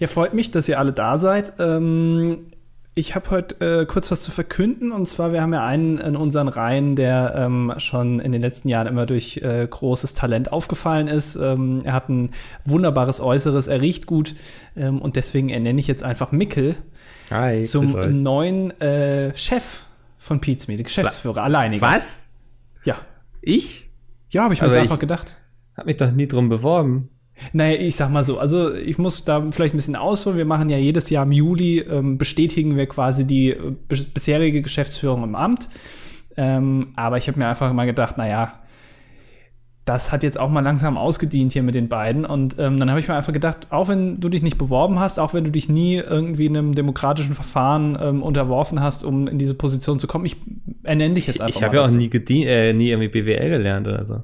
Ja, 0.00 0.06
freut 0.06 0.32
mich, 0.32 0.50
dass 0.50 0.66
ihr 0.66 0.78
alle 0.78 0.94
da 0.94 1.18
seid. 1.18 1.52
Ähm, 1.58 2.46
ich 2.94 3.14
habe 3.14 3.30
heute 3.30 3.80
äh, 3.82 3.86
kurz 3.86 4.10
was 4.10 4.22
zu 4.22 4.30
verkünden 4.30 4.92
und 4.92 5.04
zwar, 5.04 5.34
wir 5.34 5.42
haben 5.42 5.52
ja 5.52 5.62
einen 5.62 5.98
in 5.98 6.16
unseren 6.16 6.48
Reihen, 6.48 6.96
der 6.96 7.34
ähm, 7.36 7.74
schon 7.76 8.18
in 8.18 8.32
den 8.32 8.40
letzten 8.40 8.70
Jahren 8.70 8.86
immer 8.86 9.04
durch 9.04 9.36
äh, 9.42 9.66
großes 9.68 10.14
Talent 10.14 10.52
aufgefallen 10.52 11.06
ist. 11.06 11.36
Ähm, 11.36 11.82
er 11.84 11.92
hat 11.92 12.08
ein 12.08 12.30
wunderbares 12.64 13.20
Äußeres, 13.20 13.68
er 13.68 13.82
riecht 13.82 14.06
gut 14.06 14.34
ähm, 14.74 15.02
und 15.02 15.16
deswegen 15.16 15.50
ernenne 15.50 15.78
ich 15.78 15.86
jetzt 15.86 16.02
einfach 16.02 16.32
Mickel 16.32 16.76
Hi, 17.28 17.62
zum 17.62 18.22
neuen 18.22 18.70
äh, 18.80 19.36
Chef 19.36 19.82
von 20.16 20.40
Pete's 20.40 20.66
Media, 20.66 20.82
Geschäftsführer, 20.82 21.42
alleiniger. 21.42 21.86
Was? 21.86 22.26
Ja. 22.84 22.96
Ich? 23.42 23.90
Ja, 24.30 24.44
habe 24.44 24.54
ich 24.54 24.62
mir 24.62 24.66
Aber 24.66 24.74
jetzt 24.74 24.82
einfach 24.82 24.98
gedacht. 24.98 25.36
Hab 25.76 25.84
mich 25.84 25.98
doch 25.98 26.10
nie 26.10 26.26
drum 26.26 26.48
beworben. 26.48 27.10
Naja, 27.52 27.78
ich 27.80 27.96
sag 27.96 28.10
mal 28.10 28.22
so, 28.22 28.38
also 28.38 28.72
ich 28.74 28.98
muss 28.98 29.24
da 29.24 29.50
vielleicht 29.50 29.74
ein 29.74 29.78
bisschen 29.78 29.96
ausholen. 29.96 30.38
Wir 30.38 30.44
machen 30.44 30.68
ja 30.68 30.78
jedes 30.78 31.10
Jahr 31.10 31.24
im 31.24 31.32
Juli, 31.32 31.78
ähm, 31.80 32.18
bestätigen 32.18 32.76
wir 32.76 32.86
quasi 32.86 33.26
die 33.26 33.50
äh, 33.50 33.72
bis- 33.88 34.04
bisherige 34.06 34.62
Geschäftsführung 34.62 35.24
im 35.24 35.34
Amt. 35.34 35.68
Ähm, 36.36 36.88
aber 36.96 37.18
ich 37.18 37.28
habe 37.28 37.38
mir 37.38 37.48
einfach 37.48 37.72
mal 37.72 37.86
gedacht, 37.86 38.16
naja, 38.18 38.54
das 39.86 40.12
hat 40.12 40.22
jetzt 40.22 40.38
auch 40.38 40.48
mal 40.50 40.60
langsam 40.60 40.96
ausgedient 40.96 41.52
hier 41.52 41.62
mit 41.62 41.74
den 41.74 41.88
beiden. 41.88 42.24
Und 42.24 42.56
ähm, 42.58 42.78
dann 42.78 42.90
habe 42.90 43.00
ich 43.00 43.08
mir 43.08 43.14
einfach 43.14 43.32
gedacht, 43.32 43.68
auch 43.70 43.88
wenn 43.88 44.20
du 44.20 44.28
dich 44.28 44.42
nicht 44.42 44.58
beworben 44.58 45.00
hast, 45.00 45.18
auch 45.18 45.34
wenn 45.34 45.42
du 45.42 45.50
dich 45.50 45.68
nie 45.68 45.96
irgendwie 45.96 46.48
einem 46.48 46.74
demokratischen 46.74 47.34
Verfahren 47.34 47.98
ähm, 48.00 48.22
unterworfen 48.22 48.80
hast, 48.80 49.02
um 49.04 49.26
in 49.26 49.38
diese 49.38 49.54
Position 49.54 49.98
zu 49.98 50.06
kommen, 50.06 50.26
ich 50.26 50.36
ernenne 50.84 51.14
dich 51.14 51.26
jetzt 51.26 51.40
einfach 51.40 51.56
Ich 51.56 51.62
habe 51.64 51.76
mal 51.76 51.82
ja 51.82 51.88
auch 51.88 51.90
nie, 51.90 52.44
äh, 52.44 52.72
nie 52.72 52.90
irgendwie 52.90 53.08
BWL 53.08 53.48
gelernt 53.50 53.88
oder 53.88 54.04
so. 54.04 54.22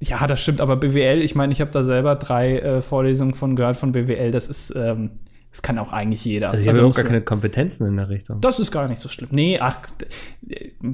Ja, 0.00 0.26
das 0.26 0.40
stimmt, 0.40 0.60
aber 0.60 0.76
BWL, 0.76 1.22
ich 1.22 1.34
meine, 1.34 1.52
ich 1.52 1.60
habe 1.60 1.70
da 1.72 1.82
selber 1.82 2.14
drei 2.16 2.58
äh, 2.58 2.82
Vorlesungen 2.82 3.34
von 3.34 3.56
gehört 3.56 3.76
von 3.76 3.90
BWL, 3.92 4.30
das 4.30 4.48
ist, 4.48 4.72
ähm, 4.76 5.10
das 5.50 5.60
kann 5.62 5.78
auch 5.78 5.92
eigentlich 5.92 6.24
jeder. 6.24 6.50
Also 6.50 6.60
ich 6.60 6.68
habe 6.68 6.76
überhaupt 6.78 6.96
musst 6.96 7.04
gar 7.04 7.10
keine 7.10 7.22
Kompetenzen 7.22 7.86
in 7.86 7.96
der 7.96 8.08
Richtung. 8.08 8.40
das 8.40 8.60
ist 8.60 8.70
gar 8.70 8.86
nicht 8.88 9.00
so 9.00 9.08
schlimm. 9.08 9.30
Nee, 9.32 9.58
ach, 9.60 9.80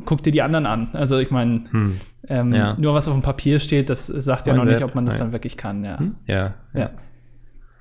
guck 0.07 0.23
dir 0.23 0.31
die 0.31 0.41
anderen 0.43 0.65
an. 0.65 0.89
Also 0.95 1.19
ich 1.19 1.31
meine, 1.31 1.65
Hm. 1.71 2.01
ähm, 2.29 2.55
Ja. 2.55 2.77
nur 2.79 2.95
was 2.95 3.07
auf 3.09 3.15
dem 3.15 3.23
Papier 3.23 3.59
steht, 3.59 3.91
das 3.91 4.07
sagt 4.07 4.47
ja 4.47 4.55
noch 4.55 4.65
nicht, 4.65 4.83
ob 4.83 4.95
man 4.95 5.05
das 5.05 5.19
nein. 5.19 5.27
dann 5.29 5.33
wirklich 5.33 5.57
kann, 5.57 5.85
ja. 5.85 5.99
Ja. 6.27 6.55
Ja. 6.73 6.91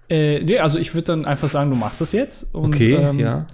Äh, 0.09 0.43
nee, 0.43 0.59
also 0.59 0.77
ich 0.79 0.93
würde 0.93 1.05
dann 1.05 1.25
einfach 1.25 1.47
sagen, 1.47 1.69
du 1.69 1.75
machst 1.77 2.01
das 2.01 2.11
jetzt. 2.11 2.53
Und, 2.53 2.75
Okay, 2.75 2.95
ähm, 2.95 3.19
ja. 3.19 3.45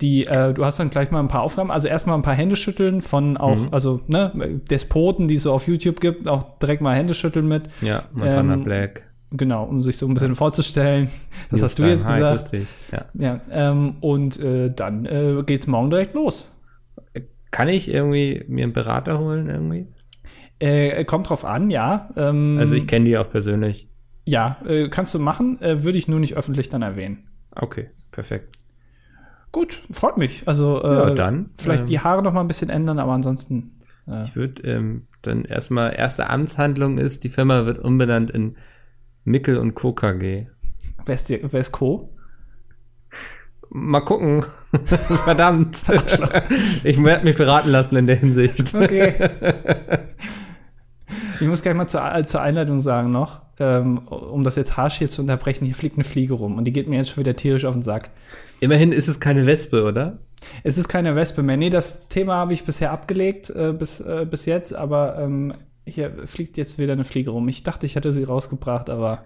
Die, 0.00 0.26
äh, 0.26 0.54
du 0.54 0.64
hast 0.64 0.78
dann 0.80 0.88
gleich 0.90 1.10
mal 1.10 1.20
ein 1.20 1.28
paar 1.28 1.42
Aufgaben. 1.42 1.70
Also 1.70 1.88
erstmal 1.88 2.16
ein 2.16 2.22
paar 2.22 2.34
Hände 2.34 2.56
schütteln 2.56 3.00
von 3.02 3.36
auch, 3.36 3.58
Mhm. 3.58 3.68
also 3.70 4.00
ne, 4.06 4.60
Despoten, 4.70 5.28
die 5.28 5.34
es 5.34 5.42
so 5.42 5.52
auf 5.52 5.66
YouTube 5.68 6.00
gibt, 6.00 6.26
auch 6.26 6.58
direkt 6.58 6.80
mal 6.82 6.96
Hände 6.96 7.12
schütteln 7.14 7.46
mit. 7.48 7.64
Ja, 7.82 8.04
Montana 8.12 8.54
ähm, 8.54 8.64
Black. 8.64 9.02
Genau, 9.32 9.64
um 9.64 9.82
sich 9.82 9.96
so 9.96 10.06
ein 10.08 10.14
bisschen 10.14 10.34
vorzustellen. 10.34 11.08
Das 11.50 11.62
hast 11.62 11.78
du 11.78 11.84
jetzt 11.84 12.04
Hi, 12.04 12.16
gesagt. 12.18 12.52
dich. 12.52 12.68
Ja. 12.90 13.04
Ja, 13.14 13.40
ähm, 13.52 13.96
und 14.00 14.40
äh, 14.40 14.72
dann 14.74 15.04
äh, 15.06 15.42
geht's 15.44 15.66
morgen 15.66 15.90
direkt 15.90 16.14
los. 16.14 16.50
Kann 17.50 17.68
ich 17.68 17.88
irgendwie 17.88 18.44
mir 18.48 18.64
einen 18.64 18.72
Berater 18.72 19.18
holen 19.18 19.48
irgendwie? 19.48 19.86
Äh, 20.60 21.04
kommt 21.04 21.28
drauf 21.28 21.44
an, 21.44 21.70
ja. 21.70 22.10
Ähm, 22.16 22.56
Also 22.58 22.74
ich 22.74 22.86
kenne 22.86 23.04
die 23.06 23.18
auch 23.18 23.28
persönlich. 23.30 23.88
ja, 24.26 24.58
äh, 24.66 24.88
kannst 24.88 25.14
du 25.14 25.18
machen, 25.18 25.60
äh, 25.62 25.82
würde 25.84 25.98
ich 25.98 26.06
nur 26.08 26.20
nicht 26.20 26.36
öffentlich 26.36 26.68
dann 26.68 26.82
erwähnen. 26.82 27.24
Okay, 27.54 27.86
perfekt. 28.12 28.56
Gut, 29.52 29.80
freut 29.90 30.16
mich. 30.16 30.46
Also 30.46 30.82
äh, 30.82 30.94
Ja, 30.94 31.10
dann, 31.10 31.50
vielleicht 31.58 31.80
ähm, 31.80 31.86
die 31.86 32.00
Haare 32.00 32.22
noch 32.22 32.32
mal 32.32 32.40
ein 32.42 32.48
bisschen 32.48 32.70
ändern, 32.70 32.98
aber 32.98 33.12
ansonsten. 33.12 33.78
Äh, 34.06 34.22
Ich 34.22 34.36
würde 34.36 34.62
ähm, 34.62 35.06
dann 35.22 35.44
erstmal, 35.44 35.94
erste 35.96 36.28
Amtshandlung 36.30 36.98
ist, 36.98 37.24
die 37.24 37.28
Firma 37.30 37.66
wird 37.66 37.78
umbenannt 37.78 38.30
in 38.30 38.56
Mickel 39.24 39.56
und 39.58 39.74
Co. 39.74 39.92
KG. 39.92 40.46
wer 41.04 41.14
ist, 41.14 41.28
die, 41.28 41.40
wer 41.42 41.60
ist 41.60 41.72
Co? 41.72 42.10
Mal 43.72 44.00
gucken. 44.00 44.44
Verdammt. 45.24 45.76
ich 46.84 47.02
werde 47.04 47.24
mich 47.24 47.36
beraten 47.36 47.70
lassen 47.70 47.96
in 47.96 48.06
der 48.06 48.16
Hinsicht. 48.16 48.74
Okay. 48.74 49.14
ich 51.40 51.46
muss 51.46 51.62
gleich 51.62 51.74
mal 51.74 51.86
zur, 51.86 52.14
äh, 52.14 52.24
zur 52.26 52.42
Einleitung 52.42 52.80
sagen 52.80 53.10
noch, 53.10 53.40
ähm, 53.58 53.98
um 54.08 54.44
das 54.44 54.56
jetzt 54.56 54.76
harsch 54.76 54.98
hier 54.98 55.08
zu 55.10 55.22
unterbrechen, 55.22 55.64
hier 55.64 55.74
fliegt 55.74 55.96
eine 55.96 56.04
Fliege 56.04 56.34
rum 56.34 56.58
und 56.58 56.64
die 56.64 56.72
geht 56.72 56.88
mir 56.88 56.96
jetzt 56.96 57.10
schon 57.10 57.18
wieder 57.18 57.36
tierisch 57.36 57.64
auf 57.64 57.74
den 57.74 57.82
Sack. 57.82 58.10
Immerhin 58.60 58.92
ist 58.92 59.08
es 59.08 59.20
keine 59.20 59.46
Wespe, 59.46 59.84
oder? 59.84 60.18
Es 60.62 60.78
ist 60.78 60.88
keine 60.88 61.16
Wespe 61.16 61.42
mehr. 61.42 61.56
Nee, 61.56 61.70
das 61.70 62.08
Thema 62.08 62.34
habe 62.34 62.52
ich 62.52 62.64
bisher 62.64 62.92
abgelegt, 62.92 63.50
äh, 63.50 63.72
bis, 63.72 64.00
äh, 64.00 64.26
bis 64.28 64.46
jetzt, 64.46 64.74
aber 64.74 65.18
ähm, 65.18 65.54
hier 65.86 66.12
fliegt 66.26 66.56
jetzt 66.56 66.78
wieder 66.78 66.92
eine 66.92 67.04
Fliege 67.04 67.30
rum. 67.30 67.48
Ich 67.48 67.62
dachte, 67.62 67.86
ich 67.86 67.96
hätte 67.96 68.12
sie 68.12 68.24
rausgebracht, 68.24 68.90
aber 68.90 69.24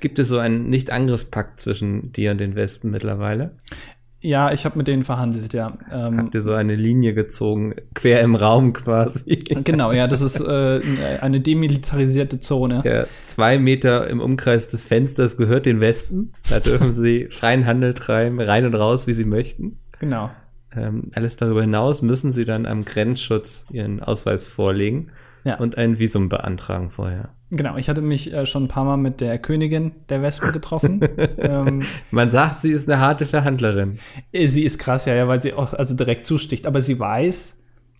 Gibt 0.00 0.18
es 0.18 0.28
so 0.28 0.38
einen 0.38 0.68
Nicht-Angriffspakt 0.68 1.58
zwischen 1.58 2.12
dir 2.12 2.32
und 2.32 2.38
den 2.38 2.54
Wespen 2.54 2.90
mittlerweile? 2.90 3.52
Ja, 4.26 4.52
ich 4.52 4.64
habe 4.64 4.76
mit 4.78 4.86
denen 4.88 5.04
verhandelt, 5.04 5.52
ja. 5.54 5.76
Ähm, 5.92 6.18
Habt 6.18 6.34
ihr 6.34 6.40
so 6.40 6.52
eine 6.52 6.74
Linie 6.74 7.14
gezogen, 7.14 7.74
quer 7.94 8.20
im 8.22 8.34
Raum 8.34 8.72
quasi? 8.72 9.36
genau, 9.64 9.92
ja, 9.92 10.06
das 10.06 10.20
ist 10.20 10.40
äh, 10.40 10.80
eine 11.20 11.40
demilitarisierte 11.40 12.40
Zone. 12.40 12.82
Ja, 12.84 13.06
zwei 13.22 13.58
Meter 13.58 14.08
im 14.08 14.20
Umkreis 14.20 14.68
des 14.68 14.86
Fensters 14.86 15.36
gehört 15.36 15.66
den 15.66 15.80
Wespen. 15.80 16.32
Da 16.50 16.60
dürfen 16.60 16.94
sie 16.94 17.28
freien 17.30 17.66
Handel 17.66 17.94
treiben, 17.94 18.40
rein 18.40 18.66
und 18.66 18.74
raus, 18.74 19.06
wie 19.06 19.12
sie 19.12 19.24
möchten. 19.24 19.78
Genau. 19.98 20.30
Ähm, 20.76 21.10
alles 21.14 21.36
darüber 21.36 21.62
hinaus 21.62 22.02
müssen 22.02 22.32
sie 22.32 22.44
dann 22.44 22.66
am 22.66 22.84
Grenzschutz 22.84 23.66
ihren 23.70 24.02
Ausweis 24.02 24.46
vorlegen 24.46 25.08
Ja. 25.44 25.56
und 25.58 25.78
ein 25.78 25.98
Visum 25.98 26.28
beantragen 26.28 26.90
vorher. 26.90 27.30
Genau, 27.50 27.76
ich 27.76 27.88
hatte 27.88 28.02
mich 28.02 28.32
äh, 28.32 28.44
schon 28.44 28.64
ein 28.64 28.68
paar 28.68 28.84
Mal 28.84 28.96
mit 28.96 29.20
der 29.20 29.38
Königin 29.38 29.92
der 30.08 30.20
Wespen 30.20 30.52
getroffen. 30.52 31.00
ähm, 31.38 31.84
Man 32.10 32.28
sagt, 32.30 32.60
sie 32.60 32.72
ist 32.72 32.88
eine 32.88 33.00
harte 33.00 33.24
Verhandlerin. 33.24 33.98
äh, 34.32 34.48
sie 34.48 34.64
ist 34.64 34.78
krass, 34.78 35.06
ja, 35.06 35.14
ja, 35.14 35.28
weil 35.28 35.40
sie 35.40 35.52
auch 35.52 35.72
also 35.72 35.94
direkt 35.94 36.26
zusticht. 36.26 36.66
Aber 36.66 36.82
sie 36.82 36.98
weiß, 36.98 37.56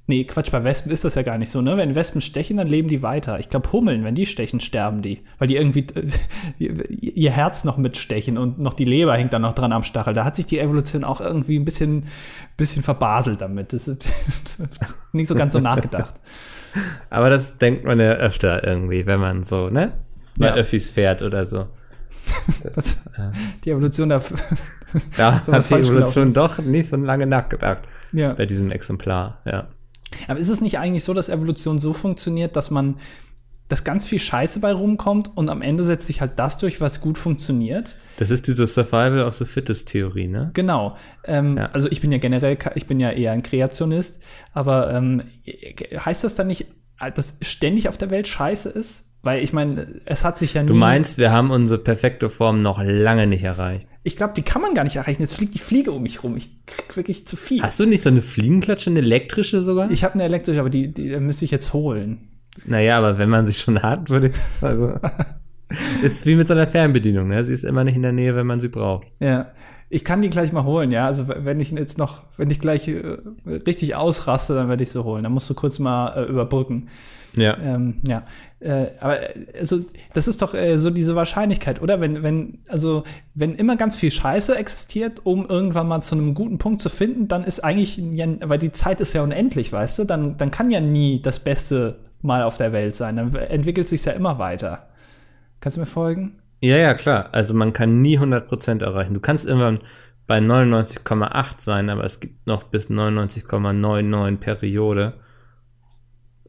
nee, 0.09 0.25
Quatsch, 0.25 0.51
bei 0.51 0.65
Wespen 0.65 0.91
ist 0.91 1.05
das 1.05 1.15
ja 1.15 1.23
gar 1.23 1.39
nicht 1.39 1.51
so, 1.51 1.63
ne? 1.63 1.77
Wenn 1.77 1.95
Wespen 1.95 2.21
stechen, 2.21 2.57
dann 2.57 2.67
leben 2.67 2.89
die 2.89 3.03
weiter. 3.03 3.39
Ich 3.39 3.49
glaube, 3.49 3.71
Hummeln, 3.71 4.03
wenn 4.03 4.17
die 4.17 4.27
stechen, 4.27 4.59
sterben 4.59 5.01
die. 5.01 5.23
Weil 5.39 5.47
die 5.47 5.57
irgendwie 5.57 5.87
ihr 6.59 7.31
Herz 7.31 7.63
noch 7.63 7.77
mitstechen 7.77 8.39
und 8.39 8.59
noch 8.59 8.75
die 8.75 8.85
Leber 8.85 9.15
hängt 9.15 9.33
dann 9.33 9.43
noch 9.43 9.55
dran 9.55 9.73
am 9.73 9.85
Stachel. 9.85 10.13
Da 10.15 10.25
hat 10.25 10.35
sich 10.35 10.47
die 10.47 10.59
Evolution 10.59 11.05
auch 11.05 11.21
irgendwie 11.21 11.57
ein 11.57 11.65
bisschen, 11.65 12.07
bisschen 12.57 12.83
verbaselt 12.83 13.41
damit. 13.41 13.73
Das 13.73 13.87
ist 13.87 14.09
nicht 15.13 15.29
so 15.29 15.37
ganz 15.37 15.53
so 15.53 15.61
nachgedacht. 15.61 16.15
Aber 17.11 17.31
das 17.31 17.59
denkt 17.59 17.85
man 17.85 17.99
ja 18.01 18.13
öfter 18.13 18.65
irgendwie, 18.65 19.07
wenn 19.07 19.21
man 19.21 19.43
so, 19.45 19.69
ne? 19.71 19.93
Bei 20.39 20.49
Ja. 20.49 20.55
Öffis 20.55 20.91
fährt 20.91 21.23
oder 21.23 21.47
so. 21.47 21.69
Das, 22.63 22.95
äh, 23.17 23.31
Die 23.65 23.71
Evolution 23.71 24.09
da. 24.09 24.21
ja, 25.17 25.41
So 25.45 25.53
hat 25.53 25.69
die 25.71 25.75
Evolution 25.75 26.33
doch 26.33 26.59
nicht 26.59 26.89
so 26.89 26.97
lange 26.97 27.27
nachgedacht 27.27 27.83
ja. 28.13 28.33
bei 28.35 28.47
diesem 28.47 28.71
Exemplar, 28.71 29.41
ja. 29.45 29.69
Aber 30.29 30.39
ist 30.39 30.49
es 30.49 30.61
nicht 30.61 30.79
eigentlich 30.79 31.05
so, 31.05 31.15
dass 31.15 31.29
Evolution 31.29 31.79
so 31.79 31.93
funktioniert, 31.93 32.57
dass 32.57 32.71
man, 32.71 32.97
dass 33.69 33.85
ganz 33.85 34.07
viel 34.07 34.19
Scheiße 34.19 34.61
bei 34.61 34.73
rumkommt 34.73 35.31
und 35.35 35.49
am 35.49 35.63
Ende 35.63 35.83
setzt 35.83 36.07
sich 36.07 36.21
halt 36.21 36.33
das 36.37 36.59
durch, 36.59 36.81
was 36.81 37.01
gut 37.01 37.19
funktioniert? 37.19 37.97
Das 38.19 38.31
ist 38.31 38.47
diese 38.47 38.67
Survival 38.67 39.23
of 39.23 39.35
the 39.35 39.45
Fittest 39.45 39.89
Theorie, 39.89 40.29
ne? 40.29 40.51
Genau. 40.55 40.97
Ähm, 41.25 41.57
Ja. 41.57 41.71
Also 41.73 41.91
ich 41.91 42.01
bin 42.01 42.13
ja 42.13 42.19
generell, 42.19 42.57
ich 42.75 42.87
bin 42.87 43.01
ja 43.01 43.11
eher 43.11 43.33
ein 43.33 43.43
Kreationist, 43.43 44.21
aber 44.53 44.93
ähm, 44.95 45.23
heißt 46.05 46.25
das 46.25 46.35
dann 46.35 46.47
nicht, 46.47 46.67
dass 47.15 47.37
ständig 47.43 47.89
auf 47.89 47.99
der 47.99 48.11
Welt 48.11 48.29
Scheiße 48.29 48.69
ist? 48.69 49.05
Weil 49.23 49.43
ich 49.43 49.53
meine, 49.53 50.01
es 50.05 50.25
hat 50.25 50.39
sich 50.39 50.55
ja 50.55 50.63
nie. 50.63 50.69
Du 50.69 50.75
meinst, 50.75 51.19
wir 51.19 51.33
haben 51.33 51.51
unsere 51.51 51.81
perfekte 51.81 52.31
Form 52.31 52.63
noch 52.63 52.81
lange 52.81 53.27
nicht 53.27 53.43
erreicht. 53.43 53.89
Ich 54.05 54.15
glaube, 54.15 54.35
die 54.35 54.43
kann 54.43 54.63
man 54.63 54.73
gar 54.73 54.85
nicht 54.85 54.95
erreichen. 54.95 55.21
Jetzt 55.21 55.35
fliegt 55.35 55.55
die 55.55 55.59
Fliege 55.59 55.91
um 55.91 56.03
mich 56.03 56.23
rum. 56.23 56.37
Ich 56.37 56.65
krieg 56.65 56.97
wirklich 56.97 57.27
zu 57.27 57.35
viel. 57.35 57.61
Hast 57.61 57.81
du 57.81 57.87
nicht 57.87 58.05
so 58.05 58.11
eine 58.11 58.23
Fliegenklatsche, 58.23 58.89
eine 58.91 59.01
elektrische 59.01 59.63
sogar? 59.63 59.91
Ich 59.91 60.05
habe 60.05 60.15
eine 60.15 60.23
elektrische, 60.23 60.61
aber 60.61 60.71
die, 60.71 60.95
die 60.95 61.19
müsste 61.19 61.45
ich 61.45 61.51
jetzt 61.51 61.73
holen. 61.73 62.29
Naja, 62.65 62.99
aber 62.99 63.19
wenn 63.19 63.29
man 63.29 63.47
sie 63.47 63.55
schon 63.55 63.83
hat, 63.83 64.11
würde 64.11 64.29
ich 64.29 64.37
also 64.61 64.95
ist 66.03 66.27
wie 66.27 66.37
mit 66.37 66.49
so 66.49 66.55
einer 66.55 66.67
Fernbedienung, 66.67 67.29
ne? 67.29 67.45
Sie 67.45 67.53
ist 67.53 67.65
immer 67.65 67.85
nicht 67.85 67.97
in 67.97 68.03
der 68.03 68.13
Nähe, 68.13 68.37
wenn 68.37 68.47
man 68.47 68.61
sie 68.61 68.69
braucht. 68.69 69.07
Ja. 69.21 69.49
Ich 69.89 70.05
kann 70.05 70.21
die 70.21 70.31
gleich 70.31 70.53
mal 70.53 70.65
holen, 70.65 70.91
ja. 70.91 71.07
Also 71.07 71.29
wenn 71.29 71.61
ich 71.61 71.71
jetzt 71.71 71.97
noch, 71.97 72.23
wenn 72.37 72.51
ich 72.51 72.59
gleich 72.59 72.89
äh, 72.89 73.19
richtig 73.45 73.95
ausraste, 73.95 74.55
dann 74.55 74.69
werde 74.69 74.83
ich 74.83 74.91
sie 74.91 75.03
holen. 75.03 75.23
Dann 75.23 75.33
musst 75.33 75.49
du 75.49 75.55
kurz 75.55 75.79
mal 75.79 76.09
äh, 76.09 76.25
überbrücken. 76.25 76.89
Ja. 77.37 77.57
Ähm, 77.59 77.99
ja. 78.07 78.25
Äh, 78.61 78.87
aber 78.99 79.19
also 79.57 79.81
das 80.15 80.27
ist 80.27 80.43
doch 80.43 80.55
äh, 80.55 80.79
so 80.79 80.91
diese 80.91 81.15
Wahrscheinlichkeit, 81.15 81.83
oder? 81.83 82.01
Wenn, 82.01 82.23
wenn, 82.23 82.59
also 82.67 83.05
wenn 83.35 83.55
immer 83.55 83.77
ganz 83.77 83.95
viel 83.95 84.11
Scheiße 84.11 84.57
existiert, 84.57 85.21
um 85.25 85.47
irgendwann 85.47 85.87
mal 85.87 86.01
zu 86.01 86.15
einem 86.15 86.35
guten 86.35 86.59
Punkt 86.59 86.81
zu 86.81 86.89
finden, 86.89 87.29
dann 87.29 87.45
ist 87.45 87.61
eigentlich, 87.61 87.99
ja, 88.15 88.27
weil 88.41 88.59
die 88.59 88.73
Zeit 88.73 89.01
ist 89.01 89.13
ja 89.13 89.23
unendlich, 89.23 89.73
weißt 89.73 89.99
du, 90.01 90.05
dann, 90.05 90.37
dann 90.39 90.51
kann 90.51 90.71
ja 90.71 90.81
nie 90.81 91.21
das 91.21 91.39
Beste 91.39 91.99
mal 92.27 92.43
auf 92.43 92.57
der 92.57 92.73
Welt 92.73 92.95
sein. 92.95 93.17
Dann 93.17 93.35
entwickelt 93.35 93.89
sich 93.89 94.05
ja 94.05 94.13
immer 94.13 94.39
weiter. 94.39 94.89
Kannst 95.61 95.77
du 95.77 95.81
mir 95.81 95.87
folgen? 95.87 96.41
Ja, 96.61 96.77
ja, 96.77 96.95
klar. 96.95 97.29
Also 97.33 97.55
man 97.55 97.73
kann 97.73 98.01
nie 98.03 98.19
100% 98.19 98.83
erreichen. 98.83 99.15
Du 99.15 99.21
kannst 99.21 99.47
irgendwann 99.47 99.81
bei 100.27 100.39
99,8 100.39 101.47
sein, 101.59 101.89
aber 101.89 102.05
es 102.05 102.21
gibt 102.21 102.47
noch 102.47 102.65
bis 102.65 102.91
99,99 102.91 104.37
Periode 104.39 105.15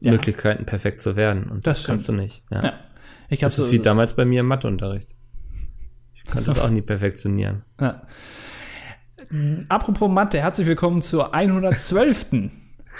Ja. 0.00 0.12
Möglichkeiten, 0.12 0.66
perfekt 0.66 1.00
zu 1.00 1.16
werden. 1.16 1.44
Und 1.44 1.66
Das 1.66 1.78
das, 1.78 1.86
kannst 1.86 2.08
du 2.08 2.12
nicht. 2.12 2.42
Ja. 2.50 2.62
Ja. 2.62 2.72
Ich 3.28 3.40
Das 3.40 3.58
ist 3.58 3.70
wie 3.70 3.78
damals 3.78 4.14
bei 4.14 4.24
mir 4.24 4.40
im 4.40 4.46
Matheunterricht. 4.46 5.14
Ich 6.14 6.24
Kannst 6.24 6.48
das 6.48 6.58
auch 6.58 6.70
nie 6.70 6.82
perfektionieren. 6.82 7.62
Ja. 7.80 8.02
Apropos 9.68 10.10
Mathe, 10.10 10.40
herzlich 10.40 10.66
willkommen 10.66 11.02
zur 11.02 11.34
112. 11.34 12.26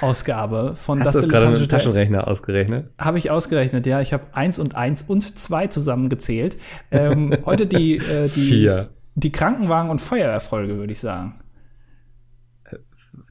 Ausgabe 0.01 0.75
von 0.77 1.01
Hast 1.03 1.15
du 1.15 1.21
das 1.21 1.29
gerade 1.29 1.51
mit 1.51 1.61
dem 1.61 1.69
Taschenrechner 1.69 2.29
ausgerechnet? 2.29 2.91
Habe 2.99 3.19
ich 3.19 3.31
ausgerechnet, 3.31 3.87
ja. 3.87 4.01
Ich 4.01 4.13
habe 4.13 4.25
1 4.33 4.59
und 4.59 4.75
1 4.75 5.03
und 5.03 5.39
2 5.39 5.67
zusammengezählt. 5.69 6.57
Ähm, 6.91 7.37
heute 7.45 7.67
die, 7.67 7.97
äh, 7.97 8.29
die, 8.29 8.49
Vier. 8.49 8.91
die 9.15 9.33
Krankenwagen- 9.33 9.91
und 9.91 10.01
Feuerwehrfolge, 10.01 10.77
würde 10.77 10.93
ich 10.93 11.01
sagen. 11.01 11.41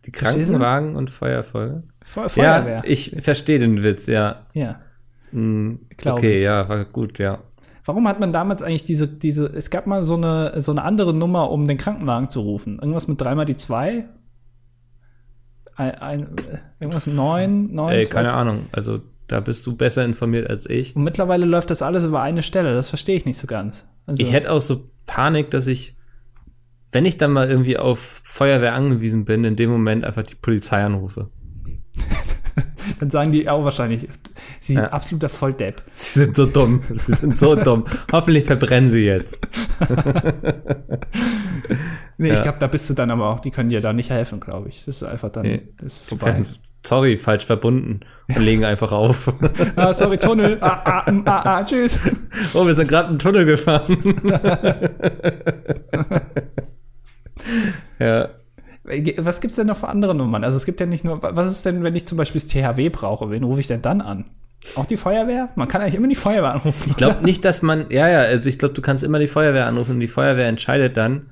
Die 0.06 0.12
Krankenwagen 0.12 0.96
und 0.96 1.10
Feuerfolge? 1.10 1.84
Fe 2.02 2.30
Feuerwehr. 2.30 2.78
Ja, 2.78 2.84
ich 2.86 3.16
verstehe 3.22 3.60
den 3.60 3.84
Witz, 3.84 4.08
ja. 4.08 4.48
Ja. 4.54 4.82
Hm, 5.32 5.80
Glaub 5.98 6.18
okay, 6.18 6.36
ich. 6.36 6.42
ja, 6.42 6.68
war 6.70 6.86
gut, 6.86 7.20
ja. 7.20 7.40
Warum 7.84 8.08
hat 8.08 8.20
man 8.20 8.34
damals 8.34 8.62
eigentlich 8.62 8.84
diese, 8.84 9.08
diese, 9.08 9.46
es 9.46 9.70
gab 9.70 9.88
mal 9.88 10.04
so 10.04 10.16
eine, 10.16 10.60
so 10.62 10.72
eine 10.72 10.84
andere 10.84 11.14
Nummer, 11.14 11.52
um 11.52 11.68
den 11.68 11.78
Krankenwagen 11.78 12.30
zu 12.30 12.42
rufen? 12.42 12.80
Irgendwas 12.80 13.08
mit 13.08 13.20
dreimal 13.20 13.46
die 13.46 13.56
zwei? 13.56 14.06
Ein, 15.78 15.96
ein, 15.96 16.28
irgendwas 16.80 17.08
neun, 17.08 17.74
neun, 17.74 17.94
Ey, 17.94 18.06
keine 18.06 18.34
Ahnung. 18.34 18.66
Also, 18.72 19.00
da 19.28 19.40
bist 19.40 19.66
du 19.66 19.76
besser 19.76 20.04
informiert 20.04 20.50
als 20.50 20.68
ich. 20.70 20.96
Und 20.96 21.04
mittlerweile 21.04 21.46
läuft 21.46 21.70
das 21.70 21.82
alles 21.82 22.04
über 22.06 22.22
eine 22.22 22.42
Stelle. 22.42 22.74
Das 22.74 22.90
verstehe 22.90 23.16
ich 23.16 23.26
nicht 23.26 23.38
so 23.38 23.46
ganz. 23.48 23.88
Also, 24.06 24.24
Ich 24.24 24.32
hätte 24.32 24.52
auch 24.52 24.60
so 24.62 24.90
Panik, 25.06 25.52
dass 25.52 25.68
ich, 25.68 25.96
wenn 26.92 27.06
ich 27.06 27.18
dann 27.18 27.32
mal 27.32 27.50
irgendwie 27.50 27.78
auf 27.78 28.22
Feuerwehr 28.24 28.74
angewiesen 28.74 29.26
bin, 29.26 29.44
in 29.44 29.56
dem 29.56 29.70
Moment 29.70 30.04
einfach 30.04 30.24
die 30.24 30.36
Polizei 30.36 30.84
anrufe. 30.84 31.30
dann 33.00 33.10
sagen 33.12 33.32
die 33.32 33.50
auch 33.50 33.64
wahrscheinlich, 33.64 34.08
sie 34.60 34.74
sind 34.74 34.84
Ja. 34.84 34.90
absoluter 34.90 35.30
Volldepp. 35.30 35.84
Sie 35.94 36.20
sind 36.24 36.36
so 36.36 36.46
dumm. 36.46 36.82
Sie 36.94 37.14
sind 37.14 37.38
so 37.38 37.56
dumm. 37.56 37.86
Hoffentlich 38.12 38.46
verbrennen 38.46 38.90
sie 38.90 39.06
jetzt. 39.06 39.40
Nee, 42.18 42.30
ich 42.32 42.38
Ja. 42.38 42.44
glaube, 42.44 42.58
da 42.60 42.68
bist 42.68 42.90
du 42.90 42.94
dann 42.96 43.12
aber 43.12 43.30
auch, 43.30 43.40
die 43.40 43.52
können 43.52 43.70
dir 43.70 43.82
da 43.82 43.94
nicht 43.94 44.10
helfen, 44.10 44.40
glaube 44.40 44.70
ich. 44.70 44.84
Das 44.86 44.98
ist 44.98 45.04
einfach 45.04 45.30
dann, 45.30 45.44
Nee. 45.44 45.62
ist 45.86 46.04
vorbei. 46.04 46.42
Sorry, 46.86 47.18
falsch 47.18 47.46
verbunden. 47.46 48.00
Und 48.28 48.40
legen 48.40 48.64
einfach 48.66 48.92
auf. 48.92 49.32
ah, 49.76 49.94
sorry, 49.94 50.18
Tunnel. 50.18 50.58
Ah, 50.62 50.82
ah, 50.86 51.04
ah, 51.26 51.42
ah, 51.58 51.64
tschüss. 51.64 52.00
Oh, 52.54 52.66
wir 52.66 52.76
sind 52.76 52.88
gerade 52.88 53.10
einen 53.10 53.20
Tunnel 53.20 53.46
gefahren. 53.46 53.98
ja. 58.00 58.30
Was 59.18 59.42
gibt's 59.42 59.58
denn 59.58 59.68
noch 59.68 59.76
für 59.78 59.90
andere 59.90 60.16
Nummern? 60.16 60.44
Also 60.46 60.56
es 60.58 60.66
gibt 60.66 60.80
ja 60.80 60.86
nicht 60.86 61.04
nur, 61.04 61.22
was 61.22 61.48
ist 61.52 61.66
denn, 61.66 61.84
wenn 61.84 61.96
ich 61.96 62.06
zum 62.08 62.18
Beispiel 62.18 62.40
das 62.40 62.48
THW 62.48 62.90
brauche? 62.90 63.30
Wen 63.30 63.44
rufe 63.44 63.60
ich 63.60 63.68
denn 63.68 63.82
dann 63.82 64.00
an? 64.02 64.26
Auch 64.76 64.86
die 64.86 64.96
Feuerwehr? 64.98 65.50
Man 65.56 65.68
kann 65.68 65.82
eigentlich 65.82 65.96
immer 65.96 66.08
die 66.08 66.16
Feuerwehr 66.16 66.54
anrufen. 66.54 66.90
Ich 66.90 66.96
glaube 66.96 67.18
nicht, 67.26 67.44
dass 67.44 67.62
man, 67.62 67.88
ja, 67.90 68.08
ja, 68.08 68.20
also 68.20 68.48
ich 68.48 68.58
glaube, 68.60 68.74
du 68.74 68.82
kannst 68.82 69.04
immer 69.04 69.20
die 69.20 69.28
Feuerwehr 69.28 69.68
anrufen 69.68 69.92
und 69.96 70.00
die 70.00 70.08
Feuerwehr 70.08 70.48
entscheidet 70.48 70.96
dann, 70.96 71.30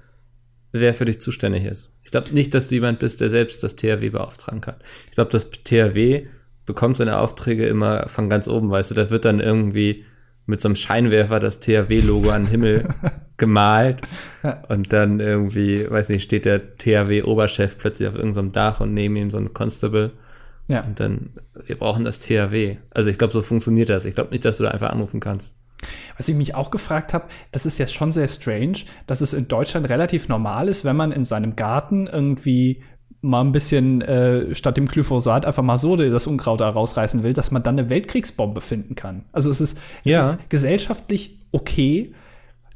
wer 0.80 0.94
für 0.94 1.06
dich 1.06 1.22
zuständig 1.22 1.66
ist. 1.66 1.98
Ich 2.04 2.12
glaube 2.12 2.33
nicht, 2.33 2.54
dass 2.54 2.68
du 2.68 2.75
jemand 2.75 3.00
bist, 3.00 3.22
der 3.22 3.30
selbst 3.30 3.63
das 3.63 3.75
THW 3.75 4.10
beauftragen 4.10 4.62
kann. 4.62 4.75
Ich 5.10 5.16
glaube, 5.16 5.31
das 5.31 5.50
THW 5.50 6.27
bekommt 6.66 6.98
seine 6.98 7.19
Aufträge 7.19 7.68
immer 7.68 8.07
von 8.10 8.30
ganz 8.30 8.48
oben, 8.48 8.69
weißt 8.69 8.92
du, 8.92 8.95
da 8.95 9.10
wird 9.10 9.25
dann 9.25 9.39
irgendwie 9.39 10.06
mit 10.48 10.62
so 10.62 10.68
einem 10.68 10.75
Scheinwerfer 10.75 11.39
das 11.39 11.60
THW-Logo 11.60 12.30
an 12.30 12.44
den 12.44 12.51
Himmel 12.51 12.88
gemalt 13.38 14.01
und 14.69 14.94
dann 14.94 15.19
irgendwie, 15.19 15.89
weiß 15.89 16.10
nicht, 16.10 16.24
steht 16.24 16.45
der 16.45 16.78
THW-Oberchef 16.78 17.78
plötzlich 17.78 18.07
auf 18.07 18.16
irgendeinem 18.16 18.51
Dach 18.51 18.80
und 18.80 18.94
neben 18.94 19.16
ihm 19.16 19.31
so 19.31 19.38
ein 19.39 19.54
Constable 19.54 20.12
Ja. 20.68 20.81
und 20.83 21.00
dann, 21.00 21.31
wir 21.66 21.78
brauchen 21.78 22.06
das 22.06 22.19
THW. 22.19 22.78
Also 22.92 23.10
ich 23.10 23.18
glaube, 23.18 23.33
so 23.33 23.42
funktioniert 23.42 23.89
das. 23.89 24.06
Ich 24.06 24.13
glaube 24.16 24.31
nicht, 24.31 24.45
dass 24.45 24.57
du 24.57 24.63
da 24.63 24.71
einfach 24.71 24.92
anrufen 24.92 25.19
kannst. 25.19 25.56
Was 26.18 26.28
ich 26.30 26.36
mich 26.36 26.56
auch 26.56 26.72
gefragt 26.72 27.14
habe, 27.14 27.26
das 27.52 27.66
ist 27.66 27.78
ja 27.78 27.88
schon 27.88 28.12
sehr 28.12 28.28
strange, 28.28 28.80
dass 29.08 29.22
es 29.22 29.34
in 29.34 29.48
Deutschland 29.48 29.90
relativ 29.90 30.28
normal 30.30 30.70
ist, 30.70 30.86
wenn 30.86 30.96
man 30.96 31.12
in 31.12 31.24
seinem 31.24 31.56
Garten 31.56 32.08
irgendwie 32.08 32.84
mal 33.22 33.42
ein 33.42 33.52
bisschen 33.52 34.02
äh, 34.02 34.54
statt 34.54 34.78
dem 34.78 34.86
Glyphosat 34.88 35.46
einfach 35.46 35.64
mal 35.64 35.78
so 35.78 35.96
das 35.96 36.28
Unkraut 36.28 36.62
da 36.62 36.70
rausreißen 36.70 37.24
will, 37.24 37.34
dass 37.34 37.50
man 37.50 37.64
dann 37.64 37.80
eine 37.80 37.90
Weltkriegsbombe 37.90 38.62
finden 38.62 38.94
kann. 38.96 39.26
Also 39.32 39.50
es 39.50 39.62
ist, 39.62 39.80
es 40.04 40.12
Ja. 40.12 40.30
ist 40.30 40.50
gesellschaftlich 40.52 41.40
okay, 41.52 42.14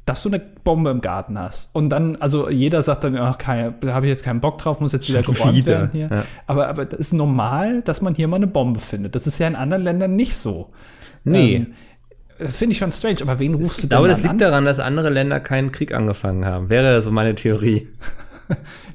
dass 0.06 0.24
du 0.24 0.28
eine 0.28 0.40
Bombe 0.40 0.90
im 0.90 1.02
Garten 1.02 1.38
hast. 1.38 1.72
Und 1.72 1.90
dann, 1.90 2.16
also 2.16 2.50
jeder 2.50 2.82
sagt 2.82 3.04
dann, 3.04 3.16
ach, 3.16 3.36
da 3.36 3.74
habe 3.94 4.06
ich 4.06 4.10
jetzt 4.10 4.24
keinen 4.24 4.40
Bock 4.40 4.58
drauf, 4.58 4.80
muss 4.80 4.90
jetzt 4.92 5.08
wieder 5.08 5.22
geräumt 5.22 5.54
wieder, 5.54 5.72
werden 5.72 5.90
hier. 5.92 6.08
ja. 6.10 6.24
Aber, 6.48 6.66
aber 6.66 6.84
das 6.84 6.98
ist 6.98 7.12
normal, 7.12 7.82
dass 7.82 8.00
man 8.00 8.16
hier 8.16 8.26
mal 8.26 8.36
eine 8.36 8.48
Bombe 8.48 8.80
findet. 8.80 9.14
Das 9.14 9.28
ist 9.28 9.38
ja 9.38 9.46
in 9.46 9.54
anderen 9.54 9.84
Ländern 9.84 10.16
nicht 10.16 10.34
so. 10.34 10.70
Nee. 11.22 11.56
Ähm, 11.56 11.74
Finde 12.48 12.72
ich 12.72 12.78
schon 12.78 12.92
strange, 12.92 13.18
aber 13.22 13.38
wen 13.38 13.54
rufst 13.54 13.78
du 13.78 13.82
Ich 13.84 13.88
glaube, 13.90 14.08
das 14.08 14.18
liegt 14.18 14.30
an? 14.30 14.38
daran, 14.38 14.64
dass 14.64 14.78
andere 14.80 15.10
Länder 15.10 15.40
keinen 15.40 15.72
Krieg 15.72 15.92
angefangen 15.94 16.44
haben. 16.44 16.68
Wäre 16.70 17.00
so 17.02 17.10
meine 17.10 17.34
Theorie. 17.34 17.88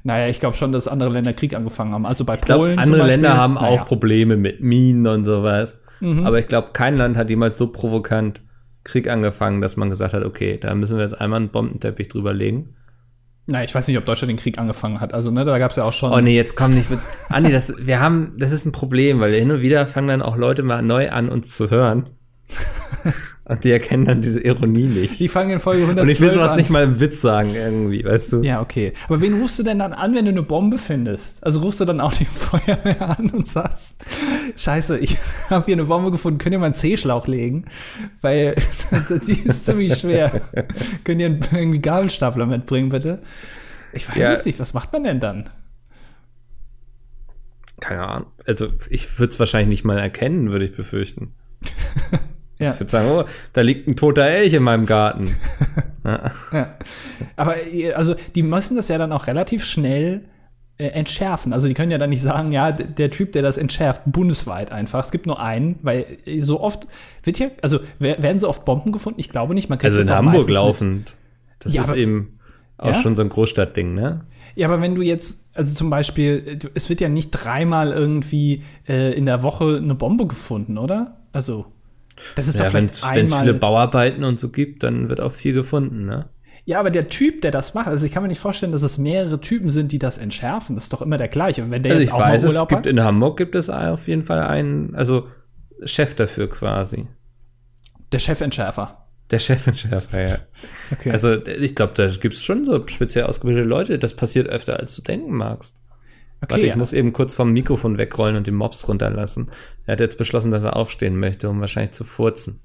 Naja, 0.04 0.28
ich 0.28 0.40
glaube 0.40 0.56
schon, 0.56 0.72
dass 0.72 0.88
andere 0.88 1.10
Länder 1.10 1.34
Krieg 1.34 1.56
angefangen 1.56 1.94
haben. 1.94 2.06
Also 2.06 2.26
bei 2.26 2.36
Ich 2.36 2.42
Polen. 2.42 2.78
andere 2.78 2.84
zum 2.84 2.92
Beispiel, 2.92 3.08
Länder 3.08 3.38
haben 3.38 3.54
naja. 3.56 3.82
auch 3.82 3.86
Probleme 3.88 4.36
mit 4.38 4.62
Minen 4.62 5.08
und 5.08 5.26
sowas. 5.26 5.84
Mhm. 6.00 6.26
Aber 6.28 6.38
ich 6.40 6.48
glaube, 6.48 6.70
kein 6.74 6.96
Land 6.98 7.18
hat 7.18 7.30
jemals 7.30 7.58
so 7.58 7.68
provokant 7.72 8.42
Krieg 8.84 9.10
angefangen, 9.10 9.62
dass 9.62 9.78
man 9.78 9.90
gesagt 9.90 10.14
hat, 10.14 10.24
okay, 10.24 10.60
da 10.62 10.76
müssen 10.76 10.98
wir 10.98 11.04
jetzt 11.06 11.20
einmal 11.20 11.40
einen 11.40 11.50
Bombenteppich 11.50 12.10
drüber 12.10 12.34
legen. 12.34 12.76
Na, 13.48 13.64
ich 13.64 13.74
weiß 13.74 13.88
nicht, 13.88 13.98
ob 13.98 14.06
Deutschland 14.06 14.30
den 14.30 14.38
Krieg 14.38 14.60
angefangen 14.60 15.00
hat. 15.00 15.14
Also, 15.14 15.32
ne, 15.32 15.44
da 15.46 15.58
gab 15.58 15.72
es 15.72 15.78
ja 15.78 15.84
auch 15.84 15.94
schon. 15.94 16.12
Oh 16.12 16.20
nee, 16.20 16.36
jetzt 16.36 16.56
komm 16.56 16.72
nicht 16.72 16.92
mit. 16.92 17.00
Andi, 17.30 17.52
das, 17.52 17.74
wir 17.80 18.00
haben, 18.00 18.34
das 18.38 18.52
ist 18.52 18.66
ein 18.66 18.74
Problem, 18.74 19.20
weil 19.22 19.34
hin 19.34 19.50
und 19.52 19.62
wieder 19.62 19.88
fangen 19.88 20.10
dann 20.10 20.22
auch 20.22 20.36
Leute 20.38 20.62
mal 20.64 20.82
neu 20.84 21.10
an, 21.10 21.30
uns 21.30 21.56
zu 21.56 21.70
hören. 21.72 22.10
und 23.48 23.64
die 23.64 23.72
erkennen 23.72 24.06
dann 24.06 24.22
diese 24.22 24.40
Ironie 24.42 24.86
nicht. 24.88 25.20
Die 25.20 25.28
fangen 25.28 25.52
in 25.52 25.60
Folge 25.60 25.84
112 25.84 26.04
Und 26.04 26.10
ich 26.12 26.20
will 26.20 26.32
sowas 26.36 26.52
an. 26.54 26.58
nicht 26.58 26.70
mal 26.72 26.84
im 26.84 27.00
Witz 27.00 27.22
sagen, 27.22 27.54
irgendwie, 27.54 28.04
weißt 28.04 28.34
du? 28.34 28.42
Ja, 28.42 28.60
okay. 28.62 28.94
Aber 29.08 29.22
wen 29.22 29.40
rufst 29.40 29.60
du 29.60 29.64
denn 29.64 29.78
dann 29.80 29.94
an, 29.94 30.16
wenn 30.16 30.26
du 30.26 30.32
eine 30.32 30.42
Bombe 30.42 30.78
findest? 30.80 31.44
Also 31.46 31.60
rufst 31.62 31.80
du 31.80 31.86
dann 31.86 32.02
auch 32.02 32.14
die 32.14 32.26
Feuerwehr 32.26 33.18
an 33.20 33.30
und 33.30 33.48
sagst, 33.48 34.04
scheiße, 34.56 34.98
ich 34.98 35.18
habe 35.50 35.66
hier 35.66 35.76
eine 35.76 35.86
Bombe 35.86 36.10
gefunden, 36.12 36.40
könnt 36.40 36.54
ihr 36.54 36.60
mal 36.60 36.66
einen 36.66 36.76
C-Schlauch 36.76 37.28
legen? 37.28 37.66
Weil 38.22 38.56
die 39.28 39.40
ist 39.40 39.66
ziemlich 39.66 39.96
schwer. 39.96 40.42
könnt 41.04 41.20
ihr 41.22 41.28
einen 41.28 41.40
irgendwie 41.54 41.80
Gabelstapler 41.80 42.48
mitbringen, 42.48 42.90
bitte? 42.90 43.22
Ich 43.94 44.10
weiß 44.10 44.18
Ja. 44.18 44.32
es 44.32 44.44
nicht, 44.46 44.60
was 44.60 44.74
macht 44.74 44.92
man 44.92 45.04
denn 45.04 45.20
dann? 45.20 45.50
Keine 47.80 48.08
Ahnung. 48.08 48.28
Also, 48.48 48.68
ich 48.90 49.20
würde 49.20 49.32
es 49.34 49.40
wahrscheinlich 49.40 49.70
nicht 49.70 49.84
mal 49.86 50.00
erkennen, 50.00 50.52
würde 50.52 50.66
ich 50.66 50.76
befürchten. 50.76 51.34
Ja. 52.58 52.72
Ich 52.74 52.80
würde 52.80 52.90
sagen, 52.92 53.10
oh, 53.12 53.24
da 53.54 53.62
liegt 53.62 53.88
ein 53.88 53.96
toter 53.96 54.26
Elch 54.26 54.54
in 54.54 54.64
meinem 54.64 54.86
Garten. 54.86 55.36
ja. 56.06 56.32
Ja. 56.54 56.74
Aber 57.36 57.56
äh, 57.68 57.94
also 57.94 58.16
die 58.34 58.44
müssen 58.44 58.76
das 58.78 58.88
ja 58.88 58.98
dann 58.98 59.12
auch 59.12 59.28
relativ 59.28 59.66
schnell 59.66 60.22
äh, 60.78 60.88
entschärfen. 60.88 61.52
Also 61.54 61.68
die 61.68 61.74
können 61.74 61.92
ja 61.92 61.98
dann 61.98 62.10
nicht 62.10 62.22
sagen, 62.22 62.52
ja, 62.52 62.72
der 62.72 63.12
Typ, 63.12 63.34
der 63.34 63.42
das 63.42 63.58
entschärft, 63.58 64.04
bundesweit 64.06 64.72
einfach. 64.72 65.04
Es 65.04 65.12
gibt 65.12 65.26
nur 65.26 65.40
einen, 65.42 65.78
weil 65.82 66.06
äh, 66.26 66.40
so 66.40 66.62
oft 66.62 66.88
wird 67.24 67.40
ja, 67.40 67.48
also 67.62 67.80
wer- 68.00 68.22
werden 68.22 68.40
so 68.40 68.48
oft 68.50 68.64
Bomben 68.66 68.92
gefunden? 68.92 69.20
Ich 69.20 69.30
glaube 69.30 69.54
nicht. 69.54 69.70
Man 69.70 69.78
kriegt 69.78 69.94
Also 69.94 70.08
in 70.08 70.14
Hamburg 70.16 70.50
laufend. 70.50 71.16
Das 71.60 71.74
Ja, 71.74 71.82
ist 71.82 71.90
aber- 71.90 71.98
eben 71.98 72.40
auch 72.78 72.96
schon 72.96 73.16
so 73.16 73.22
ein 73.22 73.30
Großstadtding, 73.30 73.94
ne? 73.94 74.26
Ja, 74.56 74.68
aber 74.68 74.82
wenn 74.82 74.96
du 74.96 75.02
jetzt, 75.02 75.50
also 75.54 75.74
zum 75.74 75.90
Beispiel, 75.90 76.60
äh, 76.64 76.68
es 76.74 76.90
wird 76.90 77.00
ja 77.02 77.10
nicht 77.10 77.32
dreimal 77.32 77.92
irgendwie 77.92 78.64
äh, 78.88 79.14
in 79.14 79.26
der 79.26 79.44
Woche 79.44 79.78
eine 79.82 79.96
Bombe 79.96 80.26
gefunden, 80.28 80.78
oder? 80.78 81.18
Also 81.34 81.66
das 82.36 82.48
ist 82.48 82.60
doch 82.60 82.66
Ja, 82.66 82.74
wenn 82.74 82.90
vielleicht 82.90 82.94
es 82.96 83.04
einmal. 83.04 83.42
viele 83.42 83.54
Bauarbeiten 83.54 84.24
und 84.24 84.40
so 84.40 84.50
gibt, 84.50 84.84
dann 84.84 85.10
wird 85.10 85.22
auch 85.22 85.32
viel 85.32 85.54
gefunden, 85.54 86.06
ne? 86.06 86.30
Ja, 86.68 86.80
aber 86.80 86.90
der 86.90 87.10
Typ, 87.10 87.42
der 87.42 87.52
das 87.52 87.76
macht, 87.76 87.88
also 87.88 88.06
ich 88.08 88.12
kann 88.12 88.24
mir 88.24 88.30
nicht 88.30 88.40
vorstellen, 88.40 88.72
dass 88.72 88.82
es 88.82 88.98
mehrere 88.98 89.40
Typen 89.40 89.70
sind, 89.70 89.92
die 89.92 90.00
das 90.00 90.18
entschärfen. 90.18 90.76
Das 90.76 90.86
ist 90.86 90.94
doch 90.94 91.02
immer 91.04 91.18
der 91.18 91.28
gleiche. 91.28 91.64
Und 91.64 91.70
wenn 91.70 91.84
der 91.84 91.92
Also 91.92 92.02
jetzt 92.02 92.10
ich 92.10 92.14
auch 92.14 92.20
weiß, 92.20 92.42
mal 92.42 92.48
es 92.48 92.54
Urlaub 92.56 92.70
gibt 92.70 92.80
hat, 92.80 92.88
in 92.88 93.04
Hamburg 93.04 93.38
gibt 93.38 93.54
es 93.54 93.70
auf 93.70 94.08
jeden 94.08 94.24
Fall 94.24 94.42
einen, 94.42 94.96
also 94.96 95.28
Chef 95.84 96.16
dafür 96.16 96.50
quasi. 96.50 97.08
der 98.12 98.20
Chefentschärfer. 98.20 99.06
Der 99.32 99.40
Chefentschärfer, 99.40 100.22
ja. 100.28 100.38
Okay. 100.92 101.12
Also 101.12 101.34
ich 101.46 101.76
glaube, 101.76 101.94
da 101.96 102.08
gibt 102.08 102.34
es 102.36 102.44
schon 102.44 102.66
so 102.66 102.86
speziell 102.88 103.26
ausgebildete 103.26 103.68
Leute. 103.68 104.00
Das 104.00 104.16
passiert 104.16 104.48
öfter, 104.48 104.80
als 104.80 104.96
du 104.96 105.02
denken 105.02 105.34
magst. 105.34 105.78
Okay, 106.42 106.52
Warte, 106.52 106.66
ich 106.66 106.70
ja. 106.70 106.78
muss 106.78 106.94
eben 106.94 107.14
kurz 107.14 107.36
vom 107.36 107.52
Mikrofon 107.52 107.98
wegrollen 107.98 108.36
und 108.36 108.48
den 108.48 108.56
Mops 108.56 108.88
runterlassen. 108.88 109.50
Er 109.86 109.94
hat 109.94 110.00
jetzt 110.00 110.18
beschlossen, 110.18 110.52
dass 110.52 110.64
er 110.64 110.76
aufstehen 110.76 111.18
möchte, 111.18 111.50
um 111.50 111.62
wahrscheinlich 111.62 111.92
zu 111.92 112.04
furzen. 112.04 112.60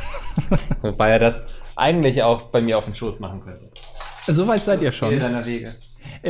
Wobei 0.82 1.10
er 1.10 1.18
das 1.18 1.42
eigentlich 1.76 2.22
auch 2.22 2.42
bei 2.42 2.60
mir 2.60 2.78
auf 2.78 2.84
den 2.84 2.94
Schoß 2.94 3.20
machen 3.20 3.42
könnte. 3.42 3.68
So 4.26 4.46
weit 4.46 4.60
seid 4.60 4.82
ihr 4.82 4.92
schon. 4.92 5.14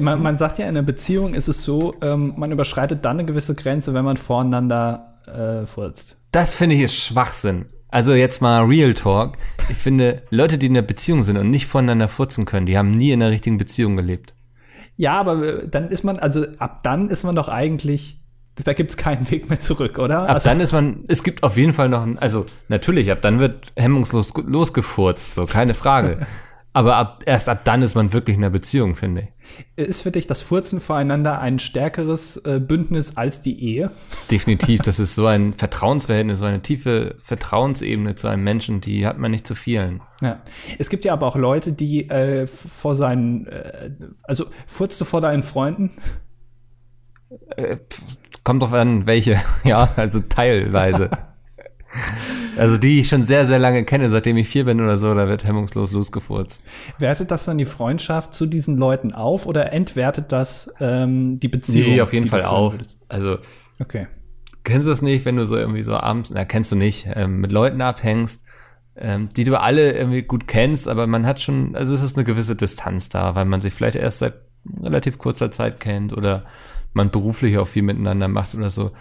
Man, 0.01 0.23
man 0.23 0.37
sagt 0.37 0.59
ja, 0.59 0.65
in 0.65 0.71
einer 0.71 0.83
Beziehung 0.83 1.35
ist 1.35 1.49
es 1.49 1.63
so, 1.63 1.95
ähm, 2.03 2.35
man 2.37 2.51
überschreitet 2.51 3.05
dann 3.05 3.19
eine 3.19 3.27
gewisse 3.27 3.55
Grenze, 3.55 3.95
wenn 3.95 4.05
man 4.05 4.17
voreinander 4.17 5.15
äh, 5.27 5.67
furzt. 5.67 6.17
Das 6.33 6.55
finde 6.55 6.77
ich 6.77 6.83
ist 6.83 6.97
Schwachsinn. 6.97 7.67
Also 7.89 8.15
jetzt 8.15 8.43
mal 8.43 8.65
Real 8.65 8.95
Talk. 8.95 9.37
Ich 9.71 9.77
finde, 9.77 10.23
Leute, 10.31 10.59
die 10.59 10.67
in 10.67 10.77
einer 10.77 10.87
Beziehung 10.87 11.23
sind 11.23 11.39
und 11.39 11.51
nicht 11.51 11.67
voneinander 11.67 12.09
furzen 12.09 12.45
können, 12.45 12.67
die 12.67 12.77
haben 12.77 12.91
nie 12.91 13.13
in 13.13 13.23
einer 13.23 13.31
richtigen 13.31 13.59
Beziehung 13.59 13.97
gelebt. 13.97 14.35
Ja, 14.97 15.19
aber 15.21 15.43
äh, 15.43 15.69
dann 15.69 15.89
ist 15.89 16.05
man, 16.05 16.19
also 16.19 16.45
ab 16.59 16.83
dann 16.83 17.09
ist 17.09 17.25
man 17.25 17.37
doch 17.37 17.49
eigentlich, 17.49 18.21
da 18.65 18.73
gibt 18.73 18.91
es 18.91 18.97
keinen 18.97 19.31
Weg 19.31 19.49
mehr 19.49 19.61
zurück, 19.61 19.99
oder? 19.99 20.23
Ab 20.23 20.31
also, 20.31 20.49
dann 20.49 20.61
ist 20.61 20.73
man, 20.73 21.05
es 21.09 21.23
gibt 21.23 21.43
auf 21.43 21.57
jeden 21.57 21.75
Fall 21.75 21.89
noch, 21.89 22.03
ein, 22.03 22.19
also 22.19 22.47
natürlich, 22.69 23.11
ab 23.11 23.19
dann 23.23 23.39
wird 23.41 23.73
hemmungslos 23.77 24.33
losgefurzt, 24.35 25.35
so 25.35 25.47
keine 25.47 25.75
Frage. 25.75 26.27
Aber 26.77 26.97
ab, 26.97 27.23
erst 27.25 27.49
ab 27.49 27.65
dann 27.65 27.81
ist 27.81 27.95
man 27.95 28.13
wirklich 28.13 28.37
in 28.37 28.45
einer 28.45 28.51
Beziehung, 28.51 28.97
finde 28.97 29.23
ich. 29.23 29.87
Ist 29.87 30.03
für 30.03 30.11
dich 30.11 30.27
das 30.27 30.43
Furzen 30.43 30.79
voreinander 30.79 31.41
ein 31.41 31.59
stärkeres 31.59 32.37
äh, 32.45 32.61
Bündnis 32.61 33.17
als 33.17 33.41
die 33.41 33.65
Ehe? 33.65 33.91
Definitiv, 34.31 34.81
das 34.85 35.01
ist 35.01 35.15
so 35.15 35.25
ein 35.25 35.55
Vertrauensverhältnis, 35.55 36.39
so 36.39 36.45
eine 36.45 36.61
tiefe 36.61 37.15
Vertrauensebene 37.19 38.15
zu 38.15 38.29
einem 38.29 38.45
Menschen, 38.45 38.83
die 38.83 39.07
hat 39.07 39.17
man 39.17 39.31
nicht 39.31 39.47
zu 39.47 39.55
vielen. 39.55 40.03
Ja. 40.21 40.43
Es 40.79 40.91
gibt 40.91 41.07
ja 41.07 41.15
aber 41.15 41.27
auch 41.29 41.37
Leute, 41.37 41.73
die 41.73 42.11
äh, 42.11 42.47
vor 42.47 42.95
seinen, 42.95 43.47
äh, 43.47 43.93
also 44.25 44.45
furzt 44.67 45.01
du 45.01 45.07
vor 45.07 45.23
deinen 45.23 45.45
Freunden? 45.45 45.93
Äh, 47.57 47.79
kommt 48.45 48.63
drauf 48.63 48.75
an, 48.75 49.07
welche, 49.07 49.41
ja, 49.65 49.89
also 49.97 50.21
teilweise. 50.21 51.09
Also 52.57 52.79
die 52.79 53.01
ich 53.01 53.09
schon 53.09 53.23
sehr, 53.23 53.47
sehr 53.47 53.59
lange 53.59 53.85
kenne, 53.85 54.11
seitdem 54.11 54.37
ich 54.37 54.49
vier 54.49 54.65
bin 54.65 54.81
oder 54.81 54.97
so, 54.97 55.15
da 55.15 55.29
wird 55.29 55.47
hemmungslos 55.47 55.93
losgefurzt. 55.93 56.65
Wertet 56.99 57.31
das 57.31 57.45
dann 57.45 57.59
die 57.59 57.67
Freundschaft 57.67 58.33
zu 58.35 58.47
diesen 58.47 58.79
Leuten 58.79 59.13
auf 59.13 59.47
oder 59.47 59.73
entwertet 59.73 60.33
das 60.33 60.73
ähm, 60.81 61.39
die 61.39 61.49
Beziehung? 61.49 61.93
Nee, 61.93 62.01
auf 62.01 62.13
jeden 62.13 62.29
Fall 62.29 62.43
auf. 62.45 62.73
würdest? 62.73 62.99
Also 63.09 63.39
Okay. 63.79 64.07
kennst 64.65 64.87
du 64.87 64.91
das 64.91 65.03
nicht, 65.03 65.25
wenn 65.25 65.37
du 65.37 65.45
so 65.47 65.57
irgendwie 65.57 65.83
so 65.83 65.97
abends, 65.97 66.31
na 66.31 66.45
kennst 66.45 66.73
du 66.73 66.77
nicht, 66.77 67.07
ähm, 67.15 67.41
mit 67.41 67.53
Leuten 67.53 67.81
abhängst, 67.83 68.47
ähm, 68.97 69.29
die 69.37 69.45
du 69.45 69.61
alle 69.61 69.93
irgendwie 69.93 70.23
gut 70.23 70.47
kennst, 70.47 70.89
aber 70.89 71.07
man 71.07 71.27
hat 71.27 71.41
schon, 71.41 71.77
also 71.77 71.95
es 71.95 72.03
ist 72.03 72.17
eine 72.17 72.25
gewisse 72.25 72.57
Distanz 72.57 73.11
da, 73.11 73.35
weil 73.35 73.45
man 73.45 73.61
sich 73.61 73.75
vielleicht 73.75 73.97
erst 73.97 74.21
seit 74.21 74.35
relativ 74.83 75.19
kurzer 75.19 75.51
Zeit 75.51 75.81
kennt 75.81 76.13
oder 76.13 76.45
man 76.95 77.11
beruflich 77.11 77.59
auch 77.59 77.69
viel 77.69 77.83
miteinander 77.83 78.29
macht 78.29 78.55
oder 78.55 78.71
so. 78.71 78.93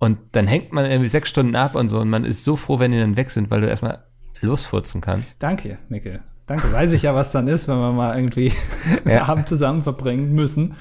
Und 0.00 0.18
dann 0.32 0.46
hängt 0.48 0.72
man 0.72 0.86
irgendwie 0.86 1.08
sechs 1.08 1.28
Stunden 1.28 1.54
ab 1.54 1.76
und 1.76 1.88
so 1.90 2.00
und 2.00 2.08
man 2.10 2.24
ist 2.24 2.42
so 2.42 2.56
froh, 2.56 2.78
wenn 2.80 2.90
die 2.90 2.98
dann 2.98 3.16
weg 3.16 3.30
sind, 3.30 3.50
weil 3.50 3.60
du 3.60 3.68
erstmal 3.68 4.02
losfurzen 4.40 5.00
kannst. 5.00 5.42
Danke, 5.42 5.78
Mikkel. 5.88 6.20
Danke. 6.46 6.72
Weiß 6.72 6.92
ich 6.94 7.02
ja, 7.02 7.14
was 7.14 7.30
dann 7.30 7.46
ist, 7.46 7.68
wenn 7.68 7.76
wir 7.78 7.92
mal 7.92 8.16
irgendwie 8.16 8.50
Ja. 9.04 9.28
Abend 9.28 9.46
zusammen 9.46 9.82
verbringen 9.82 10.32
müssen. 10.32 10.74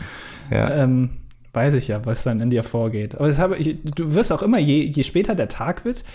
Ja. 0.50 0.72
Ähm, 0.72 1.10
weiß 1.54 1.74
ich 1.76 1.90
ja, 1.90 2.04
was 2.06 2.24
dann 2.24 2.40
in 2.40 2.50
dir 2.50 2.64
vorgeht. 2.64 3.16
Aber 3.16 3.28
das 3.28 3.38
habe 3.40 3.58
ich, 3.58 3.78
du 3.84 4.16
wirst 4.16 4.32
auch 4.32 4.42
immer, 4.42 4.58
je, 4.58 4.84
je 4.86 5.04
später 5.04 5.36
der 5.36 5.50
Tag 5.50 5.84
wird, 5.86 6.06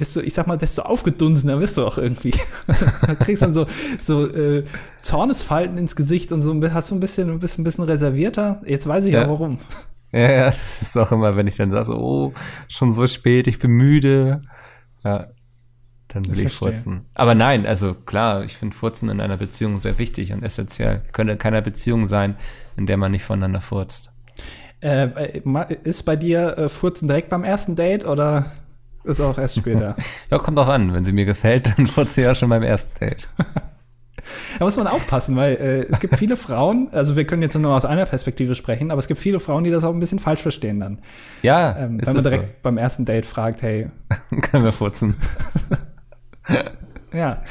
desto, 0.00 0.20
ich 0.20 0.34
sag 0.34 0.46
mal, 0.48 0.58
desto 0.58 0.82
aufgedunsener 0.82 1.60
wirst 1.60 1.78
du 1.78 1.86
auch 1.86 1.98
irgendwie. 1.98 2.34
Also, 2.66 2.86
du 3.06 3.14
kriegst 3.16 3.42
dann 3.42 3.54
so, 3.54 3.66
so 3.98 4.26
äh, 4.26 4.64
Zornesfalten 4.96 5.78
ins 5.78 5.94
Gesicht 5.94 6.32
und 6.32 6.40
so, 6.40 6.60
hast 6.72 6.90
du 6.90 6.94
ein 6.96 7.00
bisschen, 7.00 7.30
ein 7.30 7.38
bisschen, 7.38 7.62
ein 7.62 7.64
bisschen 7.64 7.84
reservierter. 7.84 8.60
Jetzt 8.66 8.88
weiß 8.88 9.04
ich 9.04 9.12
Ja. 9.14 9.28
warum. 9.28 9.58
Ja, 10.12 10.30
ja, 10.30 10.44
das 10.46 10.82
ist 10.82 10.96
auch 10.96 11.12
immer, 11.12 11.36
wenn 11.36 11.46
ich 11.46 11.54
dann 11.54 11.70
sage, 11.70 11.86
so, 11.86 11.96
oh, 11.96 12.34
schon 12.68 12.90
so 12.90 13.06
spät, 13.06 13.46
ich 13.46 13.60
bin 13.60 13.70
müde. 13.70 14.42
Ja, 15.04 15.28
dann 16.08 16.26
will 16.26 16.40
Ich 16.40 16.46
ich, 16.46 16.52
furzen. 16.52 17.06
Aber 17.14 17.34
nein, 17.34 17.66
also 17.66 17.94
klar, 17.94 18.44
ich 18.44 18.56
finde 18.56 18.76
Furzen 18.76 19.08
in 19.08 19.20
einer 19.20 19.36
Beziehung 19.36 19.76
sehr 19.76 19.98
wichtig 19.98 20.32
und 20.32 20.42
essentiell. 20.42 21.02
Könnte 21.12 21.36
keiner 21.36 21.60
Beziehung 21.60 22.06
sein, 22.06 22.36
in 22.76 22.86
der 22.86 22.96
man 22.96 23.12
nicht 23.12 23.24
voneinander 23.24 23.60
furzt. 23.60 24.12
Äh, 24.80 25.40
ist 25.84 26.02
bei 26.04 26.16
dir 26.16 26.58
äh, 26.58 26.68
Furzen 26.68 27.06
direkt 27.06 27.28
beim 27.28 27.44
ersten 27.44 27.76
Date 27.76 28.04
oder 28.06 28.50
ist 29.04 29.20
auch 29.20 29.38
erst 29.38 29.56
später? 29.56 29.96
Ja, 30.30 30.38
kommt 30.38 30.58
drauf 30.58 30.68
an. 30.68 30.92
Wenn 30.92 31.04
sie 31.04 31.12
mir 31.12 31.26
gefällt, 31.26 31.66
dann 31.76 31.86
furze 31.86 32.20
ich 32.20 32.24
ja 32.26 32.34
schon 32.34 32.48
beim 32.48 32.62
ersten 32.62 32.98
Date. 32.98 33.28
Da 34.58 34.64
muss 34.64 34.76
man 34.76 34.86
aufpassen, 34.86 35.36
weil 35.36 35.54
äh, 35.54 35.86
es 35.90 36.00
gibt 36.00 36.16
viele 36.16 36.36
Frauen, 36.36 36.88
also 36.92 37.16
wir 37.16 37.26
können 37.26 37.42
jetzt 37.42 37.56
nur 37.56 37.74
aus 37.74 37.84
einer 37.84 38.06
Perspektive 38.06 38.54
sprechen, 38.54 38.90
aber 38.90 38.98
es 38.98 39.08
gibt 39.08 39.20
viele 39.20 39.40
Frauen, 39.40 39.64
die 39.64 39.70
das 39.70 39.84
auch 39.84 39.92
ein 39.92 40.00
bisschen 40.00 40.18
falsch 40.18 40.40
verstehen 40.40 40.80
dann. 40.80 40.98
Ja, 41.42 41.76
Ähm, 41.78 42.00
wenn 42.04 42.14
man 42.14 42.22
direkt 42.22 42.62
beim 42.62 42.78
ersten 42.78 43.04
Date 43.04 43.26
fragt, 43.26 43.62
hey, 43.62 43.88
so. 44.30 44.36
Können 44.40 44.64
wir 44.64 44.72
furzen. 44.72 45.16
ja, 47.12 47.42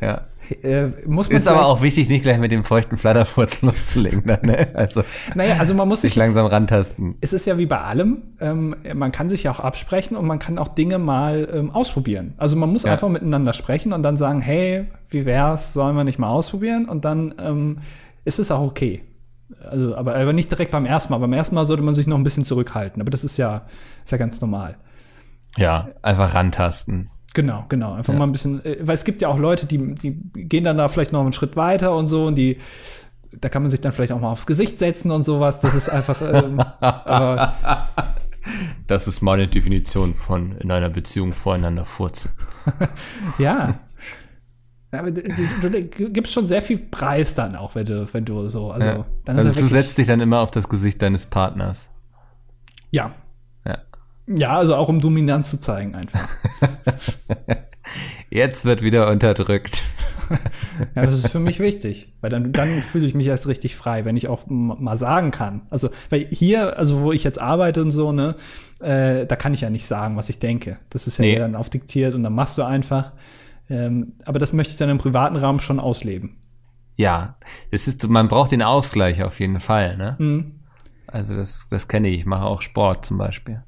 Ja. 0.00 0.22
Äh, 0.62 0.86
muss 1.06 1.28
man 1.28 1.36
Ist 1.36 1.48
aber 1.48 1.66
auch 1.66 1.82
wichtig, 1.82 2.08
nicht 2.08 2.22
gleich 2.22 2.38
mit 2.38 2.52
dem 2.52 2.64
feuchten 2.64 2.96
Flatterfurz 2.96 3.62
loszulegen. 3.62 4.24
Dann, 4.24 4.40
ne? 4.42 4.68
Also 4.74 5.02
Naja, 5.34 5.56
also 5.58 5.74
man 5.74 5.88
muss 5.88 6.00
sich 6.02 6.12
sich, 6.12 6.16
langsam 6.16 6.46
rantasten. 6.46 7.16
es 7.20 7.32
ist 7.32 7.46
ja 7.46 7.58
wie 7.58 7.66
bei 7.66 7.80
allem, 7.80 8.22
ähm, 8.40 8.76
man 8.94 9.12
kann 9.12 9.28
sich 9.28 9.44
ja 9.44 9.50
auch 9.50 9.60
absprechen 9.60 10.16
und 10.16 10.26
man 10.26 10.38
kann 10.38 10.58
auch 10.58 10.68
Dinge 10.68 10.98
mal 10.98 11.48
ähm, 11.52 11.70
ausprobieren. 11.70 12.34
Also 12.36 12.56
man 12.56 12.70
muss 12.72 12.84
Ja. 12.84 12.92
einfach 12.92 13.08
miteinander 13.08 13.52
sprechen 13.52 13.92
und 13.92 14.02
dann 14.02 14.16
sagen, 14.16 14.40
hey, 14.40 14.86
wie 15.08 15.24
wär's, 15.26 15.72
sollen 15.72 15.96
wir 15.96 16.04
nicht 16.04 16.18
mal 16.18 16.28
ausprobieren? 16.28 16.88
Und 16.88 17.04
dann 17.04 17.34
ähm, 17.38 17.78
ist 18.24 18.38
es 18.38 18.50
auch 18.50 18.62
okay. 18.62 19.02
Also, 19.70 19.94
aber, 19.94 20.16
aber 20.16 20.32
nicht 20.32 20.50
direkt 20.50 20.70
beim 20.72 20.86
ersten 20.86 21.12
Mal. 21.12 21.18
Beim 21.18 21.32
ersten 21.32 21.54
Mal 21.54 21.66
sollte 21.66 21.82
man 21.82 21.94
sich 21.94 22.06
noch 22.06 22.16
ein 22.16 22.24
bisschen 22.24 22.44
zurückhalten. 22.44 23.00
Aber 23.00 23.10
das 23.10 23.24
ist 23.24 23.36
ja, 23.36 23.62
ist 24.04 24.10
ja 24.12 24.18
ganz 24.18 24.40
normal. 24.40 24.76
Ja, 25.56 25.88
einfach 26.02 26.34
rantasten. 26.34 27.10
Genau, 27.34 27.66
genau. 27.68 27.92
Einfach 27.94 28.12
Ja. 28.14 28.18
mal 28.18 28.24
ein 28.26 28.32
bisschen, 28.32 28.64
äh, 28.64 28.78
weil 28.80 28.94
es 28.94 29.04
gibt 29.04 29.20
ja 29.22 29.28
auch 29.28 29.38
Leute, 29.38 29.66
die, 29.66 29.94
die 29.94 30.14
gehen 30.34 30.64
dann 30.64 30.78
da 30.78 30.88
vielleicht 30.88 31.12
noch 31.12 31.20
einen 31.20 31.32
Schritt 31.34 31.56
weiter 31.56 31.94
und 31.94 32.06
so 32.06 32.26
und 32.26 32.36
die, 32.36 32.58
da 33.32 33.48
kann 33.48 33.62
man 33.62 33.70
sich 33.70 33.80
dann 33.80 33.92
vielleicht 33.92 34.12
auch 34.12 34.20
mal 34.20 34.30
aufs 34.30 34.46
Gesicht 34.46 34.78
setzen 34.78 35.10
und 35.10 35.22
sowas. 35.22 35.60
Das 35.60 35.74
ist 35.74 35.88
einfach, 35.88 36.20
ähm, 36.22 36.60
Das 38.86 39.08
ist 39.08 39.22
meine 39.22 39.48
Definition 39.48 40.14
von 40.14 40.52
in 40.58 40.70
einer 40.70 40.90
Beziehung 40.90 41.32
voreinander 41.32 41.86
furzen. 41.86 42.32
ja. 43.38 43.80
Aber 44.92 45.10
du, 45.10 45.22
du, 45.22 45.70
du 45.70 46.10
gibst 46.10 46.32
schon 46.32 46.46
sehr 46.46 46.62
viel 46.62 46.78
Preis 46.78 47.34
dann 47.34 47.56
auch, 47.56 47.74
wenn 47.74 47.86
du, 47.86 48.06
wenn 48.12 48.24
du 48.24 48.48
so, 48.48 48.70
also, 48.70 48.86
Ja. 48.86 49.06
dann 49.24 49.38
Also 49.38 49.52
du 49.58 49.66
setzt 49.66 49.98
dich 49.98 50.06
dann 50.06 50.20
immer 50.20 50.40
auf 50.40 50.50
das 50.50 50.68
Gesicht 50.68 51.00
deines 51.02 51.26
Partners. 51.26 51.88
ja. 52.90 53.12
Ja. 54.26 54.56
Also 54.56 54.76
auch 54.76 54.88
um 54.88 55.00
Dominanz 55.00 55.50
zu 55.50 55.60
zeigen 55.60 55.94
einfach. 55.94 56.26
Jetzt 58.30 58.64
wird 58.64 58.82
wieder 58.82 59.10
unterdrückt. 59.10 59.82
Ja, 60.94 61.02
das 61.02 61.12
ist 61.12 61.28
für 61.28 61.38
mich 61.38 61.60
wichtig, 61.60 62.12
weil 62.20 62.30
dann, 62.30 62.52
dann 62.52 62.82
fühle 62.82 63.04
ich 63.04 63.14
mich 63.14 63.26
erst 63.26 63.46
richtig 63.46 63.76
frei, 63.76 64.04
wenn 64.06 64.16
ich 64.16 64.26
auch 64.28 64.44
mal 64.48 64.96
sagen 64.96 65.30
kann. 65.30 65.62
Also, 65.70 65.90
weil 66.08 66.26
hier, 66.32 66.78
also 66.78 67.02
wo 67.02 67.12
ich 67.12 67.22
jetzt 67.24 67.38
arbeite 67.40 67.82
und 67.82 67.90
so, 67.90 68.10
ne, 68.10 68.34
äh, 68.80 69.26
da 69.26 69.36
kann 69.36 69.52
ich 69.52 69.60
ja 69.60 69.70
nicht 69.70 69.84
sagen, 69.86 70.16
was 70.16 70.30
ich 70.30 70.38
denke. 70.38 70.78
Das 70.90 71.06
ist 71.06 71.18
ja 71.18 71.24
Nee. 71.26 71.36
dann 71.38 71.54
aufdiktiert 71.54 72.14
und 72.14 72.22
dann 72.22 72.34
machst 72.34 72.56
du 72.58 72.62
einfach. 72.62 73.12
Ähm, 73.68 74.14
aber 74.24 74.38
das 74.38 74.52
möchte 74.52 74.72
ich 74.72 74.78
dann 74.78 74.88
im 74.88 74.98
privaten 74.98 75.36
Rahmen 75.36 75.60
schon 75.60 75.78
ausleben. 75.78 76.38
Ja, 76.96 77.36
es 77.70 77.86
ist, 77.86 78.08
man 78.08 78.28
braucht 78.28 78.50
den 78.52 78.62
Ausgleich 78.62 79.22
auf 79.22 79.38
jeden 79.40 79.60
Fall, 79.60 79.96
ne? 79.96 80.16
Mhm. 80.18 80.60
Also 81.06 81.34
das, 81.36 81.68
das 81.68 81.86
kenne 81.86 82.08
ich. 82.08 82.20
Ich 82.20 82.26
mache 82.26 82.44
auch 82.44 82.62
Sport 82.62 83.04
zum 83.04 83.18
Beispiel. 83.18 83.62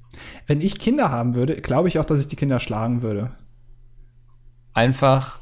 Wenn 0.46 0.60
ich 0.60 0.78
Kinder 0.78 1.10
haben 1.10 1.34
würde, 1.34 1.56
glaube 1.56 1.88
ich 1.88 1.98
auch, 1.98 2.04
dass 2.04 2.20
ich 2.20 2.28
die 2.28 2.36
Kinder 2.36 2.60
schlagen 2.60 3.02
würde. 3.02 3.30
Einfach 4.72 5.40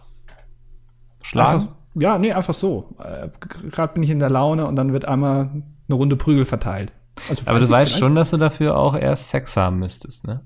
schlagen. 1.22 1.58
Einfach, 1.60 1.72
ja, 1.96 2.18
nee, 2.18 2.32
einfach 2.32 2.54
so. 2.54 2.94
Äh, 2.98 3.28
Gerade 3.70 3.94
bin 3.94 4.02
ich 4.02 4.10
in 4.10 4.18
der 4.18 4.30
Laune 4.30 4.66
und 4.66 4.76
dann 4.76 4.92
wird 4.92 5.04
einmal 5.04 5.50
eine 5.88 5.96
Runde 5.96 6.16
Prügel 6.16 6.44
verteilt. 6.44 6.92
Also, 7.28 7.42
Aber 7.46 7.60
du 7.60 7.68
weißt 7.68 7.98
schon, 7.98 8.14
dass 8.14 8.30
du 8.30 8.36
dafür 8.36 8.76
auch 8.76 8.96
erst 8.96 9.30
Sex 9.30 9.56
haben 9.56 9.78
müsstest, 9.78 10.26
ne? 10.26 10.44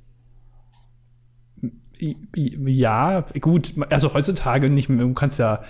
Ja, 2.37 3.23
gut, 3.41 3.75
also 3.91 4.15
heutzutage 4.15 4.71
nicht 4.71 4.89
mehr. 4.89 4.99
Du 4.99 5.13
kannst 5.15 5.39
ja, 5.41 5.63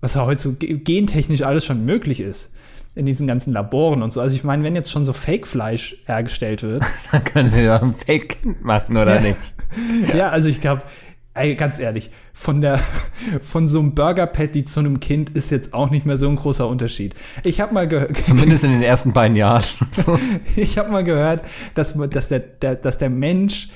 was 0.00 0.14
ja 0.14 0.24
heute 0.24 0.40
so 0.40 0.52
ge- 0.54 0.78
gentechnisch 0.78 1.42
alles 1.42 1.64
schon 1.64 1.84
möglich 1.84 2.20
ist, 2.20 2.52
in 2.94 3.06
diesen 3.06 3.26
ganzen 3.26 3.52
Laboren 3.52 4.02
und 4.02 4.12
so. 4.12 4.20
Also 4.20 4.34
ich 4.36 4.44
meine, 4.44 4.62
wenn 4.64 4.74
jetzt 4.74 4.90
schon 4.90 5.04
so 5.04 5.12
Fake-Fleisch 5.12 5.96
hergestellt 6.06 6.62
wird, 6.62 6.84
Dann 7.12 7.24
können 7.24 7.54
wir 7.54 7.62
ja 7.62 7.80
ein 7.80 7.94
Fake 7.94 8.38
machen, 8.62 8.96
oder 8.96 9.16
Ja. 9.16 9.20
nicht? 9.20 9.38
ja. 10.14 10.28
also 10.30 10.48
ich 10.48 10.60
glaube, 10.60 10.82
ganz 11.56 11.78
ehrlich, 11.78 12.10
von 12.32 12.60
der, 12.60 12.78
von 13.40 13.68
so 13.68 13.78
einem 13.78 13.94
Burger-Patty 13.94 14.64
zu 14.64 14.80
einem 14.80 15.00
Kind 15.00 15.30
ist 15.30 15.50
jetzt 15.50 15.72
auch 15.72 15.90
nicht 15.90 16.04
mehr 16.04 16.16
so 16.16 16.28
ein 16.28 16.36
großer 16.36 16.66
Unterschied. 16.66 17.14
Ich 17.44 17.60
habe 17.60 17.72
mal 17.72 17.86
gehört, 17.86 18.16
Zumindest 18.24 18.64
in 18.64 18.72
den 18.72 18.82
ersten 18.82 19.12
beiden 19.12 19.36
Jahren. 19.36 19.62
Ich 20.56 20.76
habe 20.76 20.90
mal 20.90 21.04
gehört, 21.04 21.42
dass, 21.74 21.94
dass, 21.94 22.28
der, 22.28 22.40
der, 22.40 22.74
dass 22.74 22.98
der 22.98 23.10
Mensch 23.10 23.70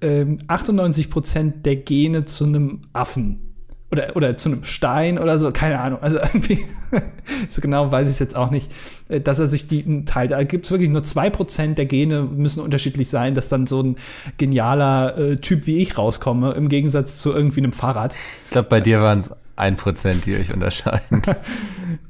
ähm, 0.00 0.38
98% 0.48 1.62
der 1.62 1.76
Gene 1.76 2.24
zu 2.24 2.44
einem 2.44 2.82
Affen 2.92 3.49
oder, 3.90 4.14
oder 4.16 4.36
zu 4.36 4.50
einem 4.50 4.64
Stein 4.64 5.18
oder 5.18 5.38
so, 5.38 5.50
keine 5.50 5.80
Ahnung. 5.80 6.00
Also 6.00 6.18
irgendwie, 6.18 6.64
so 7.48 7.60
genau 7.60 7.90
weiß 7.90 8.06
ich 8.06 8.14
es 8.14 8.18
jetzt 8.20 8.36
auch 8.36 8.50
nicht, 8.50 8.70
äh, 9.08 9.20
dass 9.20 9.38
er 9.38 9.48
sich 9.48 9.66
die 9.66 10.04
teilt. 10.04 10.30
Da 10.30 10.42
gibt 10.44 10.64
es 10.66 10.70
wirklich 10.70 10.90
nur 10.90 11.02
2% 11.02 11.74
der 11.74 11.86
Gene 11.86 12.22
müssen 12.22 12.60
unterschiedlich 12.60 13.08
sein, 13.08 13.34
dass 13.34 13.48
dann 13.48 13.66
so 13.66 13.82
ein 13.82 13.96
genialer 14.38 15.18
äh, 15.18 15.36
Typ 15.38 15.66
wie 15.66 15.78
ich 15.78 15.98
rauskomme, 15.98 16.52
im 16.52 16.68
Gegensatz 16.68 17.18
zu 17.18 17.32
irgendwie 17.32 17.60
einem 17.60 17.72
Fahrrad. 17.72 18.14
Ich 18.44 18.50
glaube, 18.52 18.68
bei 18.68 18.80
dir 18.80 19.02
waren 19.02 19.18
es 19.18 19.30
ein 19.56 19.76
Prozent, 19.76 20.26
die 20.26 20.36
euch 20.36 20.52
unterscheiden. 20.52 21.22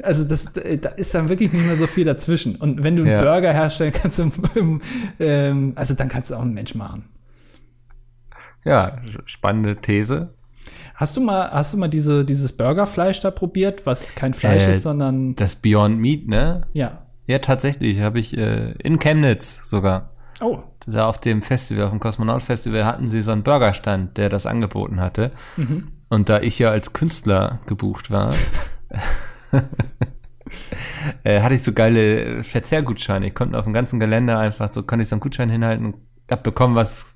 Also 0.03 0.25
das, 0.25 0.57
äh, 0.57 0.79
da 0.79 0.91
ist 0.91 1.15
dann 1.15 1.29
wirklich 1.29 1.53
nicht 1.53 1.67
mehr 1.67 1.77
so 1.77 1.87
viel 1.87 2.07
dazwischen. 2.07 2.57
Und 2.57 2.83
wenn 2.83 2.97
du 2.97 3.03
einen 3.03 3.13
Ja. 3.13 3.21
Burger 3.23 3.53
herstellen 3.53 3.93
kannst, 3.93 4.19
im, 4.19 4.33
im, 4.55 4.81
ähm, 5.19 5.73
also 5.75 5.93
dann 5.93 6.09
kannst 6.09 6.31
du 6.31 6.37
auch 6.37 6.43
einen 6.43 6.55
Mensch 6.55 6.75
machen. 6.75 7.05
Ja, 8.65 8.99
spannende 9.27 9.77
These. 9.77 10.33
Hast 11.01 11.17
du 11.17 11.23
mal, 11.23 11.51
hast 11.51 11.73
du 11.73 11.79
mal 11.79 11.89
diese, 11.89 12.27
dieses 12.27 12.53
Burgerfleisch 12.53 13.21
da 13.21 13.31
probiert, 13.31 13.87
was 13.87 14.15
kein 14.15 14.35
Fleisch 14.35 14.67
Äh, 14.67 14.73
ist, 14.73 14.83
sondern 14.83 15.35
Das 15.35 15.57
Beyond 15.57 15.99
Meat, 15.99 16.29
ne? 16.29 16.67
ja. 16.75 17.07
Ja, 17.27 17.39
tatsächlich. 17.39 18.01
Habe 18.01 18.19
ich 18.19 18.37
äh, 18.37 18.73
in 18.83 18.99
Chemnitz 18.99 19.61
sogar. 19.63 20.11
Oh, 20.43 20.59
Da 20.87 21.07
auf 21.07 21.21
dem 21.21 21.43
Festival, 21.43 21.85
auf 21.85 21.91
dem 21.91 22.01
Kosmonaut 22.01 22.43
Festival 22.43 22.85
hatten 22.85 23.07
sie 23.07 23.23
so 23.23 23.31
einen 23.33 23.45
Burgerstand, 23.45 24.17
der 24.19 24.29
das 24.29 24.47
angeboten 24.47 25.01
hatte. 25.01 25.31
Und 26.09 26.29
da 26.29 26.41
ich 26.41 26.59
ja 26.59 26.71
als 26.71 26.93
Künstler 26.93 27.61
gebucht 27.67 28.11
war, 28.11 28.35
äh, 31.25 31.41
hatte 31.41 31.55
ich 31.55 31.63
so 31.63 31.73
geile 31.73 32.43
Verzehrgutscheine. 32.43 33.29
Ich 33.29 33.35
konnte 33.35 33.59
auf 33.59 33.65
dem 33.65 33.73
ganzen 33.75 34.01
Gelände 34.01 34.37
einfach 34.37 34.71
so, 34.73 34.83
konnte 34.83 35.03
ich 35.05 35.09
so 35.09 35.15
einen 35.15 35.21
Gutschein 35.21 35.51
hinhalten 35.51 35.87
und 35.87 35.97
hab 36.31 36.43
bekommen, 36.43 36.75
was, 36.75 37.07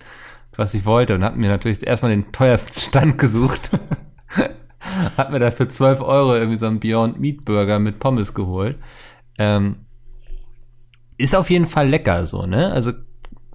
was 0.58 0.74
ich 0.74 0.84
wollte 0.84 1.14
und 1.14 1.24
hab 1.24 1.36
mir 1.36 1.48
natürlich 1.48 1.86
erstmal 1.86 2.10
den 2.10 2.32
teuersten 2.32 2.78
Stand 2.78 3.18
gesucht. 3.18 3.70
hab 5.16 5.30
mir 5.30 5.38
da 5.38 5.50
für 5.50 5.68
12 5.68 6.00
Euro 6.00 6.34
irgendwie 6.34 6.58
so 6.58 6.66
einen 6.66 6.80
Beyond 6.80 7.18
Meat 7.20 7.44
Burger 7.44 7.78
mit 7.78 7.98
Pommes 7.98 8.34
geholt. 8.34 8.78
Ähm, 9.38 9.76
ist 11.16 11.34
auf 11.34 11.50
jeden 11.50 11.66
Fall 11.66 11.88
lecker 11.88 12.26
so, 12.26 12.46
ne? 12.46 12.72
Also 12.72 12.92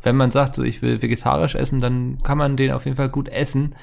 wenn 0.01 0.15
man 0.15 0.31
sagt, 0.31 0.55
so 0.55 0.63
ich 0.63 0.81
will 0.81 1.01
vegetarisch 1.01 1.55
essen, 1.55 1.79
dann 1.79 2.19
kann 2.23 2.37
man 2.37 2.57
den 2.57 2.71
auf 2.71 2.85
jeden 2.85 2.97
Fall 2.97 3.09
gut 3.09 3.29
essen. 3.29 3.75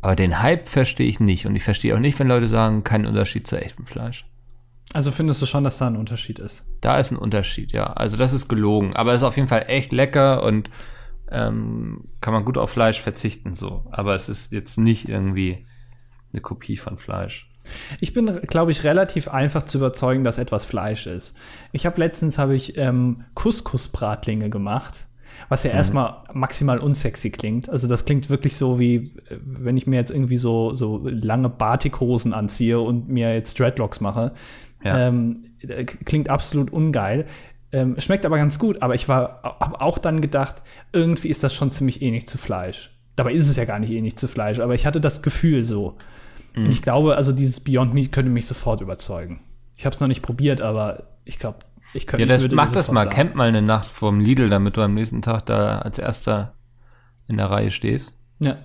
Aber 0.00 0.16
den 0.16 0.40
Hype 0.40 0.68
verstehe 0.68 1.08
ich 1.08 1.20
nicht. 1.20 1.46
Und 1.46 1.54
ich 1.56 1.64
verstehe 1.64 1.94
auch 1.94 1.98
nicht, 1.98 2.18
wenn 2.18 2.28
Leute 2.28 2.48
sagen, 2.48 2.84
kein 2.84 3.06
Unterschied 3.06 3.46
zu 3.46 3.60
echtem 3.60 3.84
Fleisch. 3.84 4.24
Also 4.92 5.10
findest 5.12 5.42
du 5.42 5.46
schon, 5.46 5.64
dass 5.64 5.78
da 5.78 5.86
ein 5.86 5.96
Unterschied 5.96 6.38
ist? 6.38 6.64
Da 6.80 6.98
ist 6.98 7.10
ein 7.10 7.16
Unterschied, 7.16 7.72
ja. 7.72 7.92
Also 7.92 8.16
das 8.16 8.32
ist 8.32 8.48
gelogen. 8.48 8.94
Aber 8.94 9.12
es 9.12 9.22
ist 9.22 9.28
auf 9.28 9.36
jeden 9.36 9.48
Fall 9.48 9.64
echt 9.68 9.92
lecker 9.92 10.42
und 10.42 10.70
ähm, 11.30 12.08
kann 12.20 12.34
man 12.34 12.44
gut 12.44 12.58
auf 12.58 12.70
Fleisch 12.70 13.00
verzichten 13.00 13.54
so. 13.54 13.86
Aber 13.90 14.14
es 14.14 14.28
ist 14.28 14.52
jetzt 14.52 14.78
nicht 14.78 15.08
irgendwie 15.08 15.64
eine 16.32 16.42
Kopie 16.42 16.76
von 16.76 16.98
Fleisch. 16.98 17.50
Ich 18.00 18.14
bin, 18.14 18.40
glaube 18.42 18.70
ich, 18.70 18.84
relativ 18.84 19.28
einfach 19.28 19.64
zu 19.64 19.78
überzeugen, 19.78 20.24
dass 20.24 20.38
etwas 20.38 20.64
Fleisch 20.64 21.06
ist. 21.06 21.36
Ich 21.72 21.84
habe 21.86 22.00
letztens 22.00 22.38
habe 22.38 22.54
ich 22.54 22.76
ähm, 22.78 23.24
Couscous-Bratlinge 23.34 24.48
gemacht 24.48 25.06
was 25.48 25.64
ja 25.64 25.70
mhm. 25.70 25.76
erstmal 25.76 26.16
maximal 26.32 26.78
unsexy 26.78 27.30
klingt. 27.30 27.68
Also 27.68 27.88
das 27.88 28.04
klingt 28.04 28.28
wirklich 28.30 28.56
so 28.56 28.78
wie, 28.78 29.12
wenn 29.30 29.76
ich 29.76 29.86
mir 29.86 29.96
jetzt 29.96 30.10
irgendwie 30.10 30.36
so, 30.36 30.74
so 30.74 31.00
lange 31.04 31.48
Batikhosen 31.48 32.32
anziehe 32.34 32.80
und 32.80 33.08
mir 33.08 33.32
jetzt 33.34 33.58
Dreadlocks 33.58 34.00
mache. 34.00 34.32
Ja. 34.84 35.08
Ähm, 35.08 35.42
äh, 35.60 35.84
klingt 35.84 36.28
absolut 36.28 36.70
ungeil. 36.70 37.26
Ähm, 37.72 37.98
schmeckt 37.98 38.26
aber 38.26 38.36
ganz 38.36 38.58
gut, 38.58 38.82
aber 38.82 38.94
ich 38.94 39.08
war, 39.08 39.42
habe 39.60 39.80
auch 39.80 39.98
dann 39.98 40.20
gedacht, 40.20 40.62
irgendwie 40.92 41.28
ist 41.28 41.44
das 41.44 41.54
schon 41.54 41.70
ziemlich 41.70 42.02
ähnlich 42.02 42.26
zu 42.26 42.36
Fleisch. 42.36 42.90
Dabei 43.16 43.32
ist 43.32 43.48
es 43.48 43.56
ja 43.56 43.64
gar 43.64 43.78
nicht 43.78 43.92
ähnlich 43.92 44.16
zu 44.16 44.28
Fleisch, 44.28 44.60
aber 44.60 44.74
ich 44.74 44.86
hatte 44.86 45.00
das 45.00 45.22
Gefühl 45.22 45.62
so. 45.64 45.96
Mhm. 46.56 46.66
Ich 46.66 46.82
glaube, 46.82 47.16
also 47.16 47.32
dieses 47.32 47.60
Beyond 47.60 47.94
Meat 47.94 48.12
könnte 48.12 48.30
mich 48.30 48.46
sofort 48.46 48.80
überzeugen. 48.80 49.40
Ich 49.76 49.86
habe 49.86 49.94
es 49.94 50.00
noch 50.00 50.08
nicht 50.08 50.22
probiert, 50.22 50.60
aber 50.60 51.04
ich 51.24 51.38
glaube, 51.38 51.58
ich 51.94 52.06
könnte 52.06 52.26
Ja, 52.26 52.38
das, 52.38 52.50
mach 52.52 52.72
das 52.72 52.90
mal. 52.90 53.02
Sagen. 53.02 53.14
Camp 53.14 53.34
mal 53.34 53.48
eine 53.48 53.62
Nacht 53.62 53.86
vorm 53.86 54.20
Lidl, 54.20 54.50
damit 54.50 54.76
du 54.76 54.82
am 54.82 54.94
nächsten 54.94 55.22
Tag 55.22 55.46
da 55.46 55.78
als 55.78 55.98
erster 55.98 56.54
in 57.28 57.36
der 57.36 57.50
Reihe 57.50 57.70
stehst. 57.70 58.18
Ja. 58.40 58.58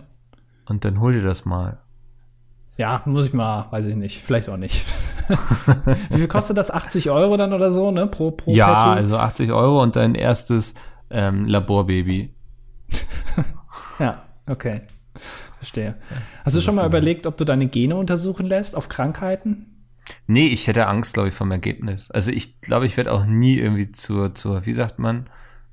Und 0.65 0.83
dann 0.83 1.00
hol 1.00 1.13
dir 1.13 1.24
das 1.24 1.45
mal. 1.45 1.79
Ja, 2.77 3.01
muss 3.05 3.27
ich 3.27 3.34
mal, 3.34 3.67
weiß 3.72 3.86
ich 3.86 3.96
nicht, 3.96 4.22
vielleicht 4.22 4.50
auch 4.50 4.58
nicht. 4.58 4.86
Wie 6.10 6.17
viel 6.17 6.27
kostet 6.27 6.58
das? 6.58 6.72
80 6.72 7.10
Euro 7.10 7.38
dann 7.38 7.53
oder 7.53 7.72
so, 7.72 7.91
ne? 7.91 8.05
Pro, 8.08 8.32
pro 8.32 8.51
Ja, 8.51 8.74
Patty? 8.74 9.00
also 9.01 9.17
80 9.17 9.51
Euro 9.51 9.82
und 9.82 9.96
dein 9.96 10.13
erstes 10.13 10.74
ähm, 11.10 11.46
Laborbaby. 11.46 12.32
ja, 14.00 14.24
okay. 14.48 14.82
Verstehe. 15.58 15.96
Hast 16.44 16.55
du 16.55 16.62
schon 16.62 16.75
mal 16.75 16.86
überlegt, 16.86 17.25
ob 17.27 17.38
du 17.38 17.46
deine 17.46 17.67
Gene 17.67 17.96
untersuchen 17.96 18.46
lässt 18.46 18.75
auf 18.75 18.89
Krankheiten? 18.89 19.88
Nee, 20.27 20.48
ich 20.48 20.67
hätte 20.67 20.88
Angst, 20.88 21.13
glaube 21.13 21.29
ich, 21.29 21.34
vom 21.34 21.51
Ergebnis. 21.51 22.12
Also 22.12 22.32
ich 22.32 22.62
glaube, 22.62 22.86
ich 22.86 22.98
werde 22.98 23.12
auch 23.12 23.25
nie 23.25 23.58
irgendwie 23.58 23.89
zur, 23.91 24.36
zur, 24.36 24.65
wie 24.65 24.74
sagt 24.74 25.00
man, 25.00 25.29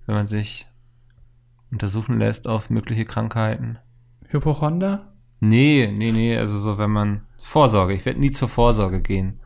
wenn 0.06 0.14
man 0.14 0.26
sich 0.28 0.66
untersuchen 1.70 2.18
lässt 2.18 2.46
auf 2.48 2.70
mögliche 2.70 3.04
Krankheiten. 3.04 3.78
Hypochonder? 4.28 5.11
Nee, 5.44 5.92
nee, 5.92 6.12
nee, 6.12 6.36
also 6.36 6.58
so, 6.58 6.78
wenn 6.78 6.90
man 6.90 7.22
Vorsorge, 7.42 7.94
ich 7.94 8.04
werde 8.04 8.20
nie 8.20 8.30
zur 8.30 8.48
Vorsorge 8.48 9.00
gehen. 9.00 9.40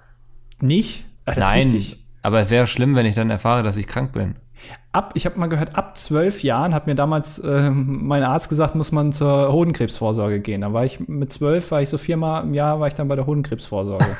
Nicht? 0.60 1.06
Ach, 1.24 1.36
Nein, 1.36 1.82
aber 2.22 2.42
es 2.42 2.50
wäre 2.50 2.66
schlimm, 2.66 2.94
wenn 2.94 3.06
ich 3.06 3.14
dann 3.14 3.30
erfahre, 3.30 3.62
dass 3.62 3.76
ich 3.76 3.86
krank 3.86 4.12
bin 4.12 4.36
ab, 4.96 5.12
ich 5.14 5.26
habe 5.26 5.38
mal 5.38 5.46
gehört, 5.46 5.76
ab 5.76 5.98
zwölf 5.98 6.42
Jahren 6.42 6.74
hat 6.74 6.86
mir 6.86 6.94
damals 6.94 7.38
äh, 7.38 7.70
mein 7.70 8.22
Arzt 8.22 8.48
gesagt, 8.48 8.74
muss 8.74 8.92
man 8.92 9.12
zur 9.12 9.52
Hodenkrebsvorsorge 9.52 10.40
gehen. 10.40 10.62
Da 10.62 10.72
war 10.72 10.84
ich 10.84 11.06
mit 11.06 11.30
zwölf, 11.30 11.70
war 11.70 11.82
ich 11.82 11.90
so 11.90 11.98
viermal 11.98 12.42
im 12.44 12.54
Jahr, 12.54 12.80
war 12.80 12.88
ich 12.88 12.94
dann 12.94 13.06
bei 13.06 13.16
der 13.16 13.26
Hodenkrebsvorsorge. 13.26 14.06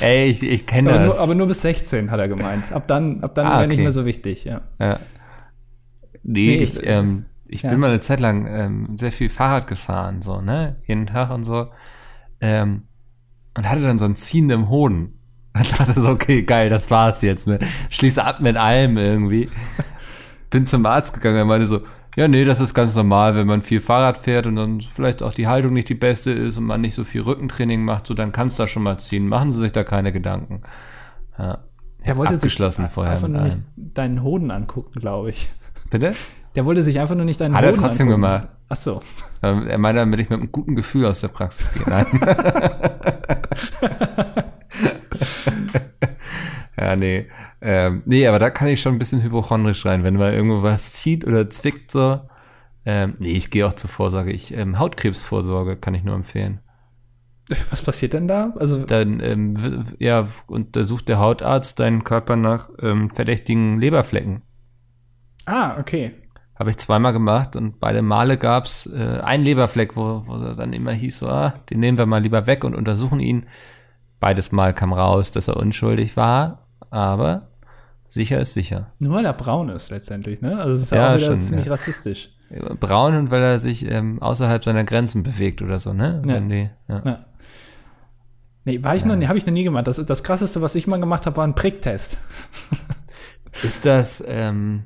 Ey, 0.00 0.30
ich, 0.30 0.42
ich 0.42 0.66
kenne 0.66 0.90
das. 0.92 1.06
Nur, 1.06 1.20
aber 1.20 1.34
nur 1.34 1.46
bis 1.46 1.62
16 1.62 2.10
hat 2.10 2.18
er 2.18 2.28
gemeint. 2.28 2.72
Ab 2.72 2.86
dann, 2.86 3.22
ab 3.22 3.34
dann 3.34 3.46
ah, 3.46 3.50
wäre 3.50 3.60
okay. 3.60 3.68
nicht 3.68 3.80
mehr 3.80 3.92
so 3.92 4.04
wichtig, 4.06 4.44
ja. 4.44 4.62
ja. 4.78 4.98
Nee, 6.22 6.56
nee 6.56 6.62
ich, 6.62 6.80
ähm, 6.82 7.26
ich 7.50 7.62
ja. 7.62 7.70
bin 7.70 7.80
mal 7.80 7.90
eine 7.90 8.00
Zeit 8.00 8.20
lang 8.20 8.46
ähm, 8.46 8.96
sehr 8.96 9.12
viel 9.12 9.28
Fahrrad 9.28 9.66
gefahren, 9.66 10.22
so, 10.22 10.40
ne? 10.40 10.76
Jeden 10.86 11.06
Tag 11.06 11.30
und 11.30 11.42
so. 11.42 11.66
Ähm, 12.40 12.84
und 13.56 13.68
hatte 13.68 13.82
dann 13.82 13.98
so 13.98 14.04
ein 14.04 14.14
Ziehen 14.14 14.48
im 14.50 14.68
Hoden. 14.68 15.16
Und 15.52 15.80
dachte 15.80 16.00
so, 16.00 16.10
okay, 16.10 16.44
geil, 16.44 16.70
das 16.70 16.92
war's 16.92 17.22
jetzt, 17.22 17.48
ne? 17.48 17.58
Schließe 17.88 18.24
ab 18.24 18.40
mit 18.40 18.56
allem 18.56 18.96
irgendwie. 18.96 19.50
Bin 20.50 20.64
zum 20.64 20.86
Arzt 20.86 21.12
gegangen, 21.12 21.38
er 21.38 21.44
meinte 21.44 21.66
so, 21.66 21.80
ja, 22.14 22.28
nee, 22.28 22.44
das 22.44 22.60
ist 22.60 22.72
ganz 22.72 22.94
normal, 22.94 23.34
wenn 23.34 23.48
man 23.48 23.60
viel 23.60 23.80
Fahrrad 23.80 24.16
fährt 24.16 24.46
und 24.46 24.54
dann 24.54 24.80
vielleicht 24.80 25.24
auch 25.24 25.32
die 25.32 25.48
Haltung 25.48 25.72
nicht 25.72 25.88
die 25.88 25.94
beste 25.94 26.30
ist 26.30 26.56
und 26.56 26.64
man 26.64 26.80
nicht 26.80 26.94
so 26.94 27.02
viel 27.02 27.22
Rückentraining 27.22 27.84
macht, 27.84 28.06
so 28.06 28.14
dann 28.14 28.30
kannst 28.30 28.60
du 28.60 28.62
das 28.62 28.70
schon 28.70 28.84
mal 28.84 28.98
ziehen. 28.98 29.26
Machen 29.26 29.50
Sie 29.50 29.58
sich 29.58 29.72
da 29.72 29.82
keine 29.82 30.12
Gedanken. 30.12 30.62
Ja. 31.36 31.64
Der 32.06 32.16
wollte 32.16 32.34
abgeschlossen 32.34 32.84
sich 32.84 32.92
vorher 32.92 33.12
einfach 33.12 33.26
nur 33.26 33.42
nicht 33.42 33.58
deinen 33.76 34.22
Hoden 34.22 34.52
angucken, 34.52 34.92
glaube 35.00 35.30
ich. 35.30 35.50
Bitte? 35.90 36.14
Der 36.56 36.64
wollte 36.64 36.82
sich 36.82 36.98
einfach 36.98 37.14
nur 37.14 37.24
nicht 37.24 37.40
deinen 37.40 37.54
Hat 37.54 37.62
Hoden 37.64 37.68
Hat 37.68 37.76
er 37.76 37.80
trotzdem 37.82 38.08
angucken. 38.08 38.22
gemacht. 38.22 38.48
Ach 38.68 38.76
so. 38.76 39.00
Ähm, 39.42 39.66
er 39.68 39.78
meinte, 39.78 40.00
damit 40.00 40.20
ich 40.20 40.28
mit 40.28 40.38
einem 40.38 40.52
guten 40.52 40.76
Gefühl 40.76 41.06
aus 41.06 41.22
der 41.22 41.28
Praxis 41.28 41.72
gehe. 41.72 41.82
Nein. 41.88 42.04
ja, 46.78 46.94
nee. 46.94 47.26
Ähm, 47.62 48.02
nee, 48.04 48.26
aber 48.26 48.38
da 48.38 48.50
kann 48.50 48.68
ich 48.68 48.82
schon 48.82 48.94
ein 48.94 48.98
bisschen 48.98 49.22
hypochondrisch 49.22 49.86
rein, 49.86 50.04
wenn 50.04 50.16
mal 50.16 50.34
irgendwo 50.34 50.62
was 50.62 50.92
zieht 50.92 51.26
oder 51.26 51.48
zwickt 51.48 51.90
so. 51.90 52.20
Ähm, 52.84 53.14
nee, 53.18 53.32
ich 53.32 53.50
gehe 53.50 53.66
auch 53.66 53.72
zur 53.72 53.88
Vorsorge. 53.90 54.30
Ich, 54.32 54.52
ähm, 54.54 54.78
Hautkrebsvorsorge 54.78 55.76
kann 55.76 55.94
ich 55.94 56.04
nur 56.04 56.14
empfehlen. 56.14 56.60
Was 57.70 57.80
passiert 57.82 58.12
denn 58.12 58.28
da? 58.28 58.52
Also 58.58 58.84
dann 58.84 59.18
ähm, 59.20 59.84
ja 59.98 60.28
untersucht 60.46 61.08
der 61.08 61.18
Hautarzt 61.18 61.80
deinen 61.80 62.04
Körper 62.04 62.36
nach 62.36 62.68
ähm, 62.80 63.10
verdächtigen 63.12 63.80
Leberflecken. 63.80 64.42
Ah, 65.46 65.76
okay. 65.78 66.12
Habe 66.60 66.68
ich 66.68 66.76
zweimal 66.76 67.14
gemacht 67.14 67.56
und 67.56 67.80
beide 67.80 68.02
Male 68.02 68.36
gab's 68.36 68.84
äh, 68.84 69.20
einen 69.22 69.44
Leberfleck, 69.44 69.96
wo, 69.96 70.24
wo 70.26 70.36
dann 70.36 70.74
immer 70.74 70.92
hieß, 70.92 71.20
so, 71.20 71.28
ah, 71.28 71.54
den 71.70 71.80
nehmen 71.80 71.96
wir 71.96 72.04
mal 72.04 72.20
lieber 72.20 72.46
weg 72.46 72.64
und 72.64 72.74
untersuchen 72.74 73.18
ihn. 73.18 73.46
Beides 74.20 74.52
Mal 74.52 74.74
kam 74.74 74.92
raus, 74.92 75.30
dass 75.30 75.48
er 75.48 75.56
unschuldig 75.56 76.18
war, 76.18 76.66
aber 76.90 77.48
sicher 78.10 78.38
ist 78.40 78.52
sicher. 78.52 78.92
Nur 78.98 79.14
weil 79.14 79.24
er 79.24 79.32
braun 79.32 79.70
ist 79.70 79.88
letztendlich, 79.88 80.42
ne? 80.42 80.60
Also 80.60 80.74
es 80.74 80.82
ist 80.82 80.92
ja, 80.92 81.12
auch 81.12 81.16
wieder 81.16 81.28
schon, 81.28 81.38
ziemlich 81.38 81.64
ja. 81.64 81.72
rassistisch. 81.72 82.28
Braun 82.78 83.16
und 83.16 83.30
weil 83.30 83.40
er 83.40 83.58
sich 83.58 83.90
ähm, 83.90 84.20
außerhalb 84.20 84.62
seiner 84.62 84.84
Grenzen 84.84 85.22
bewegt 85.22 85.62
oder 85.62 85.78
so, 85.78 85.94
ne? 85.94 86.20
Ja. 86.26 86.40
Die, 86.40 86.68
ja. 86.88 87.02
ja. 87.02 87.24
Nee, 88.66 88.84
war 88.84 88.94
ich 88.94 89.06
noch, 89.06 89.16
nee, 89.16 89.28
habe 89.28 89.38
ich 89.38 89.46
noch 89.46 89.54
nie 89.54 89.64
gemacht. 89.64 89.86
Das, 89.86 89.96
das 89.96 90.22
krasseste, 90.22 90.60
was 90.60 90.74
ich 90.74 90.86
mal 90.86 91.00
gemacht 91.00 91.24
habe, 91.24 91.38
war 91.38 91.46
ein 91.46 91.54
Pricktest. 91.54 92.18
ist 93.62 93.86
das 93.86 94.22
ähm, 94.26 94.82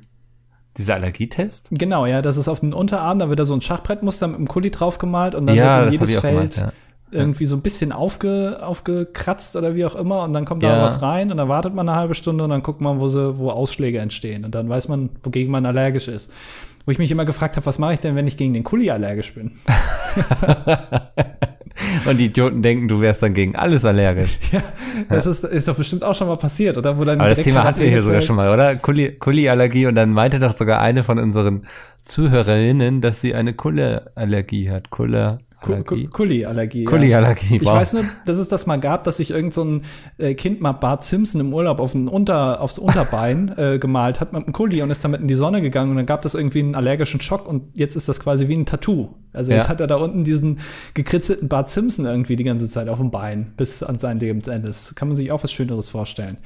dieser 0.77 0.95
Allergietest? 0.95 1.69
Genau, 1.71 2.05
ja. 2.05 2.21
Das 2.21 2.37
ist 2.37 2.47
auf 2.47 2.59
den 2.59 2.73
Unterarm, 2.73 3.19
da 3.19 3.29
wird 3.29 3.39
da 3.39 3.45
so 3.45 3.53
ein 3.53 3.61
Schachbrettmuster 3.61 4.27
mit 4.27 4.37
einem 4.37 4.47
Kuli 4.47 4.71
draufgemalt 4.71 5.35
und 5.35 5.47
dann 5.47 5.55
ja, 5.55 5.79
wird 5.79 5.87
in 5.87 5.91
jedes 5.93 6.19
Feld 6.19 6.55
gemacht, 6.55 6.57
ja 6.57 6.71
irgendwie 7.11 7.45
so 7.45 7.55
ein 7.55 7.61
bisschen 7.61 7.91
aufge, 7.91 8.59
aufgekratzt 8.61 9.55
oder 9.55 9.75
wie 9.75 9.85
auch 9.85 9.95
immer 9.95 10.23
und 10.23 10.33
dann 10.33 10.45
kommt 10.45 10.63
da 10.63 10.81
was 10.81 11.01
rein 11.01 11.31
und 11.31 11.37
dann 11.37 11.47
wartet 11.47 11.73
man 11.73 11.87
eine 11.87 11.97
halbe 11.97 12.15
Stunde 12.15 12.43
und 12.43 12.49
dann 12.49 12.61
guckt 12.61 12.81
man, 12.81 12.99
wo, 12.99 13.07
sie, 13.07 13.37
wo 13.37 13.51
Ausschläge 13.51 13.99
entstehen 13.99 14.43
und 14.43 14.53
dann 14.53 14.67
weiß 14.69 14.87
man, 14.87 15.09
wogegen 15.23 15.51
man 15.51 15.65
allergisch 15.65 16.07
ist. 16.07 16.31
Wo 16.85 16.91
ich 16.91 16.99
mich 16.99 17.09
immer 17.11 17.25
gefragt 17.25 17.55
habe, 17.55 17.65
was 17.65 17.79
mache 17.79 17.93
ich 17.93 17.99
denn, 17.99 18.15
wenn 18.15 18.27
ich 18.27 18.37
gegen 18.37 18.53
den 18.53 18.63
Kuli 18.63 18.91
allergisch 18.91 19.33
bin? 19.33 19.53
und 22.05 22.17
die 22.17 22.25
Idioten 22.25 22.61
denken, 22.61 22.87
du 22.87 23.01
wärst 23.01 23.21
dann 23.23 23.33
gegen 23.33 23.55
alles 23.55 23.85
allergisch. 23.85 24.37
ja, 24.51 24.61
das 25.09 25.25
ist, 25.25 25.43
ist 25.43 25.67
doch 25.67 25.75
bestimmt 25.75 26.03
auch 26.03 26.15
schon 26.15 26.27
mal 26.27 26.37
passiert, 26.37 26.77
oder? 26.77 26.97
Wo 26.97 27.03
dann 27.03 27.19
Aber 27.19 27.29
das 27.29 27.41
Thema 27.41 27.63
hatten 27.63 27.79
wir 27.79 27.89
hier 27.89 28.03
sogar 28.03 28.21
schon 28.21 28.35
mal, 28.35 28.53
oder? 28.53 28.75
Kuli-Allergie 28.75 29.87
und 29.87 29.95
dann 29.95 30.11
meinte 30.11 30.39
doch 30.39 30.55
sogar 30.55 30.81
eine 30.81 31.03
von 31.03 31.19
unseren 31.19 31.67
Zuhörerinnen, 32.05 33.01
dass 33.01 33.21
sie 33.21 33.35
eine 33.35 33.53
Kulle-Allergie 33.53 34.69
hat. 34.69 34.89
Kulle 35.65 36.07
Kuli-Allergie. 36.07 36.85
Kuli-Allergie. 36.85 37.55
Ja. 37.55 37.61
Ich 37.61 37.67
wow. 37.67 37.75
weiß 37.75 37.93
nur, 37.93 38.03
dass 38.25 38.37
es 38.37 38.47
das 38.47 38.65
mal 38.65 38.77
gab, 38.77 39.03
dass 39.03 39.17
sich 39.17 39.31
irgend 39.31 39.53
so 39.53 39.63
ein 39.63 39.81
äh, 40.17 40.33
Kind 40.33 40.61
mal 40.61 40.73
Bart 40.73 41.03
Simpson 41.03 41.41
im 41.41 41.53
Urlaub 41.53 41.79
auf 41.79 41.93
ein 41.93 42.07
Unter, 42.07 42.61
aufs 42.61 42.77
Unterbein 42.77 43.53
äh, 43.57 43.79
gemalt 43.79 44.19
hat 44.19 44.33
mit 44.33 44.43
einem 44.43 44.53
Kuli 44.53 44.81
und 44.81 44.91
ist 44.91 45.03
damit 45.03 45.21
in 45.21 45.27
die 45.27 45.35
Sonne 45.35 45.61
gegangen 45.61 45.91
und 45.91 45.97
dann 45.97 46.05
gab 46.05 46.21
das 46.21 46.35
irgendwie 46.35 46.59
einen 46.59 46.75
allergischen 46.75 47.21
Schock 47.21 47.47
und 47.47 47.63
jetzt 47.73 47.95
ist 47.95 48.07
das 48.07 48.19
quasi 48.19 48.47
wie 48.47 48.55
ein 48.55 48.65
Tattoo. 48.65 49.09
Also 49.33 49.51
jetzt 49.51 49.65
ja. 49.65 49.69
hat 49.69 49.81
er 49.81 49.87
da 49.87 49.95
unten 49.95 50.23
diesen 50.23 50.59
gekritzelten 50.93 51.49
Bart 51.49 51.69
Simpson 51.69 52.05
irgendwie 52.05 52.35
die 52.35 52.43
ganze 52.43 52.69
Zeit 52.69 52.87
auf 52.87 52.99
dem 52.99 53.11
Bein 53.11 53.53
bis 53.57 53.83
an 53.83 53.97
sein 53.97 54.19
Lebensende. 54.19 54.67
Das 54.67 54.95
kann 54.95 55.07
man 55.07 55.15
sich 55.15 55.31
auch 55.31 55.43
was 55.43 55.51
Schöneres 55.51 55.89
vorstellen. 55.89 56.37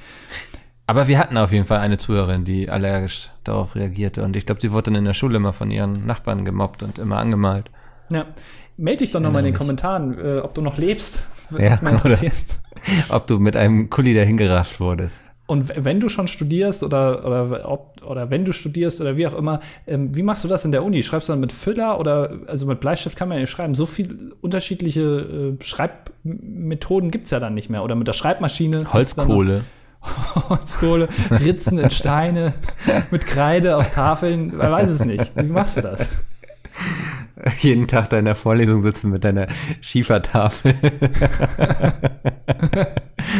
Aber 0.90 1.06
wir 1.06 1.20
hatten 1.20 1.36
auf 1.36 1.52
jeden 1.52 1.66
Fall 1.66 1.78
eine 1.78 1.98
Zuhörerin, 1.98 2.44
die 2.44 2.68
allergisch 2.68 3.30
darauf 3.44 3.76
reagierte. 3.76 4.24
Und 4.24 4.34
ich 4.34 4.44
glaube, 4.44 4.60
sie 4.60 4.72
wurde 4.72 4.90
dann 4.90 4.96
in 4.96 5.04
der 5.04 5.14
Schule 5.14 5.36
immer 5.36 5.52
von 5.52 5.70
ihren 5.70 6.04
Nachbarn 6.04 6.44
gemobbt 6.44 6.82
und 6.82 6.98
immer 6.98 7.18
angemalt. 7.18 7.70
Ja, 8.10 8.26
melde 8.80 9.00
dich 9.00 9.10
doch 9.10 9.20
nochmal 9.20 9.40
in 9.40 9.52
den 9.52 9.54
Kommentaren, 9.54 10.18
äh, 10.18 10.38
ob 10.38 10.54
du 10.54 10.62
noch 10.62 10.78
lebst. 10.78 11.28
Ja, 11.58 11.74
interessieren. 11.74 12.32
Ob 13.08 13.26
du 13.26 13.40
mit 13.40 13.56
einem 13.56 13.90
Kuli 13.90 14.14
dahin 14.14 14.36
gerafft 14.36 14.78
wurdest. 14.78 15.32
Und 15.48 15.72
wenn 15.74 15.98
du 15.98 16.08
schon 16.08 16.28
studierst 16.28 16.84
oder, 16.84 17.26
oder, 17.26 17.68
ob, 17.68 18.00
oder 18.06 18.30
wenn 18.30 18.44
du 18.44 18.52
studierst 18.52 19.00
oder 19.00 19.16
wie 19.16 19.26
auch 19.26 19.34
immer, 19.34 19.58
ähm, 19.88 20.14
wie 20.14 20.22
machst 20.22 20.44
du 20.44 20.48
das 20.48 20.64
in 20.64 20.70
der 20.70 20.84
Uni? 20.84 21.02
Schreibst 21.02 21.28
du 21.28 21.32
dann 21.32 21.40
mit 21.40 21.52
Füller 21.52 21.98
oder, 21.98 22.38
also 22.46 22.66
mit 22.66 22.78
Bleistift 22.78 23.16
kann 23.16 23.28
man 23.28 23.38
ja 23.38 23.40
nicht 23.40 23.50
schreiben. 23.50 23.74
So 23.74 23.84
viele 23.84 24.14
unterschiedliche 24.42 25.00
äh, 25.60 25.64
Schreibmethoden 25.64 27.10
gibt's 27.10 27.32
ja 27.32 27.40
dann 27.40 27.54
nicht 27.54 27.68
mehr. 27.68 27.82
Oder 27.82 27.96
mit 27.96 28.06
der 28.06 28.12
Schreibmaschine. 28.12 28.86
Holzkohle. 28.92 29.64
Holzkohle, 30.48 31.08
Ritzen 31.32 31.78
in 31.80 31.90
Steine, 31.90 32.54
mit 33.10 33.26
Kreide 33.26 33.76
auf 33.76 33.90
Tafeln. 33.90 34.56
Man 34.56 34.70
weiß 34.70 34.88
es 34.88 35.04
nicht. 35.04 35.32
Wie 35.34 35.50
machst 35.50 35.78
du 35.78 35.80
das? 35.80 36.18
Jeden 37.60 37.86
Tag 37.86 38.10
da 38.10 38.18
in 38.18 38.24
der 38.24 38.34
Vorlesung 38.34 38.82
sitzen 38.82 39.10
mit 39.10 39.24
deiner 39.24 39.46
Schiefertafel. 39.80 40.74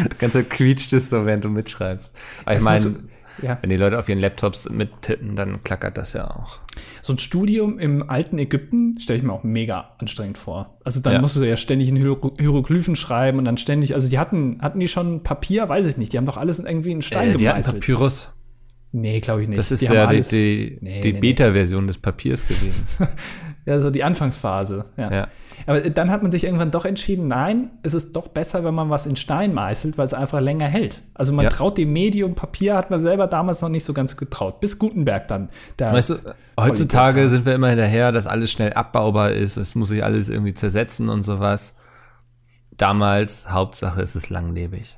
das 0.09 0.17
Ganze 0.19 0.43
quietscht 0.43 0.93
es 0.93 1.09
so, 1.09 1.25
während 1.25 1.43
du 1.43 1.49
mitschreibst. 1.49 2.15
Aber 2.45 2.55
ich 2.57 2.63
meine, 2.63 2.95
ja. 3.41 3.57
wenn 3.61 3.69
die 3.69 3.75
Leute 3.77 3.97
auf 3.99 4.07
ihren 4.09 4.19
Laptops 4.19 4.69
mittippen, 4.69 5.35
dann 5.35 5.63
klackert 5.63 5.97
das 5.97 6.13
ja 6.13 6.29
auch. 6.29 6.59
So 7.01 7.13
ein 7.13 7.17
Studium 7.17 7.79
im 7.79 8.09
alten 8.09 8.37
Ägypten 8.37 8.97
stelle 8.99 9.19
ich 9.19 9.23
mir 9.25 9.33
auch 9.33 9.43
mega 9.43 9.91
anstrengend 9.97 10.37
vor. 10.37 10.77
Also 10.83 10.99
dann 11.01 11.13
Ja. 11.13 11.21
musst 11.21 11.35
du 11.35 11.43
ja 11.43 11.57
ständig 11.57 11.89
in 11.89 11.95
Hiero- 11.97 12.35
Hieroglyphen 12.39 12.95
schreiben 12.95 13.37
und 13.39 13.45
dann 13.45 13.57
ständig, 13.57 13.93
also 13.93 14.09
die 14.09 14.19
hatten, 14.19 14.59
hatten 14.61 14.79
die 14.79 14.87
schon 14.87 15.23
Papier? 15.23 15.67
Weiß 15.69 15.85
ich 15.87 15.97
nicht. 15.97 16.13
Die 16.13 16.17
haben 16.17 16.25
doch 16.25 16.37
alles 16.37 16.59
irgendwie 16.59 16.91
in 16.91 17.01
Stein 17.01 17.31
Äh, 17.31 17.35
die 17.37 17.47
hatten 17.49 17.61
gemeißelt. 17.61 17.81
Papyrus. 17.81 18.33
Nee, 18.93 19.21
glaube 19.21 19.41
ich 19.41 19.47
nicht. 19.47 19.57
Das 19.57 19.71
ist 19.71 19.81
die 19.81 19.85
ja 19.85 19.91
die, 19.93 19.97
alles- 19.99 20.27
die, 20.27 20.77
Nee, 20.81 20.99
die 21.01 21.13
nee, 21.13 21.13
nee. 21.13 21.19
Beta-Version 21.21 21.87
des 21.87 21.97
Papiers 21.97 22.45
gewesen. 22.45 22.85
Ja, 23.65 23.79
so 23.79 23.91
die 23.91 24.03
Anfangsphase. 24.03 24.85
Ja. 24.97 25.11
Ja. 25.13 25.27
Aber 25.67 25.81
dann 25.81 26.09
hat 26.09 26.23
man 26.23 26.31
sich 26.31 26.45
irgendwann 26.45 26.71
doch 26.71 26.85
entschieden, 26.85 27.27
nein, 27.27 27.69
es 27.83 27.93
ist 27.93 28.15
doch 28.15 28.27
besser, 28.27 28.63
wenn 28.63 28.73
man 28.73 28.89
was 28.89 29.05
in 29.05 29.15
Stein 29.15 29.53
meißelt, 29.53 29.97
weil 29.99 30.05
es 30.05 30.15
einfach 30.15 30.39
länger 30.41 30.65
hält. 30.67 31.01
Also 31.13 31.33
man 31.33 31.43
Ja. 31.43 31.49
traut 31.49 31.77
dem 31.77 31.93
Medium 31.93 32.33
Papier, 32.33 32.75
hat 32.75 32.89
man 32.89 33.03
selber 33.03 33.27
damals 33.27 33.61
noch 33.61 33.69
nicht 33.69 33.83
so 33.85 33.93
ganz 33.93 34.17
getraut. 34.17 34.59
Bis 34.59 34.79
Gutenberg 34.79 35.27
dann. 35.27 35.49
Weißt 35.77 36.09
du, 36.09 36.15
heutzutage 36.59 37.29
sind 37.29 37.45
wir 37.45 37.53
immer 37.53 37.67
hinterher, 37.69 38.11
dass 38.11 38.25
alles 38.25 38.51
schnell 38.51 38.73
abbaubar 38.73 39.31
ist. 39.31 39.57
Es 39.57 39.75
muss 39.75 39.89
sich 39.89 40.03
alles 40.03 40.29
irgendwie 40.29 40.55
zersetzen 40.55 41.09
und 41.09 41.21
sowas. 41.21 41.75
Damals, 42.77 43.51
Hauptsache, 43.51 44.01
ist 44.01 44.15
es 44.15 44.31
langlebig. 44.31 44.97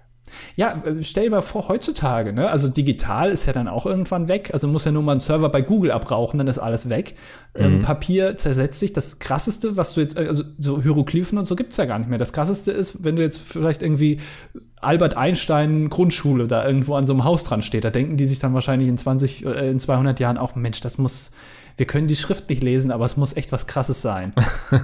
Ja, 0.55 0.83
äh, 0.85 1.01
stell 1.01 1.25
dir 1.25 1.31
mal 1.31 1.41
vor, 1.41 1.67
heutzutage, 1.67 2.33
ne? 2.33 2.49
Also 2.49 2.67
digital 2.67 3.29
ist 3.29 3.45
ja 3.45 3.53
dann 3.53 3.67
auch 3.67 3.85
irgendwann 3.85 4.27
weg. 4.27 4.49
Also 4.53 4.67
muss 4.67 4.85
ja 4.85 4.91
nur 4.91 5.03
mal 5.03 5.13
einen 5.13 5.19
Server 5.19 5.49
bei 5.49 5.61
Google 5.61 5.91
abrauchen, 5.91 6.37
dann 6.37 6.47
ist 6.47 6.59
alles 6.59 6.89
weg. 6.89 7.15
Ähm, 7.55 7.81
Papier 7.81 8.35
zersetzt 8.37 8.79
sich. 8.79 8.93
Das 8.93 9.19
krasseste, 9.19 9.77
was 9.77 9.93
du 9.93 10.01
jetzt, 10.01 10.17
äh, 10.17 10.27
also 10.27 10.43
so 10.57 10.81
Hieroglyphen 10.81 11.37
und 11.37 11.45
so 11.45 11.55
gibt's 11.55 11.77
ja 11.77 11.85
gar 11.85 11.99
nicht 11.99 12.09
mehr. 12.09 12.19
Das 12.19 12.33
krasseste 12.33 12.71
ist, 12.71 13.03
wenn 13.03 13.15
du 13.15 13.21
jetzt 13.21 13.39
vielleicht 13.39 13.81
irgendwie 13.81 14.19
Albert 14.81 15.15
Einstein 15.17 15.89
Grundschule 15.89 16.47
da 16.47 16.65
irgendwo 16.65 16.95
an 16.95 17.05
so 17.05 17.13
einem 17.13 17.23
Haus 17.23 17.43
dran 17.43 17.61
steht, 17.61 17.85
da 17.85 17.89
denken 17.89 18.17
die 18.17 18.25
sich 18.25 18.39
dann 18.39 18.53
wahrscheinlich 18.53 18.89
in 18.89 18.97
20, 18.97 19.45
äh, 19.45 19.69
in 19.69 19.79
200 19.79 20.19
Jahren 20.19 20.37
auch, 20.37 20.55
Mensch, 20.55 20.81
das 20.81 20.97
muss, 20.97 21.31
wir 21.77 21.85
können 21.85 22.07
die 22.07 22.15
Schrift 22.15 22.49
nicht 22.49 22.63
lesen, 22.63 22.91
aber 22.91 23.05
es 23.05 23.17
muss 23.17 23.35
echt 23.35 23.51
was 23.51 23.67
krasses 23.67 24.01
sein. 24.01 24.33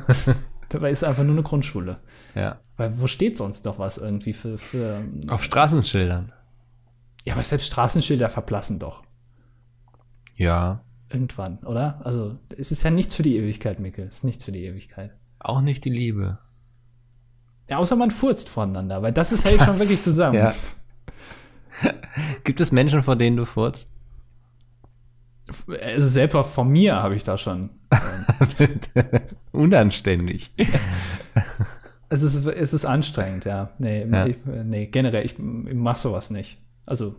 Dabei 0.70 0.92
ist 0.92 1.04
einfach 1.04 1.24
nur 1.24 1.34
eine 1.34 1.44
Grundschule. 1.44 1.98
Ja. 2.36 2.60
Weil 2.78 3.00
wo 3.02 3.08
steht 3.08 3.38
sonst 3.38 3.66
noch 3.66 3.80
was 3.80 3.98
irgendwie 3.98 4.34
für, 4.34 4.58
für 4.58 5.04
Auf 5.28 5.44
Straßenschildern. 5.44 6.32
ja, 7.26 7.34
aber 7.34 7.44
selbst 7.44 7.68
Straßenschilder 7.68 8.30
verblassen 8.30 8.80
doch. 8.80 9.04
Ja. 10.36 10.84
Irgendwann, 11.12 11.58
oder? 11.60 12.00
Also, 12.06 12.38
es 12.58 12.72
ist 12.72 12.84
ja 12.84 12.92
nichts 12.92 13.16
für 13.16 13.24
die 13.24 13.36
Ewigkeit, 13.38 13.80
Mikkel. 13.80 14.06
Es 14.08 14.18
ist 14.18 14.24
nichts 14.24 14.44
für 14.44 14.52
die 14.52 14.64
Ewigkeit. 14.66 15.12
Auch 15.40 15.62
nicht 15.62 15.84
die 15.86 15.90
Liebe. 15.90 16.38
Ja, 17.68 17.78
außer 17.78 17.96
man 17.96 18.12
furzt 18.12 18.48
voneinander, 18.50 19.02
weil 19.02 19.12
das 19.12 19.32
ist 19.32 19.46
hält 19.50 19.60
schon 19.60 19.68
Das- 19.68 19.80
wirklich 19.80 20.02
zusammen. 20.02 20.36
ja. 20.38 20.54
Gibt 22.44 22.62
es 22.62 22.72
Menschen, 22.72 23.04
vor 23.04 23.16
denen 23.16 23.38
du 23.38 23.46
furzt? 23.46 23.92
Also 25.84 26.08
selber 26.10 26.44
von 26.44 26.68
mir 26.70 26.98
habe 26.98 27.16
ich 27.16 27.24
da 27.24 27.38
schon. 27.38 27.72
Unanständig. 29.52 30.52
Es 32.10 32.24
ist, 32.24 32.46
es 32.46 32.74
ist 32.74 32.86
anstrengend, 32.86 33.46
ja. 33.46 33.72
Nee, 33.78 34.06
Ja. 34.10 34.26
Ich, 34.26 34.38
nee 34.66 34.88
generell, 34.88 35.26
ich, 35.26 35.34
ich 35.38 35.76
mach 35.76 35.96
sowas 35.96 36.30
nicht. 36.32 36.58
Also, 36.86 37.16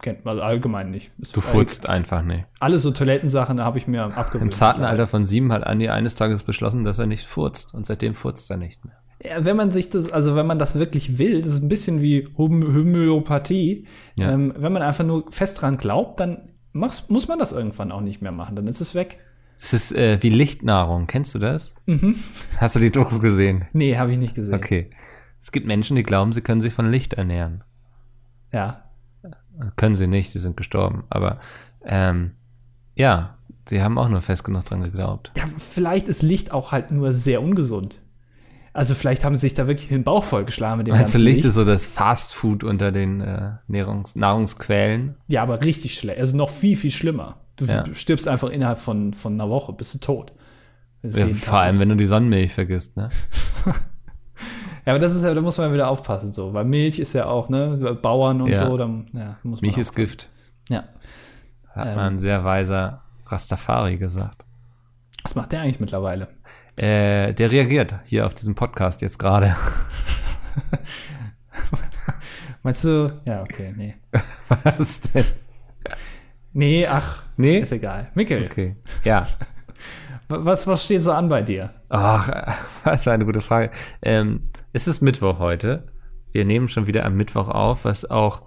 kennt 0.00 0.26
also 0.26 0.40
allgemein 0.42 0.90
nicht. 0.90 1.10
Ist 1.18 1.36
Du 1.36 1.40
furzt 1.40 1.88
einfach 1.88 2.22
nicht. 2.22 2.44
Alle 2.60 2.78
so 2.78 2.90
Toilettensachen 2.92 3.60
habe 3.60 3.78
ich 3.78 3.86
mir 3.88 4.04
abgewöhnt. 4.04 4.42
Im 4.42 4.52
zarten 4.52 4.84
Alter 4.84 5.06
von 5.06 5.24
sieben 5.24 5.52
hat 5.52 5.64
Andi 5.64 5.88
eines 5.88 6.14
Tages 6.14 6.42
beschlossen, 6.44 6.84
dass 6.84 6.98
er 6.98 7.06
nicht 7.06 7.26
furzt. 7.26 7.74
Und 7.74 7.86
seitdem 7.86 8.14
furzt 8.14 8.50
er 8.50 8.56
nicht 8.56 8.84
mehr. 8.84 8.94
Ja, 9.24 9.44
wenn 9.44 9.56
man 9.56 9.72
sich 9.72 9.90
das, 9.90 10.12
also 10.12 10.36
wenn 10.36 10.46
man 10.46 10.58
das 10.58 10.78
wirklich 10.78 11.18
will, 11.18 11.40
das 11.42 11.54
ist 11.54 11.62
ein 11.62 11.68
bisschen 11.68 12.02
wie 12.02 12.26
Homö- 12.36 12.74
Homöopathie. 12.74 13.86
Ja. 14.16 14.30
Ähm, 14.32 14.52
wenn 14.56 14.72
man 14.72 14.82
einfach 14.82 15.04
nur 15.04 15.24
fest 15.30 15.62
dran 15.62 15.76
glaubt, 15.78 16.20
dann 16.20 16.50
muss 16.72 17.28
man 17.28 17.38
das 17.38 17.52
irgendwann 17.52 17.92
auch 17.92 18.00
nicht 18.00 18.20
mehr 18.20 18.32
machen. 18.32 18.56
Dann 18.56 18.66
ist 18.66 18.80
es 18.80 18.94
weg. 18.94 19.18
Das 19.60 19.72
ist 19.72 19.92
äh, 19.92 20.22
wie 20.22 20.30
Lichtnahrung. 20.30 21.06
Kennst 21.06 21.34
du 21.34 21.38
das? 21.38 21.74
Hast 22.58 22.76
du 22.76 22.80
die 22.80 22.90
Doku 22.90 23.18
gesehen? 23.18 23.64
Nee, 23.72 23.96
habe 23.96 24.12
ich 24.12 24.18
nicht 24.18 24.34
gesehen. 24.34 24.54
Okay. 24.54 24.90
Es 25.40 25.52
gibt 25.52 25.66
Menschen, 25.66 25.96
die 25.96 26.02
glauben, 26.02 26.32
sie 26.32 26.40
können 26.40 26.60
sich 26.60 26.72
von 26.72 26.90
Licht 26.90 27.14
ernähren. 27.14 27.64
Ja. 28.52 28.84
Können 29.76 29.94
sie 29.94 30.06
nicht, 30.06 30.30
sie 30.30 30.38
sind 30.38 30.56
gestorben. 30.56 31.04
Aber 31.10 31.38
ähm, 31.84 32.32
ja, 32.94 33.36
sie 33.68 33.82
haben 33.82 33.98
auch 33.98 34.08
nur 34.08 34.22
fest 34.22 34.44
genug 34.44 34.64
dran 34.64 34.82
geglaubt. 34.82 35.32
Ja, 35.36 35.44
vielleicht 35.58 36.08
ist 36.08 36.22
Licht 36.22 36.52
auch 36.52 36.72
halt 36.72 36.90
nur 36.90 37.12
sehr 37.12 37.42
ungesund. 37.42 38.00
Also 38.72 38.94
vielleicht 38.94 39.24
haben 39.24 39.36
sie 39.36 39.42
sich 39.42 39.54
da 39.54 39.68
wirklich 39.68 39.88
den 39.88 40.02
Bauch 40.02 40.24
vollgeschlagen 40.24 40.78
mit 40.78 40.88
dem 40.88 40.94
Meinst 40.94 41.14
du, 41.14 41.18
ganzen 41.18 41.24
Licht 41.24 41.44
ist 41.44 41.54
so 41.54 41.64
das 41.64 41.86
Fast 41.86 42.34
Food 42.34 42.64
unter 42.64 42.90
den 42.90 43.20
äh, 43.20 43.52
Nahrungs 43.68 44.16
Nahrungsquellen? 44.16 45.16
Ja, 45.28 45.42
aber 45.42 45.62
richtig 45.62 45.94
schlecht. 45.94 46.18
Also 46.18 46.36
noch 46.36 46.50
viel, 46.50 46.76
viel 46.76 46.90
schlimmer. 46.90 47.43
Du, 47.56 47.64
Ja. 47.66 47.82
du 47.82 47.94
stirbst 47.94 48.26
einfach 48.28 48.48
innerhalb 48.50 48.78
von, 48.80 49.14
von 49.14 49.34
einer 49.34 49.48
Woche, 49.48 49.72
bist 49.72 49.94
du 49.94 49.98
tot. 49.98 50.32
Ja, 51.02 51.26
vor 51.28 51.58
allem, 51.58 51.74
ist. 51.74 51.80
wenn 51.80 51.88
du 51.90 51.96
die 51.96 52.06
Sonnenmilch 52.06 52.52
vergisst, 52.52 52.96
ne? 52.96 53.08
Ja, 54.86 54.92
aber 54.92 54.98
das 55.00 55.14
ist 55.14 55.24
ja, 55.24 55.32
da 55.32 55.40
muss 55.40 55.56
man 55.56 55.72
wieder 55.72 55.88
aufpassen, 55.88 56.30
so. 56.30 56.52
Weil 56.52 56.66
Milch 56.66 56.98
ist 56.98 57.14
ja 57.14 57.24
auch, 57.24 57.48
ne, 57.48 57.94
Bauern 58.02 58.42
und 58.42 58.50
Ja. 58.50 58.66
so, 58.66 58.76
dann, 58.76 59.06
ja, 59.14 59.36
muss 59.42 59.62
man 59.62 59.68
Milch 59.68 59.78
ist 59.78 59.94
Gift, 59.94 60.28
Ja. 60.68 60.84
hat 61.70 61.88
Ähm. 61.88 61.94
mal 61.96 62.10
ein 62.10 62.18
sehr 62.18 62.44
weiser 62.44 63.00
Rastafari 63.26 63.96
gesagt. 63.96 64.44
Was 65.22 65.34
macht 65.34 65.52
der 65.52 65.62
eigentlich 65.62 65.80
mittlerweile? 65.80 66.28
Äh, 66.76 67.32
der 67.32 67.50
reagiert 67.50 67.94
hier 68.04 68.26
auf 68.26 68.34
diesem 68.34 68.56
Podcast 68.56 69.00
jetzt 69.00 69.18
gerade. 69.18 69.56
Meinst 72.62 72.84
du? 72.84 73.20
Ja, 73.24 73.42
okay, 73.42 73.74
nee. 73.76 73.94
Was 74.78 75.00
denn? 75.02 75.24
Nee, 76.52 76.86
ach, 76.86 77.23
Nee? 77.36 77.58
ist 77.58 77.72
egal. 77.72 78.10
Mikkel, 78.14 78.46
Okay. 78.46 78.76
Ja. 79.04 79.28
was, 80.28 80.66
was 80.66 80.84
steht 80.84 81.02
so 81.02 81.12
an 81.12 81.28
bei 81.28 81.42
dir? 81.42 81.70
Ach, 81.88 82.28
das 82.84 83.06
war 83.06 83.12
eine 83.12 83.24
gute 83.24 83.40
Frage. 83.40 83.70
Ähm, 84.02 84.40
es 84.72 84.86
ist 84.88 85.00
Mittwoch 85.00 85.38
heute. 85.38 85.86
Wir 86.32 86.44
nehmen 86.44 86.68
schon 86.68 86.86
wieder 86.86 87.04
am 87.04 87.16
Mittwoch 87.16 87.48
auf, 87.48 87.84
was 87.84 88.10
auch 88.10 88.42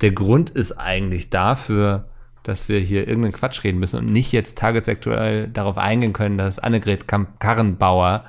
der 0.00 0.12
Grund 0.12 0.50
ist 0.50 0.72
eigentlich 0.72 1.30
dafür, 1.30 2.08
dass 2.42 2.68
wir 2.68 2.80
hier 2.80 3.06
irgendeinen 3.06 3.34
Quatsch 3.34 3.64
reden 3.64 3.78
müssen 3.78 3.98
und 3.98 4.12
nicht 4.12 4.32
jetzt 4.32 4.56
tagesaktuell 4.56 5.48
darauf 5.48 5.76
eingehen 5.76 6.12
können, 6.12 6.38
dass 6.38 6.58
Annegret 6.58 7.06
Karrenbauer 7.06 8.24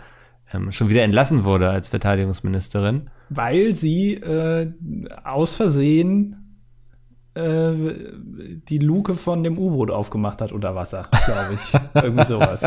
ähm, 0.54 0.72
schon 0.72 0.90
wieder 0.90 1.04
entlassen 1.04 1.44
wurde 1.44 1.70
als 1.70 1.88
Verteidigungsministerin. 1.88 3.10
Weil 3.30 3.76
sie 3.76 4.16
äh, 4.16 4.72
aus 5.24 5.56
Versehen 5.56 6.41
äh, 7.34 7.74
die 8.68 8.78
Luke 8.80 9.16
von 9.16 9.44
dem 9.44 9.58
U-Boot 9.58 9.92
aufgemacht 9.92 10.42
hat 10.42 10.52
unter 10.52 10.76
Wasser, 10.76 11.08
glaube 11.26 11.54
ich. 11.56 11.80
Irgendwie 12.04 12.26
sowas. 12.26 12.64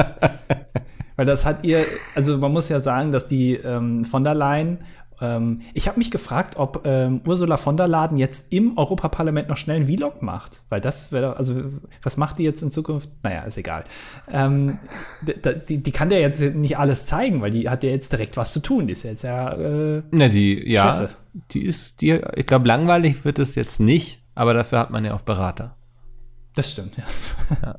Weil 1.16 1.27
das 1.27 1.46
hat 1.46 1.64
ihr, 1.64 1.85
also 2.14 2.38
man 2.38 2.53
muss 2.53 2.68
ja 2.68 2.81
sagen, 2.81 3.12
dass 3.12 3.27
die 3.27 3.55
ähm, 3.55 4.05
von 4.05 4.24
der 4.24 4.35
Leyen, 4.35 4.79
ähm, 5.20 5.61
ich 5.74 5.87
habe 5.87 5.98
mich 5.98 6.11
gefragt, 6.11 6.57
ob 6.57 6.83
ähm, 6.87 7.20
Ursula 7.24 7.57
von 7.57 7.77
der 7.77 7.87
Leyen 7.87 8.16
jetzt 8.16 8.53
im 8.53 8.77
Europaparlament 8.77 9.48
noch 9.48 9.57
schnell 9.57 9.77
einen 9.77 9.87
Vlog 9.87 10.22
macht. 10.22 10.62
Weil 10.70 10.81
das 10.81 11.12
wäre, 11.12 11.37
also 11.37 11.55
was 12.03 12.16
macht 12.16 12.38
die 12.38 12.42
jetzt 12.42 12.62
in 12.62 12.70
Zukunft? 12.72 13.09
Naja, 13.22 13.42
ist 13.42 13.59
egal. 13.59 13.85
Ähm, 14.33 14.79
die, 15.68 15.79
die 15.83 15.92
kann 15.92 16.11
ja 16.11 16.18
jetzt 16.18 16.40
nicht 16.40 16.79
alles 16.79 17.07
zeigen, 17.07 17.42
weil 17.42 17.53
die 17.53 17.68
hat 17.68 17.85
ja 17.85 17.90
jetzt 17.90 18.12
direkt 18.12 18.37
was 18.37 18.53
zu 18.53 18.61
tun. 18.61 18.88
Die 18.88 18.92
ist 18.94 19.05
ja 19.05 19.11
jetzt 19.11 19.22
ja 19.22 19.53
äh, 19.53 20.03
Na, 20.11 20.27
die, 20.29 20.68
ja, 20.68 20.94
Cheffe. 20.96 21.16
die 21.53 21.64
ist, 21.64 22.00
die, 22.00 22.20
ich 22.35 22.46
glaube, 22.46 22.66
langweilig 22.66 23.24
wird 23.24 23.38
es 23.38 23.55
jetzt 23.55 23.79
nicht, 23.79 24.24
aber 24.35 24.55
dafür 24.55 24.79
hat 24.79 24.90
man 24.90 25.05
ja 25.05 25.14
auch 25.14 25.20
Berater. 25.23 25.77
Das 26.55 26.70
stimmt, 26.73 26.94
ja. 26.97 27.75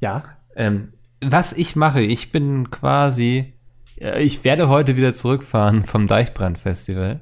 Ja. 0.00 0.22
Ähm, 0.56 0.92
was 1.22 1.52
ich 1.52 1.76
mache, 1.76 2.00
ich 2.00 2.30
bin 2.30 2.70
quasi, 2.70 3.54
äh, 3.98 4.22
ich 4.22 4.44
werde 4.44 4.68
heute 4.68 4.96
wieder 4.96 5.12
zurückfahren 5.12 5.84
vom 5.84 6.06
Deichbrand-Festival. 6.06 7.20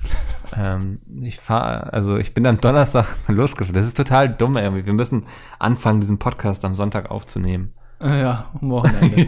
ähm, 0.56 1.00
ich 1.20 1.38
fahre, 1.38 1.92
also 1.92 2.16
ich 2.16 2.32
bin 2.34 2.46
am 2.46 2.60
Donnerstag 2.60 3.16
losgefahren. 3.28 3.74
Das 3.74 3.86
ist 3.86 3.96
total 3.96 4.28
dumm 4.32 4.56
irgendwie. 4.56 4.86
Wir 4.86 4.94
müssen 4.94 5.26
anfangen, 5.58 6.00
diesen 6.00 6.18
Podcast 6.18 6.64
am 6.64 6.74
Sonntag 6.74 7.10
aufzunehmen. 7.10 7.74
Äh, 8.00 8.20
Ja, 8.22 8.50
am 8.60 8.70
Wochenende. 8.70 9.26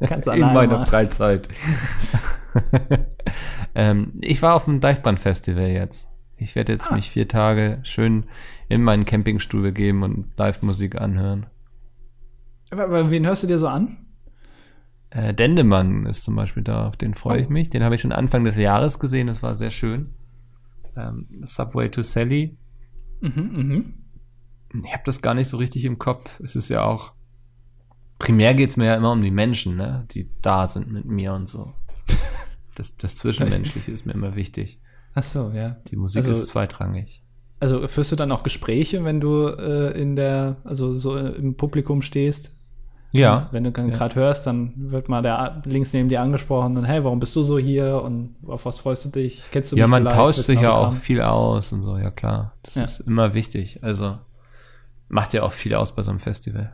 Ganz 0.00 0.26
In 0.26 0.32
alleine 0.32 0.52
meiner 0.54 0.78
mal. 0.78 0.86
Freizeit. 0.86 1.48
ähm, 3.74 4.12
ich 4.20 4.40
war 4.42 4.54
auf 4.54 4.64
dem 4.66 4.80
Deichbrand-Festival 4.80 5.66
jetzt. 5.68 6.08
Ich 6.36 6.54
werde 6.56 6.72
jetzt 6.72 6.90
ah. 6.90 6.94
mich 6.94 7.10
vier 7.10 7.28
Tage 7.28 7.80
schön 7.82 8.24
in 8.68 8.82
meinen 8.82 9.04
Campingstuhl 9.04 9.62
begeben 9.62 10.02
und 10.02 10.36
Live-Musik 10.36 11.00
anhören. 11.00 11.46
Aber 12.70 13.10
wen 13.10 13.26
hörst 13.26 13.42
du 13.42 13.46
dir 13.46 13.58
so 13.58 13.68
an? 13.68 13.98
Äh, 15.10 15.32
Dendemann 15.32 16.06
ist 16.06 16.24
zum 16.24 16.34
Beispiel 16.34 16.64
da, 16.64 16.88
auf 16.88 16.96
den 16.96 17.14
freue 17.14 17.40
ich 17.40 17.48
oh. 17.48 17.52
mich. 17.52 17.70
Den 17.70 17.84
habe 17.84 17.94
ich 17.94 18.00
schon 18.00 18.12
Anfang 18.12 18.42
des 18.42 18.56
Jahres 18.56 18.98
gesehen, 18.98 19.28
das 19.28 19.42
war 19.42 19.54
sehr 19.54 19.70
schön. 19.70 20.14
Ähm, 20.96 21.28
Subway 21.42 21.88
to 21.88 22.02
Sally. 22.02 22.58
Mhm, 23.20 23.94
mh. 24.72 24.84
Ich 24.84 24.92
habe 24.92 25.04
das 25.06 25.22
gar 25.22 25.34
nicht 25.34 25.48
so 25.48 25.56
richtig 25.56 25.84
im 25.84 25.98
Kopf. 25.98 26.40
Es 26.40 26.56
ist 26.56 26.68
ja 26.68 26.84
auch. 26.84 27.12
Primär 28.18 28.54
geht 28.54 28.70
es 28.70 28.76
mir 28.76 28.86
ja 28.86 28.96
immer 28.96 29.12
um 29.12 29.22
die 29.22 29.30
Menschen, 29.30 29.76
ne? 29.76 30.06
die 30.10 30.30
da 30.42 30.66
sind 30.66 30.90
mit 30.90 31.04
mir 31.04 31.32
und 31.32 31.48
so. 31.48 31.72
Das, 32.76 32.96
das 32.96 33.14
Zwischenmenschliche 33.14 33.92
ist 33.92 34.04
mir 34.04 34.14
immer 34.14 34.34
wichtig. 34.34 34.80
Ach 35.14 35.22
so, 35.22 35.52
ja. 35.54 35.76
Die 35.88 35.96
Musik 35.96 36.18
also, 36.18 36.32
ist 36.32 36.46
zweitrangig. 36.48 37.22
Also 37.60 37.86
führst 37.88 38.12
du 38.12 38.16
dann 38.16 38.32
auch 38.32 38.42
Gespräche, 38.42 39.04
wenn 39.04 39.20
du 39.20 39.46
äh, 39.46 39.98
in 40.00 40.16
der, 40.16 40.56
also 40.64 40.98
so 40.98 41.16
im 41.16 41.56
Publikum 41.56 42.02
stehst? 42.02 42.54
Ja. 43.12 43.36
Und 43.36 43.52
wenn 43.52 43.62
du 43.62 43.70
ja. 43.70 43.86
gerade 43.86 44.16
hörst, 44.16 44.46
dann 44.48 44.72
wird 44.76 45.08
mal 45.08 45.22
der 45.22 45.62
links 45.66 45.92
neben 45.92 46.08
dir 46.08 46.20
angesprochen 46.20 46.76
und 46.76 46.84
hey, 46.84 47.04
warum 47.04 47.20
bist 47.20 47.36
du 47.36 47.42
so 47.42 47.58
hier 47.58 48.02
und 48.02 48.34
auf 48.44 48.66
was 48.66 48.78
freust 48.78 49.04
du 49.04 49.08
dich? 49.10 49.44
Kennst 49.52 49.70
du 49.70 49.76
mich 49.76 49.80
Ja, 49.80 49.86
man 49.86 50.04
tauscht 50.04 50.40
sich 50.40 50.60
ja 50.60 50.72
auch 50.72 50.92
viel 50.92 51.22
aus 51.22 51.72
und 51.72 51.84
so, 51.84 51.96
ja 51.96 52.10
klar. 52.10 52.54
Das 52.64 52.74
ja. 52.74 52.84
ist 52.84 53.00
immer 53.00 53.32
wichtig. 53.32 53.78
Also 53.82 54.18
macht 55.08 55.32
ja 55.32 55.44
auch 55.44 55.52
viel 55.52 55.76
aus 55.76 55.94
bei 55.94 56.02
so 56.02 56.10
einem 56.10 56.18
Festival. 56.18 56.72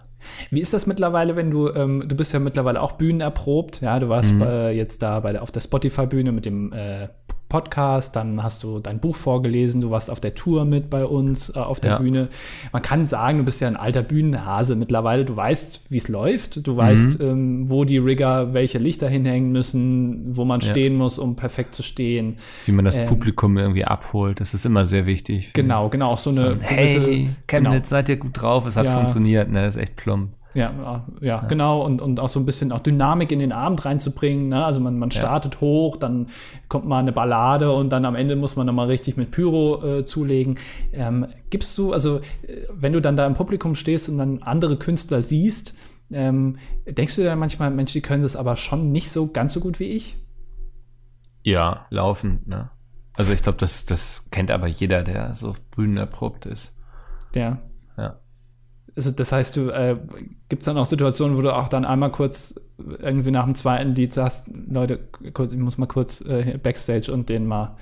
Wie 0.51 0.61
ist 0.61 0.73
das 0.73 0.87
mittlerweile, 0.87 1.37
wenn 1.37 1.51
du, 1.51 1.69
ähm, 1.69 2.09
du 2.09 2.17
bist 2.17 2.33
ja 2.33 2.39
mittlerweile 2.39 2.81
auch 2.81 2.93
bühnenerprobt, 2.93 3.83
ja, 3.83 3.99
du 3.99 4.09
warst 4.09 4.33
mhm. 4.33 4.39
bei, 4.39 4.73
jetzt 4.73 5.03
da 5.03 5.21
bei 5.21 5.33
der, 5.33 5.43
auf 5.43 5.51
der 5.51 5.61
Spotify-Bühne 5.61 6.33
mit 6.33 6.47
dem 6.47 6.73
äh, 6.73 7.09
Podcast, 7.51 8.17
dann 8.17 8.43
hast 8.43 8.63
du 8.63 8.79
dein 8.79 9.01
Buch 9.01 9.15
vorgelesen, 9.15 9.83
du 9.83 9.91
warst 9.91 10.11
auf 10.11 10.21
der 10.21 10.35
Tour 10.35 10.65
mit 10.65 10.89
bei 10.89 11.05
uns 11.05 11.51
äh, 11.55 11.59
auf 11.59 11.81
der 11.81 11.91
ja. 11.91 11.99
Bühne. 11.99 12.31
Man 12.73 12.81
kann 12.81 13.05
sagen, 13.05 13.39
du 13.39 13.45
bist 13.45 13.61
ja 13.61 13.69
ein 13.69 13.77
alter 13.77 14.03
Bühnenhase 14.03 14.77
mittlerweile. 14.77 15.27
Du 15.27 15.37
weißt, 15.37 15.83
wie 15.91 15.97
es 15.99 16.09
läuft. 16.09 16.67
Du 16.67 16.77
weißt, 16.77 17.21
mhm. 17.21 17.27
ähm, 17.29 17.71
wo 17.71 17.85
die 17.85 17.99
Rigger 17.99 18.55
welche 18.55 18.79
Lichter 18.79 19.09
hinhängen 19.09 19.53
müssen, 19.53 20.37
wo 20.37 20.47
man 20.47 20.61
ja. 20.61 20.71
stehen 20.71 20.97
muss, 20.97 21.19
um 21.19 21.37
perfekt 21.37 21.75
zu 21.75 21.83
stehen. 21.83 22.39
Wie 22.65 22.73
man 22.73 22.87
das 22.87 22.97
ähm, 22.97 23.07
Publikum 23.07 23.59
irgendwie 23.59 23.85
abholt. 23.85 24.41
Das 24.41 24.55
ist 24.55 24.65
immer 24.65 24.87
sehr 24.87 25.05
wichtig. 25.05 25.53
Genau, 25.53 25.91
genau. 25.91 26.13
Auch 26.13 26.19
so 26.19 26.31
eine. 26.31 26.55
So, 26.55 26.57
hey, 26.61 27.31
Chemnitz, 27.47 27.73
genau. 27.75 27.85
seid 27.85 28.09
ihr 28.09 28.17
gut 28.17 28.41
drauf? 28.41 28.65
Es 28.65 28.77
hat 28.77 28.87
ja. 28.87 28.93
funktioniert, 28.93 29.51
ne? 29.51 29.65
Das 29.65 29.77
ist 29.77 29.83
echt 29.83 29.97
plump. 29.97 30.31
Ja, 30.53 30.73
ja, 30.83 31.05
ja, 31.21 31.41
genau. 31.47 31.83
Und, 31.85 32.03
und 32.03 32.19
auch 32.19 32.29
so 32.29 32.41
ein 32.41 32.47
bisschen 32.47 32.73
auch 32.73 32.81
Dynamik 32.81 33.31
in 33.31 33.39
den 33.39 33.53
Abend 33.53 33.85
reinzubringen. 33.85 34.49
Ne? 34.49 34.65
Also 34.65 34.81
man, 34.81 34.99
man 34.99 35.11
startet 35.11 35.55
ja. 35.55 35.61
hoch, 35.61 35.97
dann 35.97 36.29
kommt 36.69 36.87
mal 36.87 36.99
eine 36.99 37.13
Ballade 37.13 37.73
und 37.73 37.91
dann 37.91 38.05
am 38.05 38.17
Ende 38.17 38.35
muss 38.35 38.57
man 38.57 38.67
nochmal 38.67 38.89
richtig 38.89 39.17
mit 39.17 39.31
Pyro 39.31 39.85
äh, 39.85 40.05
zulegen. 40.05 40.59
Ähm, 40.93 41.27
gibst 41.51 41.77
du, 41.79 41.93
also 41.93 42.19
äh, 42.19 42.67
wenn 42.73 42.93
du 42.93 43.01
dann 43.01 43.17
da 43.17 43.27
im 43.27 43.35
Publikum 43.35 43.75
stehst 43.77 44.09
und 44.09 44.19
dann 44.19 44.43
andere 44.43 44.77
Künstler 44.77 45.23
siehst, 45.23 45.77
ähm, 46.11 46.59
denkst 46.87 47.15
du 47.15 47.23
dir 47.23 47.29
dann 47.29 47.39
manchmal, 47.39 47.71
Mensch, 47.71 47.93
die 47.93 48.01
können 48.01 48.23
das 48.23 48.35
aber 48.35 48.57
schon 48.57 48.91
nicht 48.91 49.11
so 49.11 49.29
ganz 49.29 49.53
so 49.53 49.61
gut 49.61 49.79
wie 49.79 49.93
ich? 49.93 50.17
Ja, 51.45 51.87
laufend, 51.91 52.49
ne? 52.49 52.71
Also 53.13 53.33
ich 53.33 53.43
glaube, 53.43 53.59
das, 53.59 53.85
das 53.85 54.29
kennt 54.31 54.51
aber 54.51 54.67
jeder, 54.67 55.03
der 55.03 55.35
so 55.35 55.55
bühnenerprobt 55.77 56.47
ist. 56.47 56.77
Ja. 57.35 57.59
Ja 57.97 58.19
also 58.97 59.11
das 59.11 59.33
heißt, 59.33 59.57
du 59.57 59.71
äh, 59.71 59.97
gibt 60.49 60.63
es 60.63 60.67
dann 60.67 60.79
auch 60.79 60.87
Situationen, 60.87 61.37
wo 61.37 61.43
du 61.43 61.55
auch 61.55 61.69
dann 61.69 61.85
einmal 61.85 62.11
kurz 62.11 62.61
irgendwie 62.79 63.31
nach 63.31 63.45
dem 63.45 63.55
zweiten 63.55 63.95
Lied 63.95 64.13
sagst, 64.13 64.49
Leute, 64.69 64.99
kurz, 65.33 65.53
ich 65.53 65.59
muss 65.59 65.79
mal 65.79 65.87
kurz 65.87 66.21
äh, 66.23 66.59
Backstage 66.63 67.13
und 67.13 67.29
denen 67.29 67.47
mal 67.47 67.77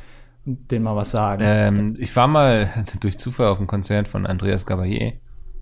denen 0.44 0.84
mal 0.84 0.96
was 0.96 1.10
sagen. 1.10 1.42
Ähm, 1.44 1.94
ich 1.98 2.14
war 2.16 2.26
mal 2.26 2.70
durch 3.00 3.18
Zufall 3.18 3.48
auf 3.48 3.58
einem 3.58 3.66
Konzert 3.66 4.08
von 4.08 4.26
Andreas 4.26 4.64
Gabalier. 4.64 5.14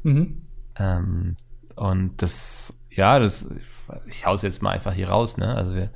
Mhm. 0.05 0.43
Ähm, 0.77 1.37
und 1.75 2.23
das, 2.23 2.81
ja, 2.91 3.19
das, 3.19 3.49
ich 4.07 4.27
hau's 4.27 4.43
jetzt 4.43 4.63
mal 4.63 4.71
einfach 4.71 4.93
hier 4.93 5.09
raus, 5.09 5.39
ne? 5.39 5.55
Also 5.55 5.75
wir, 5.75 5.91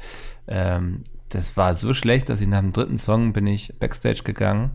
ähm, 0.49 1.05
das 1.29 1.57
war 1.57 1.75
so 1.75 1.95
schlecht, 1.95 2.29
dass 2.29 2.41
ich 2.41 2.49
nach 2.49 2.61
dem 2.61 2.73
dritten 2.73 2.99
Song 2.99 3.33
bin 3.33 3.47
ich 3.47 3.79
Backstage 3.79 4.23
gegangen 4.25 4.73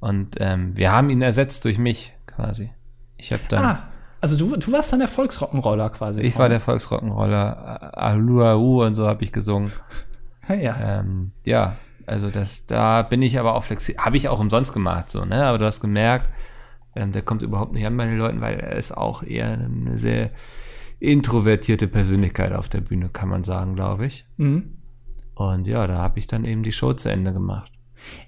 und 0.00 0.36
ähm, 0.38 0.76
wir 0.76 0.92
haben 0.92 1.08
ihn 1.08 1.22
ersetzt 1.22 1.64
durch 1.64 1.78
mich 1.78 2.14
quasi. 2.26 2.70
Ich 3.16 3.32
habe 3.32 3.42
dann. 3.48 3.64
Ah 3.64 3.88
also 4.20 4.36
du, 4.36 4.56
du 4.56 4.72
warst 4.72 4.92
dann 4.92 4.98
der 4.98 5.08
Volksrockenroller 5.08 5.90
quasi. 5.90 6.20
Ich 6.22 6.38
war 6.38 6.48
der 6.48 6.60
Volksrockenroller. 6.60 7.96
Aluau 7.96 8.84
und 8.84 8.94
so 8.94 9.06
habe 9.06 9.24
ich 9.24 9.32
gesungen. 9.32 9.72
ja. 10.48 11.00
Ähm, 11.00 11.32
ja, 11.44 11.76
also 12.06 12.30
das, 12.30 12.66
da 12.66 13.02
bin 13.02 13.22
ich 13.22 13.38
aber 13.38 13.54
auch 13.54 13.64
flexibel. 13.64 14.04
Habe 14.04 14.16
ich 14.16 14.28
auch 14.28 14.40
umsonst 14.40 14.72
gemacht, 14.72 15.10
so, 15.10 15.24
ne? 15.24 15.44
Aber 15.44 15.58
du 15.58 15.66
hast 15.66 15.80
gemerkt, 15.80 16.28
ähm, 16.96 17.12
der 17.12 17.22
kommt 17.22 17.42
überhaupt 17.42 17.72
nicht 17.72 17.86
an 17.86 17.96
bei 17.96 18.06
den 18.06 18.18
Leuten, 18.18 18.40
weil 18.40 18.58
er 18.58 18.76
ist 18.76 18.96
auch 18.96 19.22
eher 19.22 19.52
eine 19.52 19.98
sehr 19.98 20.30
introvertierte 21.00 21.86
Persönlichkeit 21.86 22.52
auf 22.52 22.68
der 22.68 22.80
Bühne, 22.80 23.08
kann 23.08 23.28
man 23.28 23.44
sagen, 23.44 23.76
glaube 23.76 24.06
ich. 24.06 24.26
Mhm. 24.36 24.78
Und 25.34 25.68
ja, 25.68 25.86
da 25.86 25.98
habe 25.98 26.18
ich 26.18 26.26
dann 26.26 26.44
eben 26.44 26.64
die 26.64 26.72
Show 26.72 26.92
zu 26.94 27.08
Ende 27.10 27.32
gemacht. 27.32 27.70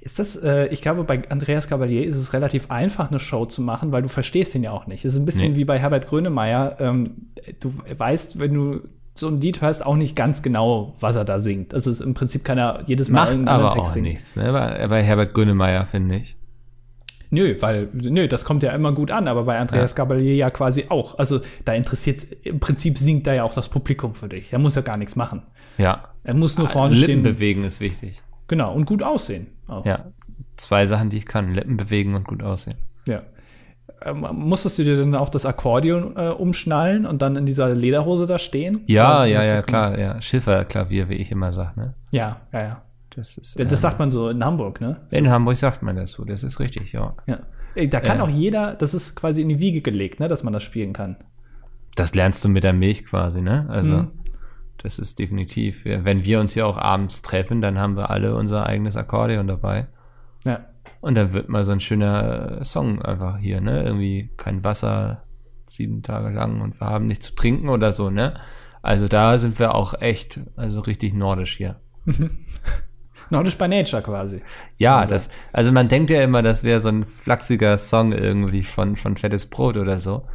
Ist 0.01 0.19
das, 0.19 0.37
äh, 0.37 0.67
ich 0.67 0.83
glaube, 0.83 1.05
bei 1.05 1.23
Andreas 1.29 1.69
Cavalier 1.69 2.05
ist 2.05 2.17
es 2.17 2.33
relativ 2.33 2.71
einfach, 2.71 3.11
eine 3.11 3.19
Show 3.19 3.47
zu 3.47 3.63
machen, 3.63 3.93
weil 3.93 4.03
du 4.03 4.09
verstehst 4.09 4.55
ihn 4.55 4.63
ja 4.63 4.73
auch 4.73 4.87
nicht. 4.87 5.05
Es 5.05 5.15
ist 5.15 5.21
ein 5.21 5.27
bisschen 5.27 5.53
nee. 5.53 5.59
wie 5.59 5.65
bei 5.65 5.79
Herbert 5.79 6.09
Grönemeyer. 6.09 6.77
Ähm, 6.81 7.29
du 7.61 7.73
weißt, 7.97 8.39
wenn 8.39 8.55
du 8.55 8.81
so 9.15 9.29
ein 9.29 9.41
Lied 9.41 9.61
hörst, 9.61 9.85
auch 9.85 9.97
nicht 9.97 10.17
ganz 10.17 10.43
genau, 10.43 10.95
was 11.01 11.17
er 11.17 11.25
da 11.25 11.39
singt. 11.39 11.73
Das 11.73 11.87
ist 11.87 12.01
im 12.01 12.15
Prinzip 12.15 12.45
keiner 12.45 12.83
jedes 12.87 13.09
Mal 13.09 13.37
Macht 13.37 13.49
aber 13.49 13.71
Text 13.71 13.81
auch 13.81 13.93
singen. 13.93 14.07
nichts, 14.07 14.37
ne? 14.37 14.53
bei, 14.53 14.89
bei 14.89 15.03
Herbert 15.03 15.35
Grönemeyer, 15.35 15.87
finde 15.87 16.17
ich. 16.17 16.37
Nö, 17.33 17.55
weil, 17.61 17.89
nö, 17.93 18.27
das 18.27 18.45
kommt 18.45 18.65
ja 18.65 18.73
immer 18.73 18.93
gut 18.93 19.13
an, 19.13 19.29
aber 19.29 19.45
bei 19.45 19.59
Andreas 19.59 19.93
ja. 19.93 19.97
Gabalier 19.99 20.35
ja 20.35 20.51
quasi 20.51 20.87
auch. 20.89 21.17
Also 21.17 21.41
da 21.65 21.75
interessiert 21.75 22.27
im 22.43 22.59
Prinzip 22.59 22.99
singt 22.99 23.27
da 23.27 23.35
ja 23.35 23.45
auch 23.45 23.55
das 23.55 23.69
Publikum 23.69 24.15
für 24.15 24.29
dich. 24.29 24.53
Er 24.53 24.59
muss 24.59 24.75
ja 24.75 24.83
gar 24.83 24.97
nichts 24.97 25.15
machen. 25.15 25.43
Ja. 25.79 26.09
Er 26.25 26.35
muss 26.35 26.59
nur 26.59 26.67
vorne 26.67 26.95
Lippen 26.95 27.05
stehen. 27.05 27.23
bewegen 27.23 27.63
ist 27.63 27.81
wichtig. 27.81 28.21
Genau, 28.51 28.75
und 28.75 28.85
gut 28.85 29.05
aussehen. 29.05 29.47
Auch. 29.69 29.87
Ja, 29.87 30.07
zwei 30.57 30.85
Sachen, 30.85 31.09
die 31.09 31.19
ich 31.19 31.27
kann: 31.27 31.55
Lippen 31.55 31.77
bewegen 31.77 32.17
und 32.17 32.27
gut 32.27 32.43
aussehen. 32.43 32.77
Ja. 33.07 33.23
Ähm, 34.03 34.27
musstest 34.33 34.77
du 34.77 34.83
dir 34.83 34.97
dann 34.97 35.15
auch 35.15 35.29
das 35.29 35.47
Akkordeon 35.47 36.17
äh, 36.17 36.31
umschnallen 36.31 37.07
und 37.07 37.23
dann 37.23 37.37
in 37.37 37.47
dieser 37.47 37.73
Lederhose 37.73 38.27
da 38.27 38.41
stehen? 38.41 38.81
Ja, 38.87 39.25
ja, 39.25 39.45
ja, 39.45 39.63
klar, 39.63 39.97
ja. 39.97 40.21
Schifferklavier, 40.21 41.09
wie 41.09 41.15
ich 41.15 41.31
immer 41.31 41.53
sage, 41.53 41.79
ne? 41.79 41.95
Ja, 42.13 42.41
ja, 42.53 42.61
ja. 42.61 42.83
Das, 43.11 43.39
ist, 43.39 43.61
das 43.61 43.71
ähm, 43.71 43.77
sagt 43.77 44.01
man 44.01 44.11
so 44.11 44.29
in 44.31 44.45
Hamburg, 44.45 44.81
ne? 44.81 45.01
Das 45.11 45.19
in 45.19 45.31
Hamburg 45.31 45.57
sagt 45.57 45.83
man 45.83 45.95
das 45.95 46.11
so, 46.11 46.25
das 46.25 46.43
ist 46.43 46.59
richtig, 46.59 46.93
ja. 46.93 47.15
ja. 47.29 47.39
Da 47.87 48.01
kann 48.01 48.19
äh, 48.19 48.23
auch 48.23 48.29
jeder, 48.29 48.75
das 48.75 48.95
ist 48.95 49.15
quasi 49.15 49.43
in 49.43 49.49
die 49.49 49.61
Wiege 49.61 49.81
gelegt, 49.81 50.19
ne, 50.19 50.27
dass 50.27 50.43
man 50.43 50.53
das 50.53 50.65
spielen 50.65 50.93
kann. 50.93 51.17
Das 51.95 52.17
lernst 52.17 52.45
du 52.45 52.49
mit 52.49 52.65
der 52.65 52.73
Milch 52.73 53.05
quasi, 53.05 53.43
ne? 53.43 53.67
Also. 53.69 53.99
Mhm. 53.99 54.11
Das 54.83 54.99
ist 54.99 55.19
definitiv. 55.19 55.85
Wenn 55.85 56.25
wir 56.25 56.41
uns 56.41 56.55
ja 56.55 56.65
auch 56.65 56.79
abends 56.79 57.21
treffen, 57.21 57.61
dann 57.61 57.79
haben 57.79 57.97
wir 57.97 58.11
alle 58.11 58.35
unser 58.35 58.65
eigenes 58.65 58.97
Akkordeon 58.97 59.47
dabei. 59.47 59.89
Ja. 60.45 60.67
Und 61.01 61.17
dann 61.17 61.35
wird 61.35 61.49
mal 61.49 61.65
so 61.65 61.73
ein 61.73 61.81
schöner 61.81 62.65
Song 62.65 63.03
einfach 63.03 63.39
hier, 63.39 63.61
ne? 63.61 63.83
Irgendwie 63.83 64.31
kein 64.37 64.65
Wasser 64.65 65.25
sieben 65.67 66.03
Tage 66.03 66.31
lang 66.31 66.61
und 66.61 66.81
wir 66.81 66.87
haben 66.87 67.07
nichts 67.07 67.27
zu 67.27 67.35
trinken 67.35 67.69
oder 67.69 67.93
so, 67.93 68.11
ne? 68.11 68.35
Also 68.83 69.07
da 69.07 69.39
sind 69.39 69.59
wir 69.59 69.75
auch 69.75 70.01
echt, 70.01 70.41
also 70.57 70.81
richtig 70.81 71.15
nordisch 71.15 71.57
hier. 71.57 71.81
nordisch 73.31 73.59
by 73.59 73.69
Nature 73.69 74.03
quasi. 74.03 74.43
Ja, 74.79 74.99
also. 75.01 75.13
das, 75.13 75.31
also 75.53 75.73
man 75.73 75.89
denkt 75.89 76.11
ja 76.11 76.23
immer, 76.23 76.43
das 76.43 76.65
wäre 76.65 76.81
so 76.81 76.89
ein 76.89 77.05
flachsiger 77.05 77.77
Song 77.77 78.13
irgendwie 78.13 78.63
von, 78.63 78.97
von 78.97 79.17
Fettes 79.17 79.47
Brot 79.47 79.77
oder 79.77 79.99
so. 79.99 80.27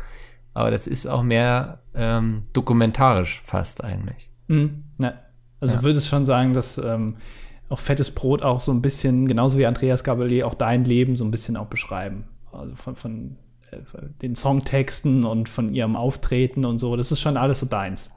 Aber 0.53 0.71
das 0.71 0.87
ist 0.87 1.05
auch 1.07 1.23
mehr 1.23 1.81
ähm, 1.95 2.43
dokumentarisch 2.53 3.41
fast 3.43 3.83
eigentlich. 3.83 4.29
Mhm. 4.47 4.83
Ja. 5.01 5.13
Also 5.59 5.75
ja. 5.75 5.83
würdest 5.83 6.07
schon 6.07 6.25
sagen, 6.25 6.53
dass 6.53 6.77
ähm, 6.77 7.15
auch 7.69 7.79
fettes 7.79 8.11
Brot 8.11 8.41
auch 8.41 8.59
so 8.59 8.71
ein 8.71 8.81
bisschen, 8.81 9.27
genauso 9.27 9.57
wie 9.57 9.65
Andreas 9.65 10.03
Gabalier, 10.03 10.47
auch 10.47 10.53
dein 10.53 10.85
Leben 10.85 11.15
so 11.15 11.25
ein 11.25 11.31
bisschen 11.31 11.57
auch 11.57 11.67
beschreiben. 11.67 12.25
Also 12.51 12.75
von, 12.75 12.95
von, 12.95 13.37
äh, 13.71 13.81
von 13.83 14.13
den 14.21 14.35
Songtexten 14.35 15.23
und 15.23 15.49
von 15.49 15.73
ihrem 15.73 15.95
Auftreten 15.95 16.65
und 16.65 16.79
so. 16.79 16.95
Das 16.95 17.11
ist 17.11 17.21
schon 17.21 17.37
alles 17.37 17.59
so 17.59 17.65
deins. 17.65 18.11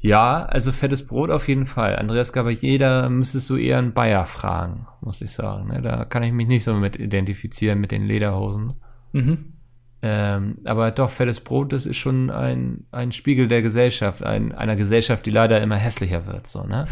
Ja, 0.00 0.44
also 0.44 0.70
fettes 0.70 1.06
Brot 1.06 1.30
auf 1.30 1.48
jeden 1.48 1.66
Fall. 1.66 1.96
Andreas 1.96 2.32
Gabalier, 2.32 2.78
da 2.78 3.08
müsstest 3.08 3.50
du 3.50 3.56
eher 3.56 3.78
einen 3.78 3.94
Bayer 3.94 4.26
fragen, 4.26 4.86
muss 5.00 5.20
ich 5.20 5.32
sagen. 5.32 5.68
Ne? 5.68 5.82
Da 5.82 6.04
kann 6.04 6.22
ich 6.22 6.32
mich 6.32 6.46
nicht 6.46 6.62
so 6.62 6.74
mit 6.74 6.96
identifizieren 6.96 7.80
mit 7.80 7.90
den 7.90 8.04
Lederhosen. 8.04 8.74
Mhm. 9.12 9.54
Ähm, 10.00 10.58
aber 10.64 10.92
doch, 10.92 11.10
fettes 11.10 11.40
Brot, 11.40 11.72
das 11.72 11.84
ist 11.84 11.96
schon 11.96 12.30
ein, 12.30 12.86
ein 12.92 13.10
Spiegel 13.10 13.48
der 13.48 13.62
Gesellschaft, 13.62 14.22
ein, 14.22 14.52
einer 14.52 14.76
Gesellschaft, 14.76 15.26
die 15.26 15.30
leider 15.30 15.60
immer 15.60 15.76
hässlicher 15.76 16.26
wird, 16.26 16.46
so, 16.46 16.64
ne? 16.64 16.86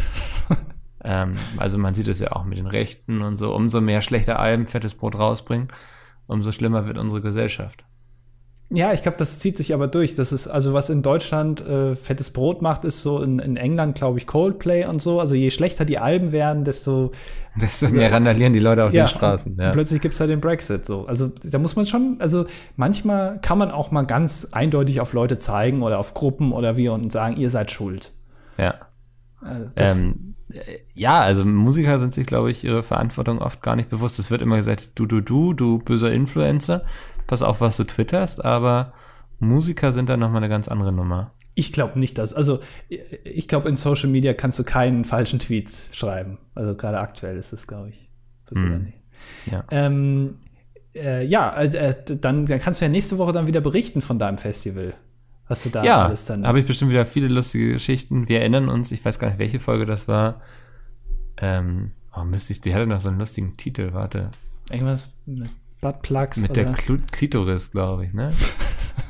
ähm, 1.05 1.31
also 1.55 1.77
man 1.77 1.93
sieht 1.93 2.09
es 2.09 2.19
ja 2.19 2.33
auch 2.33 2.43
mit 2.43 2.57
den 2.57 2.67
Rechten 2.67 3.21
und 3.21 3.37
so, 3.37 3.55
umso 3.55 3.79
mehr 3.79 4.01
schlechte 4.01 4.39
Alben 4.39 4.65
fettes 4.65 4.93
Brot 4.93 5.17
rausbringen, 5.17 5.69
umso 6.27 6.51
schlimmer 6.51 6.85
wird 6.85 6.97
unsere 6.97 7.21
Gesellschaft. 7.21 7.85
Ja, 8.69 8.91
ich 8.91 9.01
glaube, 9.01 9.17
das 9.17 9.39
zieht 9.39 9.55
sich 9.55 9.73
aber 9.73 9.87
durch. 9.87 10.15
Das 10.15 10.33
ist, 10.33 10.47
also 10.47 10.73
was 10.73 10.89
in 10.89 11.01
Deutschland 11.01 11.61
äh, 11.61 11.95
fettes 11.95 12.31
Brot 12.31 12.61
macht, 12.61 12.83
ist 12.83 13.01
so 13.01 13.21
in, 13.21 13.39
in 13.39 13.55
England, 13.55 13.95
glaube 13.95 14.17
ich, 14.17 14.27
Coldplay 14.27 14.85
und 14.85 15.01
so. 15.01 15.21
Also 15.21 15.35
je 15.35 15.51
schlechter 15.51 15.85
die 15.85 15.99
Alben 15.99 16.33
werden, 16.33 16.65
desto 16.65 17.11
Desto 17.55 17.87
mehr 17.87 18.11
randalieren 18.11 18.51
die 18.51 18.59
Leute 18.59 18.83
auf 18.83 18.93
ja, 18.93 19.05
den 19.05 19.07
Straßen. 19.07 19.55
Ja. 19.57 19.71
Plötzlich 19.71 20.01
gibt's 20.01 20.17
da 20.17 20.27
den 20.27 20.41
Brexit 20.41 20.85
so. 20.85 21.05
Also 21.07 21.31
da 21.43 21.59
muss 21.59 21.77
man 21.77 21.85
schon, 21.85 22.17
also 22.19 22.45
manchmal 22.75 23.39
kann 23.41 23.57
man 23.57 23.71
auch 23.71 23.91
mal 23.91 24.03
ganz 24.03 24.49
eindeutig 24.51 24.99
auf 24.99 25.13
Leute 25.13 25.37
zeigen 25.37 25.81
oder 25.81 25.97
auf 25.97 26.13
Gruppen 26.13 26.51
oder 26.51 26.75
wie 26.75 26.89
und 26.89 27.09
sagen, 27.11 27.37
ihr 27.37 27.49
seid 27.49 27.71
schuld. 27.71 28.11
ja. 28.57 28.75
Also 29.39 29.67
Ähm, 29.77 30.35
äh, 30.51 30.79
ja, 30.93 31.21
also 31.21 31.45
Musiker 31.45 31.99
sind 31.99 32.13
sich, 32.13 32.25
glaube 32.25 32.51
ich, 32.51 32.63
ihre 32.63 32.83
Verantwortung 32.83 33.39
oft 33.39 33.61
gar 33.61 33.75
nicht 33.75 33.89
bewusst. 33.89 34.19
Es 34.19 34.31
wird 34.31 34.41
immer 34.41 34.57
gesagt, 34.57 34.91
du, 34.95 35.05
du, 35.05 35.21
du, 35.21 35.53
du 35.53 35.79
böser 35.79 36.11
Influencer, 36.11 36.83
pass 37.27 37.43
auf, 37.43 37.61
was 37.61 37.77
du 37.77 37.83
twitterst, 37.83 38.43
aber 38.43 38.93
Musiker 39.39 39.91
sind 39.91 40.09
da 40.09 40.17
nochmal 40.17 40.37
eine 40.43 40.49
ganz 40.49 40.67
andere 40.67 40.91
Nummer. 40.91 41.31
ich 41.53 41.71
glaube 41.73 41.99
nicht, 41.99 42.17
dass, 42.17 42.33
also 42.33 42.59
ich 42.89 43.47
glaube, 43.47 43.69
in 43.69 43.75
Social 43.75 44.09
Media 44.09 44.33
kannst 44.33 44.57
du 44.59 44.63
keinen 44.63 45.03
falschen 45.05 45.39
Tweet 45.39 45.69
schreiben. 45.91 46.37
Also 46.55 46.75
gerade 46.75 46.99
aktuell 46.99 47.37
ist 47.37 47.53
es, 47.53 47.67
glaube 47.67 47.89
ich. 47.89 48.09
Hm. 48.55 48.71
ja 48.71 48.77
nicht. 48.79 48.97
Ja. 49.51 49.63
Ähm, 49.71 50.35
äh, 50.95 51.25
ja, 51.25 51.55
äh, 51.61 51.93
dann, 52.21 52.45
dann 52.45 52.59
kannst 52.59 52.79
du 52.81 52.85
ja 52.85 52.89
nächste 52.89 53.17
Woche 53.17 53.31
dann 53.33 53.45
wieder 53.47 53.61
berichten 53.61 54.01
von 54.01 54.17
deinem 54.19 54.37
Festival. 54.37 54.93
Was 55.47 55.63
du 55.63 55.69
da 55.69 55.83
Ja, 55.83 56.05
alles 56.05 56.25
dann. 56.25 56.45
habe 56.45 56.59
ich 56.59 56.65
bestimmt 56.65 56.91
wieder 56.91 57.05
viele 57.05 57.27
lustige 57.27 57.71
Geschichten. 57.73 58.27
Wir 58.27 58.39
erinnern 58.41 58.69
uns, 58.69 58.91
ich 58.91 59.03
weiß 59.03 59.17
gar 59.19 59.29
nicht, 59.29 59.39
welche 59.39 59.59
Folge 59.59 59.85
das 59.85 60.07
war. 60.07 60.41
Ähm, 61.37 61.91
oh 62.15 62.23
Mist, 62.23 62.49
ich- 62.49 62.61
die 62.61 62.73
hatte 62.73 62.87
noch 62.87 62.99
so 62.99 63.09
einen 63.09 63.19
lustigen 63.19 63.57
Titel, 63.57 63.93
warte. 63.93 64.31
Irgendwas 64.71 65.09
mit 65.25 65.49
Buttplugs 65.91 66.37
Mit 66.37 66.51
oder? 66.51 66.63
der 66.65 66.73
Klu 66.73 66.97
Klitoris, 67.11 67.71
glaube 67.71 68.05
ich, 68.05 68.13
ne? 68.13 68.31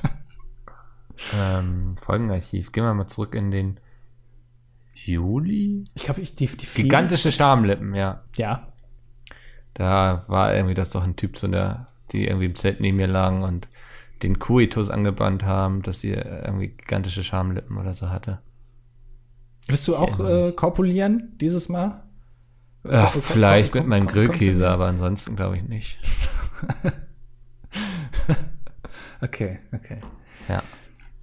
ähm, 1.38 1.96
Folgenarchiv. 1.98 2.72
Gehen 2.72 2.84
wir 2.84 2.94
mal 2.94 3.08
zurück 3.08 3.36
in 3.36 3.52
den 3.52 3.80
Juli? 4.94 5.86
ich 5.96 6.04
glaube, 6.04 6.22
ich, 6.22 6.36
die, 6.36 6.48
die 6.48 6.66
Gigantische 6.84 7.32
Schamlippen, 7.32 7.96
ja. 7.96 8.24
Ja. 8.36 8.68
Da 9.74 10.24
war 10.28 10.54
irgendwie 10.56 10.74
das 10.74 10.90
doch 10.92 11.04
ein 11.04 11.16
Typ 11.16 11.38
zu 11.38 11.48
der, 11.48 11.86
die 12.12 12.26
irgendwie 12.28 12.48
im 12.48 12.56
Zelt 12.56 12.82
neben 12.82 12.98
mir 12.98 13.08
lagen 13.08 13.44
und 13.44 13.68
den 14.24 14.40
Kuitus 14.40 14.90
angebannt 14.90 15.44
haben, 15.44 15.84
dass 15.84 16.02
sie 16.02 16.12
irgendwie 16.12 16.70
gigantische 16.70 17.24
Schamlippen 17.24 17.78
oder 17.78 17.94
so 17.94 18.10
hatte. 18.10 18.40
Wirst 19.68 19.88
du 19.88 19.96
auch 19.96 20.20
äh, 20.20 20.52
korpulieren 20.54 21.34
dieses 21.40 21.70
Mal? 21.70 22.04
Ach, 22.90 23.12
Komm- 23.14 23.22
vielleicht 23.22 23.72
komm- 23.74 23.82
mit 23.82 23.90
meinem 23.90 24.06
komm- 24.08 24.16
komm- 24.16 24.26
Grillkäse, 24.28 24.64
komm- 24.64 24.74
aber 24.74 24.86
ansonsten 24.88 25.36
glaube 25.36 25.58
ich 25.58 25.64
nicht. 25.64 26.00
Okay, 29.22 29.60
okay. 29.74 29.98
Ja. 30.48 30.62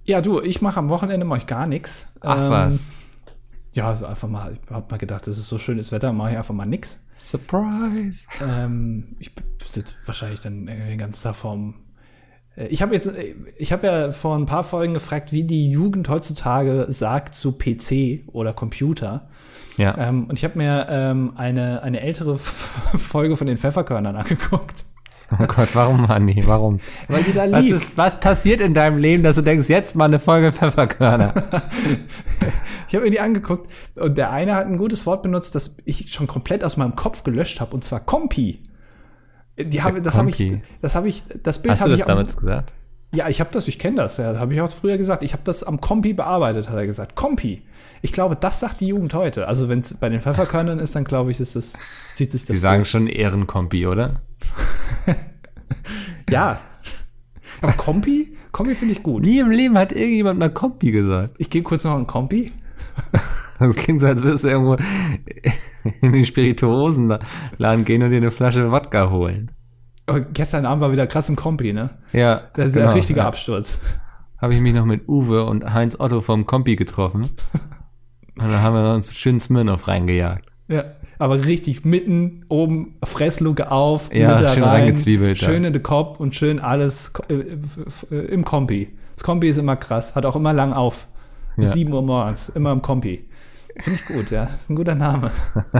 Ja, 0.03 0.21
du, 0.21 0.41
ich 0.41 0.61
mache 0.61 0.77
am 0.79 0.89
Wochenende 0.89 1.25
mach 1.25 1.37
ich 1.37 1.47
gar 1.47 1.65
nichts. 1.65 2.07
Ach 2.21 2.49
was. 2.49 2.87
Ja, 3.71 3.87
also 3.87 4.05
einfach 4.05 4.27
mal, 4.27 4.53
ich 4.53 4.71
habe 4.71 4.85
mal 4.89 4.97
gedacht, 4.97 5.27
es 5.27 5.37
ist 5.37 5.47
so 5.49 5.57
schönes 5.57 5.91
Wetter, 5.91 6.13
mache 6.13 6.31
ich 6.31 6.37
einfach 6.37 6.53
mal 6.53 6.65
nix. 6.65 7.01
Surprise. 7.13 8.25
Ähm, 8.41 9.15
ich 9.19 9.31
sitze 9.65 9.95
wahrscheinlich 10.05 10.41
dann 10.41 10.67
äh, 10.67 10.87
den 10.89 10.97
ganzen 10.97 11.23
Tag 11.23 11.35
vorm. 11.35 11.75
Äh, 12.55 12.67
Ich 12.67 12.81
habe 12.81 12.93
jetzt, 12.93 13.07
äh, 13.07 13.35
ich 13.57 13.71
habe 13.73 13.87
ja 13.87 14.11
vor 14.11 14.37
ein 14.37 14.45
paar 14.45 14.63
Folgen 14.63 14.93
gefragt, 14.93 15.31
wie 15.31 15.43
die 15.43 15.69
Jugend 15.71 16.07
heutzutage 16.07 16.85
sagt 16.89 17.35
zu 17.35 17.57
PC 17.57 18.27
oder 18.27 18.53
Computer. 18.53 19.27
Ja. 19.77 19.97
Ähm, 19.97 20.25
und 20.29 20.37
ich 20.37 20.43
habe 20.45 20.57
mir 20.57 20.87
ähm, 20.89 21.33
eine, 21.35 21.81
eine 21.81 21.99
ältere 22.01 22.37
Folge 22.39 23.35
von 23.35 23.47
den 23.47 23.57
Pfefferkörnern 23.57 24.15
angeguckt, 24.15 24.85
Oh 25.31 25.45
Gott, 25.47 25.69
warum, 25.73 26.05
Andi? 26.09 26.43
Warum? 26.45 26.79
weil 27.07 27.23
die 27.23 27.33
da 27.33 27.51
Was, 27.51 27.63
lief. 27.63 27.77
ist, 27.77 27.97
was 27.97 28.19
passiert 28.19 28.61
in 28.61 28.73
deinem 28.73 28.97
Leben, 28.97 29.23
dass 29.23 29.35
du 29.35 29.41
denkst, 29.41 29.69
jetzt 29.69 29.95
mal 29.95 30.05
eine 30.05 30.19
Folge 30.19 30.51
Pfefferkörner? 30.51 31.33
Ich 32.87 32.93
habe 32.93 33.05
mir 33.05 33.11
die 33.11 33.19
angeguckt 33.19 33.69
und 33.95 34.15
der 34.17 34.31
eine 34.31 34.53
hat 34.55 34.67
ein 34.67 34.77
gutes 34.77 35.05
Wort 35.07 35.23
benutzt, 35.23 35.55
das 35.55 35.75
ich 35.85 36.11
schon 36.11 36.27
komplett 36.27 36.63
aus 36.63 36.77
meinem 36.77 36.95
Kopf 36.95 37.23
gelöscht 37.23 37.59
habe, 37.59 37.73
und 37.73 37.83
zwar 37.83 37.99
Kompi. 37.99 38.61
Die 39.57 39.81
habe, 39.81 40.01
das 40.03 40.17
habe 40.17 40.29
ich, 40.29 40.61
das 40.81 40.95
habe 40.95 41.07
ich, 41.07 41.23
das 41.43 41.61
Bild 41.61 41.71
Hast 41.71 41.79
du 41.79 41.83
habe 41.85 41.91
das 41.91 41.99
ich 41.99 42.03
auch, 42.03 42.07
damals 42.07 42.37
gesagt? 42.37 42.73
Ja, 43.11 43.27
ich 43.27 43.39
habe 43.39 43.49
das, 43.51 43.67
ich 43.67 43.79
kenne 43.79 43.97
das, 43.97 44.17
ja, 44.17 44.37
habe 44.37 44.53
ich 44.53 44.61
auch 44.61 44.69
früher 44.69 44.97
gesagt. 44.97 45.23
Ich 45.23 45.33
habe 45.33 45.41
das 45.43 45.63
am 45.63 45.81
Kompi 45.81 46.13
bearbeitet, 46.13 46.69
hat 46.69 46.75
er 46.75 46.85
gesagt. 46.85 47.15
Kompi. 47.15 47.63
Ich 48.01 48.13
glaube, 48.13 48.35
das 48.35 48.59
sagt 48.59 48.81
die 48.81 48.87
Jugend 48.87 49.13
heute. 49.13 49.47
Also 49.47 49.67
wenn 49.67 49.79
es 49.79 49.95
bei 49.95 50.09
den 50.09 50.21
Pfefferkörnern 50.21 50.79
ist, 50.79 50.95
dann 50.95 51.05
glaube 51.05 51.31
ich, 51.31 51.39
ist 51.39 51.55
das, 51.55 51.73
zieht 52.13 52.31
sich 52.31 52.45
das. 52.45 52.55
Sie 52.55 52.61
sagen 52.61 52.85
schon 52.85 53.07
Ehrenkompi, 53.07 53.87
oder? 53.87 54.21
Ja. 56.29 56.59
Aber 57.61 57.73
Kompi, 57.73 58.35
Kompi 58.51 58.75
finde 58.75 58.93
ich 58.93 59.03
gut. 59.03 59.23
Nie 59.23 59.39
im 59.39 59.51
Leben 59.51 59.77
hat 59.77 59.91
irgendjemand 59.91 60.39
mal 60.39 60.49
Kompi 60.49 60.91
gesagt. 60.91 61.35
Ich 61.37 61.49
gehe 61.49 61.63
kurz 61.63 61.83
noch 61.83 61.93
an 61.93 62.07
Kompi. 62.07 62.51
Das 63.57 63.75
klingt 63.77 64.01
so, 64.01 64.07
als 64.07 64.21
würdest 64.21 64.43
du 64.43 64.49
irgendwo 64.49 64.75
in 66.01 66.11
den 66.11 66.25
Spirituosenladen 66.25 67.85
gehen 67.85 68.03
und 68.03 68.09
dir 68.09 68.17
eine 68.17 68.31
Flasche 68.31 68.71
Wodka 68.71 69.09
holen. 69.09 69.51
Oh, 70.07 70.19
gestern 70.33 70.65
Abend 70.65 70.81
war 70.81 70.91
wieder 70.91 71.07
krass 71.07 71.29
im 71.29 71.35
Kompi, 71.35 71.71
ne? 71.73 71.91
Ja, 72.11 72.41
Das 72.53 72.67
ist 72.67 72.73
genau, 72.73 72.89
ein 72.89 72.93
richtiger 72.93 73.21
ja. 73.21 73.27
Absturz. 73.27 73.79
Habe 74.39 74.53
ich 74.53 74.61
mich 74.61 74.73
noch 74.73 74.85
mit 74.85 75.07
Uwe 75.07 75.45
und 75.45 75.73
Heinz 75.73 75.99
Otto 75.99 76.21
vom 76.21 76.45
Kompi 76.45 76.75
getroffen. 76.75 77.29
Und 78.37 78.49
dann 78.51 78.61
haben 78.61 78.75
wir 78.75 78.93
uns 78.93 79.15
schön 79.15 79.39
Smirnoff 79.39 79.87
reingejagt. 79.87 80.49
Ja, 80.67 80.83
aber 81.19 81.45
richtig 81.45 81.85
mitten 81.85 82.45
oben, 82.49 82.95
Fressluke 83.03 83.71
auf, 83.71 84.13
Ja, 84.13 84.33
Mutter 84.33 84.49
schön 84.49 84.63
rein, 84.63 84.81
reingezwiebelt, 84.81 85.37
schön 85.37 85.63
in 85.63 85.73
den 85.73 85.81
Kopf 85.83 86.19
und 86.19 86.35
schön 86.35 86.59
alles 86.59 87.13
äh, 87.29 87.33
äh, 88.13 88.25
im 88.27 88.43
Kompi. 88.45 88.89
Das 89.15 89.23
Kompi 89.23 89.47
ist 89.47 89.57
immer 89.57 89.75
krass, 89.75 90.15
hat 90.15 90.25
auch 90.25 90.35
immer 90.35 90.53
lang 90.53 90.73
auf. 90.73 91.07
Bis 91.55 91.67
Ja. 91.69 91.73
7 91.73 91.93
Uhr 91.93 92.01
morgens, 92.01 92.49
immer 92.49 92.71
im 92.71 92.81
Kompi. 92.81 93.25
Finde 93.79 93.99
ich 93.99 94.05
gut, 94.05 94.31
ja. 94.31 94.43
Ist 94.45 94.69
ein 94.69 94.75
guter 94.75 94.95
Name. 94.95 95.31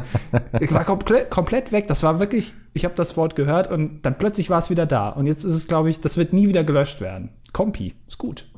ich 0.60 0.74
war 0.74 0.84
komplett, 0.84 1.30
komplett 1.32 1.72
weg. 1.72 1.88
Das 1.88 2.04
war 2.04 2.20
wirklich, 2.20 2.54
ich 2.74 2.84
habe 2.84 2.94
das 2.96 3.16
Wort 3.16 3.36
gehört 3.36 3.72
und 3.72 4.02
dann 4.02 4.18
plötzlich 4.18 4.50
war 4.50 4.60
es 4.60 4.70
wieder 4.70 4.86
da. 4.86 5.10
Und 5.10 5.28
jetzt 5.28 5.46
ist 5.46 5.54
es, 5.54 5.68
glaube 5.68 5.90
ich, 5.90 6.02
das 6.02 6.18
wird 6.18 6.34
nie 6.34 6.48
wieder 6.48 6.66
gelöscht 6.66 7.00
werden. 7.00 7.30
Kompi, 7.54 7.94
ist 8.08 8.18
gut. 8.18 8.50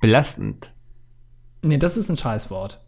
Belastend. 0.00 0.72
Nee, 1.62 1.78
das 1.78 1.96
ist 1.96 2.08
ein 2.08 2.16
Scheißwort. 2.16 2.83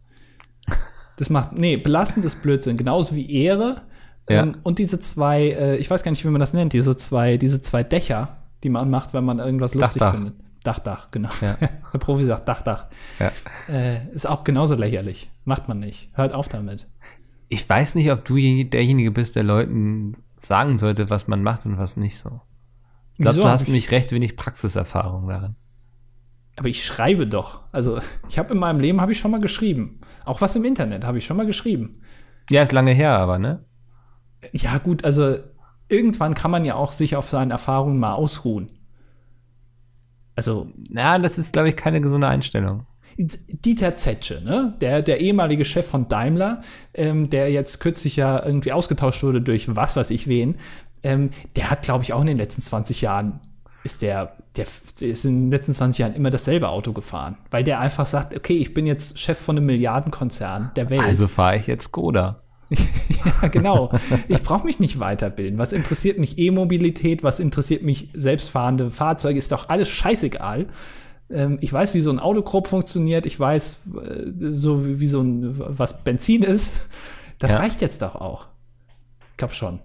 Das 1.16 1.30
macht, 1.30 1.52
nee, 1.52 1.76
belastend 1.76 2.24
ist 2.24 2.42
Blödsinn. 2.42 2.76
Genauso 2.76 3.14
wie 3.14 3.30
Ehre. 3.32 3.82
Ja. 4.28 4.42
Ähm, 4.42 4.56
und 4.64 4.78
diese 4.78 5.00
zwei, 5.00 5.48
äh, 5.50 5.76
ich 5.76 5.88
weiß 5.90 6.02
gar 6.02 6.10
nicht, 6.10 6.24
wie 6.24 6.28
man 6.28 6.40
das 6.40 6.52
nennt, 6.52 6.72
diese 6.72 6.96
zwei, 6.96 7.36
diese 7.36 7.62
zwei 7.62 7.82
Dächer, 7.82 8.36
die 8.64 8.68
man 8.68 8.90
macht, 8.90 9.14
wenn 9.14 9.24
man 9.24 9.38
irgendwas 9.38 9.74
lustig 9.74 10.00
Dach. 10.00 10.14
findet. 10.14 10.34
Dach, 10.64 10.78
Dach, 10.80 11.10
genau. 11.12 11.28
Ja. 11.40 11.56
Der 11.92 11.98
Profi 11.98 12.24
sagt 12.24 12.48
Dach, 12.48 12.62
Dach. 12.62 12.86
Ja. 13.20 13.30
Äh, 13.72 14.08
ist 14.12 14.26
auch 14.28 14.42
genauso 14.44 14.74
lächerlich. 14.74 15.30
Macht 15.44 15.68
man 15.68 15.78
nicht. 15.78 16.10
Hört 16.14 16.34
auf 16.34 16.48
damit. 16.48 16.86
Ich 17.48 17.68
weiß 17.68 17.94
nicht, 17.94 18.10
ob 18.10 18.24
du 18.24 18.36
je- 18.36 18.64
derjenige 18.64 19.12
bist, 19.12 19.36
der 19.36 19.44
Leuten 19.44 20.16
sagen 20.40 20.76
sollte, 20.78 21.08
was 21.08 21.28
man 21.28 21.42
macht 21.44 21.64
und 21.64 21.78
was 21.78 21.96
nicht 21.96 22.18
so. 22.18 22.40
Ich 23.14 23.22
glaube, 23.22 23.38
du 23.38 23.44
hast 23.44 23.62
ich- 23.62 23.68
nämlich 23.68 23.90
recht 23.92 24.10
wenig 24.10 24.36
Praxiserfahrung 24.36 25.28
darin. 25.28 25.54
Aber 26.56 26.68
ich 26.68 26.84
schreibe 26.84 27.26
doch. 27.28 27.60
Also, 27.70 28.00
ich 28.28 28.38
habe 28.38 28.52
in 28.54 28.58
meinem 28.58 28.80
Leben 28.80 29.00
habe 29.00 29.12
ich 29.12 29.18
schon 29.18 29.30
mal 29.30 29.40
geschrieben. 29.40 30.00
Auch 30.26 30.40
was 30.40 30.56
im 30.56 30.64
Internet 30.64 31.04
habe 31.04 31.18
ich 31.18 31.24
schon 31.24 31.36
mal 31.36 31.46
geschrieben. 31.46 32.02
Ja, 32.50 32.62
ist 32.62 32.72
lange 32.72 32.90
her, 32.92 33.16
aber 33.18 33.38
ne? 33.38 33.64
Ja, 34.52 34.78
gut, 34.78 35.04
also 35.04 35.36
irgendwann 35.88 36.34
kann 36.34 36.50
man 36.50 36.64
ja 36.64 36.74
auch 36.74 36.92
sich 36.92 37.16
auf 37.16 37.28
seinen 37.28 37.50
Erfahrungen 37.50 37.98
mal 37.98 38.14
ausruhen. 38.14 38.70
Also, 40.34 40.70
Ja, 40.90 41.18
das 41.18 41.38
ist, 41.38 41.52
glaube 41.52 41.70
ich, 41.70 41.76
keine 41.76 42.00
gesunde 42.00 42.28
Einstellung. 42.28 42.86
Dieter 43.16 43.94
Zetsche, 43.94 44.42
ne? 44.44 44.74
der, 44.82 45.00
der 45.00 45.20
ehemalige 45.20 45.64
Chef 45.64 45.86
von 45.86 46.06
Daimler, 46.06 46.60
ähm, 46.92 47.30
der 47.30 47.50
jetzt 47.50 47.80
kürzlich 47.80 48.16
ja 48.16 48.44
irgendwie 48.44 48.72
ausgetauscht 48.72 49.22
wurde 49.22 49.40
durch 49.40 49.74
was 49.74 49.96
weiß 49.96 50.10
ich 50.10 50.28
wen, 50.28 50.58
ähm, 51.02 51.30
der 51.54 51.70
hat, 51.70 51.82
glaube 51.82 52.04
ich, 52.04 52.12
auch 52.12 52.20
in 52.20 52.26
den 52.26 52.36
letzten 52.36 52.60
20 52.60 53.00
Jahren 53.00 53.40
ist 53.86 54.02
der, 54.02 54.36
der, 54.56 54.66
der 55.00 55.08
ist 55.08 55.24
in 55.24 55.44
den 55.44 55.50
letzten 55.50 55.72
20 55.72 55.98
Jahren 55.98 56.14
immer 56.14 56.28
dasselbe 56.30 56.68
Auto 56.68 56.92
gefahren, 56.92 57.38
weil 57.50 57.64
der 57.64 57.80
einfach 57.80 58.04
sagt, 58.04 58.36
okay, 58.36 58.58
ich 58.58 58.74
bin 58.74 58.84
jetzt 58.86 59.18
Chef 59.18 59.38
von 59.38 59.56
einem 59.56 59.64
Milliardenkonzern 59.66 60.72
der 60.76 60.90
Welt. 60.90 61.00
Also 61.02 61.26
fahre 61.28 61.56
ich 61.56 61.66
jetzt 61.66 61.84
Skoda. 61.84 62.42
Ja, 63.42 63.48
genau. 63.48 63.90
Ich 64.28 64.42
brauche 64.44 64.64
mich 64.64 64.78
nicht 64.78 65.00
weiterbilden. 65.00 65.58
Was 65.58 65.72
interessiert 65.72 66.18
mich 66.18 66.38
E-Mobilität? 66.38 67.24
Was 67.24 67.40
interessiert 67.40 67.82
mich 67.82 68.08
selbstfahrende 68.14 68.90
Fahrzeuge? 68.92 69.36
Ist 69.38 69.50
doch 69.50 69.68
alles 69.68 69.88
scheißegal. 69.88 70.66
Ähm, 71.28 71.58
ich 71.60 71.72
weiß, 71.72 71.92
wie 71.94 72.00
so 72.00 72.10
ein 72.10 72.20
Auto 72.20 72.42
grob 72.42 72.68
funktioniert. 72.68 73.26
Ich 73.26 73.38
weiß, 73.38 73.80
äh, 73.96 74.54
so 74.54 74.86
wie, 74.86 75.00
wie 75.00 75.06
so 75.08 75.20
ein, 75.22 75.54
was 75.58 76.04
Benzin 76.04 76.42
ist. 76.44 76.88
Das 77.40 77.50
Ja. 77.50 77.58
reicht 77.58 77.80
jetzt 77.82 78.02
doch 78.02 78.14
auch. 78.14 78.46
Ich 79.32 79.36
glaube 79.38 79.54
schon. 79.54 79.80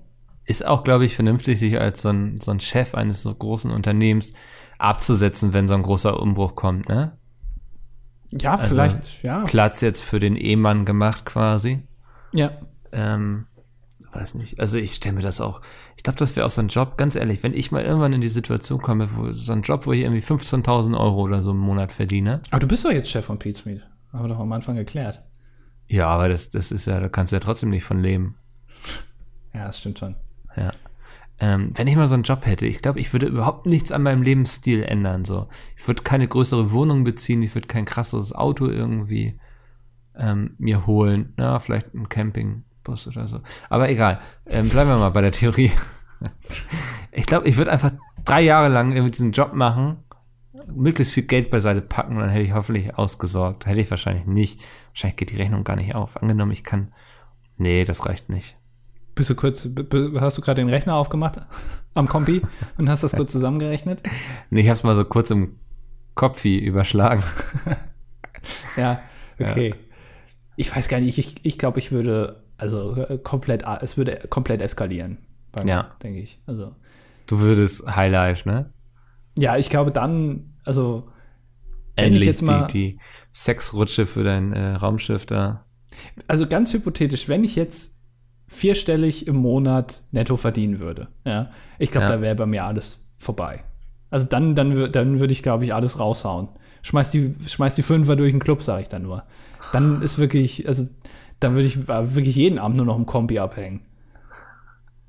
Ist 0.45 0.65
auch, 0.65 0.83
glaube 0.83 1.05
ich, 1.05 1.15
vernünftig, 1.15 1.59
sich 1.59 1.79
als 1.79 2.01
so 2.01 2.09
ein, 2.09 2.39
so 2.39 2.51
ein 2.51 2.59
Chef 2.59 2.95
eines 2.95 3.21
so 3.21 3.33
großen 3.33 3.71
Unternehmens 3.71 4.33
abzusetzen, 4.79 5.53
wenn 5.53 5.67
so 5.67 5.75
ein 5.75 5.83
großer 5.83 6.19
Umbruch 6.19 6.55
kommt, 6.55 6.89
ne? 6.89 7.17
Ja, 8.31 8.57
vielleicht, 8.57 9.23
ja. 9.23 9.43
Platz 9.43 9.81
jetzt 9.81 10.01
für 10.01 10.19
den 10.19 10.35
Ehemann 10.35 10.85
gemacht 10.85 11.25
quasi. 11.25 11.85
Ja. 12.31 12.51
Ähm, 12.91 13.45
weiß 14.13 14.35
nicht. 14.35 14.59
Also 14.59 14.77
ich 14.77 14.93
stelle 14.93 15.15
mir 15.15 15.21
das 15.21 15.41
auch. 15.41 15.61
Ich 15.97 16.03
glaube, 16.03 16.17
das 16.17 16.35
wäre 16.35 16.45
auch 16.45 16.51
so 16.51 16.61
ein 16.61 16.69
Job, 16.69 16.97
ganz 16.97 17.15
ehrlich, 17.15 17.43
wenn 17.43 17.53
ich 17.53 17.71
mal 17.71 17.83
irgendwann 17.83 18.13
in 18.13 18.21
die 18.21 18.29
Situation 18.29 18.81
komme, 18.81 19.09
wo 19.15 19.31
so 19.33 19.51
ein 19.51 19.63
Job, 19.63 19.85
wo 19.85 19.91
ich 19.91 20.01
irgendwie 20.01 20.21
15.000 20.21 20.97
Euro 20.97 21.21
oder 21.21 21.41
so 21.41 21.51
im 21.51 21.57
Monat 21.57 21.91
verdiene. 21.91 22.41
Aber 22.51 22.59
du 22.59 22.67
bist 22.67 22.85
doch 22.85 22.91
jetzt 22.91 23.09
Chef 23.09 23.25
von 23.25 23.37
Pete's 23.37 23.65
Meat. 23.65 23.81
Haben 24.13 24.23
wir 24.23 24.29
doch 24.29 24.39
am 24.39 24.51
Anfang 24.51 24.75
geklärt. 24.75 25.21
Ja, 25.87 26.07
aber 26.07 26.29
das, 26.29 26.49
das 26.49 26.71
ist 26.71 26.85
ja, 26.85 26.99
da 26.99 27.09
kannst 27.09 27.33
du 27.33 27.35
ja 27.35 27.41
trotzdem 27.41 27.69
nicht 27.69 27.83
von 27.83 28.01
leben. 28.01 28.37
Ja, 29.53 29.65
das 29.65 29.79
stimmt 29.79 29.99
schon. 29.99 30.15
Ja. 30.55 30.71
Ähm, 31.39 31.71
wenn 31.73 31.87
ich 31.87 31.95
mal 31.95 32.07
so 32.07 32.13
einen 32.13 32.23
Job 32.23 32.45
hätte, 32.45 32.67
ich 32.67 32.81
glaube, 32.81 32.99
ich 32.99 33.11
würde 33.13 33.25
überhaupt 33.25 33.65
nichts 33.65 33.91
an 33.91 34.03
meinem 34.03 34.21
Lebensstil 34.21 34.83
ändern. 34.83 35.25
So, 35.25 35.47
ich 35.75 35.87
würde 35.87 36.03
keine 36.03 36.27
größere 36.27 36.71
Wohnung 36.71 37.03
beziehen, 37.03 37.41
ich 37.41 37.55
würde 37.55 37.67
kein 37.67 37.85
krasseres 37.85 38.33
Auto 38.33 38.67
irgendwie 38.67 39.39
ähm, 40.15 40.55
mir 40.59 40.85
holen. 40.85 41.33
Na, 41.37 41.59
vielleicht 41.59 41.95
ein 41.95 42.09
Campingbus 42.09 43.07
oder 43.07 43.27
so. 43.27 43.39
Aber 43.69 43.89
egal. 43.89 44.21
Ähm, 44.45 44.69
bleiben 44.69 44.91
wir 44.91 44.97
mal 44.97 45.09
bei 45.09 45.21
der 45.21 45.31
Theorie. 45.31 45.71
ich 47.11 47.25
glaube, 47.25 47.47
ich 47.47 47.57
würde 47.57 47.71
einfach 47.71 47.91
drei 48.23 48.41
Jahre 48.41 48.69
lang 48.69 48.91
irgendwie 48.91 49.11
diesen 49.11 49.31
Job 49.31 49.53
machen, 49.53 50.03
möglichst 50.75 51.13
viel 51.13 51.23
Geld 51.23 51.49
beiseite 51.49 51.81
packen 51.81 52.17
und 52.17 52.21
dann 52.21 52.29
hätte 52.29 52.45
ich 52.45 52.53
hoffentlich 52.53 52.95
ausgesorgt. 52.95 53.65
Hätte 53.65 53.81
ich 53.81 53.89
wahrscheinlich 53.89 54.25
nicht. 54.25 54.61
Wahrscheinlich 54.89 55.17
geht 55.17 55.31
die 55.31 55.37
Rechnung 55.37 55.63
gar 55.63 55.75
nicht 55.75 55.95
auf. 55.95 56.21
Angenommen, 56.21 56.51
ich 56.51 56.63
kann. 56.63 56.93
Nee, 57.57 57.83
das 57.83 58.05
reicht 58.05 58.29
nicht. 58.29 58.57
Bist 59.15 59.29
du 59.29 59.35
kurz, 59.35 59.67
hast 60.19 60.37
du 60.37 60.41
gerade 60.41 60.61
den 60.61 60.69
Rechner 60.69 60.95
aufgemacht 60.95 61.37
am 61.93 62.07
Kompi 62.07 62.41
und 62.77 62.89
hast 62.89 63.03
das 63.03 63.13
kurz 63.13 63.31
zusammengerechnet? 63.31 64.01
Nee, 64.49 64.61
ich 64.61 64.69
hab's 64.69 64.83
mal 64.83 64.95
so 64.95 65.03
kurz 65.03 65.29
im 65.31 65.57
Kopf 66.15 66.45
überschlagen. 66.45 67.23
ja, 68.77 69.01
okay. 69.39 69.69
Ja. 69.69 69.75
Ich 70.55 70.75
weiß 70.75 70.87
gar 70.87 70.99
nicht, 70.99 71.17
ich, 71.17 71.35
ich 71.43 71.57
glaube, 71.57 71.79
ich 71.79 71.91
würde, 71.91 72.43
also 72.57 72.95
äh, 72.95 73.17
komplett, 73.17 73.63
es 73.81 73.97
würde 73.97 74.21
komplett 74.29 74.61
eskalieren. 74.61 75.17
ja. 75.65 75.95
Denke 76.03 76.19
ich. 76.19 76.39
Also. 76.45 76.75
Du 77.27 77.39
würdest 77.39 77.87
Highlife, 77.95 78.47
ne? 78.47 78.71
Ja, 79.37 79.57
ich 79.57 79.69
glaube 79.69 79.91
dann, 79.91 80.53
also. 80.63 81.09
Endlich 81.95 82.23
jetzt 82.23 82.41
mal, 82.41 82.67
die, 82.67 82.91
die 82.91 82.99
Sexrutsche 83.33 84.05
für 84.05 84.23
dein 84.23 84.53
äh, 84.53 84.75
Raumschiff 84.75 85.25
da. 85.25 85.65
Also 86.27 86.47
ganz 86.47 86.73
hypothetisch, 86.73 87.27
wenn 87.27 87.43
ich 87.43 87.55
jetzt 87.55 88.00
vierstellig 88.51 89.27
im 89.27 89.37
Monat 89.37 90.03
netto 90.11 90.35
verdienen 90.35 90.79
würde. 90.79 91.07
Ja, 91.25 91.49
ich 91.79 91.89
glaube, 91.89 92.07
ja. 92.07 92.15
da 92.15 92.21
wäre 92.21 92.35
bei 92.35 92.45
mir 92.45 92.65
alles 92.65 92.99
vorbei. 93.17 93.63
Also 94.09 94.27
dann, 94.27 94.55
dann, 94.55 94.91
dann 94.91 95.19
würde 95.21 95.31
ich, 95.31 95.41
glaube 95.41 95.63
ich, 95.63 95.73
alles 95.73 95.99
raushauen. 95.99 96.49
Schmeiß 96.81 97.11
die, 97.11 97.33
schmeiß 97.47 97.75
die 97.75 97.81
Fünfer 97.81 98.17
durch 98.17 98.31
den 98.31 98.41
Club, 98.41 98.61
sage 98.61 98.81
ich 98.81 98.89
dann 98.89 99.03
nur. 99.03 99.23
Dann 99.71 100.01
ist 100.01 100.19
wirklich, 100.19 100.67
also 100.67 100.87
dann 101.39 101.53
würde 101.53 101.65
ich 101.65 101.87
äh, 101.87 102.15
wirklich 102.15 102.35
jeden 102.35 102.59
Abend 102.59 102.75
nur 102.75 102.85
noch 102.85 102.97
im 102.97 103.05
Kombi 103.05 103.39
abhängen. 103.39 103.81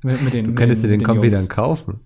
Mit, 0.02 0.22
mit 0.22 0.32
den, 0.34 0.46
du 0.46 0.54
könntest 0.54 0.84
dir 0.84 0.88
den, 0.88 1.00
den 1.00 1.06
Kombi 1.06 1.26
Jungs. 1.26 1.40
dann 1.40 1.48
kaufen. 1.48 2.00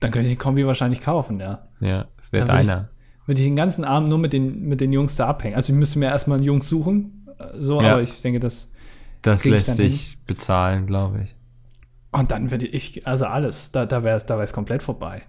Dann 0.00 0.10
könnte 0.10 0.28
ich 0.28 0.34
den 0.34 0.38
Kombi 0.38 0.66
wahrscheinlich 0.66 1.00
kaufen, 1.00 1.40
ja. 1.40 1.68
Ja, 1.80 2.08
das 2.18 2.32
wäre 2.32 2.44
deiner. 2.44 2.90
Würde 3.24 3.40
ich 3.40 3.46
den 3.46 3.56
ganzen 3.56 3.84
Abend 3.84 4.10
nur 4.10 4.18
mit 4.18 4.32
den, 4.32 4.68
mit 4.68 4.80
den 4.80 4.92
Jungs 4.92 5.16
da 5.16 5.28
abhängen. 5.28 5.54
Also 5.54 5.72
ich 5.72 5.78
müsste 5.78 5.98
mir 5.98 6.06
erstmal 6.06 6.38
einen 6.38 6.44
Jungs 6.44 6.68
suchen, 6.68 7.28
äh, 7.38 7.44
so, 7.60 7.80
ja. 7.80 7.92
aber 7.92 8.02
ich 8.02 8.20
denke, 8.20 8.40
das 8.40 8.72
das 9.22 9.44
lässt 9.44 9.76
sich 9.76 10.10
hin. 10.10 10.20
bezahlen, 10.26 10.86
glaube 10.86 11.22
ich. 11.24 11.36
Und 12.12 12.30
dann 12.30 12.50
würde 12.50 12.66
ich, 12.66 13.06
also 13.06 13.24
alles, 13.24 13.72
da, 13.72 13.86
da 13.86 14.04
wäre 14.04 14.16
es 14.16 14.26
da 14.26 14.38
wär's 14.38 14.52
komplett 14.52 14.82
vorbei. 14.82 15.22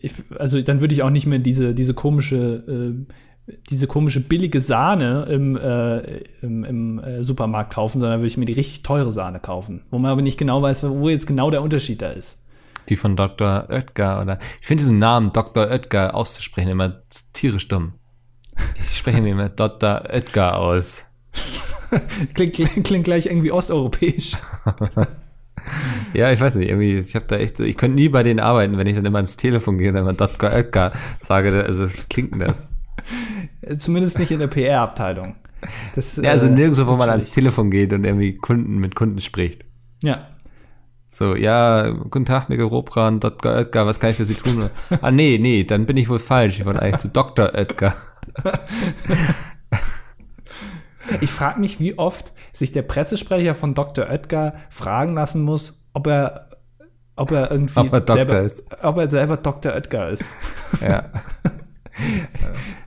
Ich, 0.00 0.12
also 0.38 0.62
dann 0.62 0.80
würde 0.80 0.94
ich 0.94 1.02
auch 1.02 1.10
nicht 1.10 1.26
mehr 1.26 1.40
diese, 1.40 1.74
diese 1.74 1.92
komische, 1.92 2.36
äh, 3.48 3.52
diese 3.68 3.88
komische 3.88 4.20
billige 4.20 4.60
Sahne 4.60 5.26
im, 5.28 5.56
äh, 5.56 6.18
im, 6.40 6.64
im 6.64 6.98
äh, 7.00 7.24
Supermarkt 7.24 7.72
kaufen, 7.72 7.98
sondern 7.98 8.20
würde 8.20 8.28
ich 8.28 8.36
mir 8.36 8.44
die 8.44 8.52
richtig 8.52 8.84
teure 8.84 9.10
Sahne 9.10 9.40
kaufen, 9.40 9.82
wo 9.90 9.98
man 9.98 10.12
aber 10.12 10.22
nicht 10.22 10.38
genau 10.38 10.62
weiß, 10.62 10.84
wo 10.84 11.08
jetzt 11.08 11.26
genau 11.26 11.50
der 11.50 11.62
Unterschied 11.62 12.00
da 12.00 12.10
ist. 12.10 12.44
Die 12.88 12.96
von 12.96 13.16
Dr. 13.16 13.66
Oetker 13.68 14.22
oder 14.22 14.38
ich 14.60 14.66
finde 14.66 14.82
diesen 14.82 14.98
Namen 14.98 15.30
Dr. 15.32 15.68
Oetker 15.68 16.14
auszusprechen 16.14 16.70
immer 16.70 17.02
tierisch 17.32 17.68
dumm. 17.68 17.94
Ich 18.78 18.96
spreche 18.98 19.20
mir 19.20 19.32
immer 19.32 19.48
Dr. 19.48 20.04
Oetker 20.10 20.56
aus. 20.56 21.04
klingt, 22.34 22.84
klingt 22.84 23.04
gleich 23.04 23.26
irgendwie 23.26 23.52
osteuropäisch. 23.52 24.32
ja, 26.14 26.30
ich 26.32 26.40
weiß 26.40 26.56
nicht, 26.56 26.68
irgendwie, 26.68 26.98
ich 26.98 27.14
habe 27.14 27.26
da 27.26 27.36
echt 27.36 27.56
so, 27.56 27.64
ich 27.64 27.76
könnte 27.76 27.96
nie 27.96 28.08
bei 28.08 28.22
denen 28.22 28.40
arbeiten, 28.40 28.76
wenn 28.78 28.86
ich 28.86 28.96
dann 28.96 29.04
immer 29.04 29.18
ans 29.18 29.36
Telefon 29.36 29.78
gehe 29.78 29.90
und 29.90 29.94
dann 29.94 30.16
Dotka 30.16 30.56
Ötka 30.56 30.92
sage, 31.20 31.64
also 31.64 31.88
klingt 32.08 32.32
denn 32.32 32.40
das? 32.40 32.66
Zumindest 33.78 34.18
nicht 34.18 34.30
in 34.30 34.40
der 34.40 34.46
PR-Abteilung. 34.46 35.36
Ja, 36.22 36.30
also 36.30 36.46
äh, 36.46 36.50
nirgendwo, 36.50 36.86
wo 36.86 36.94
man 36.94 37.10
ans 37.10 37.30
Telefon 37.30 37.70
geht 37.70 37.92
und 37.92 38.04
irgendwie 38.04 38.36
Kunden 38.36 38.78
mit 38.78 38.94
Kunden 38.94 39.20
spricht. 39.20 39.64
Ja. 40.02 40.28
So, 41.10 41.34
ja, 41.34 41.90
guten 41.90 42.26
Tag, 42.26 42.48
Miguel 42.48 42.66
Robran, 42.66 43.18
Dr. 43.18 43.52
Oetker, 43.52 43.86
was 43.86 43.98
kann 43.98 44.10
ich 44.10 44.16
für 44.16 44.24
Sie 44.24 44.34
tun? 44.34 44.70
ah, 45.00 45.10
nee, 45.10 45.38
nee, 45.40 45.64
dann 45.64 45.86
bin 45.86 45.96
ich 45.96 46.08
wohl 46.08 46.20
falsch. 46.20 46.60
Ich 46.60 46.66
wollte 46.66 46.82
eigentlich 46.82 46.98
zu 46.98 47.08
Dr. 47.08 47.54
Oetker. 47.54 47.94
Ich 51.20 51.30
frage 51.30 51.60
mich, 51.60 51.80
wie 51.80 51.98
oft 51.98 52.32
sich 52.52 52.72
der 52.72 52.82
Pressesprecher 52.82 53.54
von 53.54 53.74
Dr. 53.74 54.08
Oetker 54.08 54.54
fragen 54.70 55.14
lassen 55.14 55.42
muss, 55.42 55.84
ob 55.92 56.06
er, 56.06 56.48
ob 57.16 57.30
er 57.30 57.50
irgendwie 57.50 57.80
ob 57.80 57.92
er 57.92 58.12
selber, 58.12 58.40
ist. 58.40 58.64
ob 58.82 58.98
er 58.98 59.08
selber 59.08 59.36
Dr. 59.36 59.72
Oetker 59.72 60.10
ist. 60.10 60.34
Ja. 60.80 61.04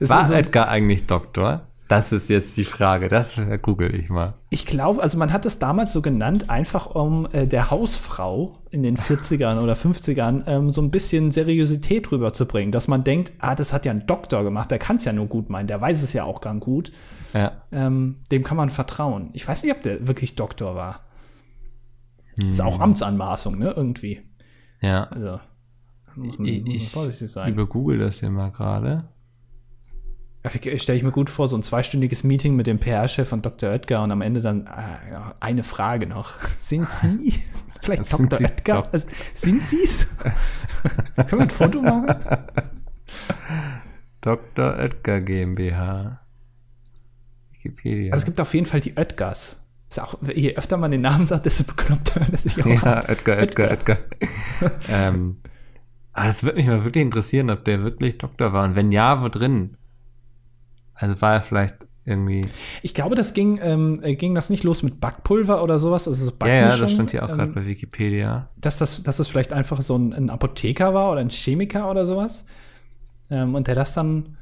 War 0.00 0.24
so, 0.24 0.34
Oetker 0.34 0.68
eigentlich 0.68 1.06
Doktor? 1.06 1.62
Das 1.92 2.10
ist 2.10 2.30
jetzt 2.30 2.56
die 2.56 2.64
Frage, 2.64 3.08
das 3.08 3.36
google 3.60 3.94
ich 3.94 4.08
mal. 4.08 4.32
Ich 4.48 4.64
glaube, 4.64 5.02
also 5.02 5.18
man 5.18 5.30
hat 5.30 5.44
es 5.44 5.58
damals 5.58 5.92
so 5.92 6.00
genannt, 6.00 6.48
einfach 6.48 6.86
um 6.86 7.28
äh, 7.32 7.46
der 7.46 7.70
Hausfrau 7.70 8.56
in 8.70 8.82
den 8.82 8.96
40ern 8.96 9.60
oder 9.60 9.74
50ern 9.74 10.44
ähm, 10.46 10.70
so 10.70 10.80
ein 10.80 10.90
bisschen 10.90 11.32
Seriosität 11.32 12.10
rüberzubringen, 12.10 12.72
dass 12.72 12.88
man 12.88 13.04
denkt, 13.04 13.32
ah, 13.40 13.54
das 13.54 13.74
hat 13.74 13.84
ja 13.84 13.92
ein 13.92 14.06
Doktor 14.06 14.42
gemacht, 14.42 14.70
der 14.70 14.78
kann 14.78 14.96
es 14.96 15.04
ja 15.04 15.12
nur 15.12 15.26
gut 15.26 15.50
meinen, 15.50 15.66
der 15.66 15.82
weiß 15.82 16.02
es 16.02 16.14
ja 16.14 16.24
auch 16.24 16.40
ganz 16.40 16.64
gut. 16.64 16.92
Ja. 17.32 17.62
Ähm, 17.72 18.16
dem 18.30 18.44
kann 18.44 18.56
man 18.56 18.70
vertrauen. 18.70 19.30
Ich 19.32 19.46
weiß 19.46 19.62
nicht, 19.62 19.74
ob 19.74 19.82
der 19.82 20.06
wirklich 20.06 20.36
Doktor 20.36 20.74
war. 20.74 21.00
Hm. 22.40 22.50
Ist 22.50 22.60
auch 22.60 22.80
Amtsanmaßung, 22.80 23.58
ne, 23.58 23.72
irgendwie. 23.76 24.22
Ja. 24.80 25.04
Also, 25.04 25.40
muss 26.16 26.38
man, 26.38 26.46
ich, 26.46 26.64
muss 26.64 26.88
vorsichtig 26.88 27.30
sein. 27.30 27.48
Ich 27.48 27.54
über 27.54 27.66
Google 27.66 27.98
das 27.98 28.20
hier 28.20 28.30
mal 28.30 28.50
gerade. 28.50 29.08
Stelle 30.76 30.96
ich 30.96 31.04
mir 31.04 31.12
gut 31.12 31.30
vor, 31.30 31.46
so 31.46 31.56
ein 31.56 31.62
zweistündiges 31.62 32.24
Meeting 32.24 32.56
mit 32.56 32.66
dem 32.66 32.80
PR-Chef 32.80 33.28
von 33.28 33.42
Dr. 33.42 33.70
Oetker 33.70 34.02
und 34.02 34.10
am 34.10 34.22
Ende 34.22 34.40
dann 34.40 34.66
äh, 34.66 34.70
eine 35.38 35.62
Frage 35.62 36.08
noch. 36.08 36.40
Sind 36.60 36.90
Sie 36.90 37.40
vielleicht 37.80 38.06
sind 38.06 38.32
Dr. 38.32 38.38
Sie 38.38 38.44
Oetker? 38.44 38.92
Also, 38.92 39.06
sind 39.34 39.62
Sie 39.62 39.84
es? 39.84 40.08
Können 41.16 41.30
wir 41.30 41.40
ein 41.40 41.50
Foto 41.50 41.80
machen? 41.80 42.14
Dr. 44.20 44.78
Oetker 44.78 45.20
GmbH. 45.20 46.21
Wikipedia. 47.62 48.12
Also 48.12 48.22
es 48.22 48.26
gibt 48.26 48.40
auf 48.40 48.52
jeden 48.54 48.66
Fall 48.66 48.80
die 48.80 48.96
Oetgers. 48.96 49.64
Ist 49.90 50.00
auch, 50.00 50.16
je 50.34 50.56
öfter 50.56 50.78
man 50.78 50.90
den 50.90 51.02
Namen 51.02 51.26
sagt, 51.26 51.46
desto 51.46 51.64
bekloppter 51.64 52.20
hört 52.20 52.32
es 52.32 52.44
sich 52.44 52.62
auch 52.62 52.66
Ja. 52.84 53.08
Oetker, 53.08 53.38
Oetker, 53.38 53.70
Oetker. 53.70 53.98
ähm, 54.88 55.36
aber 56.12 56.28
es 56.28 56.42
würde 56.44 56.56
mich 56.56 56.66
mal 56.66 56.84
wirklich 56.84 57.02
interessieren, 57.02 57.50
ob 57.50 57.64
der 57.64 57.82
wirklich 57.82 58.18
Doktor 58.18 58.52
war. 58.52 58.64
Und 58.64 58.74
wenn 58.74 58.92
ja, 58.92 59.22
wo 59.22 59.28
drin? 59.28 59.76
Also 60.94 61.20
war 61.20 61.34
er 61.34 61.42
vielleicht 61.42 61.86
irgendwie. 62.04 62.46
Ich 62.82 62.94
glaube, 62.94 63.14
das 63.14 63.34
ging, 63.34 63.58
ähm, 63.62 64.00
äh, 64.02 64.14
ging 64.16 64.34
das 64.34 64.50
nicht 64.50 64.64
los 64.64 64.82
mit 64.82 65.00
Backpulver 65.00 65.62
oder 65.62 65.78
sowas. 65.78 66.08
Also 66.08 66.26
so 66.26 66.32
ja, 66.46 66.54
ja, 66.54 66.76
das 66.76 66.92
stand 66.92 67.10
hier 67.10 67.24
auch 67.24 67.30
ähm, 67.30 67.36
gerade 67.36 67.52
bei 67.52 67.66
Wikipedia. 67.66 68.50
Dass 68.56 68.78
das, 68.78 69.02
dass 69.02 69.18
das 69.18 69.28
vielleicht 69.28 69.52
einfach 69.52 69.80
so 69.80 69.96
ein, 69.96 70.12
ein 70.12 70.30
Apotheker 70.30 70.94
war 70.94 71.12
oder 71.12 71.20
ein 71.20 71.30
Chemiker 71.30 71.90
oder 71.90 72.06
sowas. 72.06 72.44
Ähm, 73.30 73.54
und 73.54 73.66
der 73.66 73.74
das 73.74 73.94
dann, 73.94 74.36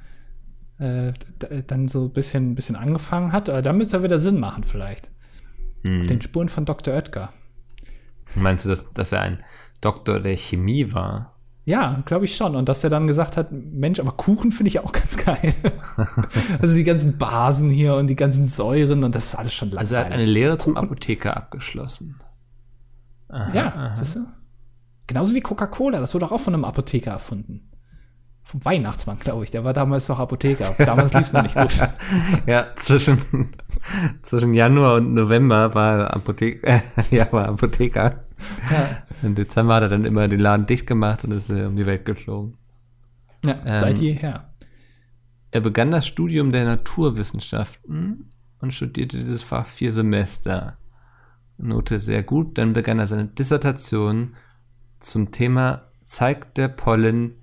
äh, 0.81 1.13
dann 1.67 1.89
so 1.89 2.05
ein 2.05 2.11
bisschen, 2.11 2.55
bisschen 2.55 2.77
angefangen 2.77 3.33
hat. 3.33 3.49
Aber 3.49 3.63
dann 3.63 3.77
müsste 3.77 3.99
er 3.99 4.03
wieder 4.03 4.19
Sinn 4.19 4.41
machen, 4.41 4.65
vielleicht. 4.65 5.11
Hm. 5.87 6.01
Auf 6.01 6.07
den 6.07 6.21
Spuren 6.21 6.49
von 6.49 6.65
Dr. 6.65 6.95
Oetker. 6.95 7.33
Meinst 8.35 8.65
du, 8.65 8.69
dass, 8.69 8.93
dass 8.93 9.13
er 9.13 9.23
ein 9.23 9.43
Doktor 9.81 10.21
der 10.21 10.37
Chemie 10.37 10.93
war? 10.93 11.35
Ja, 11.65 12.03
glaube 12.07 12.25
ich 12.25 12.35
schon. 12.35 12.57
Und 12.57 12.69
dass 12.69 12.83
er 12.83 12.91
dann 12.91 13.07
gesagt 13.07 13.37
hat, 13.37 13.53
Mensch, 13.53 14.01
aber 14.01 14.13
Kuchen 14.13 14.51
finde 14.53 14.69
ich 14.69 14.81
auch 14.81 14.93
ganz 14.93 15.17
geil. 15.17 15.55
also 16.61 16.75
die 16.75 16.85
ganzen 16.85 17.19
Basen 17.19 17.71
hier 17.71 17.95
und 17.95 18.07
die 18.07 18.17
ganzen 18.17 18.47
Säuren 18.47 19.05
und 19.05 19.15
das 19.15 19.27
ist 19.27 19.35
alles 19.35 19.55
schon 19.55 19.69
langweilig. 19.69 19.81
Also 19.81 19.95
er 19.97 20.05
hat 20.05 20.13
eine 20.13 20.27
Lehre 20.27 20.59
zum 20.59 20.77
Apotheker 20.77 21.37
abgeschlossen. 21.37 22.17
Aha, 23.29 23.55
ja, 23.55 23.67
aha. 23.67 23.93
Siehst 23.93 24.17
du? 24.17 24.21
Genauso 25.07 25.35
wie 25.35 25.41
Coca-Cola, 25.41 26.01
das 26.01 26.15
wurde 26.15 26.31
auch 26.31 26.41
von 26.41 26.55
einem 26.55 26.65
Apotheker 26.65 27.13
erfunden. 27.13 27.70
Vom 28.43 28.65
Weihnachtsmann, 28.65 29.19
glaube 29.19 29.45
ich. 29.45 29.51
Der 29.51 29.65
war 29.65 29.73
damals 29.73 30.07
doch 30.07 30.19
Apotheker. 30.19 30.75
Damals 30.85 31.13
lief 31.15 31.23
es 31.23 31.33
noch 31.33 31.43
nicht 31.43 31.55
gut. 31.55 31.89
ja, 32.47 32.69
zwischen, 32.75 33.19
zwischen 34.23 34.55
Januar 34.55 34.97
und 34.97 35.15
November 35.15 35.75
war, 35.75 36.13
Apothe 36.15 36.63
äh, 36.63 36.81
ja, 37.11 37.31
war 37.33 37.49
Apotheker. 37.49 38.25
Ja. 38.71 39.03
Im 39.23 39.35
Dezember 39.35 39.75
hat 39.75 39.83
er 39.83 39.89
dann 39.91 40.05
immer 40.05 40.27
den 40.27 40.41
Laden 40.41 40.67
dicht 40.67 40.87
gemacht 40.87 41.25
und 41.25 41.33
ist 41.33 41.51
äh, 41.51 41.67
um 41.67 41.77
die 41.77 41.87
Welt 41.87 42.05
geflogen. 42.05 42.57
Ja, 43.45 43.59
ähm, 43.65 43.75
seit 43.75 43.99
jeher. 43.99 44.51
Er 45.53 45.61
begann 45.61 45.91
das 45.91 46.07
Studium 46.07 46.53
der 46.53 46.65
Naturwissenschaften 46.65 48.31
und 48.61 48.75
studierte 48.75 49.17
dieses 49.17 49.43
Fach 49.43 49.67
vier 49.67 49.93
Semester. 49.93 50.79
Note 51.59 52.01
sehr 52.01 52.23
gut. 52.23 52.59
Dann 52.59 52.73
begann 52.73 52.99
er 52.99 53.07
seine 53.07 53.27
Dissertation 53.27 54.35
zum 54.99 55.31
Thema 55.31 55.91
zeigt 56.03 56.59
der 56.59 56.69
Pollen, 56.69 57.35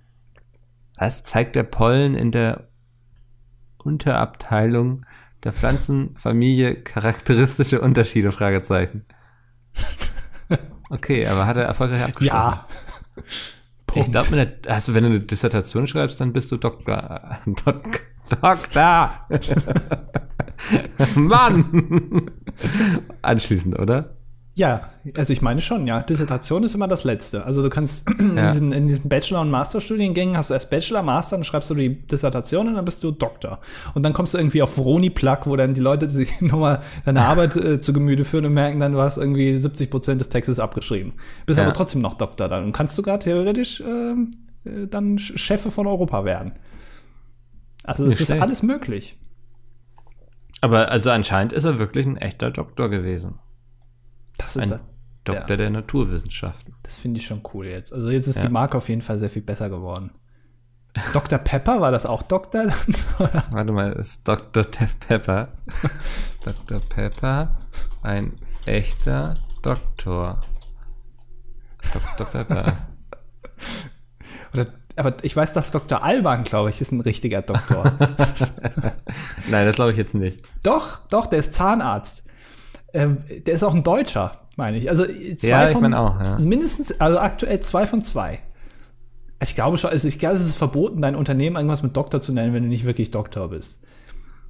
was 0.97 1.23
zeigt 1.23 1.55
der 1.55 1.63
Pollen 1.63 2.15
in 2.15 2.31
der 2.31 2.67
Unterabteilung 3.77 5.05
der 5.43 5.53
Pflanzenfamilie 5.53 6.75
charakteristische 6.75 7.79
Unterschiede? 7.79 8.31
Fragezeichen. 8.31 9.05
Okay, 10.89 11.27
aber 11.27 11.45
hat 11.45 11.57
er 11.57 11.63
erfolgreich 11.63 12.03
abgeschlossen? 12.03 12.53
Ja. 12.53 12.67
Ich 13.95 14.11
glaube, 14.11 14.53
also 14.67 14.93
wenn 14.93 15.03
du 15.03 15.09
eine 15.09 15.19
Dissertation 15.19 15.87
schreibst, 15.87 16.21
dann 16.21 16.33
bist 16.33 16.51
du 16.51 16.57
Doktor. 16.57 17.37
Dok 17.65 17.99
Doktor! 18.41 19.27
Mann! 21.15 22.31
Anschließend, 23.21 23.79
oder? 23.79 24.16
Ja, 24.57 24.89
also 25.15 25.33
ich 25.33 25.43
meine 25.43 25.61
schon, 25.61 25.85
ja. 25.85 26.01
Dissertation 26.01 26.63
ist 26.63 26.73
immer 26.73 26.87
das 26.87 27.03
Letzte. 27.03 27.45
Also 27.45 27.61
du 27.61 27.69
kannst 27.69 28.09
in, 28.19 28.35
Ja. 28.35 28.51
diesen, 28.51 28.71
in 28.71 28.87
diesen 28.87 29.07
Bachelor- 29.07 29.41
und 29.41 29.51
Masterstudiengängen 29.51 30.35
hast 30.35 30.49
du 30.49 30.55
erst 30.55 30.71
Bachelor, 30.71 31.03
Master, 31.03 31.37
dann 31.37 31.43
schreibst 31.43 31.69
du 31.69 31.75
die 31.75 32.07
Dissertation 32.07 32.67
und 32.67 32.73
dann 32.73 32.83
bist 32.83 33.03
du 33.03 33.11
Doktor. 33.11 33.59
Und 33.93 34.01
dann 34.01 34.13
kommst 34.13 34.33
du 34.33 34.39
irgendwie 34.39 34.63
auf 34.63 34.75
Vroni-Plug, 34.75 35.41
wo 35.45 35.55
dann 35.57 35.75
die 35.75 35.79
Leute 35.81 36.09
sich 36.09 36.41
nochmal 36.41 36.81
deine 37.05 37.21
Arbeit 37.21 37.55
äh, 37.55 37.79
zu 37.79 37.93
Gemüte 37.93 38.25
führen 38.25 38.45
und 38.45 38.53
merken 38.55 38.79
dann, 38.79 38.93
du 38.93 38.99
hast 38.99 39.17
irgendwie 39.17 39.55
70 39.55 39.91
Prozent 39.91 40.21
des 40.21 40.29
Textes 40.29 40.59
abgeschrieben. 40.59 41.13
Bist 41.45 41.59
Ja. 41.59 41.65
aber 41.65 41.73
trotzdem 41.75 42.01
noch 42.01 42.15
Doktor 42.15 42.49
dann 42.49 42.63
und 42.63 42.71
kannst 42.71 42.95
sogar 42.95 43.19
theoretisch 43.19 43.79
ähm, 43.81 44.31
äh, 44.65 44.87
dann 44.87 45.19
Chefe 45.19 45.69
von 45.69 45.85
Europa 45.85 46.25
werden. 46.25 46.53
Also 47.83 48.05
es 48.07 48.19
ist 48.19 48.31
alles 48.31 48.63
möglich. 48.63 49.17
Aber 50.61 50.89
also 50.89 51.11
anscheinend 51.11 51.53
ist 51.53 51.65
er 51.65 51.77
wirklich 51.77 52.07
ein 52.07 52.17
echter 52.17 52.49
Doktor 52.49 52.89
gewesen. 52.89 53.35
Das 54.37 54.55
ist 54.55 54.61
Ein 54.63 54.69
das. 54.69 54.85
Doktor 55.23 55.49
Ja. 55.51 55.57
der 55.57 55.69
Naturwissenschaften. 55.69 56.73
Das 56.83 56.97
finde 56.97 57.19
ich 57.19 57.25
schon 57.25 57.41
cool 57.53 57.65
jetzt. 57.67 57.91
Also 57.93 58.09
jetzt 58.09 58.27
ist 58.27 58.37
Ja. 58.37 58.43
die 58.43 58.51
Marke 58.51 58.77
auf 58.77 58.87
jeden 58.89 59.01
Fall 59.01 59.17
sehr 59.17 59.29
viel 59.29 59.41
besser 59.41 59.69
geworden. 59.69 60.11
Ist 60.95 61.13
Dr. 61.13 61.37
Pepper, 61.37 61.81
war 61.81 61.91
das 61.91 62.05
auch 62.05 62.23
Doktor? 62.23 62.67
Warte 63.51 63.71
mal, 63.71 63.91
ist 63.93 64.27
Dr. 64.27 64.63
Pepper. 64.63 65.49
ist 66.29 66.45
Dr. 66.47 66.79
Pepper 66.79 67.57
ein 68.01 68.39
echter 68.65 69.35
Doktor? 69.61 70.39
Dr. 71.93 72.25
Pepper. 72.25 72.77
Oder, 74.53 74.67
aber 74.95 75.23
ich 75.23 75.35
weiß, 75.35 75.53
dass 75.53 75.71
Dr. 75.71 76.03
Alban, 76.03 76.43
glaube 76.45 76.69
ich, 76.69 76.81
ist 76.81 76.91
ein 76.91 77.01
richtiger 77.01 77.41
Doktor. 77.41 77.93
Nein, 79.49 79.65
das 79.65 79.75
glaube 79.75 79.91
ich 79.91 79.97
jetzt 79.97 80.15
nicht. 80.15 80.41
doch, 80.63 81.05
doch, 81.09 81.27
der 81.27 81.39
ist 81.39 81.53
Zahnarzt. 81.53 82.23
Ähm, 82.93 83.17
der 83.45 83.53
ist 83.53 83.63
auch 83.63 83.73
ein 83.73 83.83
Deutscher, 83.83 84.47
meine 84.55 84.77
ich. 84.77 84.89
Also 84.89 85.05
äh, 85.05 85.35
zwei 85.35 85.47
Ja, 85.47 85.65
ich 85.65 85.71
von, 85.71 85.81
meine 85.81 85.99
auch, 85.99 86.19
ja. 86.19 86.37
Mindestens, 86.39 86.99
also 86.99 87.19
aktuell 87.19 87.59
zwei 87.59 87.85
von 87.85 88.01
zwei. 88.01 88.39
Ich 89.41 89.55
glaube 89.55 89.77
schon, 89.77 89.91
also 89.91 90.07
ich 90.07 90.17
glaube, 90.19 90.35
es 90.35 90.41
ist 90.41 90.55
verboten, 90.55 91.01
dein 91.01 91.15
Unternehmen 91.15 91.57
irgendwas 91.57 91.83
mit 91.83 91.95
Doktor 91.95 92.21
zu 92.21 92.33
nennen, 92.33 92.53
wenn 92.53 92.63
du 92.63 92.69
nicht 92.69 92.85
wirklich 92.85 93.11
Doktor 93.11 93.49
bist. 93.49 93.79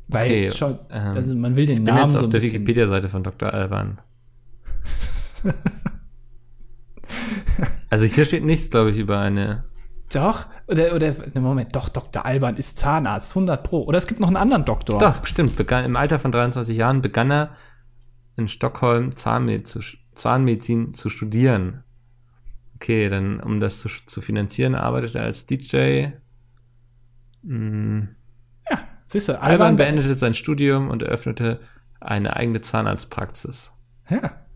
Weil 0.07 0.25
Okay, 0.25 0.51
schon, 0.51 0.79
ähm, 0.89 1.11
also 1.13 1.35
man 1.35 1.55
will 1.55 1.65
den 1.65 1.79
Ich 1.79 1.83
bin 1.83 1.93
Namen 1.93 2.09
jetzt 2.11 2.19
so 2.19 2.25
auf 2.25 2.29
der. 2.29 2.41
Wikipedia-Seite 2.41 3.09
von 3.09 3.23
Dr. 3.23 3.53
Alban. 3.53 3.99
also 7.89 8.05
hier 8.05 8.25
steht 8.25 8.45
nichts, 8.45 8.69
glaube 8.69 8.91
ich, 8.91 8.97
über 8.97 9.19
eine. 9.19 9.65
Doch, 10.13 10.45
oder, 10.67 10.95
oder, 10.95 11.11
ne, 11.33 11.41
Moment, 11.41 11.75
doch, 11.75 11.89
Dr. 11.89 12.25
Alban 12.25 12.55
ist 12.55 12.77
Zahnarzt, 12.77 13.31
100 13.31 13.61
Pro. 13.63 13.83
Oder 13.83 13.97
es 13.97 14.07
gibt 14.07 14.21
noch 14.21 14.29
einen 14.29 14.37
anderen 14.37 14.63
Doktor. 14.63 14.99
Doch, 14.99 15.25
stimmt. 15.25 15.57
Begann, 15.57 15.83
Im 15.83 15.97
Alter 15.97 16.19
von 16.19 16.31
23 16.31 16.77
Jahren 16.77 17.01
begann 17.01 17.29
er 17.29 17.49
in 18.37 18.47
Stockholm 18.47 19.15
Zahnmed 19.15 19.67
zu, 19.67 19.79
Zahnmedizin 20.15 20.93
zu 20.93 21.09
studieren. 21.09 21.83
Okay, 22.75 23.09
dann, 23.09 23.39
um 23.39 23.59
das 23.59 23.79
zu, 23.79 23.89
zu 24.05 24.21
finanzieren, 24.21 24.75
arbeitet 24.75 25.15
er 25.15 25.23
als 25.23 25.47
DJ. 25.47 26.09
Hm. 27.43 28.09
Ja, 28.69 28.79
siehst 29.05 29.29
du, 29.29 29.33
Alban 29.33 29.51
Alban 29.51 29.75
beendete 29.77 30.13
sein 30.13 30.35
Studium 30.35 30.89
und 30.89 31.01
eröffnete 31.01 31.59
eine 31.99 32.35
eigene 32.35 32.61
Zahnarztpraxis. 32.61 33.71
Ja. 34.09 34.47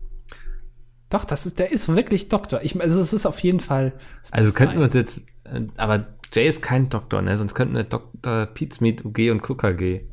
Doch, 1.08 1.24
das 1.24 1.44
ist, 1.44 1.58
der 1.58 1.72
ist 1.72 1.94
wirklich 1.94 2.28
Doktor. 2.28 2.60
Ich, 2.62 2.80
also 2.80 3.00
es 3.00 3.12
ist 3.12 3.26
auf 3.26 3.40
jeden 3.40 3.60
Fall. 3.60 3.92
Also 4.30 4.52
könnten 4.52 4.78
wir 4.78 4.78
sein. 4.78 4.84
uns 4.84 4.94
jetzt, 4.94 5.26
äh, 5.44 5.66
aber 5.76 6.14
Jay 6.32 6.48
ist 6.48 6.62
kein 6.62 6.88
Doktor, 6.88 7.20
ne? 7.20 7.36
Sonst 7.36 7.54
könnten 7.54 7.74
wir 7.74 7.84
Dr. 7.84 8.46
Pizmeet 8.46 9.04
UG 9.04 9.30
und 9.30 9.42
KKG. 9.42 10.06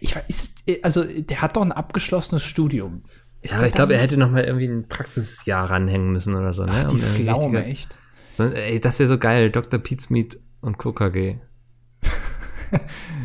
Ich 0.00 0.14
weiß, 0.16 0.24
ist, 0.28 0.58
also 0.84 1.04
der 1.04 1.42
hat 1.42 1.56
doch 1.56 1.62
ein 1.62 1.72
abgeschlossenes 1.72 2.42
Studium. 2.44 3.02
Ist 3.40 3.54
Ja, 3.54 3.66
ich 3.66 3.74
glaube, 3.74 3.94
er 3.94 4.00
hätte 4.00 4.16
noch 4.16 4.30
mal 4.30 4.44
irgendwie 4.44 4.66
ein 4.68 4.86
Praxisjahr 4.88 5.68
ranhängen 5.70 6.12
müssen 6.12 6.34
oder 6.34 6.52
so, 6.52 6.64
ne? 6.64 6.86
die 6.90 6.94
Um 6.94 7.00
Pflaume, 7.00 7.58
richtiger- 7.58 7.66
echt. 7.66 7.98
So, 8.32 8.44
ey, 8.44 8.80
das 8.80 8.98
wäre 8.98 9.08
so 9.08 9.18
geil. 9.18 9.50
Dr. 9.50 9.78
Pizmeet 9.80 10.38
und 10.60 10.78
KKG. 10.78 11.38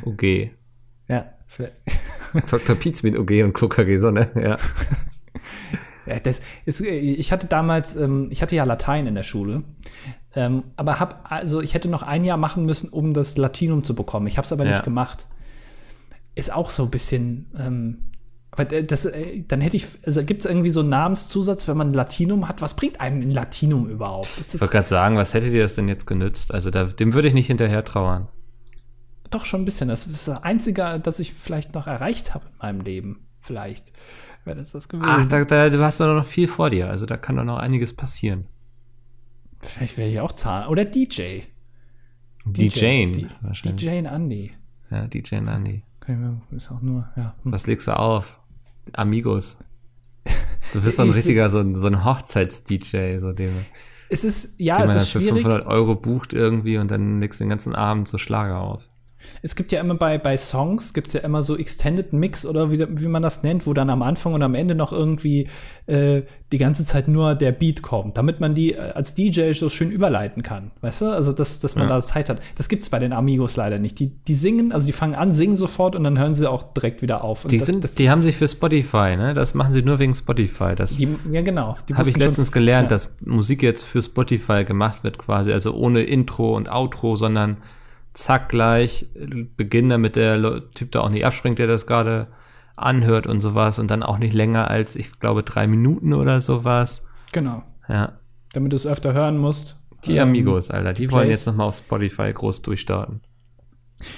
UG. 0.06 0.52
Ja, 1.10 1.26
vielleicht- 1.48 1.74
Dr. 2.52 2.76
Pizmeet 2.76 3.18
UG 3.18 3.44
und 3.44 3.54
KKG, 3.54 3.98
so, 3.98 4.12
ne? 4.12 4.30
Ja. 4.36 4.58
Ja, 6.06 6.22
das 6.22 6.40
ist, 6.64 6.80
ich 6.80 7.34
hatte 7.34 7.48
damals, 7.48 7.98
ähm, 7.98 8.28
ich 8.32 8.42
hatte 8.42 8.56
ja 8.56 8.64
Latein 8.64 9.08
in 9.08 9.16
der 9.16 9.24
Schule, 9.24 9.64
ähm, 10.36 10.64
aber 10.78 11.02
hab, 11.02 11.30
also 11.30 11.60
ich 11.62 11.74
hätte 11.74 11.90
noch 11.90 12.02
ein 12.02 12.24
Jahr 12.24 12.38
machen 12.38 12.64
müssen, 12.66 12.88
um 12.88 13.14
das 13.14 13.36
Latinum 13.36 13.84
zu 13.84 13.94
bekommen. 13.94 14.26
Ich 14.28 14.38
habe 14.38 14.46
es 14.46 14.54
aber 14.54 14.64
Ja. 14.64 14.72
nicht 14.72 14.86
gemacht. 14.86 15.28
Ist 16.38 16.54
auch 16.54 16.70
so 16.70 16.84
ein 16.84 16.92
bisschen, 16.92 17.52
ähm, 17.58 18.12
aber 18.52 18.66
das, 18.66 19.06
äh, 19.06 19.44
dann 19.48 19.62
hätte 19.62 19.76
ich, 19.76 19.88
also 20.06 20.24
gibt 20.24 20.42
es 20.42 20.46
irgendwie 20.46 20.70
so 20.70 20.80
einen 20.82 20.90
Namenszusatz, 20.90 21.68
wenn 21.68 21.78
man 21.78 21.94
Latinum 21.94 22.48
hat? 22.48 22.62
Was 22.62 22.76
bringt 22.76 23.00
einem 23.00 23.22
ein 23.22 23.32
Latinum 23.32 23.90
überhaupt? 23.90 24.30
Ich 24.40 24.60
wollte 24.60 24.72
gerade 24.72 24.88
sagen, 24.88 25.16
was 25.16 25.34
hätte 25.34 25.50
dir 25.50 25.64
das 25.64 25.76
denn 25.76 25.88
jetzt 25.88 26.08
genützt? 26.08 26.54
Also 26.54 26.70
da, 26.70 26.86
dem 26.86 27.14
würde 27.14 27.28
ich 27.28 27.34
nicht 27.34 27.48
hinterher 27.48 27.84
trauern. 27.84 28.28
doch 29.30 29.46
schon 29.46 29.62
ein 29.62 29.66
bisschen. 29.66 29.90
Das 29.90 30.08
ist 30.08 30.28
das 30.28 30.44
Einzige, 30.44 31.00
das 31.02 31.20
ich 31.20 31.34
vielleicht 31.34 31.74
noch 31.74 31.88
erreicht 31.88 32.34
habe 32.34 32.46
in 32.46 32.58
meinem 32.60 32.82
Leben. 32.82 33.28
Vielleicht 33.40 33.92
wäre 34.46 34.58
das 34.58 34.72
das 34.72 34.90
gewesen. 34.90 35.10
Ach, 35.10 35.28
da, 35.28 35.44
da, 35.44 35.70
du 35.70 35.80
hast 35.84 36.00
doch 36.00 36.16
noch 36.16 36.26
viel 36.26 36.48
vor 36.48 36.70
dir. 36.70 36.90
Also 36.90 37.06
da 37.06 37.18
kann 37.18 37.36
doch 37.36 37.44
noch 37.44 37.58
einiges 37.58 37.94
passieren. 37.94 38.46
vielleicht 39.60 39.98
wäre 39.98 40.10
ich 40.10 40.20
auch 40.20 40.32
Zahn. 40.32 40.68
Oder 40.68 40.86
DJ. 40.86 41.42
Wahrscheinlich. 43.42 43.82
DJ 43.82 43.98
Andy. 43.98 44.52
Ja, 44.90 45.08
DJ 45.08 45.36
und 45.36 45.48
Andy. 45.48 45.84
Kann 46.08 46.16
ich 46.16 46.22
mir- 46.52 46.58
Ist 46.58 46.72
auch 46.72 46.82
nur, 46.82 47.08
ja. 47.16 47.36
Hm. 47.44 47.52
Was 47.52 47.68
legst 47.68 47.88
du 47.88 47.96
auf? 48.00 48.40
Amigos. 48.94 49.60
Du 50.74 50.82
bist 50.82 50.98
so 50.98 51.04
ein 51.04 51.12
richtiger, 51.12 51.50
so 51.50 51.60
ein, 51.60 51.76
so 51.76 51.88
ein 51.88 52.04
Hochzeits-DJ, 52.04 53.20
so 53.20 53.32
dem, 53.32 53.54
Es 54.10 54.24
ist, 54.26 54.60
ja, 54.60 54.76
es 54.76 54.80
man 54.80 54.88
dann 54.90 54.98
ist 54.98 55.10
für 55.12 55.20
schwierig. 55.20 55.44
500 55.44 55.66
Euro 55.66 55.96
bucht 55.96 56.34
irgendwie 56.34 56.78
und 56.78 56.92
dann 56.92 57.22
legst 57.22 57.40
du 57.40 57.46
den 57.46 57.50
ganzen 57.50 57.74
Abend 57.76 58.08
so 58.10 58.18
Schlager 58.18 58.60
auf. 58.60 58.90
Es 59.42 59.56
gibt 59.56 59.72
ja 59.72 59.82
immer 59.82 59.96
bei, 59.96 60.18
bei 60.18 60.38
Songs, 60.38 60.94
gibt 60.94 61.08
es 61.08 61.14
ja 61.14 61.22
immer 61.22 61.42
so 61.44 61.58
Extended 61.58 62.14
Mix 62.14 62.46
oder 62.46 62.72
wie, 62.72 62.86
wie 63.02 63.08
man 63.08 63.22
das 63.22 63.44
nennt, 63.44 63.66
wo 63.68 63.74
dann 63.74 63.90
am 63.90 64.02
Anfang 64.02 64.34
und 64.34 64.44
am 64.44 64.56
Ende 64.56 64.76
noch 64.76 64.92
irgendwie 64.94 65.48
äh, 65.88 66.22
die 66.52 66.58
ganze 66.58 66.86
Zeit 66.86 67.08
nur 67.08 67.36
der 67.36 67.52
Beat 67.52 67.82
kommt, 67.82 68.18
damit 68.18 68.40
man 68.40 68.54
die 68.56 68.74
äh, 68.74 68.78
als 68.94 69.16
DJ 69.16 69.52
so 69.54 69.70
schön 69.70 69.92
überleiten 69.92 70.44
kann. 70.44 70.72
Weißt 70.82 71.02
du? 71.02 71.06
Also, 71.08 71.34
dass, 71.34 71.60
dass 71.60 71.76
man 71.76 71.90
Ja. 71.90 71.96
da 71.96 72.02
Zeit 72.02 72.30
hat. 72.30 72.40
Das 72.56 72.70
gibt's 72.70 72.90
bei 72.90 73.00
den 73.00 73.12
Amigos 73.14 73.56
leider 73.56 73.80
nicht. 73.80 74.00
Die, 74.00 74.08
die 74.10 74.34
singen, 74.36 74.72
also 74.72 74.86
die 74.86 74.94
fangen 74.94 75.16
an, 75.16 75.32
singen 75.32 75.58
sofort 75.58 75.96
und 75.96 76.04
dann 76.04 76.18
hören 76.20 76.34
sie 76.34 76.50
auch 76.50 76.74
direkt 76.74 77.02
wieder 77.02 77.24
auf. 77.24 77.44
Und 77.46 77.52
Die, 77.52 77.58
das, 77.58 77.66
sind, 77.66 77.84
das, 77.84 77.96
die 77.96 78.10
haben 78.10 78.24
sich 78.24 78.38
für 78.38 78.48
Spotify, 78.48 79.16
ne? 79.18 79.34
Das 79.34 79.54
machen 79.54 79.74
sie 79.74 79.82
nur 79.82 80.00
wegen 80.00 80.14
Spotify. 80.14 80.76
Das 80.76 80.98
die, 80.98 81.08
ja, 81.32 81.42
genau. 81.42 81.70
Habe 81.70 81.80
ich 81.88 81.98
wussten 81.98 82.12
schon- 82.14 82.22
letztens 82.22 82.52
gelernt, 82.52 82.86
ja. 82.86 82.96
dass 82.96 83.16
Musik 83.26 83.62
jetzt 83.64 83.84
für 83.84 84.02
Spotify 84.02 84.64
gemacht 84.64 85.04
wird 85.04 85.18
quasi. 85.18 85.52
Also 85.52 85.74
ohne 85.74 86.04
Intro 86.04 86.56
und 86.56 86.70
Outro, 86.70 87.16
sondern 87.16 87.58
zack 88.18 88.50
gleich 88.50 89.08
Beginn, 89.56 89.90
damit 89.90 90.16
der 90.16 90.72
Typ 90.72 90.92
da 90.92 91.02
auch 91.02 91.10
nicht 91.10 91.26
abspringt, 91.26 91.60
der 91.60 91.68
das 91.68 91.86
gerade 91.88 92.28
anhört 92.76 93.28
und 93.28 93.42
sowas. 93.42 93.80
Und 93.80 93.92
dann 93.92 94.04
auch 94.04 94.18
nicht 94.18 94.34
länger 94.34 94.70
als, 94.70 94.96
ich 94.96 95.20
glaube, 95.20 95.44
drei 95.44 95.68
Minuten 95.68 96.14
oder 96.14 96.42
sowas. 96.42 97.06
Genau. 97.32 97.64
Ja. 97.88 98.20
Damit 98.54 98.74
du 98.74 98.76
es 98.76 98.88
öfter 98.88 99.14
hören 99.14 99.38
musst. 99.38 99.84
Die 100.06 100.18
Ähm, 100.18 100.30
Amigos, 100.30 100.72
Alter, 100.72 100.94
die 100.94 101.12
wollen 101.12 101.26
Plays. 101.28 101.38
jetzt 101.38 101.46
nochmal 101.48 101.68
auf 101.68 101.76
Spotify 101.76 102.32
groß 102.34 102.62
durchstarten. 102.62 103.22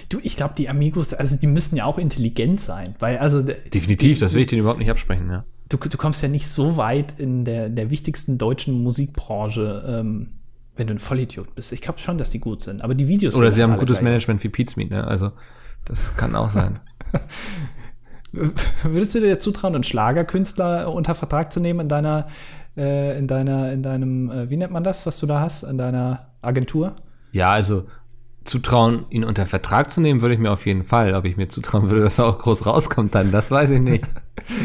Du, 0.09 0.19
ich 0.21 0.35
glaube, 0.35 0.53
die 0.57 0.67
Amigos, 0.67 1.13
also 1.13 1.37
die 1.37 1.47
müssen 1.47 1.77
ja 1.77 1.85
auch 1.85 1.97
intelligent 1.97 2.59
sein, 2.59 2.95
weil 2.99 3.17
also 3.17 3.41
Definitiv, 3.41 4.19
das 4.19 4.33
will 4.33 4.41
ich 4.41 4.47
denen 4.47 4.61
überhaupt 4.61 4.79
nicht 4.79 4.91
absprechen, 4.91 5.29
ja. 5.29 5.45
du, 5.69 5.77
du 5.77 5.97
kommst 5.97 6.21
ja 6.21 6.27
nicht 6.27 6.47
so 6.49 6.75
weit 6.75 7.17
in 7.17 7.45
der, 7.45 7.69
der 7.69 7.89
wichtigsten 7.89 8.37
deutschen 8.37 8.83
Musikbranche, 8.83 9.85
ähm, 9.87 10.38
wenn 10.79 10.87
du 10.87 10.95
ein 10.95 10.99
Vollidiot 10.99 11.53
bist. 11.53 11.71
Ich 11.71 11.81
glaube 11.81 11.99
schon, 11.99 12.17
dass 12.17 12.31
die 12.31 12.39
gut 12.39 12.61
sind, 12.61 12.81
aber 12.81 12.95
die 12.95 13.07
Videos 13.07 13.35
Oder 13.35 13.51
sie 13.51 13.61
haben 13.61 13.71
alle 13.71 13.79
gutes 13.79 13.97
gleich. 13.97 14.05
Management 14.05 14.43
wie 14.43 14.49
Pizmeet, 14.49 14.89
ne? 14.89 15.05
Also, 15.05 15.31
das 15.85 16.15
kann 16.17 16.35
auch 16.35 16.49
sein. 16.49 16.79
Würdest 18.31 19.15
du 19.15 19.19
dir 19.19 19.39
zutrauen, 19.39 19.75
einen 19.75 19.83
Schlagerkünstler 19.83 20.93
unter 20.93 21.15
Vertrag 21.15 21.51
zu 21.51 21.59
nehmen 21.59 21.81
in 21.81 21.89
deiner, 21.89 22.27
äh, 22.77 23.17
in 23.17 23.27
deiner, 23.27 23.71
in 23.71 23.83
deinem, 23.83 24.31
äh, 24.31 24.49
wie 24.49 24.57
nennt 24.57 24.71
man 24.71 24.83
das, 24.83 25.05
was 25.05 25.19
du 25.19 25.25
da 25.25 25.41
hast, 25.41 25.63
in 25.63 25.77
deiner 25.77 26.29
Agentur? 26.41 26.95
Ja, 27.31 27.51
also 27.51 27.83
zutrauen, 28.43 29.05
ihn 29.09 29.23
unter 29.23 29.45
Vertrag 29.45 29.91
zu 29.91 29.99
nehmen, 30.01 30.21
würde 30.21 30.35
ich 30.35 30.39
mir 30.39 30.51
auf 30.51 30.65
jeden 30.65 30.83
Fall. 30.83 31.13
Ob 31.13 31.25
ich 31.25 31.37
mir 31.37 31.49
zutrauen 31.49 31.89
würde, 31.89 32.03
dass 32.03 32.19
er 32.19 32.25
auch 32.25 32.39
groß 32.39 32.65
rauskommt 32.65 33.13
dann, 33.15 33.31
das 33.31 33.51
weiß 33.51 33.71
ich 33.71 33.79
nicht. 33.79 34.05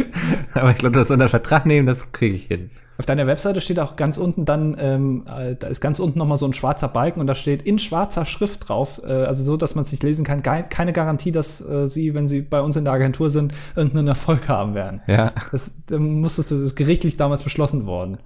Aber 0.54 0.70
ich 0.70 0.78
glaube, 0.78 0.96
das 0.96 1.10
unter 1.10 1.28
Vertrag 1.28 1.66
nehmen, 1.66 1.86
das 1.86 2.12
kriege 2.12 2.36
ich 2.36 2.44
hin. 2.44 2.70
Auf 2.97 3.07
deiner 3.07 3.26
Webseite 3.26 3.61
steht 3.61 3.80
auch 3.80 3.97
ganz 3.97 4.18
unten 4.18 4.45
dann, 4.45 4.76
ähm, 4.78 5.26
äh, 5.26 5.57
da 5.57 5.66
ist 5.66 5.80
ganz 5.80 5.99
unten 5.99 6.18
nochmal 6.18 6.38
so 6.38 6.47
ein 6.47 6.53
schwarzer 6.53 6.86
Balken 6.86 7.20
und 7.20 7.26
da 7.26 7.34
steht 7.34 7.62
in 7.62 7.80
schwarzer 7.80 8.24
Schrift 8.24 8.68
drauf, 8.68 9.01
äh, 9.05 9.11
also 9.11 9.42
so, 9.42 9.57
dass 9.57 9.74
man 9.74 9.82
es 9.84 9.90
nicht 9.90 10.05
lesen 10.05 10.24
kann, 10.24 10.42
keine 10.42 10.92
Garantie, 10.92 11.32
dass 11.32 11.61
äh, 11.61 11.88
sie, 11.88 12.14
wenn 12.14 12.28
sie 12.28 12.42
bei 12.42 12.61
uns 12.61 12.76
in 12.76 12.84
der 12.84 12.92
Agentur 12.92 13.30
sind, 13.30 13.53
irgendeinen 13.74 14.09
Erfolg 14.09 14.49
haben 14.49 14.74
werden. 14.74 15.03
Ja. 15.09 15.32
Das, 15.51 15.72
da 15.86 15.99
musstest 15.99 16.53
du, 16.53 16.55
das 16.55 16.64
ist 16.64 16.76
gerichtlich 16.76 17.16
damals 17.16 17.42
beschlossen 17.42 17.86
worden. 17.86 18.18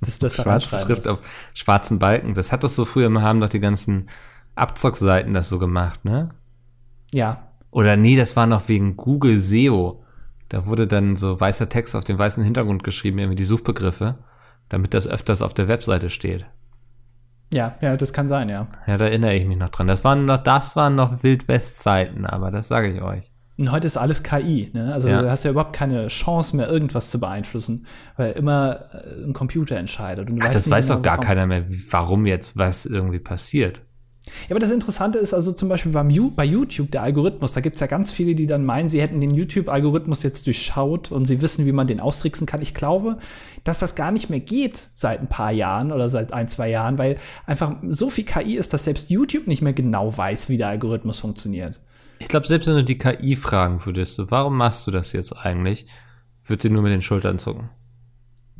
Dass 0.00 0.18
du 0.18 0.26
das 0.26 0.36
Schwarze 0.36 0.78
Schrift 0.78 1.06
auf 1.06 1.18
schwarzen 1.52 1.98
Balken. 1.98 2.32
Das 2.34 2.50
hat 2.50 2.64
doch 2.64 2.68
so 2.68 2.84
früher, 2.86 3.10
wir 3.10 3.22
haben 3.22 3.40
doch 3.40 3.48
die 3.50 3.60
ganzen 3.60 4.08
Abzockseiten 4.54 5.34
das 5.34 5.48
so 5.48 5.58
gemacht, 5.58 6.04
ne? 6.04 6.30
Ja. 7.12 7.48
Oder 7.70 7.96
nee, 7.96 8.16
das 8.16 8.36
war 8.36 8.46
noch 8.46 8.68
wegen 8.68 8.96
Google 8.96 9.38
SEO. 9.38 10.03
Da 10.54 10.66
wurde 10.66 10.86
dann 10.86 11.16
so 11.16 11.40
weißer 11.40 11.68
Text 11.68 11.96
auf 11.96 12.04
dem 12.04 12.16
weißen 12.16 12.44
Hintergrund 12.44 12.84
geschrieben, 12.84 13.18
irgendwie 13.18 13.34
die 13.34 13.42
Suchbegriffe, 13.42 14.18
damit 14.68 14.94
das 14.94 15.08
öfters 15.08 15.42
auf 15.42 15.52
der 15.52 15.66
Webseite 15.66 16.10
steht. 16.10 16.46
Ja, 17.52 17.74
ja, 17.80 17.96
das 17.96 18.12
kann 18.12 18.28
sein, 18.28 18.48
ja. 18.48 18.68
Ja, 18.86 18.96
da 18.96 19.06
erinnere 19.06 19.34
ich 19.34 19.46
mich 19.46 19.58
noch 19.58 19.70
dran. 19.70 19.88
Das 19.88 20.04
waren 20.04 20.26
noch, 20.26 20.38
das 20.38 20.76
waren 20.76 20.94
noch 20.94 21.24
Wildwest-Zeiten, 21.24 22.24
aber 22.24 22.52
das 22.52 22.68
sage 22.68 22.92
ich 22.92 23.02
euch. 23.02 23.32
Und 23.58 23.72
heute 23.72 23.88
ist 23.88 23.96
alles 23.96 24.22
KI, 24.22 24.70
ne? 24.72 24.94
Also 24.94 25.08
ja. 25.08 25.22
du 25.22 25.28
hast 25.28 25.42
ja 25.42 25.50
überhaupt 25.50 25.74
keine 25.74 26.06
Chance 26.06 26.56
mehr, 26.56 26.68
irgendwas 26.68 27.10
zu 27.10 27.18
beeinflussen, 27.18 27.86
weil 28.16 28.30
immer 28.34 28.94
äh, 28.94 29.24
ein 29.24 29.32
Computer 29.32 29.76
entscheidet. 29.76 30.28
Ach, 30.40 30.50
das 30.50 30.70
weiß 30.70 30.86
doch 30.86 31.02
gar 31.02 31.18
keiner 31.18 31.48
mehr, 31.48 31.64
warum 31.90 32.26
jetzt 32.26 32.56
was 32.56 32.86
irgendwie 32.86 33.18
passiert. 33.18 33.80
Ja, 34.48 34.50
aber 34.50 34.60
das 34.60 34.70
Interessante 34.70 35.18
ist 35.18 35.34
also 35.34 35.52
zum 35.52 35.68
Beispiel 35.68 35.92
beim, 35.92 36.08
bei 36.34 36.44
YouTube, 36.44 36.90
der 36.90 37.02
Algorithmus, 37.02 37.52
da 37.52 37.60
gibt 37.60 37.76
es 37.76 37.80
ja 37.80 37.86
ganz 37.86 38.10
viele, 38.10 38.34
die 38.34 38.46
dann 38.46 38.64
meinen, 38.64 38.88
sie 38.88 39.00
hätten 39.00 39.20
den 39.20 39.34
YouTube-Algorithmus 39.34 40.22
jetzt 40.22 40.46
durchschaut 40.46 41.12
und 41.12 41.26
sie 41.26 41.42
wissen, 41.42 41.66
wie 41.66 41.72
man 41.72 41.86
den 41.86 42.00
austricksen 42.00 42.46
kann. 42.46 42.62
Ich 42.62 42.74
glaube, 42.74 43.18
dass 43.64 43.80
das 43.80 43.94
gar 43.94 44.12
nicht 44.12 44.30
mehr 44.30 44.40
geht 44.40 44.88
seit 44.94 45.20
ein 45.20 45.28
paar 45.28 45.52
Jahren 45.52 45.92
oder 45.92 46.08
seit 46.08 46.32
ein, 46.32 46.48
zwei 46.48 46.70
Jahren, 46.70 46.98
weil 46.98 47.18
einfach 47.46 47.76
so 47.86 48.08
viel 48.08 48.24
KI 48.24 48.56
ist, 48.56 48.72
dass 48.72 48.84
selbst 48.84 49.10
YouTube 49.10 49.46
nicht 49.46 49.62
mehr 49.62 49.74
genau 49.74 50.16
weiß, 50.16 50.48
wie 50.48 50.56
der 50.56 50.68
Algorithmus 50.68 51.20
funktioniert. 51.20 51.80
Ich 52.18 52.28
glaube, 52.28 52.46
selbst 52.46 52.66
wenn 52.66 52.76
du 52.76 52.84
die 52.84 52.98
KI 52.98 53.36
fragen 53.36 53.84
würdest, 53.84 54.20
warum 54.30 54.56
machst 54.56 54.86
du 54.86 54.90
das 54.90 55.12
jetzt 55.12 55.36
eigentlich, 55.36 55.86
wird 56.46 56.62
sie 56.62 56.70
nur 56.70 56.82
mit 56.82 56.92
den 56.92 57.02
Schultern 57.02 57.38
zucken 57.38 57.68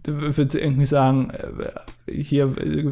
würde 0.07 0.51
sie 0.51 0.59
irgendwie 0.59 0.85
sagen, 0.85 1.31
äh, 1.31 2.13
hier 2.13 2.49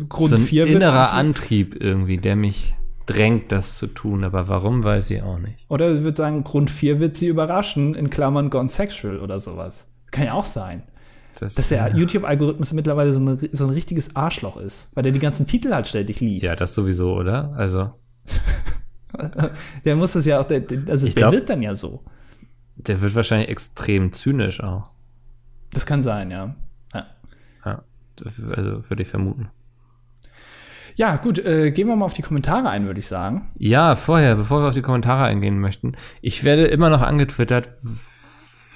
Grund 0.09 0.31
so 0.31 0.37
ein 0.37 0.43
4 0.43 0.67
wird. 0.67 0.77
innerer 0.77 1.13
Antrieb 1.13 1.77
irgendwie, 1.79 2.19
der 2.19 2.37
mich 2.37 2.75
drängt, 3.07 3.53
das 3.53 3.77
zu 3.77 3.89
tun, 3.89 4.25
aber 4.25 4.49
warum, 4.49 4.85
weiß 4.85 5.11
ich 5.11 5.23
auch 5.23 5.39
nicht. 5.39 5.67
Oder 5.69 5.97
sie 5.97 6.05
würde 6.05 6.17
sagen, 6.17 6.45
Grund 6.45 6.71
4 6.71 7.01
wird 7.01 7.17
sie 7.17 7.29
überraschen, 7.29 7.95
in 7.95 8.11
Klammern 8.11 8.51
gone 8.51 8.69
sexual 8.69 9.19
oder 9.19 9.41
sowas. 9.41 9.87
Kann 10.11 10.27
ja 10.27 10.33
auch 10.35 10.45
sein. 10.45 10.83
Das, 11.39 11.55
dass 11.55 11.71
der 11.71 11.89
ja. 11.89 11.97
YouTube-Algorithmus 11.97 12.73
mittlerweile 12.73 13.13
so, 13.13 13.21
eine, 13.21 13.37
so, 13.37 13.65
ein 13.65 13.71
richtiges 13.71 14.15
Arschloch 14.15 14.59
ist, 14.59 14.91
weil 14.95 15.03
der 15.03 15.13
die 15.13 15.19
ganzen 15.19 15.47
Titel 15.47 15.73
halt 15.73 15.89
ständig 15.89 16.21
liest. 16.21 16.45
Ja, 16.45 16.55
das 16.55 16.75
sowieso, 16.75 17.15
oder? 17.15 17.55
Also. 17.57 17.93
der 19.85 19.97
muss 19.97 20.13
das 20.13 20.27
ja 20.27 20.41
auch, 20.41 20.45
der, 20.45 20.63
also 20.89 21.07
ich 21.07 21.15
der 21.15 21.23
glaub, 21.23 21.33
wird 21.33 21.51
dann 21.51 21.63
ja 21.63 21.75
so. 21.75 22.05
Der 22.77 23.01
wird 23.01 23.15
wahrscheinlich 23.15 23.49
extrem 23.49 24.13
zynisch 24.13 24.63
auch. 24.63 24.91
Das 25.73 25.87
kann 25.87 26.03
sein, 26.03 26.31
ja. 26.31 26.55
Also 28.25 28.89
würde 28.89 29.03
ich 29.03 29.09
vermuten. 29.09 29.51
Ja, 30.95 31.17
gut, 31.17 31.39
äh, 31.39 31.71
gehen 31.71 31.89
wir 31.89 31.97
mal 31.97 32.05
auf 32.05 32.13
die 32.13 32.23
Kommentare 32.23 32.69
ein, 32.69 32.87
würde 32.87 33.01
ich 33.01 33.07
sagen. 33.07 33.49
Ja, 33.59 33.97
vorher, 33.97 34.37
bevor 34.37 34.63
wir 34.63 34.69
auf 34.69 34.75
die 34.75 34.83
Kommentare 34.83 35.25
eingehen 35.25 35.59
möchten. 35.59 35.93
Ich 36.21 36.45
werde 36.45 36.67
immer 36.67 36.91
noch 36.91 37.01
angetwittert, 37.01 37.69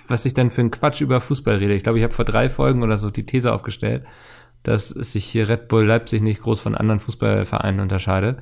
was 0.09 0.24
ich 0.24 0.34
denn 0.34 0.51
für 0.51 0.62
ein 0.62 0.70
Quatsch 0.70 1.01
über 1.01 1.20
Fußball 1.20 1.57
rede. 1.57 1.74
Ich 1.74 1.82
glaube, 1.82 1.99
ich 1.99 2.05
habe 2.05 2.14
vor 2.14 2.24
drei 2.24 2.49
Folgen 2.49 2.82
oder 2.82 2.97
so 2.97 3.11
die 3.11 3.26
These 3.26 3.53
aufgestellt, 3.53 4.05
dass 4.62 4.88
sich 4.88 5.24
hier 5.24 5.49
Red 5.49 5.68
Bull 5.68 5.84
Leipzig 5.84 6.22
nicht 6.22 6.42
groß 6.42 6.61
von 6.61 6.74
anderen 6.74 7.01
Fußballvereinen 7.01 7.80
unterscheidet. 7.80 8.38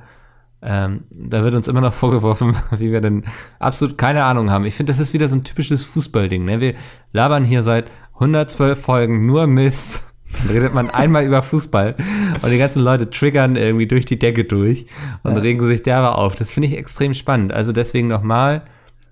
Ähm, 0.61 1.03
da 1.09 1.43
wird 1.43 1.53
uns 1.53 1.67
immer 1.67 1.81
noch 1.81 1.93
vorgeworfen, 2.03 2.55
wie 2.71 2.91
wir 2.91 3.01
denn 3.01 3.25
absolut 3.59 3.97
keine 3.97 4.23
Ahnung 4.23 4.51
haben. 4.51 4.65
Ich 4.65 4.75
finde, 4.75 4.91
das 4.91 4.99
ist 4.99 5.13
wieder 5.13 5.27
so 5.27 5.35
ein 5.35 5.43
typisches 5.43 5.83
Fußballding. 5.83 6.45
Ne? 6.45 6.61
Wir 6.61 6.75
labern 7.11 7.43
hier 7.43 7.61
seit 7.61 7.91
112 8.15 8.79
Folgen 8.79 9.25
nur 9.25 9.47
Mist 9.47 10.14
dann 10.31 10.49
redet 10.49 10.73
man 10.73 10.89
einmal 10.89 11.25
über 11.25 11.41
Fußball 11.41 11.95
und 12.41 12.49
die 12.49 12.57
ganzen 12.57 12.81
Leute 12.81 13.09
triggern 13.09 13.55
irgendwie 13.55 13.87
durch 13.87 14.05
die 14.05 14.19
Decke 14.19 14.43
durch 14.43 14.85
und 15.23 15.35
ja. 15.35 15.41
regen 15.41 15.65
sich 15.65 15.83
derbe 15.83 16.15
auf. 16.15 16.35
Das 16.35 16.51
finde 16.51 16.67
ich 16.69 16.77
extrem 16.77 17.13
spannend. 17.13 17.53
Also 17.53 17.71
deswegen 17.71 18.07
nochmal, 18.07 18.63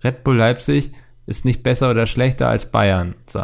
Red 0.03 0.23
Bull 0.23 0.37
Leipzig 0.37 0.91
ist 1.25 1.45
nicht 1.45 1.63
besser 1.63 1.91
oder 1.91 2.07
schlechter 2.07 2.49
als 2.49 2.71
Bayern. 2.71 3.15
So. 3.25 3.43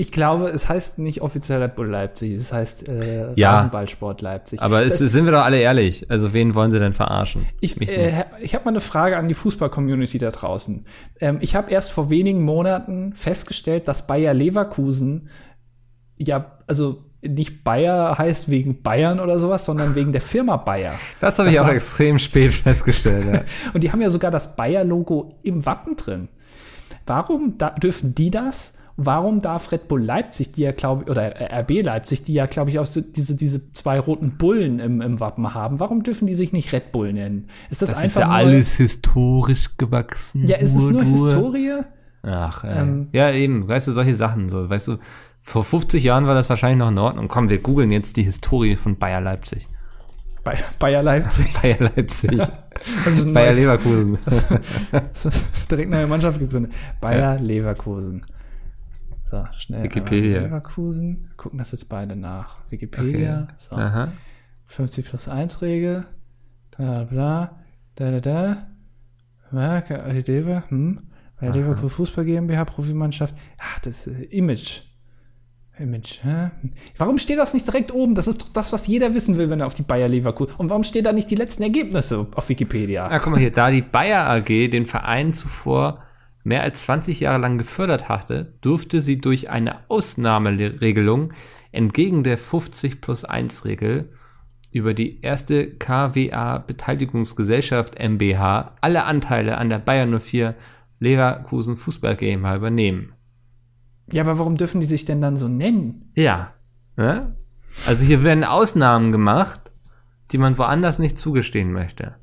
Ich 0.00 0.12
glaube, 0.12 0.46
es 0.50 0.68
heißt 0.68 1.00
nicht 1.00 1.22
offiziell 1.22 1.60
Red 1.60 1.74
Bull 1.74 1.88
Leipzig, 1.88 2.34
es 2.34 2.52
heißt 2.52 2.88
äh, 2.88 3.32
ja, 3.34 3.54
Rasenballsport 3.54 4.22
Leipzig. 4.22 4.62
Aber 4.62 4.84
es, 4.84 4.98
sind 4.98 5.24
wir 5.24 5.32
doch 5.32 5.42
alle 5.42 5.58
ehrlich. 5.58 6.08
Also 6.08 6.32
wen 6.32 6.54
wollen 6.54 6.70
sie 6.70 6.78
denn 6.78 6.92
verarschen? 6.92 7.46
Ich, 7.60 7.80
äh, 7.80 8.24
ich 8.40 8.54
habe 8.54 8.64
mal 8.64 8.70
eine 8.70 8.80
Frage 8.80 9.16
an 9.16 9.26
die 9.26 9.34
Fußball-Community 9.34 10.18
da 10.18 10.30
draußen. 10.30 10.84
Ähm, 11.18 11.38
ich 11.40 11.56
habe 11.56 11.72
erst 11.72 11.90
vor 11.90 12.10
wenigen 12.10 12.44
Monaten 12.44 13.12
festgestellt, 13.14 13.88
dass 13.88 14.06
Bayer 14.06 14.34
Leverkusen 14.34 15.30
ja, 16.18 16.58
also 16.66 17.04
nicht 17.22 17.64
Bayer 17.64 18.16
heißt 18.16 18.48
wegen 18.48 18.82
Bayern 18.82 19.18
oder 19.18 19.38
sowas, 19.38 19.64
sondern 19.64 19.94
wegen 19.94 20.12
der 20.12 20.20
Firma 20.20 20.56
Bayer. 20.56 20.92
Das 21.20 21.38
habe 21.38 21.50
ich 21.50 21.58
auch 21.58 21.68
extrem 21.68 22.18
spät 22.18 22.54
festgestellt. 22.54 23.26
Ja. 23.32 23.42
und 23.74 23.82
die 23.82 23.90
haben 23.90 24.00
ja 24.00 24.10
sogar 24.10 24.30
das 24.30 24.54
Bayer-Logo 24.54 25.34
im 25.42 25.66
Wappen 25.66 25.96
drin. 25.96 26.28
Warum 27.06 27.58
da, 27.58 27.70
dürfen 27.70 28.14
die 28.14 28.30
das? 28.30 28.74
Warum 29.00 29.40
darf 29.40 29.70
Red 29.70 29.86
Bull 29.86 30.02
Leipzig, 30.02 30.52
die 30.52 30.62
ja 30.62 30.72
glaube 30.72 31.04
ich, 31.04 31.10
oder 31.10 31.32
RB 31.60 31.82
Leipzig, 31.82 32.22
die 32.22 32.34
ja 32.34 32.46
glaube 32.46 32.70
ich 32.70 32.78
auch 32.80 32.86
so 32.86 33.00
diese, 33.00 33.36
diese 33.36 33.70
zwei 33.70 34.00
roten 34.00 34.36
Bullen 34.38 34.80
im, 34.80 35.00
im 35.00 35.20
Wappen 35.20 35.54
haben, 35.54 35.78
warum 35.78 36.02
dürfen 36.02 36.26
die 36.26 36.34
sich 36.34 36.52
nicht 36.52 36.72
Red 36.72 36.90
Bull 36.90 37.12
nennen? 37.12 37.46
Ist 37.70 37.80
das, 37.80 37.90
das 37.90 37.98
einfach 37.98 38.06
ist 38.06 38.16
ja 38.16 38.26
nur, 38.26 38.34
alles 38.34 38.74
historisch 38.74 39.76
gewachsen. 39.76 40.46
Ja, 40.46 40.56
ist 40.56 40.74
es 40.74 40.88
nur 40.88 41.04
Historie? 41.04 41.80
Ach, 42.22 42.64
ähm, 42.66 43.08
ja, 43.12 43.30
eben, 43.30 43.68
weißt 43.68 43.86
du, 43.86 43.92
solche 43.92 44.16
Sachen, 44.16 44.48
so, 44.48 44.68
weißt 44.68 44.88
du, 44.88 44.96
vor 45.48 45.64
50 45.64 46.04
Jahren 46.04 46.26
war 46.26 46.34
das 46.34 46.50
wahrscheinlich 46.50 46.78
noch 46.78 46.90
in 46.90 46.98
Ordnung. 46.98 47.26
Komm, 47.26 47.48
wir 47.48 47.58
googeln 47.58 47.90
jetzt 47.90 48.18
die 48.18 48.22
Historie 48.22 48.76
von 48.76 48.98
Bayer 48.98 49.22
Leipzig. 49.22 49.66
Bayer 50.78 51.02
Leipzig. 51.02 51.52
Bayer 51.62 51.80
Leipzig. 51.80 52.38
Bayer 53.32 53.54
Leverkusen. 53.54 54.18
direkt 55.70 55.94
eine 55.94 56.06
Mannschaft 56.06 56.38
gegründet. 56.38 56.74
Bayer 57.00 57.36
ja. 57.36 57.40
Leverkusen. 57.40 58.26
So, 59.24 59.42
schnell. 59.56 59.84
Wikipedia. 59.84 60.42
Leverkusen. 60.42 61.30
Gucken 61.38 61.58
das 61.58 61.72
jetzt 61.72 61.88
beide 61.88 62.14
nach. 62.14 62.58
Wikipedia. 62.70 63.44
Okay. 63.44 63.52
So. 63.56 63.76
Aha. 63.76 64.12
50 64.66 65.06
plus 65.06 65.28
1 65.28 65.62
Regel. 65.62 66.04
Bla 66.76 67.04
bla. 67.04 67.58
Da 67.94 68.10
da 68.10 68.20
da. 68.20 68.66
Ja, 69.50 69.82
Lever. 70.10 70.64
Hm. 70.68 71.00
Bayer 71.40 71.52
Leverkusen 71.54 71.88
Fußball 71.88 72.26
GmbH, 72.26 72.66
Profimannschaft. 72.66 73.34
Ach, 73.58 73.78
das 73.78 74.06
ist 74.06 74.30
Image. 74.30 74.87
Image, 75.80 76.22
hä? 76.22 76.50
Warum 76.96 77.18
steht 77.18 77.38
das 77.38 77.54
nicht 77.54 77.66
direkt 77.66 77.92
oben? 77.92 78.14
Das 78.14 78.26
ist 78.26 78.42
doch 78.42 78.48
das, 78.48 78.72
was 78.72 78.86
jeder 78.86 79.14
wissen 79.14 79.36
will, 79.36 79.50
wenn 79.50 79.60
er 79.60 79.66
auf 79.66 79.74
die 79.74 79.82
Bayer 79.82 80.08
Leverkusen. 80.08 80.54
Und 80.56 80.70
warum 80.70 80.82
stehen 80.82 81.04
da 81.04 81.12
nicht 81.12 81.30
die 81.30 81.34
letzten 81.34 81.62
Ergebnisse 81.62 82.26
auf 82.34 82.48
Wikipedia? 82.48 83.06
Ah, 83.06 83.18
guck 83.18 83.32
mal 83.32 83.40
hier, 83.40 83.52
da 83.52 83.70
die 83.70 83.82
Bayer 83.82 84.28
AG 84.28 84.46
den 84.46 84.86
Verein 84.86 85.32
zuvor 85.32 86.02
mehr 86.44 86.62
als 86.62 86.82
20 86.82 87.20
Jahre 87.20 87.38
lang 87.38 87.58
gefördert 87.58 88.08
hatte, 88.08 88.54
durfte 88.60 89.00
sie 89.00 89.18
durch 89.18 89.50
eine 89.50 89.88
Ausnahmeregelung 89.88 91.32
entgegen 91.72 92.24
der 92.24 92.38
50 92.38 93.00
plus 93.00 93.24
1 93.24 93.64
Regel 93.64 94.10
über 94.70 94.94
die 94.94 95.20
erste 95.20 95.70
KWA 95.70 96.58
Beteiligungsgesellschaft 96.58 97.98
MBH 97.98 98.76
alle 98.80 99.04
Anteile 99.04 99.58
an 99.58 99.68
der 99.68 99.78
Bayer 99.78 100.06
04 100.06 100.54
Leverkusen 101.00 101.76
Fußball 101.76 102.16
GmbH 102.16 102.56
übernehmen. 102.56 103.12
Ja, 104.12 104.22
aber 104.22 104.38
warum 104.38 104.56
dürfen 104.56 104.80
die 104.80 104.86
sich 104.86 105.04
denn 105.04 105.20
dann 105.20 105.36
so 105.36 105.48
nennen? 105.48 106.10
Ja. 106.14 106.54
Ne? 106.96 107.36
Also 107.86 108.04
hier 108.04 108.24
werden 108.24 108.44
Ausnahmen 108.44 109.12
gemacht, 109.12 109.60
die 110.32 110.38
man 110.38 110.58
woanders 110.58 110.98
nicht 110.98 111.18
zugestehen 111.18 111.72
möchte. 111.72 112.16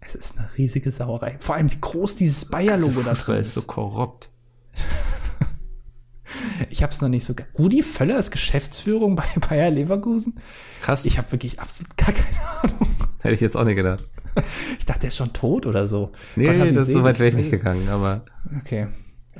Es 0.00 0.14
ist 0.14 0.38
eine 0.38 0.48
riesige 0.56 0.90
Sauerei. 0.90 1.36
Vor 1.38 1.54
allem, 1.54 1.70
wie 1.70 1.80
groß 1.80 2.16
dieses 2.16 2.46
Bayer-Logo 2.46 3.02
da 3.02 3.12
drin 3.12 3.36
ist. 3.36 3.48
ist 3.48 3.54
so 3.54 3.62
korrupt. 3.62 4.30
ich 6.70 6.82
habe 6.82 6.92
es 6.92 7.00
noch 7.00 7.08
nicht 7.08 7.24
so. 7.24 7.34
Rudi 7.58 7.82
Völler 7.82 8.18
ist 8.18 8.30
Geschäftsführung 8.30 9.14
bei 9.14 9.24
Bayer 9.48 9.70
Leverkusen. 9.70 10.40
Krass. 10.82 11.04
Ich 11.04 11.18
habe 11.18 11.30
wirklich 11.32 11.60
absolut 11.60 11.96
gar 11.96 12.12
keine 12.12 12.48
Ahnung. 12.62 12.96
Hätte 13.20 13.34
ich 13.34 13.40
jetzt 13.40 13.56
auch 13.56 13.64
nicht 13.64 13.76
gedacht. 13.76 14.04
Ich 14.78 14.86
dachte, 14.86 15.00
der 15.00 15.08
ist 15.08 15.16
schon 15.16 15.32
tot 15.32 15.66
oder 15.66 15.88
so. 15.88 16.12
Nee, 16.36 16.72
das 16.72 16.86
ist 16.86 16.94
so 16.94 17.02
weit 17.02 17.18
wäre 17.18 17.30
ich 17.30 17.34
nicht 17.34 17.50
gegangen, 17.50 17.88
aber. 17.88 18.24
Okay. 18.60 18.86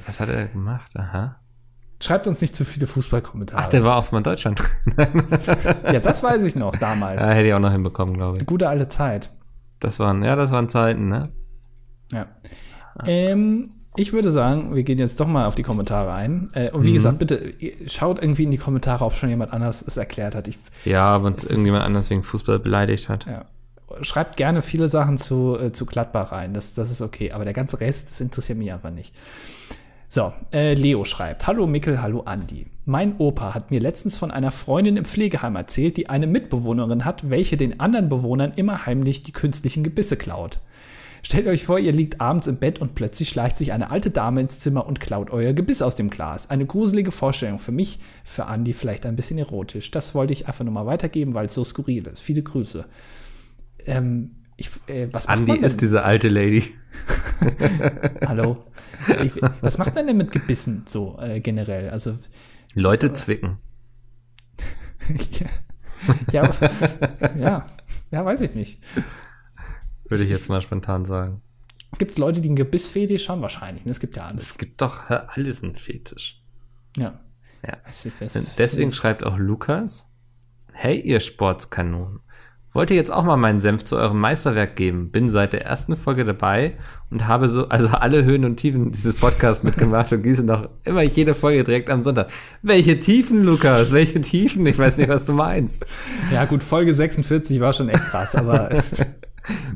Was 0.04 0.18
hat 0.18 0.28
er 0.28 0.46
gemacht? 0.46 0.90
Aha. 0.96 1.39
Schreibt 2.02 2.26
uns 2.26 2.40
nicht 2.40 2.56
zu 2.56 2.64
viele 2.64 2.86
Fußballkommentare. 2.86 3.62
Ach, 3.62 3.68
der 3.68 3.84
war 3.84 3.96
auch 3.96 4.10
mal 4.10 4.18
in 4.18 4.24
Deutschland. 4.24 4.62
ja, 5.84 6.00
das 6.00 6.22
weiß 6.22 6.44
ich 6.44 6.56
noch 6.56 6.74
damals. 6.76 7.22
Ja, 7.22 7.30
hätte 7.30 7.48
ich 7.48 7.54
auch 7.54 7.58
noch 7.60 7.72
hinbekommen, 7.72 8.14
glaube 8.14 8.34
ich. 8.34 8.38
Die 8.40 8.46
gute 8.46 8.68
alte 8.68 8.88
Zeit. 8.88 9.30
Das 9.80 9.98
waren, 9.98 10.22
ja, 10.22 10.34
das 10.36 10.50
waren 10.50 10.68
Zeiten, 10.68 11.08
ne? 11.08 11.28
Ja. 12.12 12.26
Ähm, 13.06 13.70
ich 13.96 14.12
würde 14.12 14.30
sagen, 14.30 14.74
wir 14.74 14.82
gehen 14.82 14.98
jetzt 14.98 15.20
doch 15.20 15.26
mal 15.26 15.46
auf 15.46 15.54
die 15.54 15.62
Kommentare 15.62 16.12
ein. 16.12 16.48
Äh, 16.54 16.70
und 16.70 16.84
wie 16.84 16.90
Mhm. 16.90 16.94
gesagt, 16.94 17.18
bitte 17.18 17.44
schaut 17.86 18.20
irgendwie 18.22 18.44
in 18.44 18.50
die 18.50 18.56
Kommentare, 18.58 19.04
ob 19.04 19.14
schon 19.14 19.28
jemand 19.28 19.52
anders 19.52 19.82
es 19.82 19.96
erklärt 19.96 20.34
hat. 20.34 20.48
Ich, 20.48 20.58
Ja, 20.84 21.18
wenn 21.18 21.26
uns 21.28 21.44
ist- 21.44 21.50
irgendjemand 21.50 21.84
anders 21.84 22.08
wegen 22.10 22.22
Fußball 22.22 22.58
beleidigt 22.58 23.08
hat. 23.08 23.26
ja. 23.26 23.44
Schreibt 24.02 24.36
gerne 24.36 24.62
viele 24.62 24.86
Sachen 24.86 25.18
zu, 25.18 25.58
äh, 25.60 25.72
zu 25.72 25.84
Gladbach 25.84 26.30
rein. 26.30 26.54
Das, 26.54 26.74
das 26.74 26.92
ist 26.92 27.02
okay. 27.02 27.32
Aber 27.32 27.44
der 27.44 27.52
ganze 27.52 27.80
Rest, 27.80 28.08
das 28.10 28.20
interessiert 28.20 28.56
mich 28.56 28.72
einfach 28.72 28.90
nicht. 28.92 29.12
So, 30.12 30.32
äh, 30.52 30.74
Leo 30.74 31.04
schreibt: 31.04 31.46
Hallo 31.46 31.68
Mickel, 31.68 32.02
hallo 32.02 32.22
Andi. 32.22 32.66
Mein 32.84 33.14
Opa 33.18 33.54
hat 33.54 33.70
mir 33.70 33.78
letztens 33.78 34.16
von 34.16 34.32
einer 34.32 34.50
Freundin 34.50 34.96
im 34.96 35.04
Pflegeheim 35.04 35.54
erzählt, 35.54 35.96
die 35.96 36.08
eine 36.08 36.26
Mitbewohnerin 36.26 37.04
hat, 37.04 37.30
welche 37.30 37.56
den 37.56 37.78
anderen 37.78 38.08
Bewohnern 38.08 38.52
immer 38.56 38.86
heimlich 38.86 39.22
die 39.22 39.30
künstlichen 39.30 39.84
Gebisse 39.84 40.16
klaut. 40.16 40.58
Stellt 41.22 41.46
euch 41.46 41.64
vor, 41.64 41.78
ihr 41.78 41.92
liegt 41.92 42.20
abends 42.20 42.48
im 42.48 42.56
Bett 42.56 42.80
und 42.80 42.96
plötzlich 42.96 43.28
schleicht 43.28 43.56
sich 43.56 43.72
eine 43.72 43.92
alte 43.92 44.10
Dame 44.10 44.40
ins 44.40 44.58
Zimmer 44.58 44.84
und 44.84 44.98
klaut 44.98 45.30
euer 45.30 45.52
Gebiss 45.52 45.80
aus 45.80 45.94
dem 45.94 46.10
Glas. 46.10 46.50
Eine 46.50 46.66
gruselige 46.66 47.12
Vorstellung 47.12 47.60
für 47.60 47.70
mich, 47.70 48.00
für 48.24 48.46
Andi 48.46 48.72
vielleicht 48.72 49.06
ein 49.06 49.14
bisschen 49.14 49.38
erotisch. 49.38 49.92
Das 49.92 50.16
wollte 50.16 50.32
ich 50.32 50.48
einfach 50.48 50.64
nur 50.64 50.74
mal 50.74 50.86
weitergeben, 50.86 51.34
weil 51.34 51.46
es 51.46 51.54
so 51.54 51.62
skurril 51.62 52.08
ist. 52.08 52.18
Viele 52.18 52.42
Grüße. 52.42 52.84
Ähm, 53.86 54.32
ich, 54.56 54.70
äh, 54.88 55.06
was 55.12 55.28
Andi 55.28 55.56
ist 55.56 55.82
diese 55.82 56.02
alte 56.02 56.28
Lady. 56.28 56.64
Hallo. 58.26 58.56
Ich, 59.22 59.32
was 59.60 59.78
macht 59.78 59.94
man 59.94 60.06
denn 60.06 60.16
mit 60.16 60.32
Gebissen 60.32 60.84
so 60.86 61.18
äh, 61.20 61.40
generell? 61.40 61.90
Also 61.90 62.18
Leute 62.74 63.12
zwicken. 63.12 63.58
ja, 66.32 66.50
ja, 67.36 67.66
ja, 68.10 68.24
weiß 68.24 68.42
ich 68.42 68.54
nicht. 68.54 68.80
Würde 70.08 70.24
ich 70.24 70.30
jetzt 70.30 70.48
mal 70.48 70.62
spontan 70.62 71.04
sagen. 71.04 71.42
Gibt 71.98 72.12
es 72.12 72.18
Leute, 72.18 72.40
die 72.40 72.48
einen 72.48 72.56
Gebissfetisch 72.56 73.28
haben? 73.28 73.42
Wahrscheinlich. 73.42 73.84
ne? 73.84 73.90
Es 73.90 74.00
gibt 74.00 74.16
ja 74.16 74.26
alles. 74.26 74.44
Es 74.44 74.58
gibt 74.58 74.80
doch 74.80 75.08
alles 75.10 75.62
ein 75.62 75.74
Fetisch. 75.74 76.42
Ja. 76.96 77.20
Ja. 77.66 77.76
Deswegen 78.58 78.92
schreibt 78.92 79.24
auch 79.24 79.36
Lukas, 79.36 80.10
hey 80.72 80.98
ihr 80.98 81.20
Sportskanonen, 81.20 82.20
wollte 82.72 82.94
jetzt 82.94 83.12
auch 83.12 83.24
mal 83.24 83.36
meinen 83.36 83.60
Senf 83.60 83.84
zu 83.84 83.96
eurem 83.96 84.20
Meisterwerk 84.20 84.76
geben. 84.76 85.10
Bin 85.10 85.28
seit 85.28 85.52
der 85.52 85.64
ersten 85.64 85.96
Folge 85.96 86.24
dabei 86.24 86.74
und 87.10 87.26
habe 87.26 87.48
so, 87.48 87.68
also 87.68 87.88
alle 87.88 88.24
Höhen 88.24 88.44
und 88.44 88.56
Tiefen 88.56 88.92
dieses 88.92 89.16
Podcasts 89.16 89.64
mitgemacht 89.64 90.12
und 90.12 90.22
gieße 90.22 90.44
noch 90.44 90.68
immer 90.84 91.02
jede 91.02 91.34
Folge 91.34 91.64
direkt 91.64 91.90
am 91.90 92.02
Sonntag. 92.02 92.30
Welche 92.62 93.00
Tiefen, 93.00 93.44
Lukas? 93.44 93.92
Welche 93.92 94.20
Tiefen? 94.20 94.64
Ich 94.66 94.78
weiß 94.78 94.98
nicht, 94.98 95.08
was 95.08 95.26
du 95.26 95.32
meinst. 95.32 95.84
Ja, 96.32 96.44
gut, 96.44 96.62
Folge 96.62 96.94
46 96.94 97.60
war 97.60 97.72
schon 97.72 97.88
echt 97.88 98.04
krass, 98.04 98.34
aber 98.36 98.70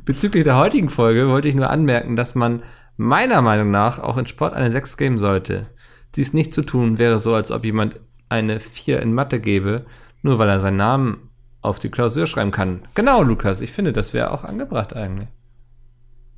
Bezüglich 0.05 0.45
der 0.45 0.57
heutigen 0.57 0.91
Folge 0.91 1.29
wollte 1.29 1.49
ich 1.49 1.55
nur 1.55 1.71
anmerken, 1.71 2.17
dass 2.17 2.35
man 2.35 2.63
meiner 2.97 3.43
Meinung 3.43 3.71
nach 3.71 3.99
auch 3.99 4.17
in 4.17 4.27
Sport 4.27 4.55
eine 4.55 4.71
6 4.71 4.97
geben 4.97 5.19
sollte. 5.19 5.67
Dies 6.15 6.33
nicht 6.33 6.55
zu 6.55 6.63
tun 6.63 6.99
wäre 6.99 7.19
so, 7.19 7.35
als 7.35 7.51
ob 7.51 7.65
jemand 7.65 7.99
eine 8.29 8.61
4 8.61 9.01
in 9.01 9.15
Mathe 9.15 9.41
gebe, 9.41 9.87
nur 10.23 10.39
weil 10.39 10.49
er 10.49 10.61
seinen 10.61 10.77
Namen 10.77 11.31
auf 11.65 11.79
die 11.79 11.91
Klausur 11.91 12.27
schreiben 12.27 12.51
kann. 12.51 12.83
Genau, 12.95 13.23
Lukas, 13.23 13.61
ich 13.61 13.73
finde, 13.73 13.93
das 13.93 14.13
wäre 14.13 14.31
auch 14.33 14.45
angebracht 14.45 14.95
eigentlich. 14.95 15.29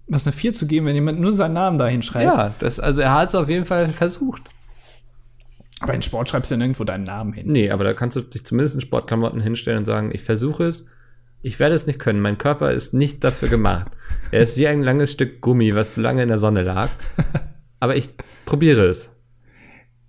was 0.06 0.26
eine 0.26 0.32
4 0.32 0.52
zu 0.52 0.66
geben, 0.66 0.86
wenn 0.86 0.94
jemand 0.94 1.18
nur 1.20 1.32
seinen 1.32 1.54
Namen 1.54 1.78
dahin 1.78 2.02
schreibt. 2.02 2.24
Ja, 2.24 2.54
das, 2.60 2.78
also 2.78 3.00
er 3.00 3.12
hat 3.12 3.30
es 3.30 3.34
auf 3.34 3.48
jeden 3.48 3.64
Fall 3.64 3.88
versucht. 3.88 4.42
Aber 5.80 5.94
in 5.94 6.02
Sport 6.02 6.30
schreibst 6.30 6.50
du 6.50 6.54
ja 6.54 6.58
nirgendwo 6.58 6.84
deinen 6.84 7.04
Namen 7.04 7.32
hin. 7.32 7.48
Nee, 7.50 7.70
aber 7.70 7.84
da 7.84 7.92
kannst 7.92 8.16
du 8.16 8.20
dich 8.22 8.46
zumindest 8.46 8.76
in 8.76 8.80
Sportklamotten 8.80 9.40
hinstellen 9.40 9.78
und 9.78 9.84
sagen, 9.84 10.10
ich 10.12 10.22
versuche 10.22 10.64
es, 10.64 10.86
ich 11.42 11.58
werde 11.58 11.74
es 11.74 11.86
nicht 11.86 11.98
können, 11.98 12.20
mein 12.20 12.38
Körper 12.38 12.70
ist 12.70 12.94
nicht 12.94 13.22
dafür 13.24 13.48
gemacht. 13.48 13.88
Er 14.30 14.42
ist 14.42 14.56
wie 14.56 14.66
ein 14.68 14.82
langes 14.82 15.12
Stück 15.12 15.40
Gummi, 15.40 15.74
was 15.74 15.92
zu 15.94 16.00
lange 16.00 16.22
in 16.22 16.28
der 16.28 16.38
Sonne 16.38 16.62
lag. 16.62 16.88
Aber 17.80 17.94
ich 17.96 18.08
probiere 18.46 18.86
es. 18.86 19.10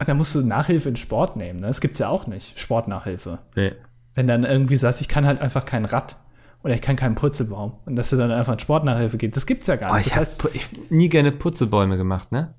Da 0.05 0.13
musst 0.13 0.35
du 0.35 0.41
Nachhilfe 0.41 0.89
in 0.89 0.95
Sport 0.95 1.35
nehmen, 1.35 1.59
ne? 1.59 1.67
Das 1.67 1.81
gibt's 1.81 1.99
ja 1.99 2.07
auch 2.07 2.27
nicht. 2.27 2.59
Sportnachhilfe. 2.59 3.39
Nee. 3.55 3.73
Wenn 4.17 4.25
dann 4.27 4.43
irgendwie 4.43 4.75
sagst, 4.75 4.99
ich 4.99 5.07
kann 5.07 5.27
halt 5.27 5.39
einfach 5.39 5.63
kein 5.63 5.85
Rad 5.85 6.17
oder 6.63 6.73
ich 6.73 6.81
kann 6.81 6.95
keinen 6.95 7.13
Purzelbaum 7.13 7.73
und 7.85 7.95
dass 7.95 8.09
du 8.09 8.15
dann 8.15 8.31
einfach 8.31 8.53
in 8.53 8.59
Sportnachhilfe 8.59 9.17
gehst, 9.17 9.35
das 9.37 9.45
gibt's 9.45 9.67
ja 9.67 9.75
gar 9.75 9.91
Oh, 9.91 9.95
nicht. 9.95 10.07
ich 10.07 10.13
das 10.13 10.39
habe 10.39 10.49
heißt, 10.53 10.91
nie 10.91 11.07
gerne 11.07 11.31
Putzelbäume 11.31 11.97
gemacht, 11.97 12.31
ne? 12.31 12.55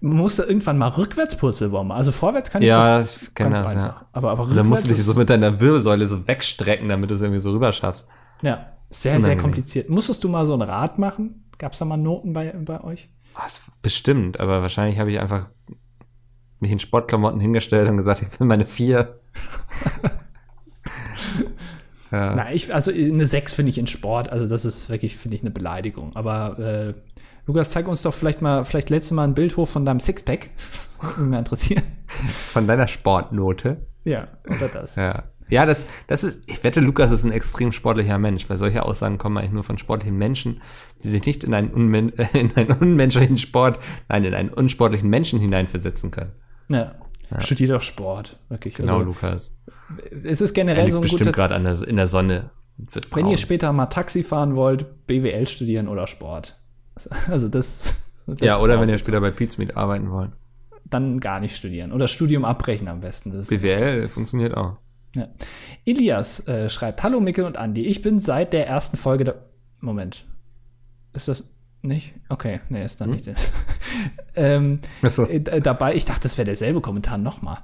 man 0.00 0.16
musste 0.16 0.42
irgendwann 0.44 0.78
mal 0.78 0.88
rückwärts 0.88 1.36
Purzelbaum 1.36 1.88
machen. 1.88 1.98
Also 1.98 2.10
vorwärts 2.12 2.50
kann 2.50 2.62
ich 2.62 2.70
Ja, 2.70 2.98
das 2.98 3.22
ich 3.22 3.34
ganz 3.34 3.58
das, 3.58 3.66
einfach. 3.72 3.84
ja. 3.84 4.06
Aber, 4.12 4.30
aber 4.32 4.44
Und 4.44 4.56
dann 4.56 4.66
musst 4.66 4.84
du 4.84 4.88
dich 4.88 5.04
so 5.04 5.14
mit 5.18 5.28
deiner 5.30 5.60
Wirbelsäule 5.60 6.06
so 6.06 6.26
wegstrecken, 6.26 6.88
damit 6.88 7.10
du 7.10 7.14
es 7.14 7.22
irgendwie 7.22 7.40
so 7.40 7.52
rüber 7.52 7.70
schaffst. 7.72 8.08
Ja, 8.40 8.66
sehr, 8.90 9.20
sehr 9.20 9.36
kompliziert. 9.36 9.90
Musstest 9.90 10.24
du 10.24 10.28
mal 10.28 10.44
so 10.44 10.54
ein 10.54 10.62
Rad 10.62 10.98
machen? 10.98 11.44
Gab's 11.58 11.78
da 11.78 11.84
mal 11.84 11.96
Noten 11.98 12.32
bei, 12.32 12.52
bei 12.52 12.82
euch? 12.82 13.10
Was? 13.34 13.62
Bestimmt, 13.82 14.40
aber 14.40 14.60
wahrscheinlich 14.62 14.98
habe 14.98 15.12
ich 15.12 15.20
einfach 15.20 15.46
mich 16.58 16.72
in 16.72 16.78
Sportklamotten 16.80 17.38
hingestellt 17.40 17.88
und 17.88 17.96
gesagt, 17.96 18.22
ich 18.22 18.40
will 18.40 18.46
meine 18.48 18.66
vier. 18.66 19.20
ja. 22.12 22.34
Na, 22.34 22.52
ich, 22.52 22.72
also 22.72 22.92
eine 22.92 23.26
6 23.26 23.54
finde 23.54 23.70
ich 23.70 23.78
in 23.78 23.86
Sport, 23.86 24.28
also 24.30 24.46
das 24.48 24.64
ist 24.64 24.88
wirklich, 24.90 25.16
finde 25.16 25.36
ich, 25.36 25.42
eine 25.42 25.50
Beleidigung. 25.50 26.10
Aber 26.14 26.58
äh, 26.58 26.94
Lukas, 27.46 27.70
zeig 27.70 27.88
uns 27.88 28.02
doch 28.02 28.14
vielleicht 28.14 28.42
mal, 28.42 28.64
vielleicht 28.64 28.90
letztes 28.90 29.12
Mal 29.12 29.24
ein 29.24 29.34
Bild 29.34 29.56
hoch 29.56 29.66
von 29.66 29.84
deinem 29.84 29.98
Sixpack. 29.98 30.50
Würde 31.00 31.22
mich 31.22 31.38
interessieren. 31.38 31.82
Von 32.06 32.66
deiner 32.66 32.86
Sportnote. 32.86 33.86
Ja, 34.04 34.28
oder 34.46 34.68
das. 34.68 34.96
Ja. 34.96 35.24
Ja, 35.48 35.66
das, 35.66 35.86
das 36.06 36.24
ist, 36.24 36.40
ich 36.46 36.64
wette, 36.64 36.80
Lukas 36.80 37.12
ist 37.12 37.24
ein 37.24 37.32
extrem 37.32 37.72
sportlicher 37.72 38.16
Mensch, 38.16 38.48
weil 38.48 38.56
solche 38.56 38.84
Aussagen 38.84 39.18
kommen 39.18 39.36
eigentlich 39.36 39.52
nur 39.52 39.64
von 39.64 39.76
sportlichen 39.76 40.16
Menschen, 40.16 40.62
die 41.02 41.08
sich 41.08 41.26
nicht 41.26 41.44
in 41.44 41.52
einen, 41.52 41.70
unmen 41.70 42.08
in 42.32 42.56
einen 42.56 42.72
unmenschlichen 42.72 43.36
Sport, 43.36 43.78
nein, 44.08 44.24
in 44.24 44.32
einen 44.32 44.48
unsportlichen 44.48 45.10
Menschen 45.10 45.40
hineinversetzen 45.40 46.10
können. 46.10 46.32
Ja. 46.70 46.94
Studier 47.40 47.68
doch 47.68 47.80
Sport, 47.80 48.38
wirklich. 48.48 48.74
Genau, 48.74 48.94
also, 48.98 49.04
Lukas. 49.06 49.58
es 50.24 50.40
ist 50.40 50.50
Er 50.50 50.54
generell 50.54 50.90
so 50.90 50.98
ein 50.98 51.02
bestimmt 51.02 51.32
gerade 51.32 51.54
in 51.54 51.96
der 51.96 52.06
Sonne. 52.06 52.50
wenn 53.14 53.26
ihr 53.26 53.36
später 53.36 53.72
mal 53.72 53.86
Taxi 53.86 54.22
fahren 54.22 54.56
wollt, 54.56 55.06
BWL 55.06 55.46
studieren 55.46 55.88
oder 55.88 56.06
Sport. 56.06 56.58
Also 57.28 57.48
das, 57.48 57.96
das 58.26 58.40
ja, 58.40 58.58
oder 58.58 58.78
wenn 58.80 58.88
ihr 58.88 58.98
später 58.98 59.20
bei 59.20 59.30
Pizmeet 59.30 59.76
arbeiten 59.76 60.10
wollt. 60.10 60.30
dann 60.84 61.20
gar 61.20 61.40
nicht 61.40 61.56
studieren. 61.56 61.90
Oder 61.90 62.06
Studium 62.06 62.44
abbrechen 62.44 62.86
am 62.88 63.00
besten. 63.00 63.32
Das 63.32 63.48
BWL 63.48 64.08
funktioniert 64.08 64.54
auch. 64.56 64.76
Ja. 65.16 65.28
Elias 65.84 66.46
äh, 66.48 66.68
schreibt: 66.68 67.02
Hallo 67.02 67.20
Mikkel 67.20 67.44
und 67.44 67.56
Andi, 67.56 67.86
ich 67.86 68.02
bin 68.02 68.18
seit 68.18 68.52
der 68.52 68.66
ersten 68.66 68.96
Folge 68.96 69.24
der. 69.24 69.46
Moment. 69.80 70.26
Ist 71.12 71.28
das 71.28 71.52
nicht? 71.82 72.14
Okay, 72.28 72.60
nee, 72.68 72.84
ist 72.84 73.00
dann 73.00 73.10
nicht 73.10 73.26
das. 73.26 73.52
ähm, 74.36 74.80
so. 75.02 75.26
äh, 75.26 75.60
dabei, 75.60 75.94
ich 75.94 76.04
dachte, 76.04 76.22
das 76.22 76.38
wäre 76.38 76.46
derselbe 76.46 76.80
Kommentar 76.80 77.18
nochmal. 77.18 77.58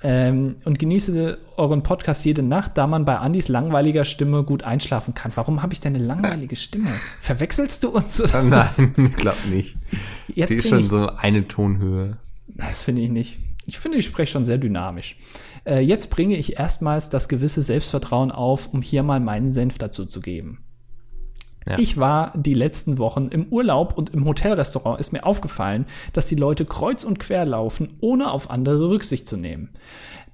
Ähm, 0.00 0.56
und 0.64 0.78
genieße 0.78 1.38
euren 1.56 1.82
Podcast 1.82 2.24
jede 2.24 2.42
Nacht, 2.42 2.78
da 2.78 2.86
man 2.86 3.04
bei 3.04 3.18
Andis 3.18 3.48
langweiliger 3.48 4.04
Stimme 4.04 4.44
gut 4.44 4.62
einschlafen 4.62 5.14
kann. 5.14 5.32
Warum 5.34 5.62
habe 5.62 5.72
ich 5.72 5.80
denn 5.80 5.94
eine 5.94 6.04
langweilige 6.04 6.54
Stimme? 6.54 6.90
Verwechselst 7.18 7.82
du 7.82 7.88
uns? 7.88 8.20
Oder? 8.20 8.42
Nein, 8.44 8.94
ich 8.96 9.16
glaube 9.16 9.48
nicht. 9.50 9.76
Jetzt 10.28 10.52
Die 10.52 10.58
ist 10.58 10.68
schon 10.68 10.80
ich, 10.80 10.88
so 10.88 11.08
eine 11.08 11.48
Tonhöhe. 11.48 12.18
Das 12.46 12.82
finde 12.82 13.02
ich 13.02 13.10
nicht. 13.10 13.38
Ich 13.66 13.78
finde, 13.78 13.98
ich 13.98 14.06
spreche 14.06 14.32
schon 14.32 14.44
sehr 14.44 14.58
dynamisch. 14.58 15.16
Äh, 15.66 15.80
jetzt 15.80 16.10
bringe 16.10 16.36
ich 16.36 16.58
erstmals 16.58 17.10
das 17.10 17.28
gewisse 17.28 17.60
Selbstvertrauen 17.60 18.30
auf, 18.30 18.72
um 18.72 18.82
hier 18.82 19.02
mal 19.02 19.20
meinen 19.20 19.50
Senf 19.50 19.78
dazu 19.78 20.06
zu 20.06 20.20
geben. 20.20 20.60
Ja. 21.66 21.78
Ich 21.78 21.98
war 21.98 22.32
die 22.34 22.54
letzten 22.54 22.98
Wochen 22.98 23.28
im 23.28 23.46
Urlaub 23.50 23.96
und 23.96 24.10
im 24.10 24.24
Hotelrestaurant 24.24 24.98
ist 25.00 25.12
mir 25.12 25.24
aufgefallen, 25.24 25.86
dass 26.12 26.26
die 26.26 26.34
Leute 26.34 26.64
kreuz 26.64 27.04
und 27.04 27.18
quer 27.18 27.44
laufen, 27.44 27.88
ohne 28.00 28.30
auf 28.30 28.50
andere 28.50 28.88
Rücksicht 28.88 29.26
zu 29.26 29.36
nehmen. 29.36 29.70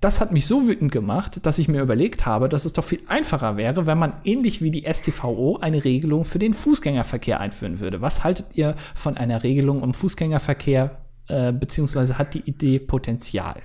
Das 0.01 0.21
hat 0.21 0.33
mich 0.33 0.47
so 0.47 0.67
wütend 0.69 0.93
gemacht, 0.93 1.47
dass 1.47 1.59
ich 1.59 1.67
mir 1.67 1.81
überlegt 1.81 2.27
habe, 2.27 2.49
dass 2.49 2.67
es 2.67 2.75
doch 2.75 2.85
viel 2.85 3.01
einfacher 3.09 3.57
wäre, 3.57 3.87
wenn 3.87 3.99
man 3.99 4.13
ähnlich 4.25 4.61
wie 4.61 4.71
die 4.71 4.85
STVO 4.85 5.59
eine 5.61 5.83
Regelung 5.83 6.25
für 6.25 6.39
den 6.39 6.53
Fußgängerverkehr 6.53 7.41
einführen 7.41 7.81
würde. 7.81 8.03
Was 8.03 8.23
haltet 8.23 8.49
ihr 8.55 8.75
von 8.95 9.17
einer 9.17 9.43
Regelung 9.43 9.83
im 9.83 9.95
Fußgängerverkehr, 9.95 10.99
äh, 11.29 11.53
beziehungsweise 11.53 12.19
hat 12.19 12.35
die 12.35 12.41
Idee 12.41 12.79
Potenzial? 12.81 13.63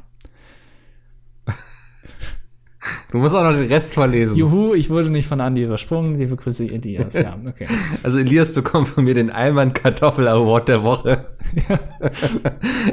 Du 3.11 3.17
musst 3.17 3.33
auch 3.35 3.43
noch 3.43 3.51
den 3.51 3.67
Rest 3.67 3.93
vorlesen. 3.93 4.35
Juhu, 4.37 4.73
ich 4.73 4.89
wurde 4.89 5.09
nicht 5.09 5.27
von 5.27 5.41
Andi 5.41 5.63
übersprungen. 5.63 6.15
Liebe 6.15 6.35
Grüße, 6.35 6.63
Elias. 6.65 7.13
Ja, 7.13 7.35
okay. 7.47 7.67
Also 8.03 8.19
Elias 8.19 8.53
bekommt 8.53 8.87
von 8.87 9.03
mir 9.03 9.13
den 9.13 9.29
Alman 9.31 9.73
Kartoffel 9.73 10.27
Award 10.27 10.69
der 10.69 10.83
Woche. 10.83 11.25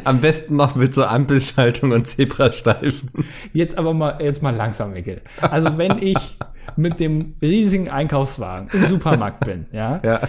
Am 0.04 0.20
besten 0.20 0.56
noch 0.56 0.74
mit 0.74 0.94
so 0.94 1.04
Ampelschaltung 1.04 1.92
und 1.92 2.06
Zebrastreifen. 2.06 3.10
Jetzt 3.52 3.78
aber 3.78 3.94
mal, 3.94 4.18
jetzt 4.20 4.42
mal 4.42 4.54
langsam, 4.54 4.92
Mikkel. 4.92 5.20
Also 5.40 5.78
wenn 5.78 5.98
ich 5.98 6.36
mit 6.76 6.98
dem 6.98 7.34
riesigen 7.40 7.88
Einkaufswagen 7.88 8.68
im 8.72 8.86
Supermarkt 8.86 9.44
bin, 9.44 9.66
ja, 9.72 10.00
Ja. 10.02 10.20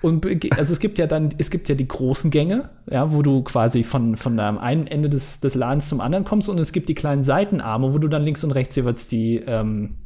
Und 0.00 0.26
also 0.56 0.72
es 0.72 0.80
gibt 0.80 0.98
ja 0.98 1.06
dann, 1.06 1.30
es 1.38 1.50
gibt 1.50 1.68
ja 1.68 1.74
die 1.74 1.88
großen 1.88 2.30
Gänge, 2.30 2.70
ja, 2.90 3.12
wo 3.12 3.22
du 3.22 3.42
quasi 3.42 3.82
von, 3.82 4.16
von 4.16 4.38
einem 4.38 4.58
einen 4.58 4.86
Ende 4.86 5.08
des, 5.08 5.40
des 5.40 5.54
Ladens 5.54 5.88
zum 5.88 6.00
anderen 6.00 6.24
kommst 6.24 6.48
und 6.48 6.58
es 6.58 6.72
gibt 6.72 6.88
die 6.88 6.94
kleinen 6.94 7.24
Seitenarme, 7.24 7.92
wo 7.92 7.98
du 7.98 8.08
dann 8.08 8.22
links 8.22 8.44
und 8.44 8.52
rechts 8.52 8.76
jeweils 8.76 9.08
die, 9.08 9.36
ähm, 9.38 9.96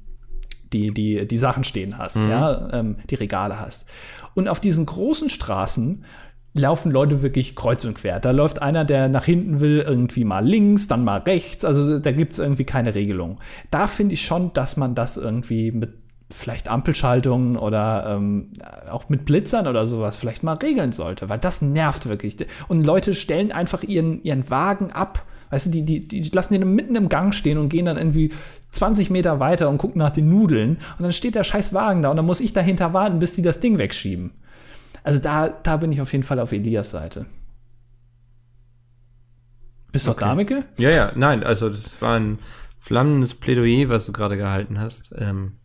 die, 0.73 0.93
die, 0.93 1.27
die 1.27 1.39
Sachen 1.39 1.65
stehen 1.65 1.99
hast, 1.99 2.17
ja, 2.17 2.71
ähm, 2.73 2.97
die 3.11 3.17
Regale 3.17 3.61
hast. 3.61 3.89
Und 4.35 4.49
auf 4.49 4.61
diesen 4.61 4.87
großen 4.87 5.29
Straßen 5.29 6.05
laufen 6.55 6.93
Leute 6.93 7.23
wirklich 7.23 7.57
kreuz 7.57 7.85
und 7.85 7.95
quer. 7.95 8.21
Da 8.21 8.31
läuft 8.31 8.61
einer, 8.61 8.85
der 8.85 9.09
nach 9.09 9.25
hinten 9.25 9.61
will, 9.61 9.81
irgendwie 9.87 10.25
mal 10.25 10.47
links, 10.47 10.87
dann 10.87 11.05
mal 11.05 11.21
rechts. 11.21 11.65
Also 11.65 11.99
da 11.99 12.13
gibt 12.13 12.33
es 12.33 12.39
irgendwie 12.39 12.65
keine 12.65 12.95
Regelung. 12.95 13.41
Da 13.71 13.87
finde 13.87 14.15
ich 14.15 14.25
schon, 14.25 14.53
dass 14.53 14.77
man 14.77 14.95
das 14.95 15.17
irgendwie 15.17 15.73
mit 15.73 16.02
vielleicht 16.33 16.69
Ampelschaltungen 16.69 17.57
oder 17.57 18.07
ähm, 18.09 18.51
auch 18.91 19.09
mit 19.09 19.25
Blitzern 19.25 19.67
oder 19.67 19.87
sowas 19.87 20.17
vielleicht 20.17 20.43
mal 20.43 20.55
regeln 20.55 20.93
sollte, 20.93 21.29
weil 21.29 21.39
das 21.39 21.63
nervt 21.63 22.09
wirklich. 22.09 22.37
Und 22.69 22.85
Leute 22.85 23.15
stellen 23.15 23.53
einfach 23.53 23.83
ihren, 23.83 24.23
ihren 24.23 24.49
Wagen 24.51 24.91
ab. 24.91 25.25
Weißt 25.51 25.67
du, 25.67 25.71
die, 25.71 25.85
die, 25.85 26.07
die 26.09 26.31
lassen 26.31 26.55
den 26.55 26.75
mitten 26.75 26.97
im 26.97 27.09
Gang 27.09 27.35
stehen 27.35 27.59
und 27.59 27.69
gehen 27.69 27.85
dann 27.85 27.99
irgendwie 27.99 28.31
20 28.71 29.11
Meter 29.11 29.39
weiter 29.39 29.69
und 29.69 29.79
gucken 29.79 29.99
nach 29.99 30.11
den 30.11 30.29
Nudeln. 30.29 30.79
Und 30.99 31.03
dann 31.03 31.13
steht 31.13 31.35
der 31.35 31.45
scheiß 31.45 31.75
Wagen 31.75 32.03
da 32.03 32.11
und 32.11 32.17
dann 32.17 32.27
muss 32.27 32.41
ich 32.41 32.53
dahinter 32.53 32.95
warten, 32.95 33.19
bis 33.19 33.35
die 33.35 33.43
das 33.43 33.61
Ding 33.61 33.79
wegschieben. 33.79 34.33
Also 35.05 35.21
da, 35.21 35.49
da 35.49 35.77
bin 35.77 35.93
ich 35.93 36.01
auf 36.01 36.13
jeden 36.13 36.25
Fall 36.25 36.39
auf 36.39 36.53
Elias 36.53 36.91
Seite. 36.91 37.27
Bist 39.91 40.07
du 40.07 40.13
okay. 40.13 40.21
da, 40.21 40.35
Mikkel? 40.35 40.65
Ja, 40.79 40.91
ja, 40.91 41.13
nein, 41.15 41.45
also 41.45 41.69
das 41.69 42.01
war 42.01 42.19
ein 42.19 42.39
flammendes 42.81 43.35
Plädoyer, 43.35 43.91
was 43.91 44.07
du 44.07 44.13
gerade 44.13 44.39
gehalten 44.39 44.81
hast. 44.81 45.15
Ähm, 45.19 45.59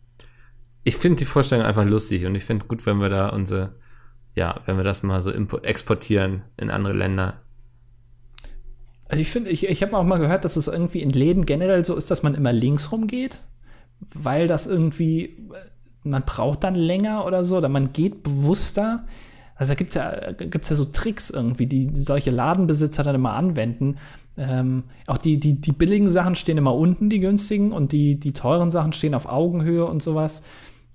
ich 0.88 0.96
finde 0.96 1.16
die 1.16 1.26
Vorstellung 1.26 1.66
einfach 1.66 1.84
lustig 1.84 2.24
und 2.24 2.34
ich 2.34 2.44
finde 2.44 2.66
gut, 2.66 2.86
wenn 2.86 2.98
wir 2.98 3.10
da 3.10 3.28
unsere, 3.28 3.74
ja, 4.34 4.60
wenn 4.64 4.78
wir 4.78 4.84
das 4.84 5.02
mal 5.02 5.20
so 5.20 5.30
exportieren 5.30 6.42
in 6.56 6.70
andere 6.70 6.94
Länder. 6.94 7.42
Also 9.06 9.20
ich 9.20 9.28
finde, 9.28 9.50
ich, 9.50 9.68
ich 9.68 9.82
habe 9.82 9.96
auch 9.96 10.04
mal 10.04 10.18
gehört, 10.18 10.44
dass 10.44 10.56
es 10.56 10.66
irgendwie 10.66 11.02
in 11.02 11.10
Läden 11.10 11.44
generell 11.44 11.84
so 11.84 11.94
ist, 11.94 12.10
dass 12.10 12.22
man 12.22 12.34
immer 12.34 12.52
links 12.52 12.90
rumgeht, 12.90 13.42
weil 14.14 14.48
das 14.48 14.66
irgendwie, 14.66 15.36
man 16.04 16.22
braucht 16.22 16.64
dann 16.64 16.74
länger 16.74 17.26
oder 17.26 17.44
so, 17.44 17.58
oder 17.58 17.68
man 17.68 17.92
geht 17.92 18.22
bewusster. 18.22 19.04
Also 19.56 19.72
da 19.72 19.74
gibt 19.74 19.90
es 19.90 19.94
ja, 19.96 20.32
gibt's 20.32 20.70
ja 20.70 20.76
so 20.76 20.86
Tricks 20.86 21.28
irgendwie, 21.28 21.66
die 21.66 21.90
solche 21.92 22.30
Ladenbesitzer 22.30 23.02
dann 23.02 23.14
immer 23.14 23.34
anwenden. 23.34 23.98
Ähm, 24.38 24.84
auch 25.06 25.18
die, 25.18 25.38
die, 25.38 25.60
die 25.60 25.72
billigen 25.72 26.08
Sachen 26.08 26.34
stehen 26.34 26.56
immer 26.56 26.74
unten, 26.74 27.10
die 27.10 27.20
günstigen, 27.20 27.72
und 27.72 27.92
die, 27.92 28.18
die 28.18 28.32
teuren 28.32 28.70
Sachen 28.70 28.94
stehen 28.94 29.14
auf 29.14 29.26
Augenhöhe 29.26 29.84
und 29.84 30.02
sowas. 30.02 30.42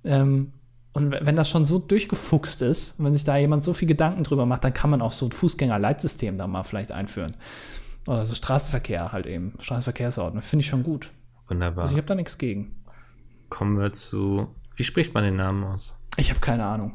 Ähm, 0.04 0.52
und 0.92 1.10
wenn 1.10 1.34
das 1.34 1.50
schon 1.50 1.64
so 1.66 1.80
durchgefuchst 1.80 2.62
ist, 2.62 3.02
wenn 3.02 3.12
sich 3.12 3.24
da 3.24 3.36
jemand 3.36 3.64
so 3.64 3.72
viel 3.72 3.88
Gedanken 3.88 4.22
drüber 4.22 4.46
macht, 4.46 4.62
dann 4.62 4.72
kann 4.72 4.90
man 4.90 5.02
auch 5.02 5.10
so 5.10 5.26
ein 5.26 5.32
Fußgängerleitsystem 5.32 6.38
da 6.38 6.46
mal 6.46 6.62
vielleicht 6.62 6.92
einführen. 6.92 7.36
Oder 8.06 8.24
so 8.26 8.34
Straßenverkehr 8.34 9.10
halt 9.12 9.26
eben. 9.26 9.54
Straßenverkehrsordnung. 9.58 10.42
Finde 10.42 10.62
ich 10.62 10.68
schon 10.68 10.84
gut. 10.84 11.10
Wunderbar. 11.48 11.82
Also 11.82 11.94
ich 11.94 11.98
habe 11.98 12.06
da 12.06 12.14
nichts 12.14 12.38
gegen. 12.38 12.76
Kommen 13.48 13.78
wir 13.78 13.92
zu. 13.92 14.48
Wie 14.76 14.84
spricht 14.84 15.14
man 15.14 15.24
den 15.24 15.36
Namen 15.36 15.64
aus? 15.64 15.94
Ich 16.16 16.30
habe 16.30 16.40
keine 16.40 16.64
Ahnung. 16.64 16.94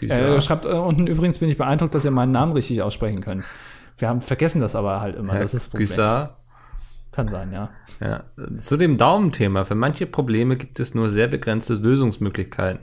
Äh, 0.00 0.40
schreibt 0.40 0.66
äh, 0.66 0.70
unten 0.70 1.06
übrigens 1.06 1.38
bin 1.38 1.48
ich 1.48 1.56
beeindruckt, 1.56 1.94
dass 1.94 2.04
ihr 2.04 2.10
meinen 2.10 2.32
Namen 2.32 2.52
richtig 2.52 2.82
aussprechen 2.82 3.20
könnt. 3.20 3.44
Wir 3.98 4.08
haben 4.08 4.20
vergessen 4.20 4.60
das 4.60 4.74
aber 4.74 5.00
halt 5.00 5.16
immer. 5.16 5.34
Herr 5.34 5.42
das 5.42 5.54
ist 5.54 5.72
Güssar. 5.72 6.38
Kann 7.16 7.28
sein, 7.28 7.50
ja. 7.50 7.70
ja. 8.00 8.24
Zu 8.58 8.76
dem 8.76 8.98
Daumenthema. 8.98 9.64
Für 9.64 9.74
manche 9.74 10.04
Probleme 10.06 10.58
gibt 10.58 10.80
es 10.80 10.94
nur 10.94 11.08
sehr 11.08 11.28
begrenzte 11.28 11.72
Lösungsmöglichkeiten. 11.72 12.80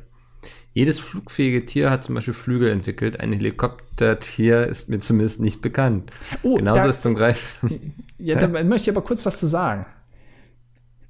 Jedes 0.73 0.97
flugfähige 0.97 1.65
Tier 1.65 1.91
hat 1.91 2.03
zum 2.03 2.15
Beispiel 2.15 2.33
Flügel 2.33 2.69
entwickelt. 2.71 3.19
Ein 3.19 3.31
Helikoptertier 3.31 4.65
ist 4.65 4.89
mir 4.89 4.99
zumindest 4.99 5.39
nicht 5.39 5.61
bekannt. 5.61 6.09
Oh, 6.41 6.55
Genauso 6.55 6.81
da, 6.81 6.89
ist 6.89 7.03
zum 7.03 7.13
Greifen. 7.13 7.93
Ja, 8.17 8.39
da 8.39 8.47
möchte 8.63 8.89
ich 8.89 8.97
aber 8.97 9.05
kurz 9.05 9.23
was 9.23 9.39
zu 9.39 9.45
sagen. 9.45 9.85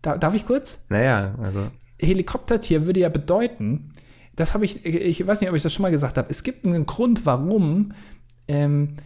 Da, 0.01 0.17
darf 0.17 0.33
ich 0.33 0.45
kurz? 0.45 0.83
Naja, 0.89 1.35
also. 1.41 1.71
Helikoptertier 2.01 2.85
würde 2.85 2.99
ja 2.99 3.09
bedeuten, 3.09 3.93
das 4.35 4.53
habe 4.53 4.65
ich, 4.65 4.85
ich 4.85 5.25
weiß 5.25 5.39
nicht, 5.39 5.49
ob 5.49 5.55
ich 5.55 5.63
das 5.63 5.71
schon 5.71 5.83
mal 5.83 5.91
gesagt 5.91 6.17
habe. 6.17 6.27
Es 6.29 6.43
gibt 6.43 6.67
einen 6.67 6.85
Grund, 6.85 7.25
warum, 7.25 7.93
ähm, 8.49 8.97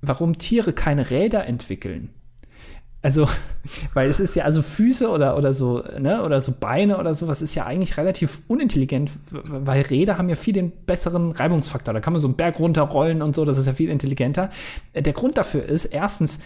warum 0.00 0.36
Tiere 0.36 0.72
keine 0.72 1.10
Räder 1.10 1.46
entwickeln. 1.46 2.12
Also, 3.02 3.28
weil 3.94 4.08
es 4.08 4.20
ist 4.20 4.36
ja, 4.36 4.44
also 4.44 4.62
Füße 4.62 5.10
oder, 5.10 5.36
oder 5.36 5.52
so, 5.52 5.82
ne, 5.98 6.22
oder 6.22 6.40
so 6.40 6.52
Beine 6.58 6.98
oder 6.98 7.14
sowas 7.14 7.42
ist 7.42 7.54
ja 7.54 7.66
eigentlich 7.66 7.96
relativ 7.96 8.40
unintelligent, 8.48 9.10
weil 9.30 9.82
Räder 9.82 10.18
haben 10.18 10.28
ja 10.28 10.36
viel 10.36 10.54
den 10.54 10.70
besseren 10.70 11.32
Reibungsfaktor. 11.32 11.92
Da 11.92 12.00
kann 12.00 12.12
man 12.12 12.22
so 12.22 12.28
einen 12.28 12.36
Berg 12.36 12.58
runterrollen 12.58 13.20
und 13.20 13.34
so, 13.34 13.44
das 13.44 13.58
ist 13.58 13.66
ja 13.66 13.72
viel 13.72 13.90
intelligenter. 13.90 14.50
Der 14.94 15.12
Grund 15.12 15.36
dafür 15.36 15.64
ist, 15.64 15.86
erstens, 15.86 16.38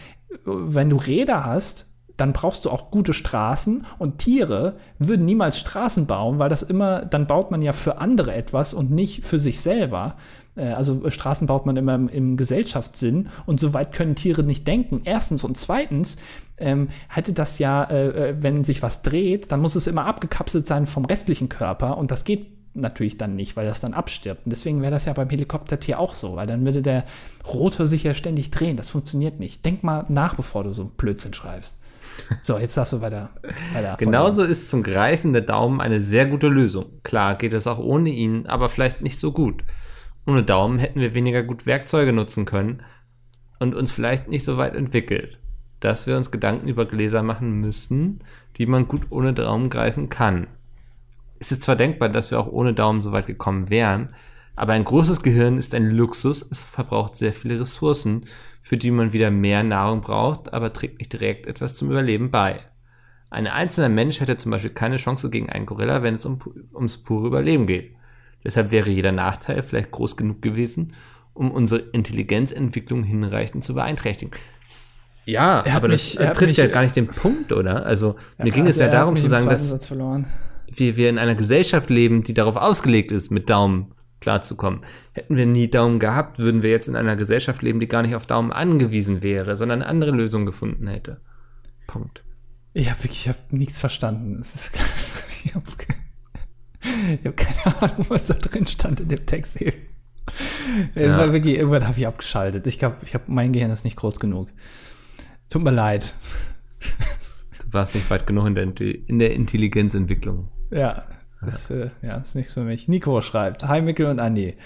wenn 0.45 0.91
du 0.91 0.97
Räder 0.97 1.45
hast, 1.45 1.87
dann 2.17 2.33
brauchst 2.33 2.65
du 2.65 2.71
auch 2.71 2.91
gute 2.91 3.13
Straßen 3.13 3.85
und 3.99 4.19
Tiere 4.19 4.77
würden 4.99 5.27
niemals 5.27 5.59
Straßen 5.59 6.07
bauen, 6.07 6.39
weil 6.39 6.49
das 6.49 6.63
immer, 6.63 7.05
dann 7.05 7.27
baut 7.27 7.51
man 7.51 7.61
ja 7.61 7.73
für 7.73 7.99
andere 7.99 8.35
etwas 8.35 8.73
und 8.73 8.91
nicht 8.91 9.27
für 9.27 9.39
sich 9.39 9.61
selber. 9.61 10.17
Äh, 10.57 10.69
also 10.69 11.09
Straßen 11.09 11.47
baut 11.47 11.67
man 11.67 11.77
immer 11.77 11.95
im, 11.95 12.09
im, 12.09 12.37
Gesellschaftssinn 12.37 13.29
und 13.47 13.61
so 13.61 13.75
weit 13.75 13.93
können 13.93 14.15
Tiere 14.15 14.43
nicht 14.43 14.67
denken. 14.67 15.03
Erstens 15.05 15.45
und 15.45 15.57
zweitens 15.57 16.17
ähm, 16.59 16.89
hätte 17.09 17.33
das 17.33 17.59
ja, 17.59 17.85
äh, 17.85 18.31
äh, 18.31 18.37
wenn 18.41 18.65
sich 18.65 18.83
was 18.83 19.03
dreht, 19.03 19.53
dann 19.53 19.61
muss 19.61 19.75
es 19.75 19.87
immer 19.87 20.07
abgekapselt 20.07 20.67
sein 20.67 20.87
vom 20.87 21.05
restlichen 21.05 21.49
Körper 21.49 21.99
und 21.99 22.11
das 22.11 22.25
geht 22.25 22.57
natürlich 22.75 23.17
dann 23.17 23.37
nicht, 23.37 23.57
weil 23.57 23.67
das 23.67 23.81
dann 23.81 23.95
abstirbt. 23.95 24.45
Und 24.45 24.51
deswegen 24.51 24.83
wäre 24.83 24.91
das 24.91 25.07
ja 25.07 25.13
beim 25.15 25.31
Helikoptertier 25.31 25.99
auch 25.99 26.13
so, 26.13 26.37
weil 26.37 26.47
dann 26.47 26.65
würde 26.65 26.83
der 26.83 27.05
Rotor 27.47 27.87
sich 27.87 28.03
ja 28.03 28.13
ständig 28.13 28.51
drehen. 28.51 28.77
Das 28.77 28.91
funktioniert 28.91 29.41
nicht. 29.41 29.65
Denk 29.65 29.83
mal 29.83 30.05
nach, 30.09 30.35
bevor 30.35 30.65
du 30.65 30.73
so 30.73 30.85
Blödsinn 30.85 31.33
schreibst. 31.33 31.79
So, 32.43 32.59
jetzt 32.59 32.77
darfst 32.77 32.95
du 32.95 33.01
weiter. 33.01 33.31
weiter 33.75 33.97
Genauso 33.99 34.43
ist 34.43 34.71
zum 34.71 34.83
Greifen 34.83 35.33
der 35.33 35.43
Daumen 35.43 35.81
eine 35.81 36.01
sehr 36.01 36.27
gute 36.27 36.49
Lösung. 36.49 36.87
Klar 37.03 37.37
geht 37.37 37.53
es 37.53 37.67
auch 37.67 37.79
ohne 37.79 38.11
ihn, 38.11 38.47
aber 38.47 38.69
vielleicht 38.69 39.03
nicht 39.03 39.21
so 39.21 39.33
gut. 39.33 39.63
Ohne 40.27 40.43
Daumen 40.43 40.79
hätten 40.79 41.01
wir 41.01 41.15
weniger 41.15 41.43
gut 41.43 41.67
Werkzeuge 41.67 42.13
nutzen 42.13 42.45
können 42.45 42.83
und 43.61 43.75
uns 43.75 43.93
vielleicht 43.93 44.29
nicht 44.29 44.45
so 44.45 44.57
weit 44.57 44.75
entwickelt, 44.75 45.39
dass 45.81 46.07
wir 46.07 46.17
uns 46.17 46.31
Gedanken 46.31 46.69
über 46.69 46.85
Gläser 46.85 47.23
machen 47.23 47.61
müssen, 47.61 48.21
die 48.57 48.67
man 48.67 48.89
gut 48.89 49.07
ohne 49.11 49.33
Daumen 49.33 49.71
greifen 49.71 50.09
kann. 50.09 50.49
Es 51.39 51.53
ist 51.53 51.63
zwar 51.63 51.77
denkbar, 51.77 52.09
dass 52.09 52.31
wir 52.31 52.41
auch 52.41 52.49
ohne 52.49 52.75
Daumen 52.75 53.01
so 53.01 53.13
weit 53.13 53.27
gekommen 53.27 53.71
wären, 53.71 54.15
aber 54.57 54.73
ein 54.73 54.85
großes 54.85 55.23
Gehirn 55.23 55.59
ist 55.59 55.75
ein 55.75 55.91
Luxus, 55.91 56.47
es 56.51 56.65
verbraucht 56.65 57.15
sehr 57.15 57.33
viele 57.33 57.61
Ressourcen, 57.61 58.25
für 58.63 58.79
die 58.79 58.91
man 58.91 59.13
wieder 59.13 59.31
mehr 59.31 59.63
Nahrung 59.63 60.01
braucht, 60.01 60.53
aber 60.55 60.73
trägt 60.73 60.99
nicht 60.99 61.13
direkt 61.13 61.47
etwas 61.47 61.77
zum 61.77 61.91
Überleben 61.91 62.31
bei. 62.31 62.61
Ein 63.29 63.47
einzelner 63.47 63.91
Mensch 63.91 64.21
hätte 64.21 64.39
zum 64.39 64.51
Beispiel 64.51 64.71
keine 64.71 64.97
Chance 64.97 65.29
gegen 65.29 65.51
einen 65.51 65.67
Gorilla, 65.67 66.03
wenn 66.03 66.15
es 66.15 66.25
um, 66.25 66.39
ums 66.75 66.97
pure 66.97 67.27
Überleben 67.27 67.67
geht. 67.67 67.96
Deshalb 68.47 68.71
wäre 68.71 68.89
jeder 68.89 69.11
Nachteil 69.11 69.65
vielleicht 69.65 69.91
groß 69.91 70.17
genug 70.17 70.41
gewesen, 70.41 70.93
um 71.35 71.51
unsere 71.51 71.81
Intelligenzentwicklung 71.81 73.03
hinreichend 73.03 73.65
zu 73.65 73.75
beeinträchtigen. 73.75 74.31
Ja, 75.25 75.65
aber 75.75 75.89
mich, 75.89 76.15
das 76.15 76.39
trifft 76.39 76.51
mich, 76.51 76.57
ja 76.59 76.69
gar 76.69 76.83
nicht 76.83 76.95
den 76.95 77.09
Punkt, 77.09 77.51
oder? 77.51 77.85
Also 77.85 78.15
ja, 78.39 78.45
mir 78.45 78.53
ging 78.53 78.67
also 78.67 78.71
es 78.71 78.79
ja 78.79 78.89
darum 78.89 79.17
zu 79.17 79.27
sagen, 79.27 79.49
dass 79.49 79.91
wir, 80.69 80.97
wir 80.97 81.11
in 81.11 81.19
einer 81.19 81.35
Gesellschaft 81.35 81.91
leben, 81.91 82.23
die 82.23 82.35
darauf 82.35 82.55
ausgelegt 82.55 83.11
ist, 83.11 83.33
mit 83.33 83.51
Daumen 83.51 83.93
klarzukommen. 84.21 84.83
Hätten 85.11 85.37
wir 85.37 85.47
nie 85.47 85.69
Daumen 85.69 85.99
gehabt, 85.99 86.39
würden 86.39 86.63
wir 86.63 86.71
jetzt 86.71 86.87
in 86.87 86.95
einer 86.95 87.17
Gesellschaft 87.17 87.63
leben, 87.63 87.81
die 87.81 87.89
gar 87.89 88.03
nicht 88.03 88.15
auf 88.15 88.27
Daumen 88.27 88.53
angewiesen 88.53 89.25
wäre, 89.25 89.57
sondern 89.57 89.83
andere 89.83 90.13
Lösungen 90.13 90.47
gefunden 90.47 90.87
hätte. 90.87 91.21
Punkt. 91.89 92.23
Ich 92.75 92.89
habe 92.89 93.03
wirklich, 93.03 93.23
ich 93.23 93.29
habe 93.29 93.39
nichts 93.51 93.81
verstanden. 93.81 94.39
Ist, 94.39 94.71
ich 95.45 95.53
habe 95.53 95.67
ich 97.21 97.27
hab 97.27 97.37
keine 97.37 97.83
Ahnung, 97.83 98.07
was 98.09 98.27
da 98.27 98.35
drin 98.35 98.67
stand 98.67 99.01
in 99.01 99.09
dem 99.09 99.27
Text 99.27 99.59
hier. 99.59 99.73
Ja. 100.95 101.19
War 101.19 101.33
wirklich, 101.33 101.57
irgendwann 101.57 101.87
habe 101.87 101.99
ich 101.99 102.07
abgeschaltet. 102.07 102.67
Ich 102.67 102.79
glaube, 102.79 102.97
ich 103.05 103.15
habe 103.15 103.25
mein 103.29 103.53
Gehirn 103.53 103.71
ist 103.71 103.85
nicht 103.85 103.97
groß 103.97 104.19
genug. 104.19 104.49
Tut 105.49 105.63
mir 105.63 105.71
leid. 105.71 106.15
Du 107.61 107.73
warst 107.73 107.95
nicht 107.95 108.11
weit 108.11 108.27
genug 108.27 108.47
in 108.47 108.55
der, 108.55 108.65
in 109.09 109.19
der 109.19 109.35
Intelligenzentwicklung. 109.35 110.49
Ja, 110.71 111.05
das 111.41 111.71
äh, 111.71 111.91
ja, 112.03 112.17
ist 112.17 112.35
nichts 112.35 112.55
für 112.55 112.65
mich. 112.65 112.89
Nico 112.89 113.21
schreibt, 113.21 113.67
Hi 113.69 113.81
Mikkel 113.81 114.07
und 114.07 114.19
Andi. 114.19 114.57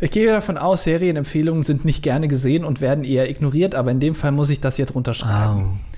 Ich 0.00 0.10
gehe 0.12 0.30
davon 0.30 0.58
aus, 0.58 0.84
Serienempfehlungen 0.84 1.64
sind 1.64 1.84
nicht 1.84 2.02
gerne 2.02 2.28
gesehen 2.28 2.64
und 2.64 2.80
werden 2.80 3.02
eher 3.02 3.28
ignoriert, 3.28 3.74
aber 3.74 3.90
in 3.90 3.98
dem 3.98 4.14
Fall 4.14 4.30
muss 4.30 4.50
ich 4.50 4.60
das 4.60 4.76
hier 4.76 4.86
drunter 4.86 5.14
schreiben. 5.14 5.72
Oh. 5.72 5.97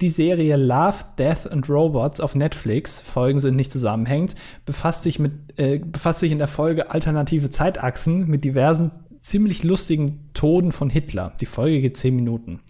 Die 0.00 0.08
Serie 0.08 0.56
Love, 0.56 0.98
Death 1.18 1.50
and 1.50 1.68
Robots 1.68 2.20
auf 2.20 2.36
Netflix, 2.36 3.02
Folgen 3.02 3.40
sind 3.40 3.56
nicht 3.56 3.72
zusammenhängend, 3.72 4.36
befasst 4.64 5.02
sich, 5.02 5.18
mit, 5.18 5.32
äh, 5.56 5.80
befasst 5.80 6.20
sich 6.20 6.30
in 6.30 6.38
der 6.38 6.46
Folge 6.46 6.92
alternative 6.92 7.50
Zeitachsen 7.50 8.28
mit 8.28 8.44
diversen 8.44 8.92
ziemlich 9.18 9.64
lustigen 9.64 10.30
Toden 10.34 10.70
von 10.70 10.88
Hitler. 10.88 11.32
Die 11.40 11.46
Folge 11.46 11.80
geht 11.80 11.96
zehn 11.96 12.14
Minuten. 12.14 12.60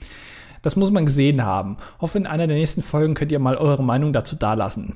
Das 0.62 0.74
muss 0.74 0.91
man 0.91 1.05
gesehen 1.05 1.45
haben. 1.45 1.76
Hoffe, 2.01 2.16
in 2.16 2.26
einer 2.26 2.47
der 2.47 2.57
nächsten 2.57 2.83
Folgen 2.83 3.14
könnt 3.14 3.31
ihr 3.31 3.39
mal 3.39 3.57
eure 3.57 3.85
Meinung 3.85 4.12
dazu 4.14 4.35
dalassen. 4.35 4.95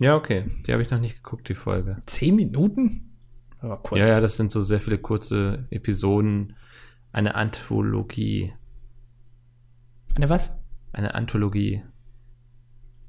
Ja, 0.00 0.16
okay. 0.16 0.46
Die 0.66 0.72
habe 0.72 0.82
ich 0.82 0.90
noch 0.90 1.00
nicht 1.00 1.22
geguckt, 1.22 1.48
die 1.48 1.54
Folge. 1.54 2.02
Zehn 2.06 2.36
Minuten? 2.36 3.14
Aber 3.60 3.76
kurz. 3.78 4.00
Ja, 4.00 4.16
ja, 4.16 4.20
das 4.20 4.36
sind 4.36 4.50
so 4.50 4.62
sehr 4.62 4.80
viele 4.80 4.98
kurze 4.98 5.66
Episoden. 5.70 6.56
Eine 7.12 7.34
Anthologie. 7.34 8.52
Eine 10.14 10.28
was? 10.28 10.50
Eine 10.92 11.14
Anthologie. 11.14 11.82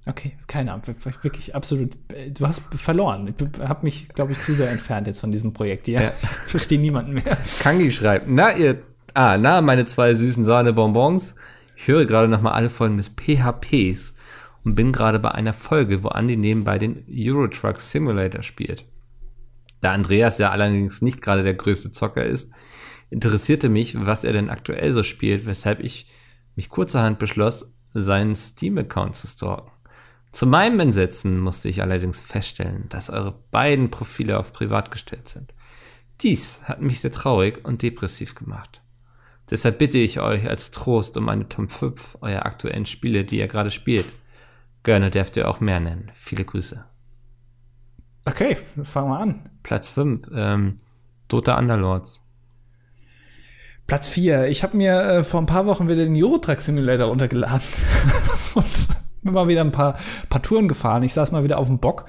Okay, 0.06 0.38
keine 0.48 0.72
Ahnung. 0.72 0.86
Wirklich 1.22 1.54
absolut. 1.54 1.98
Du 2.30 2.48
hast 2.48 2.62
verloren. 2.74 3.28
Ich 3.28 3.60
habe 3.60 3.84
mich, 3.84 4.08
glaube 4.10 4.32
ich, 4.32 4.40
zu 4.40 4.54
sehr 4.54 4.72
entfernt 4.72 5.08
jetzt 5.08 5.20
von 5.20 5.32
diesem 5.32 5.54
Projekt 5.54 5.86
hier. 5.86 6.02
Ja. 6.02 6.14
Ich 6.22 6.52
verstehe 6.52 6.80
niemanden 6.80 7.14
mehr. 7.14 7.38
Kangi 7.60 7.92
schreibt, 7.92 8.28
na, 8.30 8.56
ihr, 8.56 8.82
ah, 9.14 9.38
na, 9.38 9.62
meine 9.62 9.86
zwei 9.86 10.16
süßen 10.16 10.46
Sahne-Bonbons. 10.46 11.36
Ich 11.76 11.88
höre 11.88 12.06
gerade 12.06 12.28
nochmal 12.28 12.54
alle 12.54 12.70
Folgen 12.70 12.98
des 12.98 13.10
PHPs 13.10 14.16
und 14.64 14.76
bin 14.76 14.92
gerade 14.92 15.20
bei 15.20 15.32
einer 15.32 15.54
Folge, 15.54 16.04
wo 16.04 16.10
Andy 16.10 16.38
nebenbei 16.38 16.80
den 16.80 17.06
Eurotruck 17.10 17.82
Simulator 17.82 18.44
spielt. 18.44 18.86
Da 19.82 19.92
Andreas 19.92 20.40
ja 20.40 20.52
allerdings 20.52 21.02
nicht 21.02 21.22
gerade 21.22 21.44
der 21.44 21.54
größte 21.54 21.92
Zocker 21.92 22.24
ist, 22.24 22.52
interessierte 23.10 23.70
mich, 23.70 23.96
was 24.06 24.24
er 24.24 24.34
denn 24.34 24.50
aktuell 24.50 24.92
so 24.92 25.04
spielt, 25.04 25.46
weshalb 25.46 25.82
ich 25.82 26.10
mich 26.58 26.70
kurzerhand 26.70 27.20
beschloss, 27.20 27.74
seinen 27.93 28.36
Steam-Account 28.36 29.16
zu 29.16 29.28
stalken. 29.28 29.72
Zu 30.32 30.45
meinem 30.45 30.80
Entsetzen 30.80 31.39
musste 31.39 31.70
ich 31.70 31.82
allerdings 31.82 32.20
feststellen, 32.20 32.89
dass 32.89 33.10
eure 33.10 33.39
beiden 33.51 33.89
Profile 33.89 34.38
auf 34.38 34.51
privat 34.51 34.91
gestellt 34.91 35.30
sind. 35.30 35.53
Dies 36.22 36.64
hat 36.64 36.82
mich 36.82 36.99
sehr 36.99 37.12
traurig 37.12 37.64
und 37.64 37.82
depressiv 37.82 38.36
gemacht. 38.36 38.82
Deshalb 39.49 39.78
bitte 39.78 39.97
ich 39.97 40.20
euch 40.20 40.47
als 40.47 40.72
Trost 40.72 41.16
um 41.16 41.30
eine 41.30 41.47
Top 41.47 41.72
5 41.72 42.18
eurer 42.22 42.45
aktuellen 42.45 42.86
Spiele, 42.86 43.24
die 43.24 43.38
ihr 43.38 43.47
gerade 43.47 43.72
spielt. 43.72 44.05
Gerne 44.84 45.10
dürft 45.10 45.38
ihr 45.38 45.47
auch 45.47 45.60
mehr 45.60 45.80
nennen. 45.80 46.12
Viele 46.14 46.43
Grüße. 46.43 46.84
Okay, 48.26 48.58
fangen 48.84 49.10
wir 49.10 49.20
an. 49.20 49.49
Platz 49.64 49.88
5, 49.89 50.28
ähm, 50.34 50.82
Dota 51.30 51.58
Underlords. 51.58 52.27
Platz 53.88 54.10
4. 54.10 54.50
Ich 54.50 54.64
habe 54.64 54.76
mir 54.76 55.02
äh, 55.02 55.24
vor 55.24 55.42
ein 55.42 55.46
paar 55.46 55.66
Wochen 55.66 55.88
wieder 55.88 56.04
den 56.04 56.22
Eurotruck 56.22 56.60
Simulator 56.60 57.08
runtergeladen 57.08 57.62
und 58.56 58.88
bin 59.24 59.34
mal 59.34 59.48
wieder 59.48 59.62
ein 59.62 59.72
paar, 59.72 59.98
paar 60.30 60.42
Touren 60.42 60.68
gefahren. 60.68 61.04
Ich 61.04 61.14
saß 61.14 61.32
mal 61.32 61.46
wieder 61.46 61.58
auf 61.58 61.68
dem 61.68 61.80
Bock, 61.80 62.06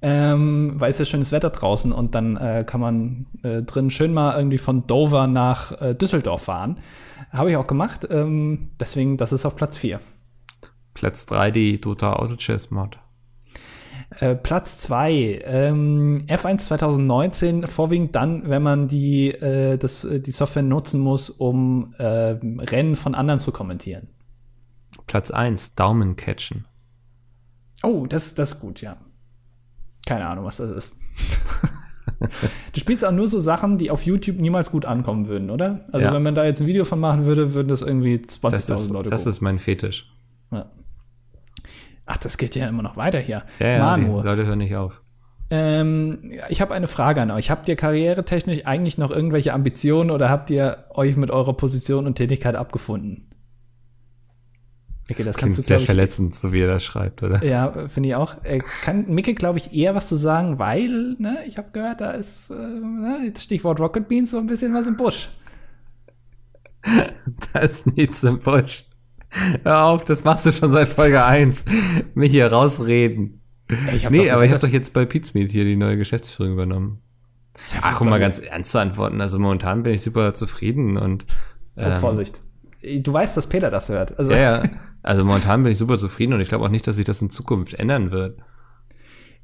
ähm, 0.00 0.72
weil 0.76 0.90
es 0.90 0.98
ja 0.98 1.04
schönes 1.04 1.30
Wetter 1.30 1.50
draußen 1.50 1.92
und 1.92 2.14
dann 2.14 2.38
äh, 2.38 2.64
kann 2.66 2.80
man 2.80 3.26
äh, 3.42 3.62
drin 3.62 3.90
schön 3.90 4.14
mal 4.14 4.34
irgendwie 4.34 4.58
von 4.58 4.86
Dover 4.86 5.26
nach 5.26 5.80
äh, 5.80 5.94
Düsseldorf 5.94 6.44
fahren. 6.44 6.78
Habe 7.30 7.50
ich 7.50 7.56
auch 7.58 7.66
gemacht. 7.66 8.08
Ähm, 8.10 8.70
deswegen, 8.80 9.18
das 9.18 9.32
ist 9.32 9.44
auf 9.44 9.56
Platz 9.56 9.76
4. 9.76 10.00
Platz 10.94 11.26
3 11.26 11.50
die 11.50 11.80
Dota 11.80 12.14
Auto 12.14 12.36
Chess 12.36 12.70
Mod. 12.70 12.98
Äh, 14.18 14.34
Platz 14.34 14.78
2, 14.78 15.42
ähm, 15.44 16.24
F1 16.26 16.58
2019, 16.58 17.66
vorwiegend 17.68 18.16
dann, 18.16 18.48
wenn 18.48 18.62
man 18.62 18.88
die, 18.88 19.30
äh, 19.30 19.78
das, 19.78 20.04
äh, 20.04 20.20
die 20.20 20.32
Software 20.32 20.64
nutzen 20.64 21.00
muss, 21.00 21.30
um 21.30 21.94
äh, 21.98 22.04
Rennen 22.04 22.96
von 22.96 23.14
anderen 23.14 23.38
zu 23.38 23.52
kommentieren. 23.52 24.08
Platz 25.06 25.30
1, 25.30 25.76
Daumen 25.76 26.16
catchen. 26.16 26.66
Oh, 27.82 28.06
das, 28.06 28.34
das 28.34 28.54
ist 28.54 28.60
gut, 28.60 28.80
ja. 28.80 28.96
Keine 30.06 30.26
Ahnung, 30.26 30.44
was 30.44 30.56
das 30.56 30.70
ist. 30.70 30.92
du 32.18 32.80
spielst 32.80 33.04
auch 33.04 33.12
nur 33.12 33.28
so 33.28 33.38
Sachen, 33.38 33.78
die 33.78 33.92
auf 33.92 34.04
YouTube 34.04 34.38
niemals 34.38 34.72
gut 34.72 34.86
ankommen 34.86 35.26
würden, 35.26 35.50
oder? 35.50 35.86
Also, 35.92 36.06
ja. 36.06 36.12
wenn 36.12 36.22
man 36.22 36.34
da 36.34 36.44
jetzt 36.44 36.60
ein 36.60 36.66
Video 36.66 36.84
von 36.84 36.98
machen 36.98 37.26
würde, 37.26 37.54
würden 37.54 37.68
das 37.68 37.82
irgendwie 37.82 38.16
20.000 38.16 38.92
Leute 38.92 39.10
Das 39.10 39.20
gucken. 39.20 39.32
ist 39.32 39.40
mein 39.40 39.58
Fetisch. 39.60 40.10
Ja. 40.50 40.66
Ach, 42.10 42.16
das 42.16 42.38
geht 42.38 42.56
ja 42.56 42.66
immer 42.66 42.82
noch 42.82 42.96
weiter 42.96 43.20
hier. 43.20 43.44
Ja, 43.60 43.68
ja 43.68 43.78
Manu. 43.78 44.20
Leute 44.20 44.44
hören 44.44 44.58
nicht 44.58 44.74
auf. 44.74 45.00
Ähm, 45.48 46.32
ich 46.48 46.60
habe 46.60 46.74
eine 46.74 46.88
Frage 46.88 47.22
an 47.22 47.30
euch. 47.30 47.50
Habt 47.50 47.68
ihr 47.68 47.76
karrieretechnisch 47.76 48.66
eigentlich 48.66 48.98
noch 48.98 49.12
irgendwelche 49.12 49.52
Ambitionen 49.52 50.10
oder 50.10 50.28
habt 50.28 50.50
ihr 50.50 50.86
euch 50.90 51.16
mit 51.16 51.30
eurer 51.30 51.52
Position 51.52 52.06
und 52.06 52.16
Tätigkeit 52.16 52.56
abgefunden? 52.56 53.30
Micke, 55.08 55.22
das, 55.22 55.34
das 55.34 55.36
kannst 55.36 55.58
du, 55.58 55.62
sehr 55.62 55.76
ich, 55.76 55.86
verletzend, 55.86 56.34
so 56.34 56.52
wie 56.52 56.62
er 56.62 56.66
das 56.66 56.82
schreibt, 56.82 57.22
oder? 57.22 57.44
Ja, 57.44 57.86
finde 57.86 58.08
ich 58.08 58.14
auch. 58.16 58.42
Äh, 58.42 58.58
kann 58.82 59.06
Micke, 59.06 59.34
glaube 59.34 59.58
ich, 59.58 59.72
eher 59.72 59.94
was 59.94 60.08
zu 60.08 60.16
sagen, 60.16 60.58
weil, 60.58 61.14
ne, 61.18 61.38
ich 61.46 61.58
habe 61.58 61.70
gehört, 61.70 62.00
da 62.00 62.10
ist, 62.10 62.50
äh, 62.50 62.54
ne, 62.54 63.32
Stichwort 63.38 63.78
Rocket 63.78 64.08
Beans, 64.08 64.32
so 64.32 64.38
ein 64.38 64.46
bisschen 64.46 64.74
was 64.74 64.88
im 64.88 64.96
Busch. 64.96 65.28
da 67.52 67.60
ist 67.60 67.86
nichts 67.86 68.24
im 68.24 68.40
Busch. 68.40 68.84
Hör 69.64 69.84
auf, 69.84 70.04
das 70.04 70.24
machst 70.24 70.46
du 70.46 70.52
schon 70.52 70.72
seit 70.72 70.88
Folge 70.88 71.24
1. 71.24 71.64
Mich 72.14 72.30
hier 72.30 72.52
rausreden. 72.52 73.42
nee, 74.10 74.30
aber 74.30 74.44
ich 74.44 74.52
habe 74.52 74.60
doch 74.60 74.72
jetzt 74.72 74.92
bei 74.92 75.04
Pizmeet 75.04 75.50
hier 75.50 75.64
die 75.64 75.76
neue 75.76 75.96
Geschäftsführung 75.96 76.54
übernommen. 76.54 77.00
Ach, 77.82 78.00
um 78.00 78.08
mal 78.08 78.20
ganz 78.20 78.38
ernst 78.38 78.72
zu 78.72 78.78
antworten. 78.78 79.20
Also 79.20 79.38
momentan 79.38 79.82
bin 79.82 79.94
ich 79.94 80.02
super 80.02 80.34
zufrieden 80.34 80.96
und. 80.96 81.26
Oh, 81.76 81.82
ähm, 81.82 81.92
oh, 81.96 82.00
Vorsicht. 82.00 82.42
Du 82.82 83.12
weißt, 83.12 83.36
dass 83.36 83.46
Peter 83.46 83.70
das 83.70 83.88
hört. 83.88 84.18
Also. 84.18 84.32
Ja, 84.32 84.38
ja. 84.38 84.62
Also 85.02 85.24
momentan 85.24 85.62
bin 85.62 85.72
ich 85.72 85.78
super 85.78 85.98
zufrieden 85.98 86.34
und 86.34 86.40
ich 86.40 86.48
glaube 86.48 86.64
auch 86.64 86.70
nicht, 86.70 86.86
dass 86.86 86.96
sich 86.96 87.04
das 87.06 87.22
in 87.22 87.30
Zukunft 87.30 87.74
ändern 87.74 88.10
wird. 88.10 88.38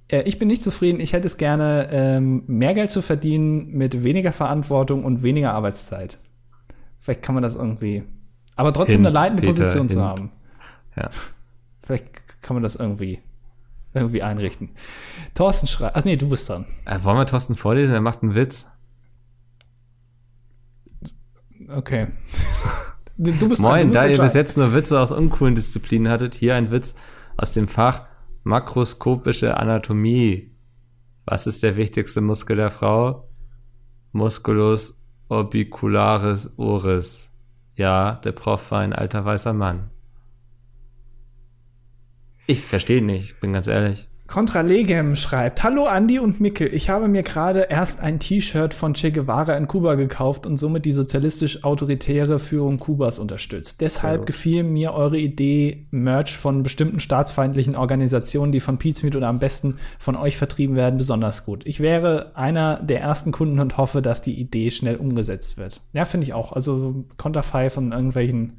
Äh, 0.08 0.22
ich 0.22 0.38
bin 0.38 0.48
nicht 0.48 0.62
zufrieden. 0.62 1.00
Ich 1.00 1.12
hätte 1.12 1.26
es 1.26 1.36
gerne, 1.36 1.88
ähm, 1.90 2.44
mehr 2.46 2.74
Geld 2.74 2.90
zu 2.90 3.02
verdienen 3.02 3.68
mit 3.72 4.04
weniger 4.04 4.32
Verantwortung 4.32 5.04
und 5.04 5.22
weniger 5.22 5.54
Arbeitszeit. 5.54 6.18
Vielleicht 6.98 7.22
kann 7.22 7.34
man 7.34 7.42
das 7.42 7.54
irgendwie 7.54 8.04
aber 8.56 8.72
trotzdem 8.72 8.96
Hint, 8.96 9.06
eine 9.06 9.14
leitende 9.14 9.42
Peter, 9.42 9.52
Position 9.52 9.88
Hint. 9.88 9.92
zu 9.92 10.02
haben. 10.02 10.32
Ja. 10.96 11.10
Vielleicht 11.82 12.42
kann 12.42 12.56
man 12.56 12.62
das 12.62 12.74
irgendwie, 12.74 13.20
irgendwie 13.94 14.22
einrichten. 14.22 14.70
Thorsten 15.34 15.66
schreibt. 15.66 15.96
Ach 15.96 16.04
nee, 16.04 16.16
du 16.16 16.28
bist 16.28 16.48
dran. 16.48 16.66
Äh, 16.86 16.98
wollen 17.02 17.18
wir 17.18 17.26
Thorsten 17.26 17.54
vorlesen? 17.54 17.94
Er 17.94 18.00
macht 18.00 18.22
einen 18.22 18.34
Witz. 18.34 18.66
Okay. 21.68 22.08
du 23.16 23.48
bist 23.48 23.60
Moin, 23.60 23.72
dran, 23.72 23.88
du 23.88 23.94
da 23.94 24.06
ihr 24.06 24.20
bis 24.20 24.34
jetzt 24.34 24.56
nur 24.56 24.72
Witze 24.72 24.98
aus 24.98 25.12
uncoolen 25.12 25.54
Disziplinen 25.54 26.10
hattet, 26.10 26.34
hier 26.34 26.54
ein 26.54 26.70
Witz 26.70 26.94
aus 27.36 27.52
dem 27.52 27.68
Fach 27.68 28.02
makroskopische 28.44 29.56
Anatomie. 29.56 30.52
Was 31.24 31.46
ist 31.46 31.62
der 31.62 31.76
wichtigste 31.76 32.20
Muskel 32.20 32.56
der 32.56 32.70
Frau? 32.70 33.28
Musculus 34.12 35.02
orbicularis 35.28 36.54
oris. 36.56 37.35
Ja, 37.76 38.14
der 38.24 38.32
Prof 38.32 38.70
war 38.70 38.80
ein 38.80 38.94
alter 38.94 39.24
weißer 39.24 39.52
Mann. 39.52 39.90
Ich 42.46 42.62
verstehe 42.62 43.02
nicht, 43.02 43.38
bin 43.40 43.52
ganz 43.52 43.66
ehrlich. 43.66 44.08
Contra 44.26 44.60
Legem 44.62 45.14
schreibt, 45.14 45.62
Hallo 45.62 45.86
Andi 45.86 46.18
und 46.18 46.40
Mickel, 46.40 46.74
ich 46.74 46.90
habe 46.90 47.06
mir 47.06 47.22
gerade 47.22 47.68
erst 47.70 48.00
ein 48.00 48.18
T-Shirt 48.18 48.74
von 48.74 48.92
Che 48.94 49.12
Guevara 49.12 49.56
in 49.56 49.68
Kuba 49.68 49.94
gekauft 49.94 50.46
und 50.46 50.56
somit 50.56 50.84
die 50.84 50.92
sozialistisch-autoritäre 50.92 52.40
Führung 52.40 52.80
Kubas 52.80 53.20
unterstützt. 53.20 53.80
Deshalb 53.80 54.22
ja. 54.22 54.24
gefiel 54.24 54.64
mir 54.64 54.94
eure 54.94 55.16
Idee, 55.16 55.86
Merch 55.92 56.36
von 56.36 56.64
bestimmten 56.64 56.98
staatsfeindlichen 56.98 57.76
Organisationen, 57.76 58.50
die 58.50 58.60
von 58.60 58.78
Pizmeet 58.78 59.14
oder 59.14 59.28
am 59.28 59.38
besten 59.38 59.78
von 59.98 60.16
euch 60.16 60.36
vertrieben 60.36 60.74
werden, 60.74 60.96
besonders 60.96 61.44
gut. 61.46 61.64
Ich 61.64 61.78
wäre 61.78 62.32
einer 62.34 62.82
der 62.82 63.00
ersten 63.00 63.30
Kunden 63.30 63.60
und 63.60 63.76
hoffe, 63.76 64.02
dass 64.02 64.22
die 64.22 64.38
Idee 64.38 64.72
schnell 64.72 64.96
umgesetzt 64.96 65.56
wird. 65.56 65.80
Ja, 65.92 66.04
finde 66.04 66.24
ich 66.24 66.34
auch. 66.34 66.52
Also 66.52 66.78
so 66.78 67.04
Konterfei 67.16 67.70
von 67.70 67.92
irgendwelchen 67.92 68.58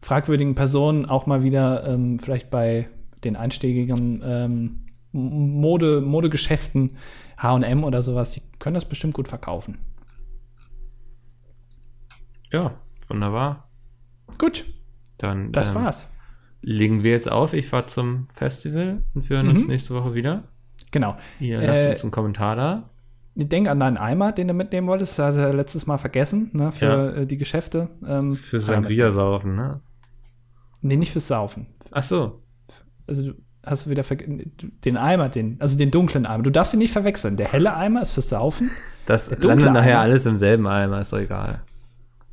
fragwürdigen 0.00 0.56
Personen 0.56 1.06
auch 1.06 1.26
mal 1.26 1.44
wieder 1.44 1.86
ähm, 1.86 2.18
vielleicht 2.18 2.50
bei 2.50 2.88
den 3.24 3.36
einstiegigen 3.36 4.22
ähm, 4.24 4.80
Mode, 5.12 6.00
Modegeschäften, 6.00 6.96
HM 7.38 7.84
oder 7.84 8.02
sowas, 8.02 8.30
die 8.32 8.42
können 8.58 8.74
das 8.74 8.84
bestimmt 8.84 9.14
gut 9.14 9.28
verkaufen. 9.28 9.78
Ja, 12.52 12.74
wunderbar. 13.08 13.68
Gut. 14.38 14.66
Dann 15.18 15.52
das 15.52 15.68
ähm, 15.70 15.74
war's. 15.76 16.12
Legen 16.62 17.02
wir 17.02 17.12
jetzt 17.12 17.30
auf. 17.30 17.52
Ich 17.52 17.66
fahre 17.66 17.86
zum 17.86 18.28
Festival 18.34 19.02
und 19.14 19.28
wir 19.28 19.36
hören 19.36 19.46
mhm. 19.46 19.52
uns 19.52 19.66
nächste 19.66 19.94
Woche 19.94 20.14
wieder. 20.14 20.44
Genau. 20.92 21.16
Ihr 21.38 21.60
lasst 21.60 21.86
äh, 21.86 21.90
uns 21.90 22.02
einen 22.02 22.10
Kommentar 22.10 22.56
da. 22.56 22.90
Denk 23.34 23.68
an 23.68 23.80
deinen 23.80 23.96
Eimer, 23.96 24.32
den 24.32 24.48
du 24.48 24.54
mitnehmen 24.54 24.88
wolltest. 24.88 25.18
Das 25.18 25.36
hat 25.36 25.42
er 25.42 25.54
letztes 25.54 25.86
Mal 25.86 25.98
vergessen, 25.98 26.50
ne, 26.52 26.72
für 26.72 26.84
ja. 26.84 27.10
Äh, 27.10 27.26
die 27.26 27.36
Geschäfte. 27.36 27.88
Ähm, 28.06 28.34
für 28.34 28.60
Sangria-Saufen, 28.60 29.54
ne? 29.54 29.80
Nee, 30.82 30.96
nicht 30.96 31.12
fürs 31.12 31.28
Saufen. 31.28 31.66
Ach 31.92 32.02
so 32.02 32.39
also 33.10 33.32
hast 33.64 33.86
du 33.86 33.90
wieder 33.90 34.02
den 34.84 34.96
Eimer, 34.96 35.28
den, 35.28 35.60
also 35.60 35.76
den 35.76 35.90
dunklen 35.90 36.26
Eimer. 36.26 36.42
Du 36.42 36.50
darfst 36.50 36.72
ihn 36.72 36.78
nicht 36.78 36.92
verwechseln. 36.92 37.36
Der 37.36 37.48
helle 37.52 37.74
Eimer 37.74 38.02
ist 38.02 38.10
fürs 38.10 38.30
Saufen. 38.30 38.70
Das 39.06 39.30
landet 39.30 39.72
nachher 39.72 39.98
Eimer. 39.98 40.00
alles 40.00 40.26
im 40.26 40.36
selben 40.36 40.66
Eimer, 40.66 41.00
ist 41.00 41.12
doch 41.12 41.18
egal. 41.18 41.62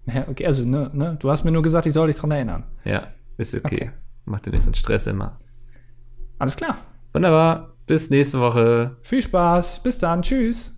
Ja, 0.05 0.25
okay, 0.29 0.45
also, 0.45 0.63
ne, 0.63 0.89
ne, 0.93 1.17
du 1.19 1.29
hast 1.29 1.43
mir 1.43 1.51
nur 1.51 1.61
gesagt, 1.61 1.85
ich 1.85 1.93
soll 1.93 2.07
dich 2.07 2.15
dran 2.15 2.31
erinnern. 2.31 2.63
Ja, 2.85 3.07
ist 3.37 3.53
okay. 3.53 3.65
okay. 3.65 3.91
Mach 4.25 4.39
dir 4.39 4.51
nicht 4.51 4.63
so 4.63 4.69
einen 4.69 4.75
Stress 4.75 5.07
immer. 5.07 5.37
Alles 6.39 6.55
klar. 6.55 6.77
Wunderbar. 7.13 7.73
Bis 7.87 8.09
nächste 8.09 8.39
Woche. 8.39 8.97
Viel 9.01 9.21
Spaß. 9.21 9.81
Bis 9.81 9.97
dann. 9.99 10.21
Tschüss. 10.21 10.76